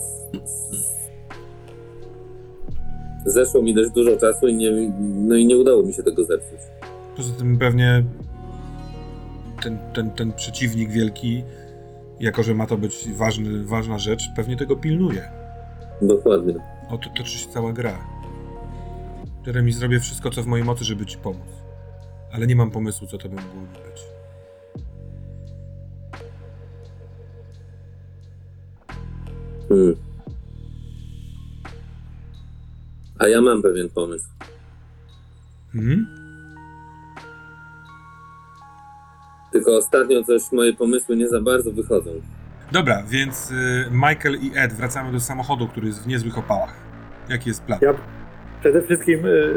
[3.25, 6.59] zeszło mi dość dużo czasu i nie, no i nie udało mi się tego zepsuć.
[7.17, 8.03] Poza tym pewnie
[9.63, 11.43] ten, ten, ten przeciwnik wielki,
[12.19, 15.29] jako że ma to być ważny, ważna rzecz, pewnie tego pilnuje.
[16.01, 16.53] Dokładnie.
[16.89, 17.97] O to toczy się cała gra.
[19.47, 21.49] Jeremy, zrobię wszystko, co w mojej mocy, żeby ci pomóc.
[22.31, 24.03] Ale nie mam pomysłu, co to by mogło być.
[29.69, 30.08] Hmm.
[33.19, 34.27] A ja mam pewien pomysł.
[35.75, 36.07] Mhm.
[39.51, 42.11] Tylko ostatnio coś moje pomysły nie za bardzo wychodzą.
[42.71, 46.73] Dobra, więc y, Michael i Ed wracamy do samochodu, który jest w niezłych opałach.
[47.29, 47.79] Jaki jest plan?
[47.81, 47.93] Ja
[48.59, 49.53] przede wszystkim y,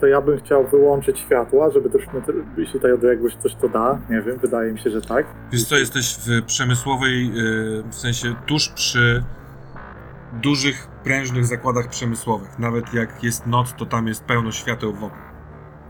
[0.00, 2.22] to ja bym chciał wyłączyć światła, żeby troszkę,
[2.56, 5.26] jeśli ta odległość coś to da, nie wiem, wydaje mi się, że tak.
[5.52, 9.22] Wiesz co, jesteś w przemysłowej, y, w sensie tuż przy
[10.32, 12.58] dużych, prężnych zakładach przemysłowych.
[12.58, 15.18] Nawet jak jest noc, to tam jest pełno świateł wokół.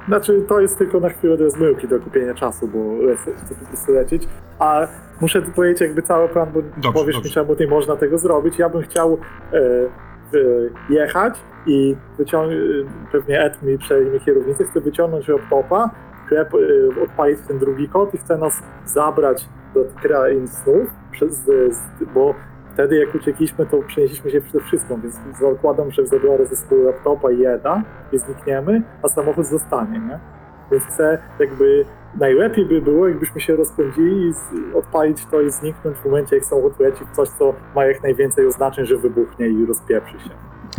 [0.08, 3.66] Znaczy, to jest tylko na chwilę do rozmyłki, do kupienia czasu, bo lecę, chcę po
[3.66, 4.28] prostu lecieć.
[4.58, 4.86] A
[5.20, 7.28] muszę powiedzieć jakby cały plan, bo Dobrze, powiesz dobrze.
[7.28, 8.58] mi, czemu nie można tego zrobić.
[8.58, 9.18] Ja bym chciał
[9.52, 9.58] e,
[10.32, 11.34] wy- jechać
[11.66, 12.60] i wyciągnąć,
[13.12, 15.90] pewnie Ed mi przejmie kierownicę, chcę wyciągnąć laptopa,
[16.28, 21.36] klep, e, odpalić ten drugi kod i chce nas zabrać do krain snów, przez,
[21.70, 21.78] z,
[22.14, 22.34] bo
[22.78, 27.30] wtedy jak uciekliśmy, to przenieśliśmy się przede wszystkim, więc zakładam, że zabiorę ze sobą laptopa
[27.30, 27.82] i Eda
[28.12, 30.18] i znikniemy, a samochód zostanie, nie?
[30.70, 31.84] Więc chcę jakby,
[32.20, 36.80] najlepiej by było, jakbyśmy się rozpędzili i odpalić to i zniknąć w momencie, jak samochód
[36.80, 40.30] leci w coś, co ma jak najwięcej oznaczeń, że wybuchnie i rozpieprzy się.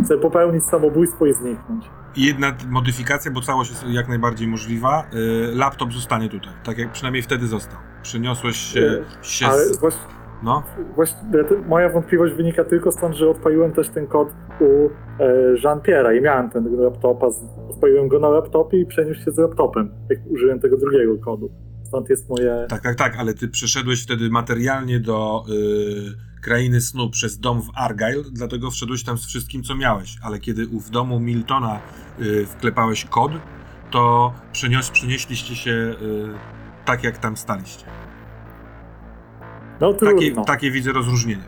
[0.04, 1.90] Chcę popełnić samobójstwo i zniknąć.
[2.16, 5.04] I Jedna modyfikacja, bo całość jest jak najbardziej możliwa.
[5.14, 7.80] Y, laptop zostanie tutaj, tak jak przynajmniej wtedy został.
[8.02, 9.80] Przeniosłeś się, się Ale z...
[9.80, 10.64] właśnie, No,
[10.96, 11.20] właśnie
[11.68, 14.28] moja wątpliwość wynika tylko stąd, że odpaliłem też ten kod
[14.60, 14.66] u
[15.20, 17.28] e, Jean-Pierre'a i miałem ten laptopa,
[17.70, 21.50] odpaliłem go na laptopie i przeniósł się z laptopem, jak użyłem tego drugiego kodu.
[21.84, 22.66] Stąd jest moje...
[22.70, 27.70] tak, tak, tak, ale ty przeszedłeś wtedy materialnie do y, krainy snu przez dom w
[27.76, 30.18] Argyle, dlatego wszedłeś tam z wszystkim, co miałeś.
[30.24, 31.80] Ale kiedy u- w domu Miltona
[32.22, 33.32] y, wklepałeś kod,
[33.92, 35.96] to przenios, przenieśliście się y,
[36.86, 37.86] tak, jak tam staliście.
[39.82, 39.94] No.
[39.94, 41.44] Takie, takie widzę rozróżnienie.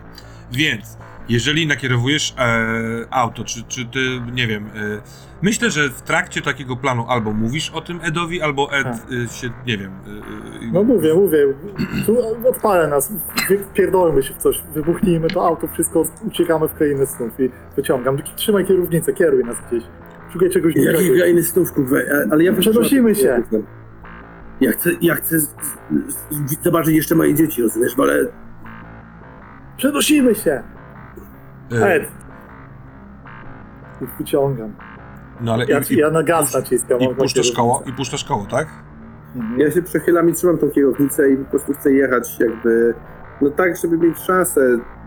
[0.51, 0.97] Więc,
[1.29, 2.63] jeżeli nakierowujesz e,
[3.11, 3.99] auto, czy, czy ty,
[4.33, 5.01] nie wiem, e,
[5.41, 8.95] myślę, że w trakcie takiego planu albo mówisz o tym Edowi, albo Ed Tak.
[9.25, 9.91] e, się, nie wiem...
[9.91, 10.09] E,
[10.65, 11.37] e, No mówię, mówię,
[12.05, 12.17] tu
[12.49, 13.13] odpalę nas,
[13.73, 18.17] pierdolmy się w coś, wybuchnijmy to auto, wszystko, uciekamy w krainę snów i wyciągam.
[18.35, 19.83] Trzymaj kierownicę, kieruj nas gdzieś.
[20.33, 21.15] Szukaj czegoś Jakie dobrego.
[21.15, 21.97] krainy snów, kurwa,
[22.31, 23.43] ale ja Przenosimy się.
[24.61, 25.45] Ja chcę, ja chcę z,
[26.07, 28.25] z, zobaczyć jeszcze moje dzieci, rozumiesz, bo ale
[29.77, 30.63] Przenosimy się!
[31.71, 32.07] e, Ed!
[34.01, 34.73] I wyciągam.
[35.41, 36.99] no ale Ja, i, ja na gaz naciskam.
[36.99, 38.67] i puszczasz koło, i puszczasz koło, tak?
[39.35, 39.59] Mhm.
[39.59, 42.93] ja się przechylam i trzymam tą kierownicę i po prostu chcę jechać jakby,
[43.41, 44.61] no tak, żeby mieć szansę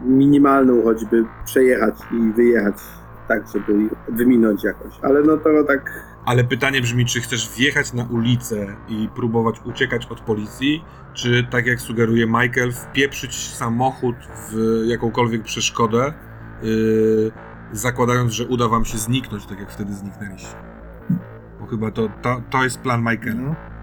[0.05, 2.75] minimalną choćby przejechać i wyjechać
[3.29, 5.91] tak, żeby wyminąć jakoś, ale no to tak
[6.25, 11.67] Ale pytanie brzmi, czy chcesz wjechać na ulicę i próbować uciekać od policji, czy tak
[11.67, 14.17] jak sugeruje Michael, wpieprzyć samochód
[14.51, 16.13] w jakąkolwiek przeszkodę,
[16.63, 17.33] yy,
[17.73, 20.57] zakładając, że uda wam się zniknąć, tak jak wtedy zniknęliście.
[21.61, 23.33] Bo chyba to, to, to jest plan Michaela.
[23.33, 23.75] Mhm.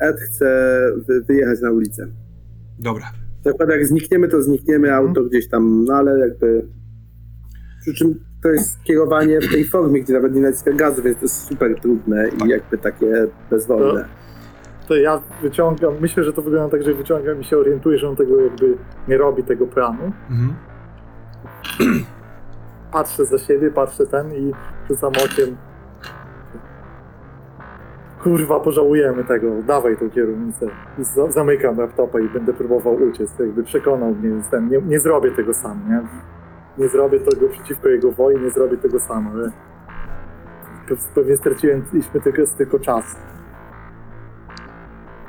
[0.00, 2.06] Ed chce wy, wyjechać na ulicę.
[2.78, 3.19] Dobra.
[3.44, 5.08] Zakładam, jak znikniemy, to znikniemy Mhm.
[5.08, 6.66] auto gdzieś tam, no ale jakby.
[7.80, 11.24] Przy czym to jest kierowanie w tej formie, gdzie nawet nie naciska gazu, więc to
[11.24, 12.46] jest super trudne Tak.
[12.46, 14.04] i jakby takie bezwolne.
[14.88, 18.16] To ja wyciągam, myślę, że to wygląda tak, że wyciągam i się orientuję, że on
[18.16, 18.74] tego jakby
[19.08, 20.12] nie robi tego planu.
[20.30, 20.54] Mhm.
[22.92, 24.52] Patrzę za siebie, patrzę ten i
[24.88, 25.56] rzucam okiem.
[28.22, 30.66] Kurwa, pożałujemy tego, dawaj tą kierownicę.
[30.98, 33.38] I zamykam laptopa i będę próbował uciec.
[33.38, 36.00] Jakby przekonał mnie, ten, nie, nie zrobię tego sam, nie?
[36.82, 39.50] Nie zrobię tego przeciwko jego woli, nie zrobię tego sam, ale
[40.88, 43.16] pe- pewnie straciliśmy tylko, tylko czas.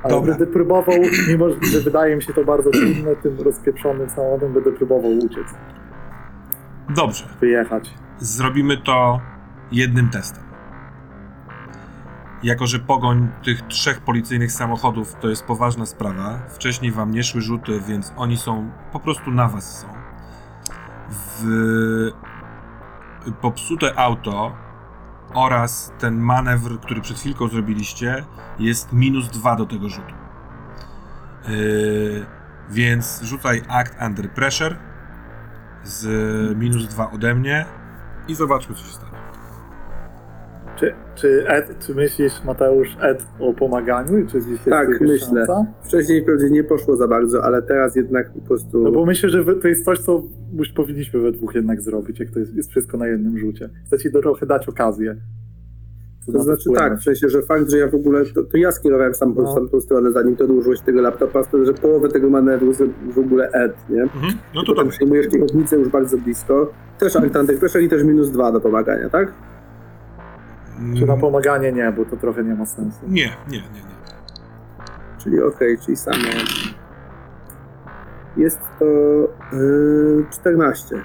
[0.03, 0.29] Ale Dobra.
[0.31, 0.95] będę próbował,
[1.29, 5.47] mimo że wydaje mi się to bardzo trudne, tym rozpieprzonym samochodem będę próbował uciec,
[6.95, 7.25] Dobrze.
[7.41, 7.93] wyjechać.
[8.19, 9.19] Zrobimy to
[9.71, 10.43] jednym testem.
[12.43, 17.41] Jako, że pogoń tych trzech policyjnych samochodów to jest poważna sprawa, wcześniej wam nie szły
[17.41, 19.87] rzuty, więc oni są po prostu na was są.
[21.09, 22.11] W
[23.41, 24.55] popsute auto
[25.33, 28.25] oraz ten manewr, który przed chwilką zrobiliście,
[28.59, 30.13] jest minus dwa do tego rzutu.
[31.47, 32.25] Yy,
[32.69, 34.77] więc rzucaj act under pressure
[35.83, 36.07] z
[36.57, 37.65] minus dwa ode mnie
[38.27, 39.10] i zobaczmy, co się stanie.
[40.81, 44.27] Czy, czy, Ed, czy myślisz, Mateusz, Ed, o pomaganiu?
[44.27, 45.17] Czy jest Tak, myślę.
[45.17, 45.65] szansa?
[45.83, 48.81] Wcześniej pewnie nie poszło za bardzo, ale teraz jednak po prostu.
[48.83, 50.23] No bo myślę, że to jest coś, co
[50.57, 53.69] już powinniśmy we dwóch jednak zrobić, jak to jest, jest wszystko na jednym rzucie.
[53.85, 55.15] Chcę ci trochę dać okazję.
[56.27, 58.71] Na To znaczy tak, w sensie, że fakt, że ja w ogóle, to, to ja
[58.71, 59.55] skierowałem sam No.
[59.55, 62.73] tamtą stronę, zanim to dołożyłeś tego laptopa, to że połowę tego manewru
[63.13, 64.01] w ogóle Ed, nie?
[64.01, 64.33] Mhm.
[64.55, 64.91] No to dobra.
[64.91, 69.33] przyjmujesz kierownicę już bardzo blisko, też Artantek, proszę i też minus dwa do pomagania, tak?
[70.99, 72.99] Czy na pomaganie nie, bo to trochę nie ma sensu.
[73.07, 74.01] Nie, nie, nie, nie.
[75.23, 76.17] Czyli okej, czyli samo.
[78.37, 80.95] Jest to yy, 14.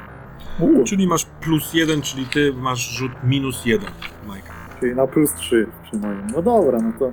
[0.61, 3.91] Uuu, Czyli masz plus jeden, czyli ty masz rzut minus jeden,
[4.27, 4.49] Mike.
[4.81, 6.27] czyli na plus 3 przy moim.
[6.35, 7.13] No dobra, no to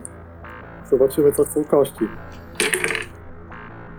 [0.89, 2.07] zobaczymy, co chcą kości.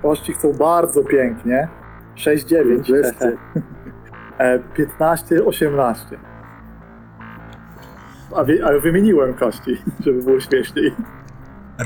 [0.03, 1.69] Kości chcą bardzo pięknie.
[2.17, 2.83] 6-9.
[2.89, 3.37] Wreszcie.
[4.39, 6.19] E, 15, 18.
[8.37, 10.93] A wie, wymieniłem kości, żeby było śmieszniej.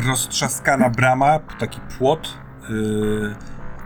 [0.09, 2.39] roztrzaskana brama, taki płot.
[2.71, 3.35] Yy,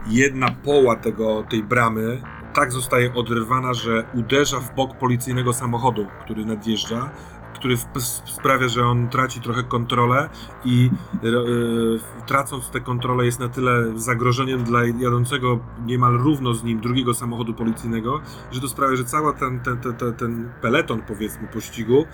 [0.07, 2.21] jedna poła tego, tej bramy
[2.53, 7.09] tak zostaje oderwana, że uderza w bok policyjnego samochodu, który nadjeżdża,
[7.53, 7.77] który
[8.25, 10.29] sprawia, że on traci trochę kontrolę
[10.65, 10.91] i
[11.23, 17.13] yy, tracąc tę kontrolę jest na tyle zagrożeniem dla jadącego niemal równo z nim drugiego
[17.13, 22.05] samochodu policyjnego, że to sprawia, że cały ten, ten, ten, ten, peleton powiedzmy pościgu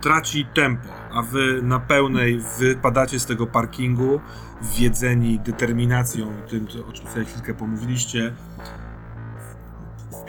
[0.00, 4.20] traci tempo, a wy na pełnej wypadacie z tego parkingu,
[4.62, 8.34] wwiedzeni determinacją, tym, o czym sobie chwilkę pomówiliście.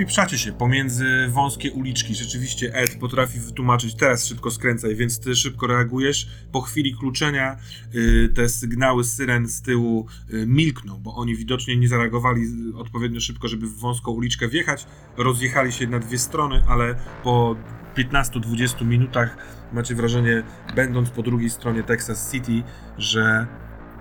[0.02, 2.16] Wpieprzacie się pomiędzy wąskie uliczki.
[2.16, 6.28] Rzeczywiście Ed potrafi wytłumaczyć, teraz szybko skręcaj, więc ty szybko reagujesz.
[6.52, 7.58] Po chwili kluczenia
[7.96, 12.42] y, te sygnały syren z tyłu y, milkną, bo oni widocznie nie zareagowali
[12.74, 14.86] y, odpowiednio szybko, żeby w wąską uliczkę wjechać.
[15.18, 17.56] Rozjechali się na dwie strony, ale po
[17.98, 19.38] 15-20 minutach
[19.74, 20.44] macie wrażenie,
[20.76, 22.64] będąc po drugiej stronie Texas City,
[22.98, 23.48] że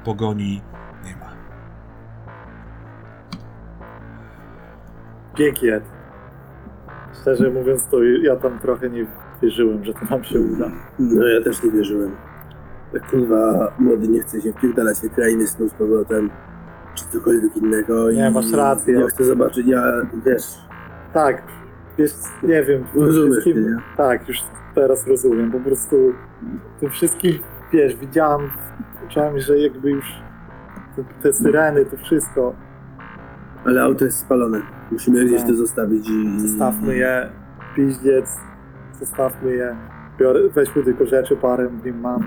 [0.05, 0.61] pogoni
[5.36, 5.84] Dzięki, Ed.
[7.20, 9.07] Szczerze mówiąc, to ja tam trochę nie
[9.42, 10.70] wierzyłem, że to nam się uda.
[10.99, 12.10] No ja też nie wierzyłem.
[13.10, 16.31] Kurwa młody nie chce się wpierdalać w krainy snu z powrotem,
[16.94, 18.10] czy cokolwiek innego.
[18.12, 19.00] Nie, masz rację.
[19.00, 19.83] Ja chcę zobaczyć, ja
[20.26, 20.42] wiesz,
[21.12, 21.42] Tak,
[21.99, 22.10] wiesz,
[22.42, 22.84] nie wiem.
[22.92, 23.76] tym rozumiesz wszystkim- nie?
[23.97, 24.39] Tak, już
[24.75, 25.52] teraz rozumiem.
[25.52, 25.97] Po prostu
[26.81, 27.33] tym wszystkim,
[27.73, 28.50] wiesz, widziałem,
[29.09, 30.05] czułem, że jakby już
[30.97, 32.55] te, te syreny, to wszystko,
[33.65, 34.63] Ale auto jest spalone.
[34.93, 35.49] Musimy gdzieś Tak.
[35.51, 36.41] to zostawić i...
[36.41, 37.29] zostawmy je,
[37.77, 38.37] piździec,
[39.01, 39.77] zostawmy je.
[40.19, 42.25] Biorę, weźmy tylko rzeczy, parę w nim mam,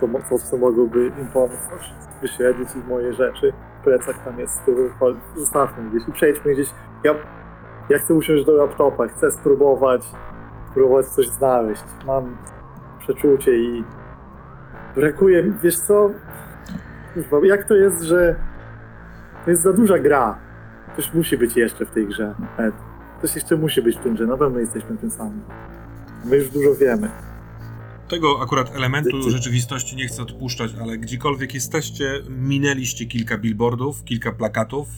[0.00, 1.58] co, co, co mogłoby im pomóc,
[2.22, 3.52] wyśledzić ich moje rzeczy.
[3.84, 4.78] Plecak tam jest z tyłu,
[5.36, 6.70] zostawmy gdzieś i przejdźmy gdzieś.
[7.04, 7.14] Ja,
[7.88, 10.02] ja chcę usiąść do laptopa, chcę spróbować,
[10.70, 11.84] spróbować coś znaleźć.
[12.06, 12.36] Mam
[12.98, 13.84] przeczucie i
[14.96, 16.10] brakuje, mi- wiesz co,
[17.42, 18.34] jak to jest, że
[19.44, 20.38] to jest za duża gra.
[20.98, 22.74] Coś musi być jeszcze w tej grze, Ed.
[23.22, 25.40] Coś jeszcze musi być w tym grze, na pewno jesteśmy tym samym.
[26.24, 27.10] My już dużo wiemy.
[28.08, 34.88] Tego akurat elementu rzeczywistości nie chcę odpuszczać, ale gdziekolwiek jesteście, minęliście kilka billboardów, kilka plakatów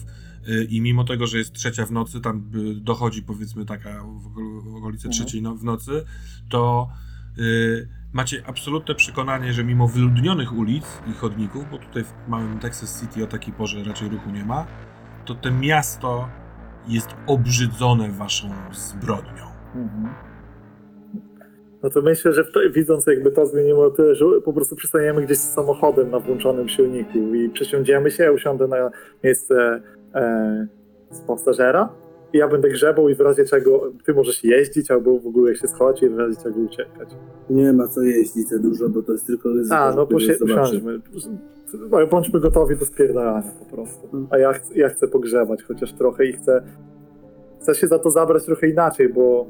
[0.47, 4.75] y, i mimo tego, że jest trzecia w nocy, tam y, dochodzi powiedzmy taka w
[4.77, 5.11] okolicy Mhm.
[5.11, 6.05] trzeciej no, w nocy,
[6.49, 6.89] to
[7.37, 13.01] y, macie absolutne przekonanie, że mimo wyludnionych ulic i chodników, bo tutaj w małym Texas
[13.01, 14.67] City o takiej porze raczej ruchu nie ma,
[15.25, 16.27] to to miasto
[16.87, 19.45] jest obrzydzone waszą zbrodnią.
[19.75, 20.13] Mhm.
[21.83, 25.37] No to myślę, że to, widząc jakby to zmieniło tyle, że po prostu przystaniemy gdzieś
[25.37, 28.91] z samochodem na włączonym silniku i przesiądziemy się, usiądę na
[29.23, 29.81] miejsce
[30.15, 30.67] e,
[31.27, 31.89] pasażera
[32.33, 35.67] i ja będę grzebał i w razie czego ty możesz jeździć albo w ogóle się
[35.67, 37.09] schować i w razie czego uciekać.
[37.49, 39.75] Nie ma co jeździć za dużo, bo to jest tylko ryzyko.
[39.77, 40.05] A, no.
[41.91, 44.07] Ale Bądźmy gotowi do spierdalania po prostu.
[44.29, 46.61] A ja, chcę- ja chcę pogrzebać chociaż trochę i chcę,
[47.61, 49.47] chcę się za to zabrać trochę inaczej, bo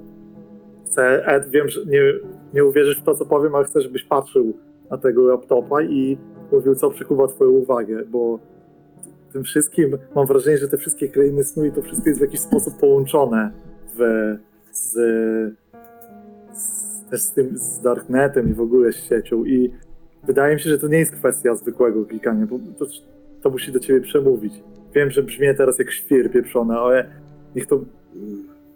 [0.86, 2.02] chcę, Ed, wiem, że nie,
[2.54, 4.54] nie uwierzysz w to, co powiem, ale chcę, żebyś patrzył
[4.92, 6.18] na tego laptopa i
[6.52, 8.40] mówił, co przykuwa twoją uwagę, bo
[9.32, 12.40] tym wszystkim mam wrażenie, że te wszystkie krainy snu i to wszystko jest w jakiś
[12.40, 13.52] sposób połączone
[13.98, 14.36] w,
[14.72, 14.94] z,
[16.54, 19.72] z, też z tym, z Darknetem i w ogóle z siecią i
[20.24, 22.86] wydaje mi się, że to nie jest kwestia zwykłego klikania, bo to,
[23.42, 24.54] to musi do ciebie przemówić.
[24.96, 27.06] Wiem, że brzmi teraz jak świr pieprzony, ale
[27.56, 27.82] niech to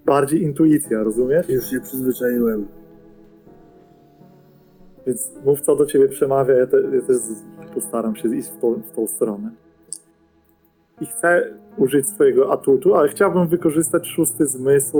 [0.06, 1.50] bardziej intuicja, rozumiesz?
[1.50, 2.68] Już się przyzwyczaiłem.
[5.08, 7.18] Więc mów, co do ciebie przemawia, ja, te, ja też
[7.74, 9.52] postaram się iść w tą, w tą stronę.
[11.02, 14.98] I chcę użyć swojego atutu, ale chciałbym wykorzystać szósty zmysł,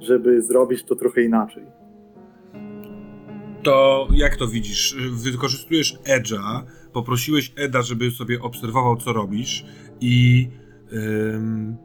[0.00, 1.64] żeby zrobić to trochę inaczej.
[3.62, 4.96] To jak to widzisz?
[5.12, 6.62] Wykorzystujesz Edge'a,
[6.92, 9.64] poprosiłeś Eda, żeby sobie obserwował, co robisz
[10.00, 10.48] i
[10.92, 11.76] ym,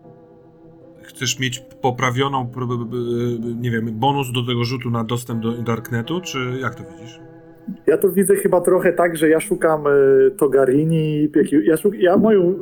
[1.02, 2.86] chcesz mieć poprawioną, b- b-
[3.56, 7.20] nie wiem, bonus do tego rzutu na dostęp do Darknetu, czy jak to widzisz?
[7.88, 11.30] Ja to widzę chyba trochę tak, że ja szukam y, Togarini,
[11.64, 12.56] ja, szuk, ja moją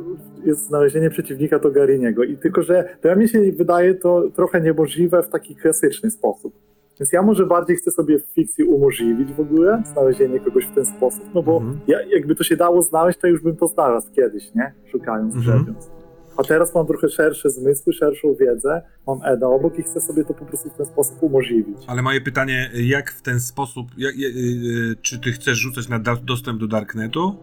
[0.44, 5.28] jest znalezienie przeciwnika Togariniego i tylko, że dla mnie się wydaje to trochę niemożliwe w
[5.28, 6.54] taki klasyczny sposób.
[7.00, 10.84] Więc ja może bardziej chcę sobie w fikcji umożliwić w ogóle znalezienie kogoś w ten
[10.84, 11.78] sposób, no bo Mhm.
[11.86, 14.72] ja, jakby to się dało znaleźć, to już bym to znalazł kiedyś, nie?
[14.86, 15.56] Szukając, Mhm.
[15.58, 15.90] grzebiąc.
[16.38, 20.34] A teraz mam trochę szersze zmysły, szerszą wiedzę, mam Eda obok i chcę sobie to
[20.34, 21.78] po prostu w ten sposób umożliwić.
[21.86, 25.98] Ale moje pytanie, jak w ten sposób, jak, jak, y, czy ty chcesz rzucać na
[26.24, 27.36] dostęp do Darknetu,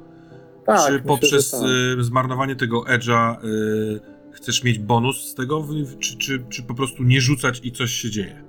[0.66, 1.62] Tak, czy myślę, poprzez tak.
[2.00, 5.64] y, zmarnowanie tego Edge'a y, Chcesz mieć bonus z tego,
[6.00, 8.44] czy, czy, czy po prostu nie rzucać i coś się dzieje?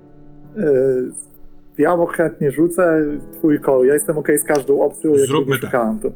[1.78, 3.84] Ja chętnie rzucę twój koł.
[3.84, 5.72] Ja jestem okej z każdą opcją, jak Zróbmy tak.
[5.72, 6.10] to.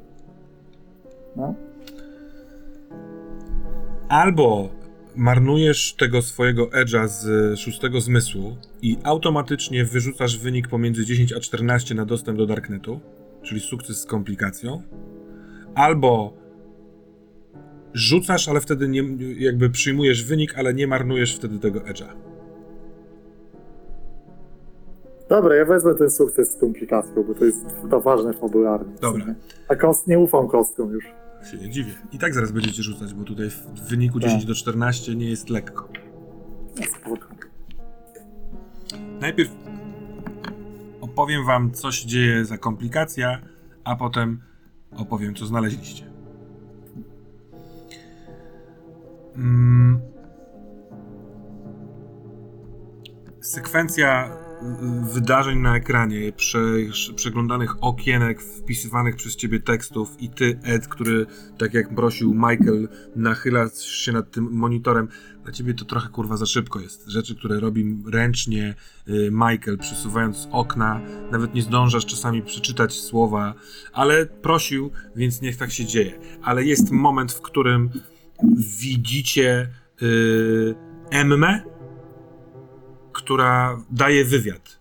[1.36, 1.54] No.
[4.10, 4.68] Albo
[5.16, 11.94] marnujesz tego swojego edge'a z szóstego zmysłu i automatycznie wyrzucasz wynik pomiędzy 10 a 14
[11.94, 13.00] na dostęp do Darknetu,
[13.42, 14.82] czyli sukces z komplikacją,
[15.74, 16.32] albo
[17.94, 19.02] rzucasz, ale wtedy nie,
[19.38, 22.08] jakby przyjmujesz wynik, ale nie marnujesz wtedy tego edge'a.
[25.28, 28.92] Dobra, ja wezmę ten sukces z komplikacją, bo to jest to ważne fabularnie.
[29.00, 29.24] Dobra.
[29.68, 31.19] A kost, nie ufam kostkom już.
[31.50, 31.92] Się nie dziwię.
[32.12, 34.28] I tak zaraz będziecie rzucać, bo tutaj w wyniku Tak.
[34.28, 35.88] 10 do 14 nie jest lekko.
[39.20, 39.50] Najpierw
[41.00, 43.40] opowiem wam, co się dzieje za komplikacja,
[43.84, 44.40] a potem
[44.96, 46.10] opowiem, co znaleźliście.
[49.36, 50.00] Mm.
[53.40, 54.36] Sekwencja
[55.14, 56.60] wydarzeń na ekranie, prze,
[57.14, 61.26] przeglądanych okienek, wpisywanych przez ciebie tekstów i ty, Ed, który,
[61.58, 65.08] tak jak prosił Michael, nachyla się nad tym monitorem.
[65.44, 67.08] Dla ciebie to trochę kurwa za szybko jest.
[67.08, 68.74] Rzeczy, które robi ręcznie
[69.08, 71.00] y, Michael, przesuwając okna,
[71.32, 73.54] nawet nie zdążasz czasami przeczytać słowa,
[73.92, 76.18] ale prosił, więc niech tak się dzieje.
[76.42, 77.90] Ale jest moment, w którym
[78.78, 79.68] widzicie
[80.02, 80.74] y,
[81.10, 81.62] Emmę,
[83.30, 84.78] która daje wywiad.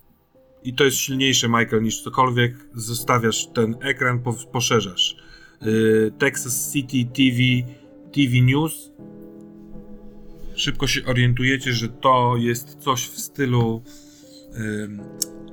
[0.63, 2.55] I to jest silniejsze, Michael, niż cokolwiek.
[2.73, 5.15] Zostawiasz ten ekran, po, poszerzasz.
[5.65, 7.73] Y, Texas City TV,
[8.11, 8.91] TV News.
[10.55, 13.81] Szybko się orientujecie, że to jest coś w stylu
[14.55, 15.01] ym,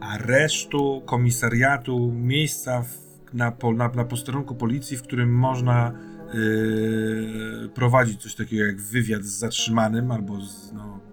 [0.00, 5.92] aresztu, komisariatu, miejsca w, na, na, na posterunku policji, w którym można
[6.34, 11.06] yy, prowadzić coś takiego jak wywiad z zatrzymanym albo z, no,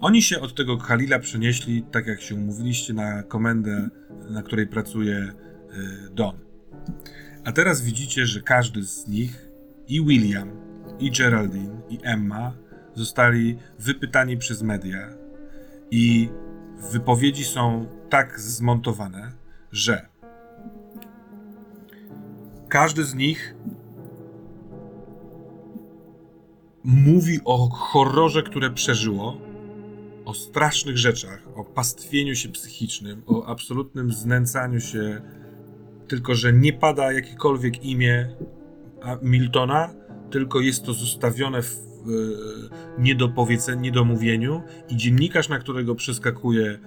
[0.00, 3.88] oni się od tego Khalila przenieśli, tak jak się umówiliście, na komendę,
[4.30, 5.32] na której pracuje y,
[6.14, 6.38] Don.
[7.44, 9.46] A teraz widzicie, że każdy z nich,
[9.88, 10.50] i William,
[10.98, 12.52] i Geraldine, i Emma,
[12.94, 15.08] zostali wypytani przez media
[15.90, 16.30] i
[16.92, 19.32] wypowiedzi są tak zmontowane,
[19.72, 20.08] że
[22.68, 23.54] każdy z nich
[26.84, 29.49] mówi o horrorze, które przeżyło,
[30.30, 35.20] o strasznych rzeczach, o pastwieniu się psychicznym, o absolutnym znęcaniu się,
[36.08, 38.36] tylko że nie pada jakiekolwiek imię
[39.22, 39.94] Miltona,
[40.30, 46.78] tylko jest to zostawione w e, niedopowiedzeniu, niedomówieniu i dziennikarz, na którego przeskakuje e,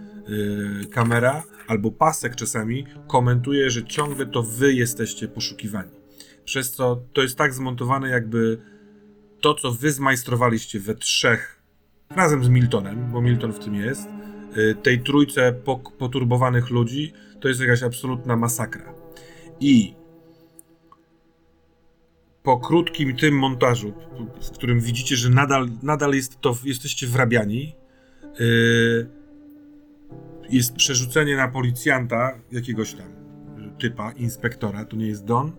[0.85, 5.91] kamera, albo pasek czasami, komentuje, że ciągle to wy jesteście poszukiwani.
[6.45, 8.57] Przez co to jest tak zmontowane, jakby
[9.41, 11.62] to, co wy zmajstrowaliście we trzech
[12.09, 14.09] razem z Miltonem, bo Milton w tym jest,
[14.57, 15.53] y, tej trójce
[15.97, 18.93] poturbowanych ludzi, to jest jakaś absolutna masakra.
[19.59, 19.93] I
[22.43, 23.93] po krótkim tym montażu,
[24.41, 27.75] w którym widzicie, że nadal, nadal jest to, jesteście wrabiani,
[28.39, 29.07] y,
[30.49, 33.23] jest przerzucenie na policjanta jakiegoś tam
[33.79, 35.51] typa, inspektora, to nie jest Don,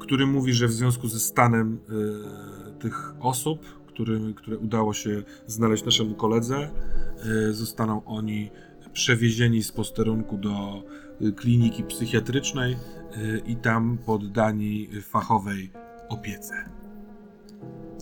[0.00, 1.78] który mówi, że w związku ze stanem
[2.70, 6.70] y, tych osób, który, które udało się znaleźć naszemu koledze,
[7.26, 8.50] y, zostaną oni
[8.92, 10.82] przewiezieni z posterunku do
[11.22, 15.70] y, kliniki psychiatrycznej y, i tam poddani fachowej
[16.08, 16.54] opiece.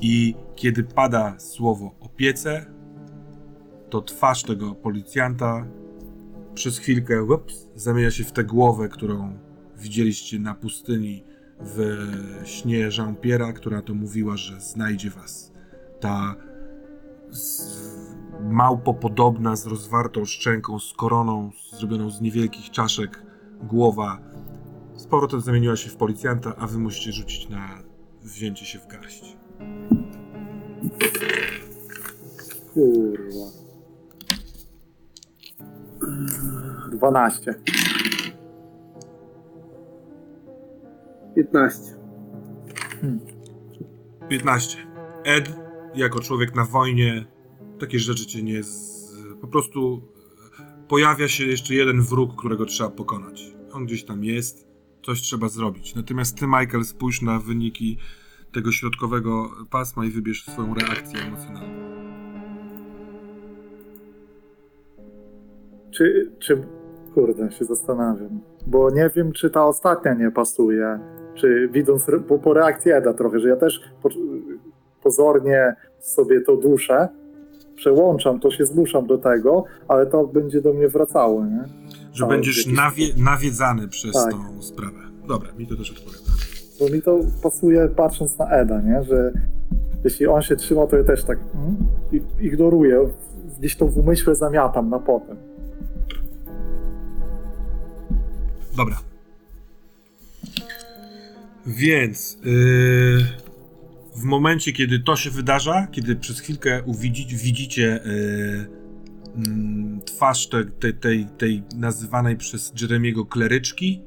[0.00, 2.66] I kiedy pada słowo opiece,
[3.90, 5.66] to twarz tego policjanta
[6.54, 9.38] przez chwilkę ups, zamienia się w tę głowę, którą
[9.78, 11.24] widzieliście na pustyni
[11.60, 12.08] w
[12.44, 15.51] śnie Jean-Pierre'a, która to mówiła, że znajdzie was.
[16.02, 16.34] Ta
[17.30, 17.76] z,
[18.40, 23.22] małpopodobna, z rozwartą szczęką, z koroną zrobioną z niewielkich czaszek
[23.62, 24.18] głowa
[25.02, 27.78] z powrotem zamieniła się w policjanta, a wy musicie rzucić na
[28.22, 29.36] wzięcie się w garść.
[32.74, 33.46] Kurwa.
[36.92, 37.54] 12.
[41.34, 41.96] 15.
[44.28, 44.78] 15.
[45.24, 45.61] Ed,
[45.94, 47.26] jako człowiek na wojnie,
[47.78, 48.62] takie rzeczy cię nie.
[48.62, 49.16] Z...
[49.40, 50.02] Po prostu
[50.88, 53.54] pojawia się jeszcze jeden wróg, którego trzeba pokonać.
[53.72, 54.68] On gdzieś tam jest,
[55.02, 55.94] coś trzeba zrobić.
[55.94, 57.98] Natomiast ty, Michael, spójrz na wyniki
[58.52, 61.92] tego środkowego pasma i wybierz swoją reakcję emocjonalną.
[65.90, 66.62] Czy, czy...
[67.14, 68.40] Kurde, się zastanawiam.
[68.66, 70.98] Bo nie wiem, czy ta ostatnia nie pasuje.
[71.34, 73.80] Czy widząc po, po reakcji Eda trochę, że ja też
[75.02, 77.08] pozornie sobie to duszę,
[77.76, 81.64] przełączam, to się zmuszam do tego, ale to będzie do mnie wracało, nie?
[82.12, 84.30] Że Tak, będziesz nawie, nawiedzany przez Tak.
[84.32, 84.98] tą sprawę.
[85.28, 86.32] Dobra, mi to też odpowiada.
[86.80, 89.02] Bo mi to pasuje patrząc na Eda, nie?
[89.04, 89.32] Że
[90.04, 91.76] jeśli on się trzyma, to ja też tak mm,
[92.40, 93.08] ignoruję.
[93.58, 95.36] Gdzieś to w umyśle zamiatam na potem.
[98.76, 98.96] Dobra.
[101.66, 103.18] Więc yy,
[104.14, 106.82] w momencie, kiedy to się wydarza, kiedy przez chwilkę
[107.42, 114.02] widzicie yy, twarz te, te, tej, tej nazywanej przez Jeremiego kleryczki,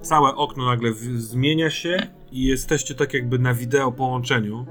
[0.00, 1.96] całe okno nagle zmienia się
[2.32, 4.66] i jesteście tak jakby na wideo połączeniu.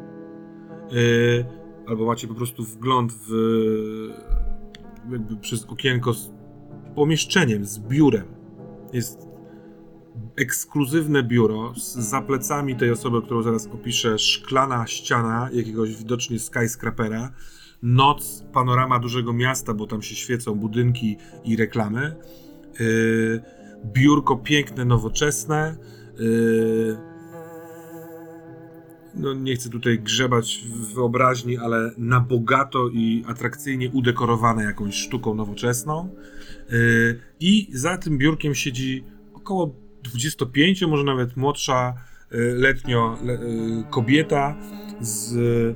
[0.92, 1.46] Yy,
[1.88, 3.32] albo macie po prostu wgląd w
[5.12, 6.32] jakby przez okienko z
[6.96, 8.26] pomieszczeniem, z biurem.
[8.94, 9.31] Jest
[10.42, 17.32] ekskluzywne biuro z za plecami tej osoby, którą zaraz opiszę, szklana ściana jakiegoś widocznie skyscrapera,
[17.84, 22.16] noc, panorama dużego miasta, bo tam się świecą budynki i reklamy,
[22.80, 23.42] yy,
[23.86, 25.78] biurko piękne, nowoczesne,
[26.20, 26.98] yy,
[29.16, 35.36] no nie chcę tutaj grzebać w wyobraźni, ale na bogato i atrakcyjnie udekorowane jakąś sztuką
[35.36, 36.10] nowoczesną.
[36.70, 39.04] Yy, I za tym biurkiem siedzi
[39.34, 41.94] około 25, może nawet młodsza
[42.32, 44.58] yy, letnio le, yy, kobieta
[45.02, 45.76] z yy,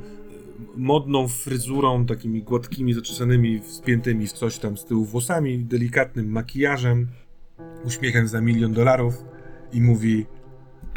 [0.78, 7.08] modną fryzurą, takimi gładkimi, zaczesanymi, wspiętymi w coś tam z tyłu włosami, delikatnym makijażem,
[7.86, 9.24] uśmiechem za milion dolarów
[9.74, 10.26] i mówi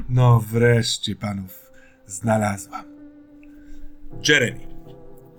[0.08, 1.72] no wreszcie panów
[2.06, 2.84] znalazłam.
[4.28, 4.60] Jeremy,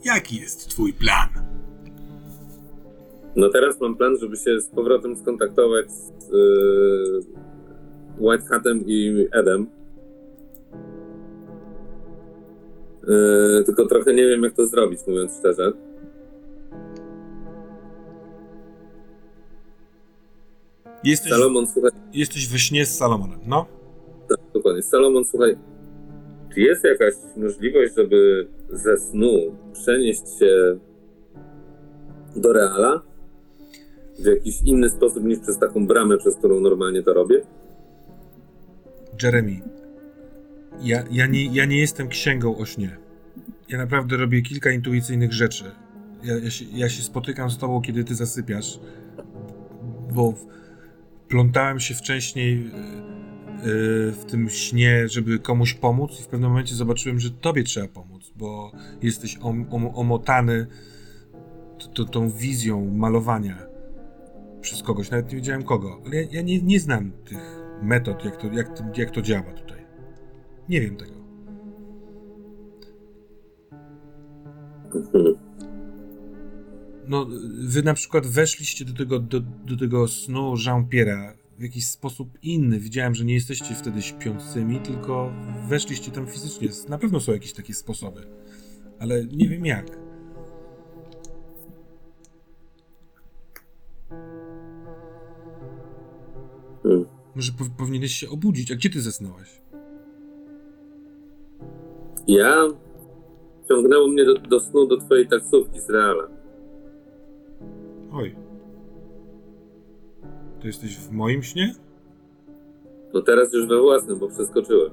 [0.06, 1.30] jaki jest twój plan?
[3.36, 7.49] No teraz mam plan, żeby się z powrotem skontaktować z yy,
[8.20, 9.68] White Hatem i Edem.
[13.08, 15.72] Yy, tylko trochę nie wiem, jak to zrobić, mówiąc szczerze.
[21.04, 23.66] Jesteś, Salomon, słuchaj, jesteś we śnie z Salomonem, no?
[24.30, 24.84] tak, dokładnie.
[24.84, 25.58] Salomon, słuchaj,
[26.54, 30.80] czy jest jakaś możliwość, żeby ze snu przenieść się
[32.36, 33.02] do Reala?
[34.20, 37.42] W jakiś inny sposób niż przez taką bramę, przez którą normalnie to robię?
[39.24, 39.62] Jeremy,
[40.82, 42.98] ja, ja, nie, ja nie jestem księgą o śnie.
[43.70, 45.72] Ja naprawdę robię kilka intuicyjnych rzeczy.
[46.24, 48.80] Ja, ja, się, ja się spotykam z tobą, kiedy ty zasypiasz,
[50.14, 50.34] bo
[51.28, 56.76] plątałem się wcześniej yy, yy, w tym śnie, żeby komuś pomóc i w pewnym momencie
[56.76, 60.68] zobaczyłem, że tobie trzeba pomóc, bo jesteś om, om, omotany
[61.96, 63.58] t, tą wizją malowania
[64.62, 65.12] przez kogoś.
[65.12, 68.78] Nawet nie wiedziałem kogo, ale ja, ja nie, nie znam tych metod, jak to, jak,
[68.78, 69.86] to, jak to działa tutaj.
[70.70, 71.20] Nie wiem tego.
[77.08, 77.28] No,
[77.60, 82.80] wy na przykład weszliście do tego, do, do tego snu Jean-Pierre'a w jakiś sposób inny.
[82.80, 85.34] Widziałem, że nie jesteście wtedy śpiącymi, tylko
[85.68, 86.70] weszliście tam fizycznie.
[86.90, 88.28] Na pewno są jakieś takie sposoby,
[89.00, 89.86] ale nie wiem jak.
[96.84, 97.19] Hmm.
[97.36, 98.72] Może po, powinieneś się obudzić.
[98.72, 99.62] A gdzie ty zasnąłeś?
[102.28, 102.56] Ja
[103.68, 106.28] ciągnęło mnie do, do snu do twojej taksówki z Reala.
[108.12, 108.36] Oj.
[110.62, 111.76] To jesteś w moim śnie?
[113.14, 114.92] No teraz już we własnym, bo przeskoczyłem.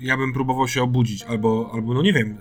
[0.00, 2.36] Ja bym próbował się obudzić, albo, albo no nie wiem,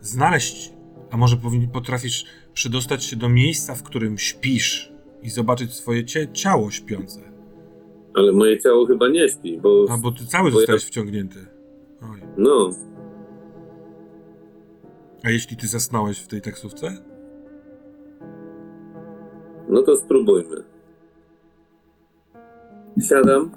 [0.00, 0.72] znaleźć.
[1.10, 1.36] A może
[1.72, 2.24] potrafisz
[2.54, 7.20] przedostać się do miejsca, w którym śpisz i zobaczyć swoje ciało śpiące.
[8.14, 9.86] Ale moje ciało chyba nie śpi, bo...
[9.90, 11.46] A bo ty cały Bo ja- zostałeś wciągnięty.
[12.02, 12.20] Oj.
[12.36, 12.70] No,
[15.24, 16.96] A jeśli ty zasnąłeś w tej taksówce?
[19.68, 20.56] no to spróbujmy.
[23.08, 23.50] Siadam.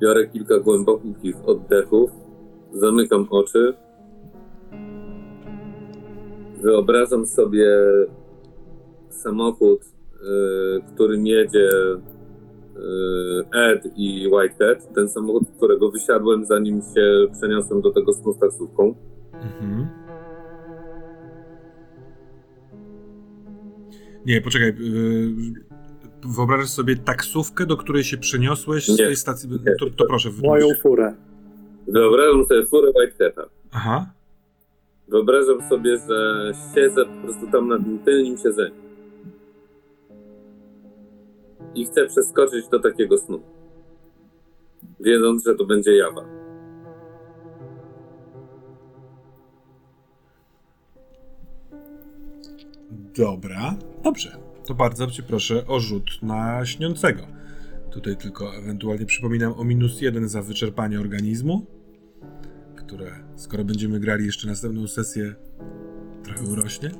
[0.00, 2.10] Biorę kilka głębokich oddechów.
[2.72, 3.74] Zamykam oczy.
[6.62, 7.66] Wyobrażam sobie
[9.08, 11.70] samochód, y, którym jedzie
[13.52, 14.94] y, Ed i Whitehead.
[14.94, 18.94] Ten samochód, z którego wysiadłem, zanim się przeniosłem do tego snu z taksówką.
[19.32, 19.86] Mhm.
[24.26, 24.68] Nie, poczekaj.
[24.68, 29.06] Yy, wyobrażasz sobie taksówkę, do której się przeniosłeś z Nie.
[29.06, 29.48] tej stacji.
[29.78, 30.62] To, to proszę wytłumacz.
[30.62, 31.14] Moją furę.
[31.88, 33.48] Wyobrażam sobie furę Whiteheada.
[33.72, 34.06] Aha.
[35.10, 38.90] Wyobrażam sobie, że siedzę po prostu tam na tym tylnym siedzeniu.
[41.74, 43.40] i chce przeskoczyć do takiego snu.
[45.00, 46.24] Wiedząc, że to będzie jawa.
[53.18, 53.74] Dobra,
[54.04, 54.36] dobrze.
[54.66, 57.22] To bardzo cię proszę o rzut na śniącego.
[57.90, 61.66] Tutaj tylko ewentualnie przypominam o minus jeden za wyczerpanie organizmu,
[62.90, 65.34] które skoro będziemy grali jeszcze następną sesję,
[66.24, 66.90] trochę urośnie.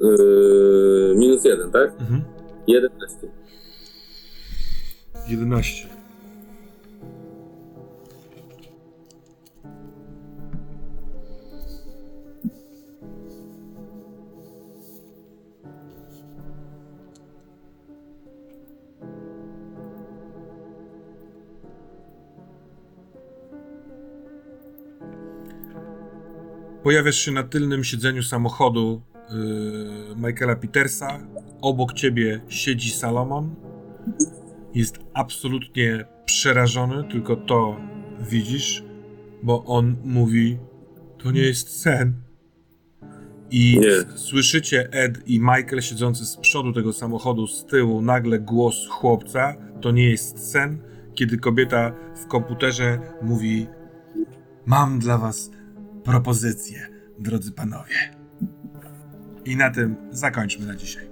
[0.00, 1.90] Yy, minus jeden, tak?
[2.00, 2.22] Mhm.
[2.66, 3.16] 11.
[5.28, 5.88] 11.
[26.82, 31.18] Pojawiasz się na tylnym siedzeniu samochodu yy, Michaela Petersa.
[31.60, 33.54] Obok ciebie siedzi Salomon
[34.74, 37.76] jest absolutnie przerażony, tylko to
[38.20, 38.84] widzisz,
[39.42, 40.58] bo on mówi:
[41.18, 42.14] To nie jest sen.
[43.50, 44.18] I Nie.
[44.18, 49.90] słyszycie Ed i Michael siedzący z przodu tego samochodu, z tyłu, nagle głos chłopca: To
[49.90, 50.78] nie jest sen,
[51.14, 51.92] kiedy kobieta
[52.24, 53.66] w komputerze mówi:
[54.66, 55.50] Mam dla was
[56.04, 56.86] propozycję,
[57.18, 57.94] drodzy panowie.
[59.44, 61.11] I na tym zakończmy na dzisiaj.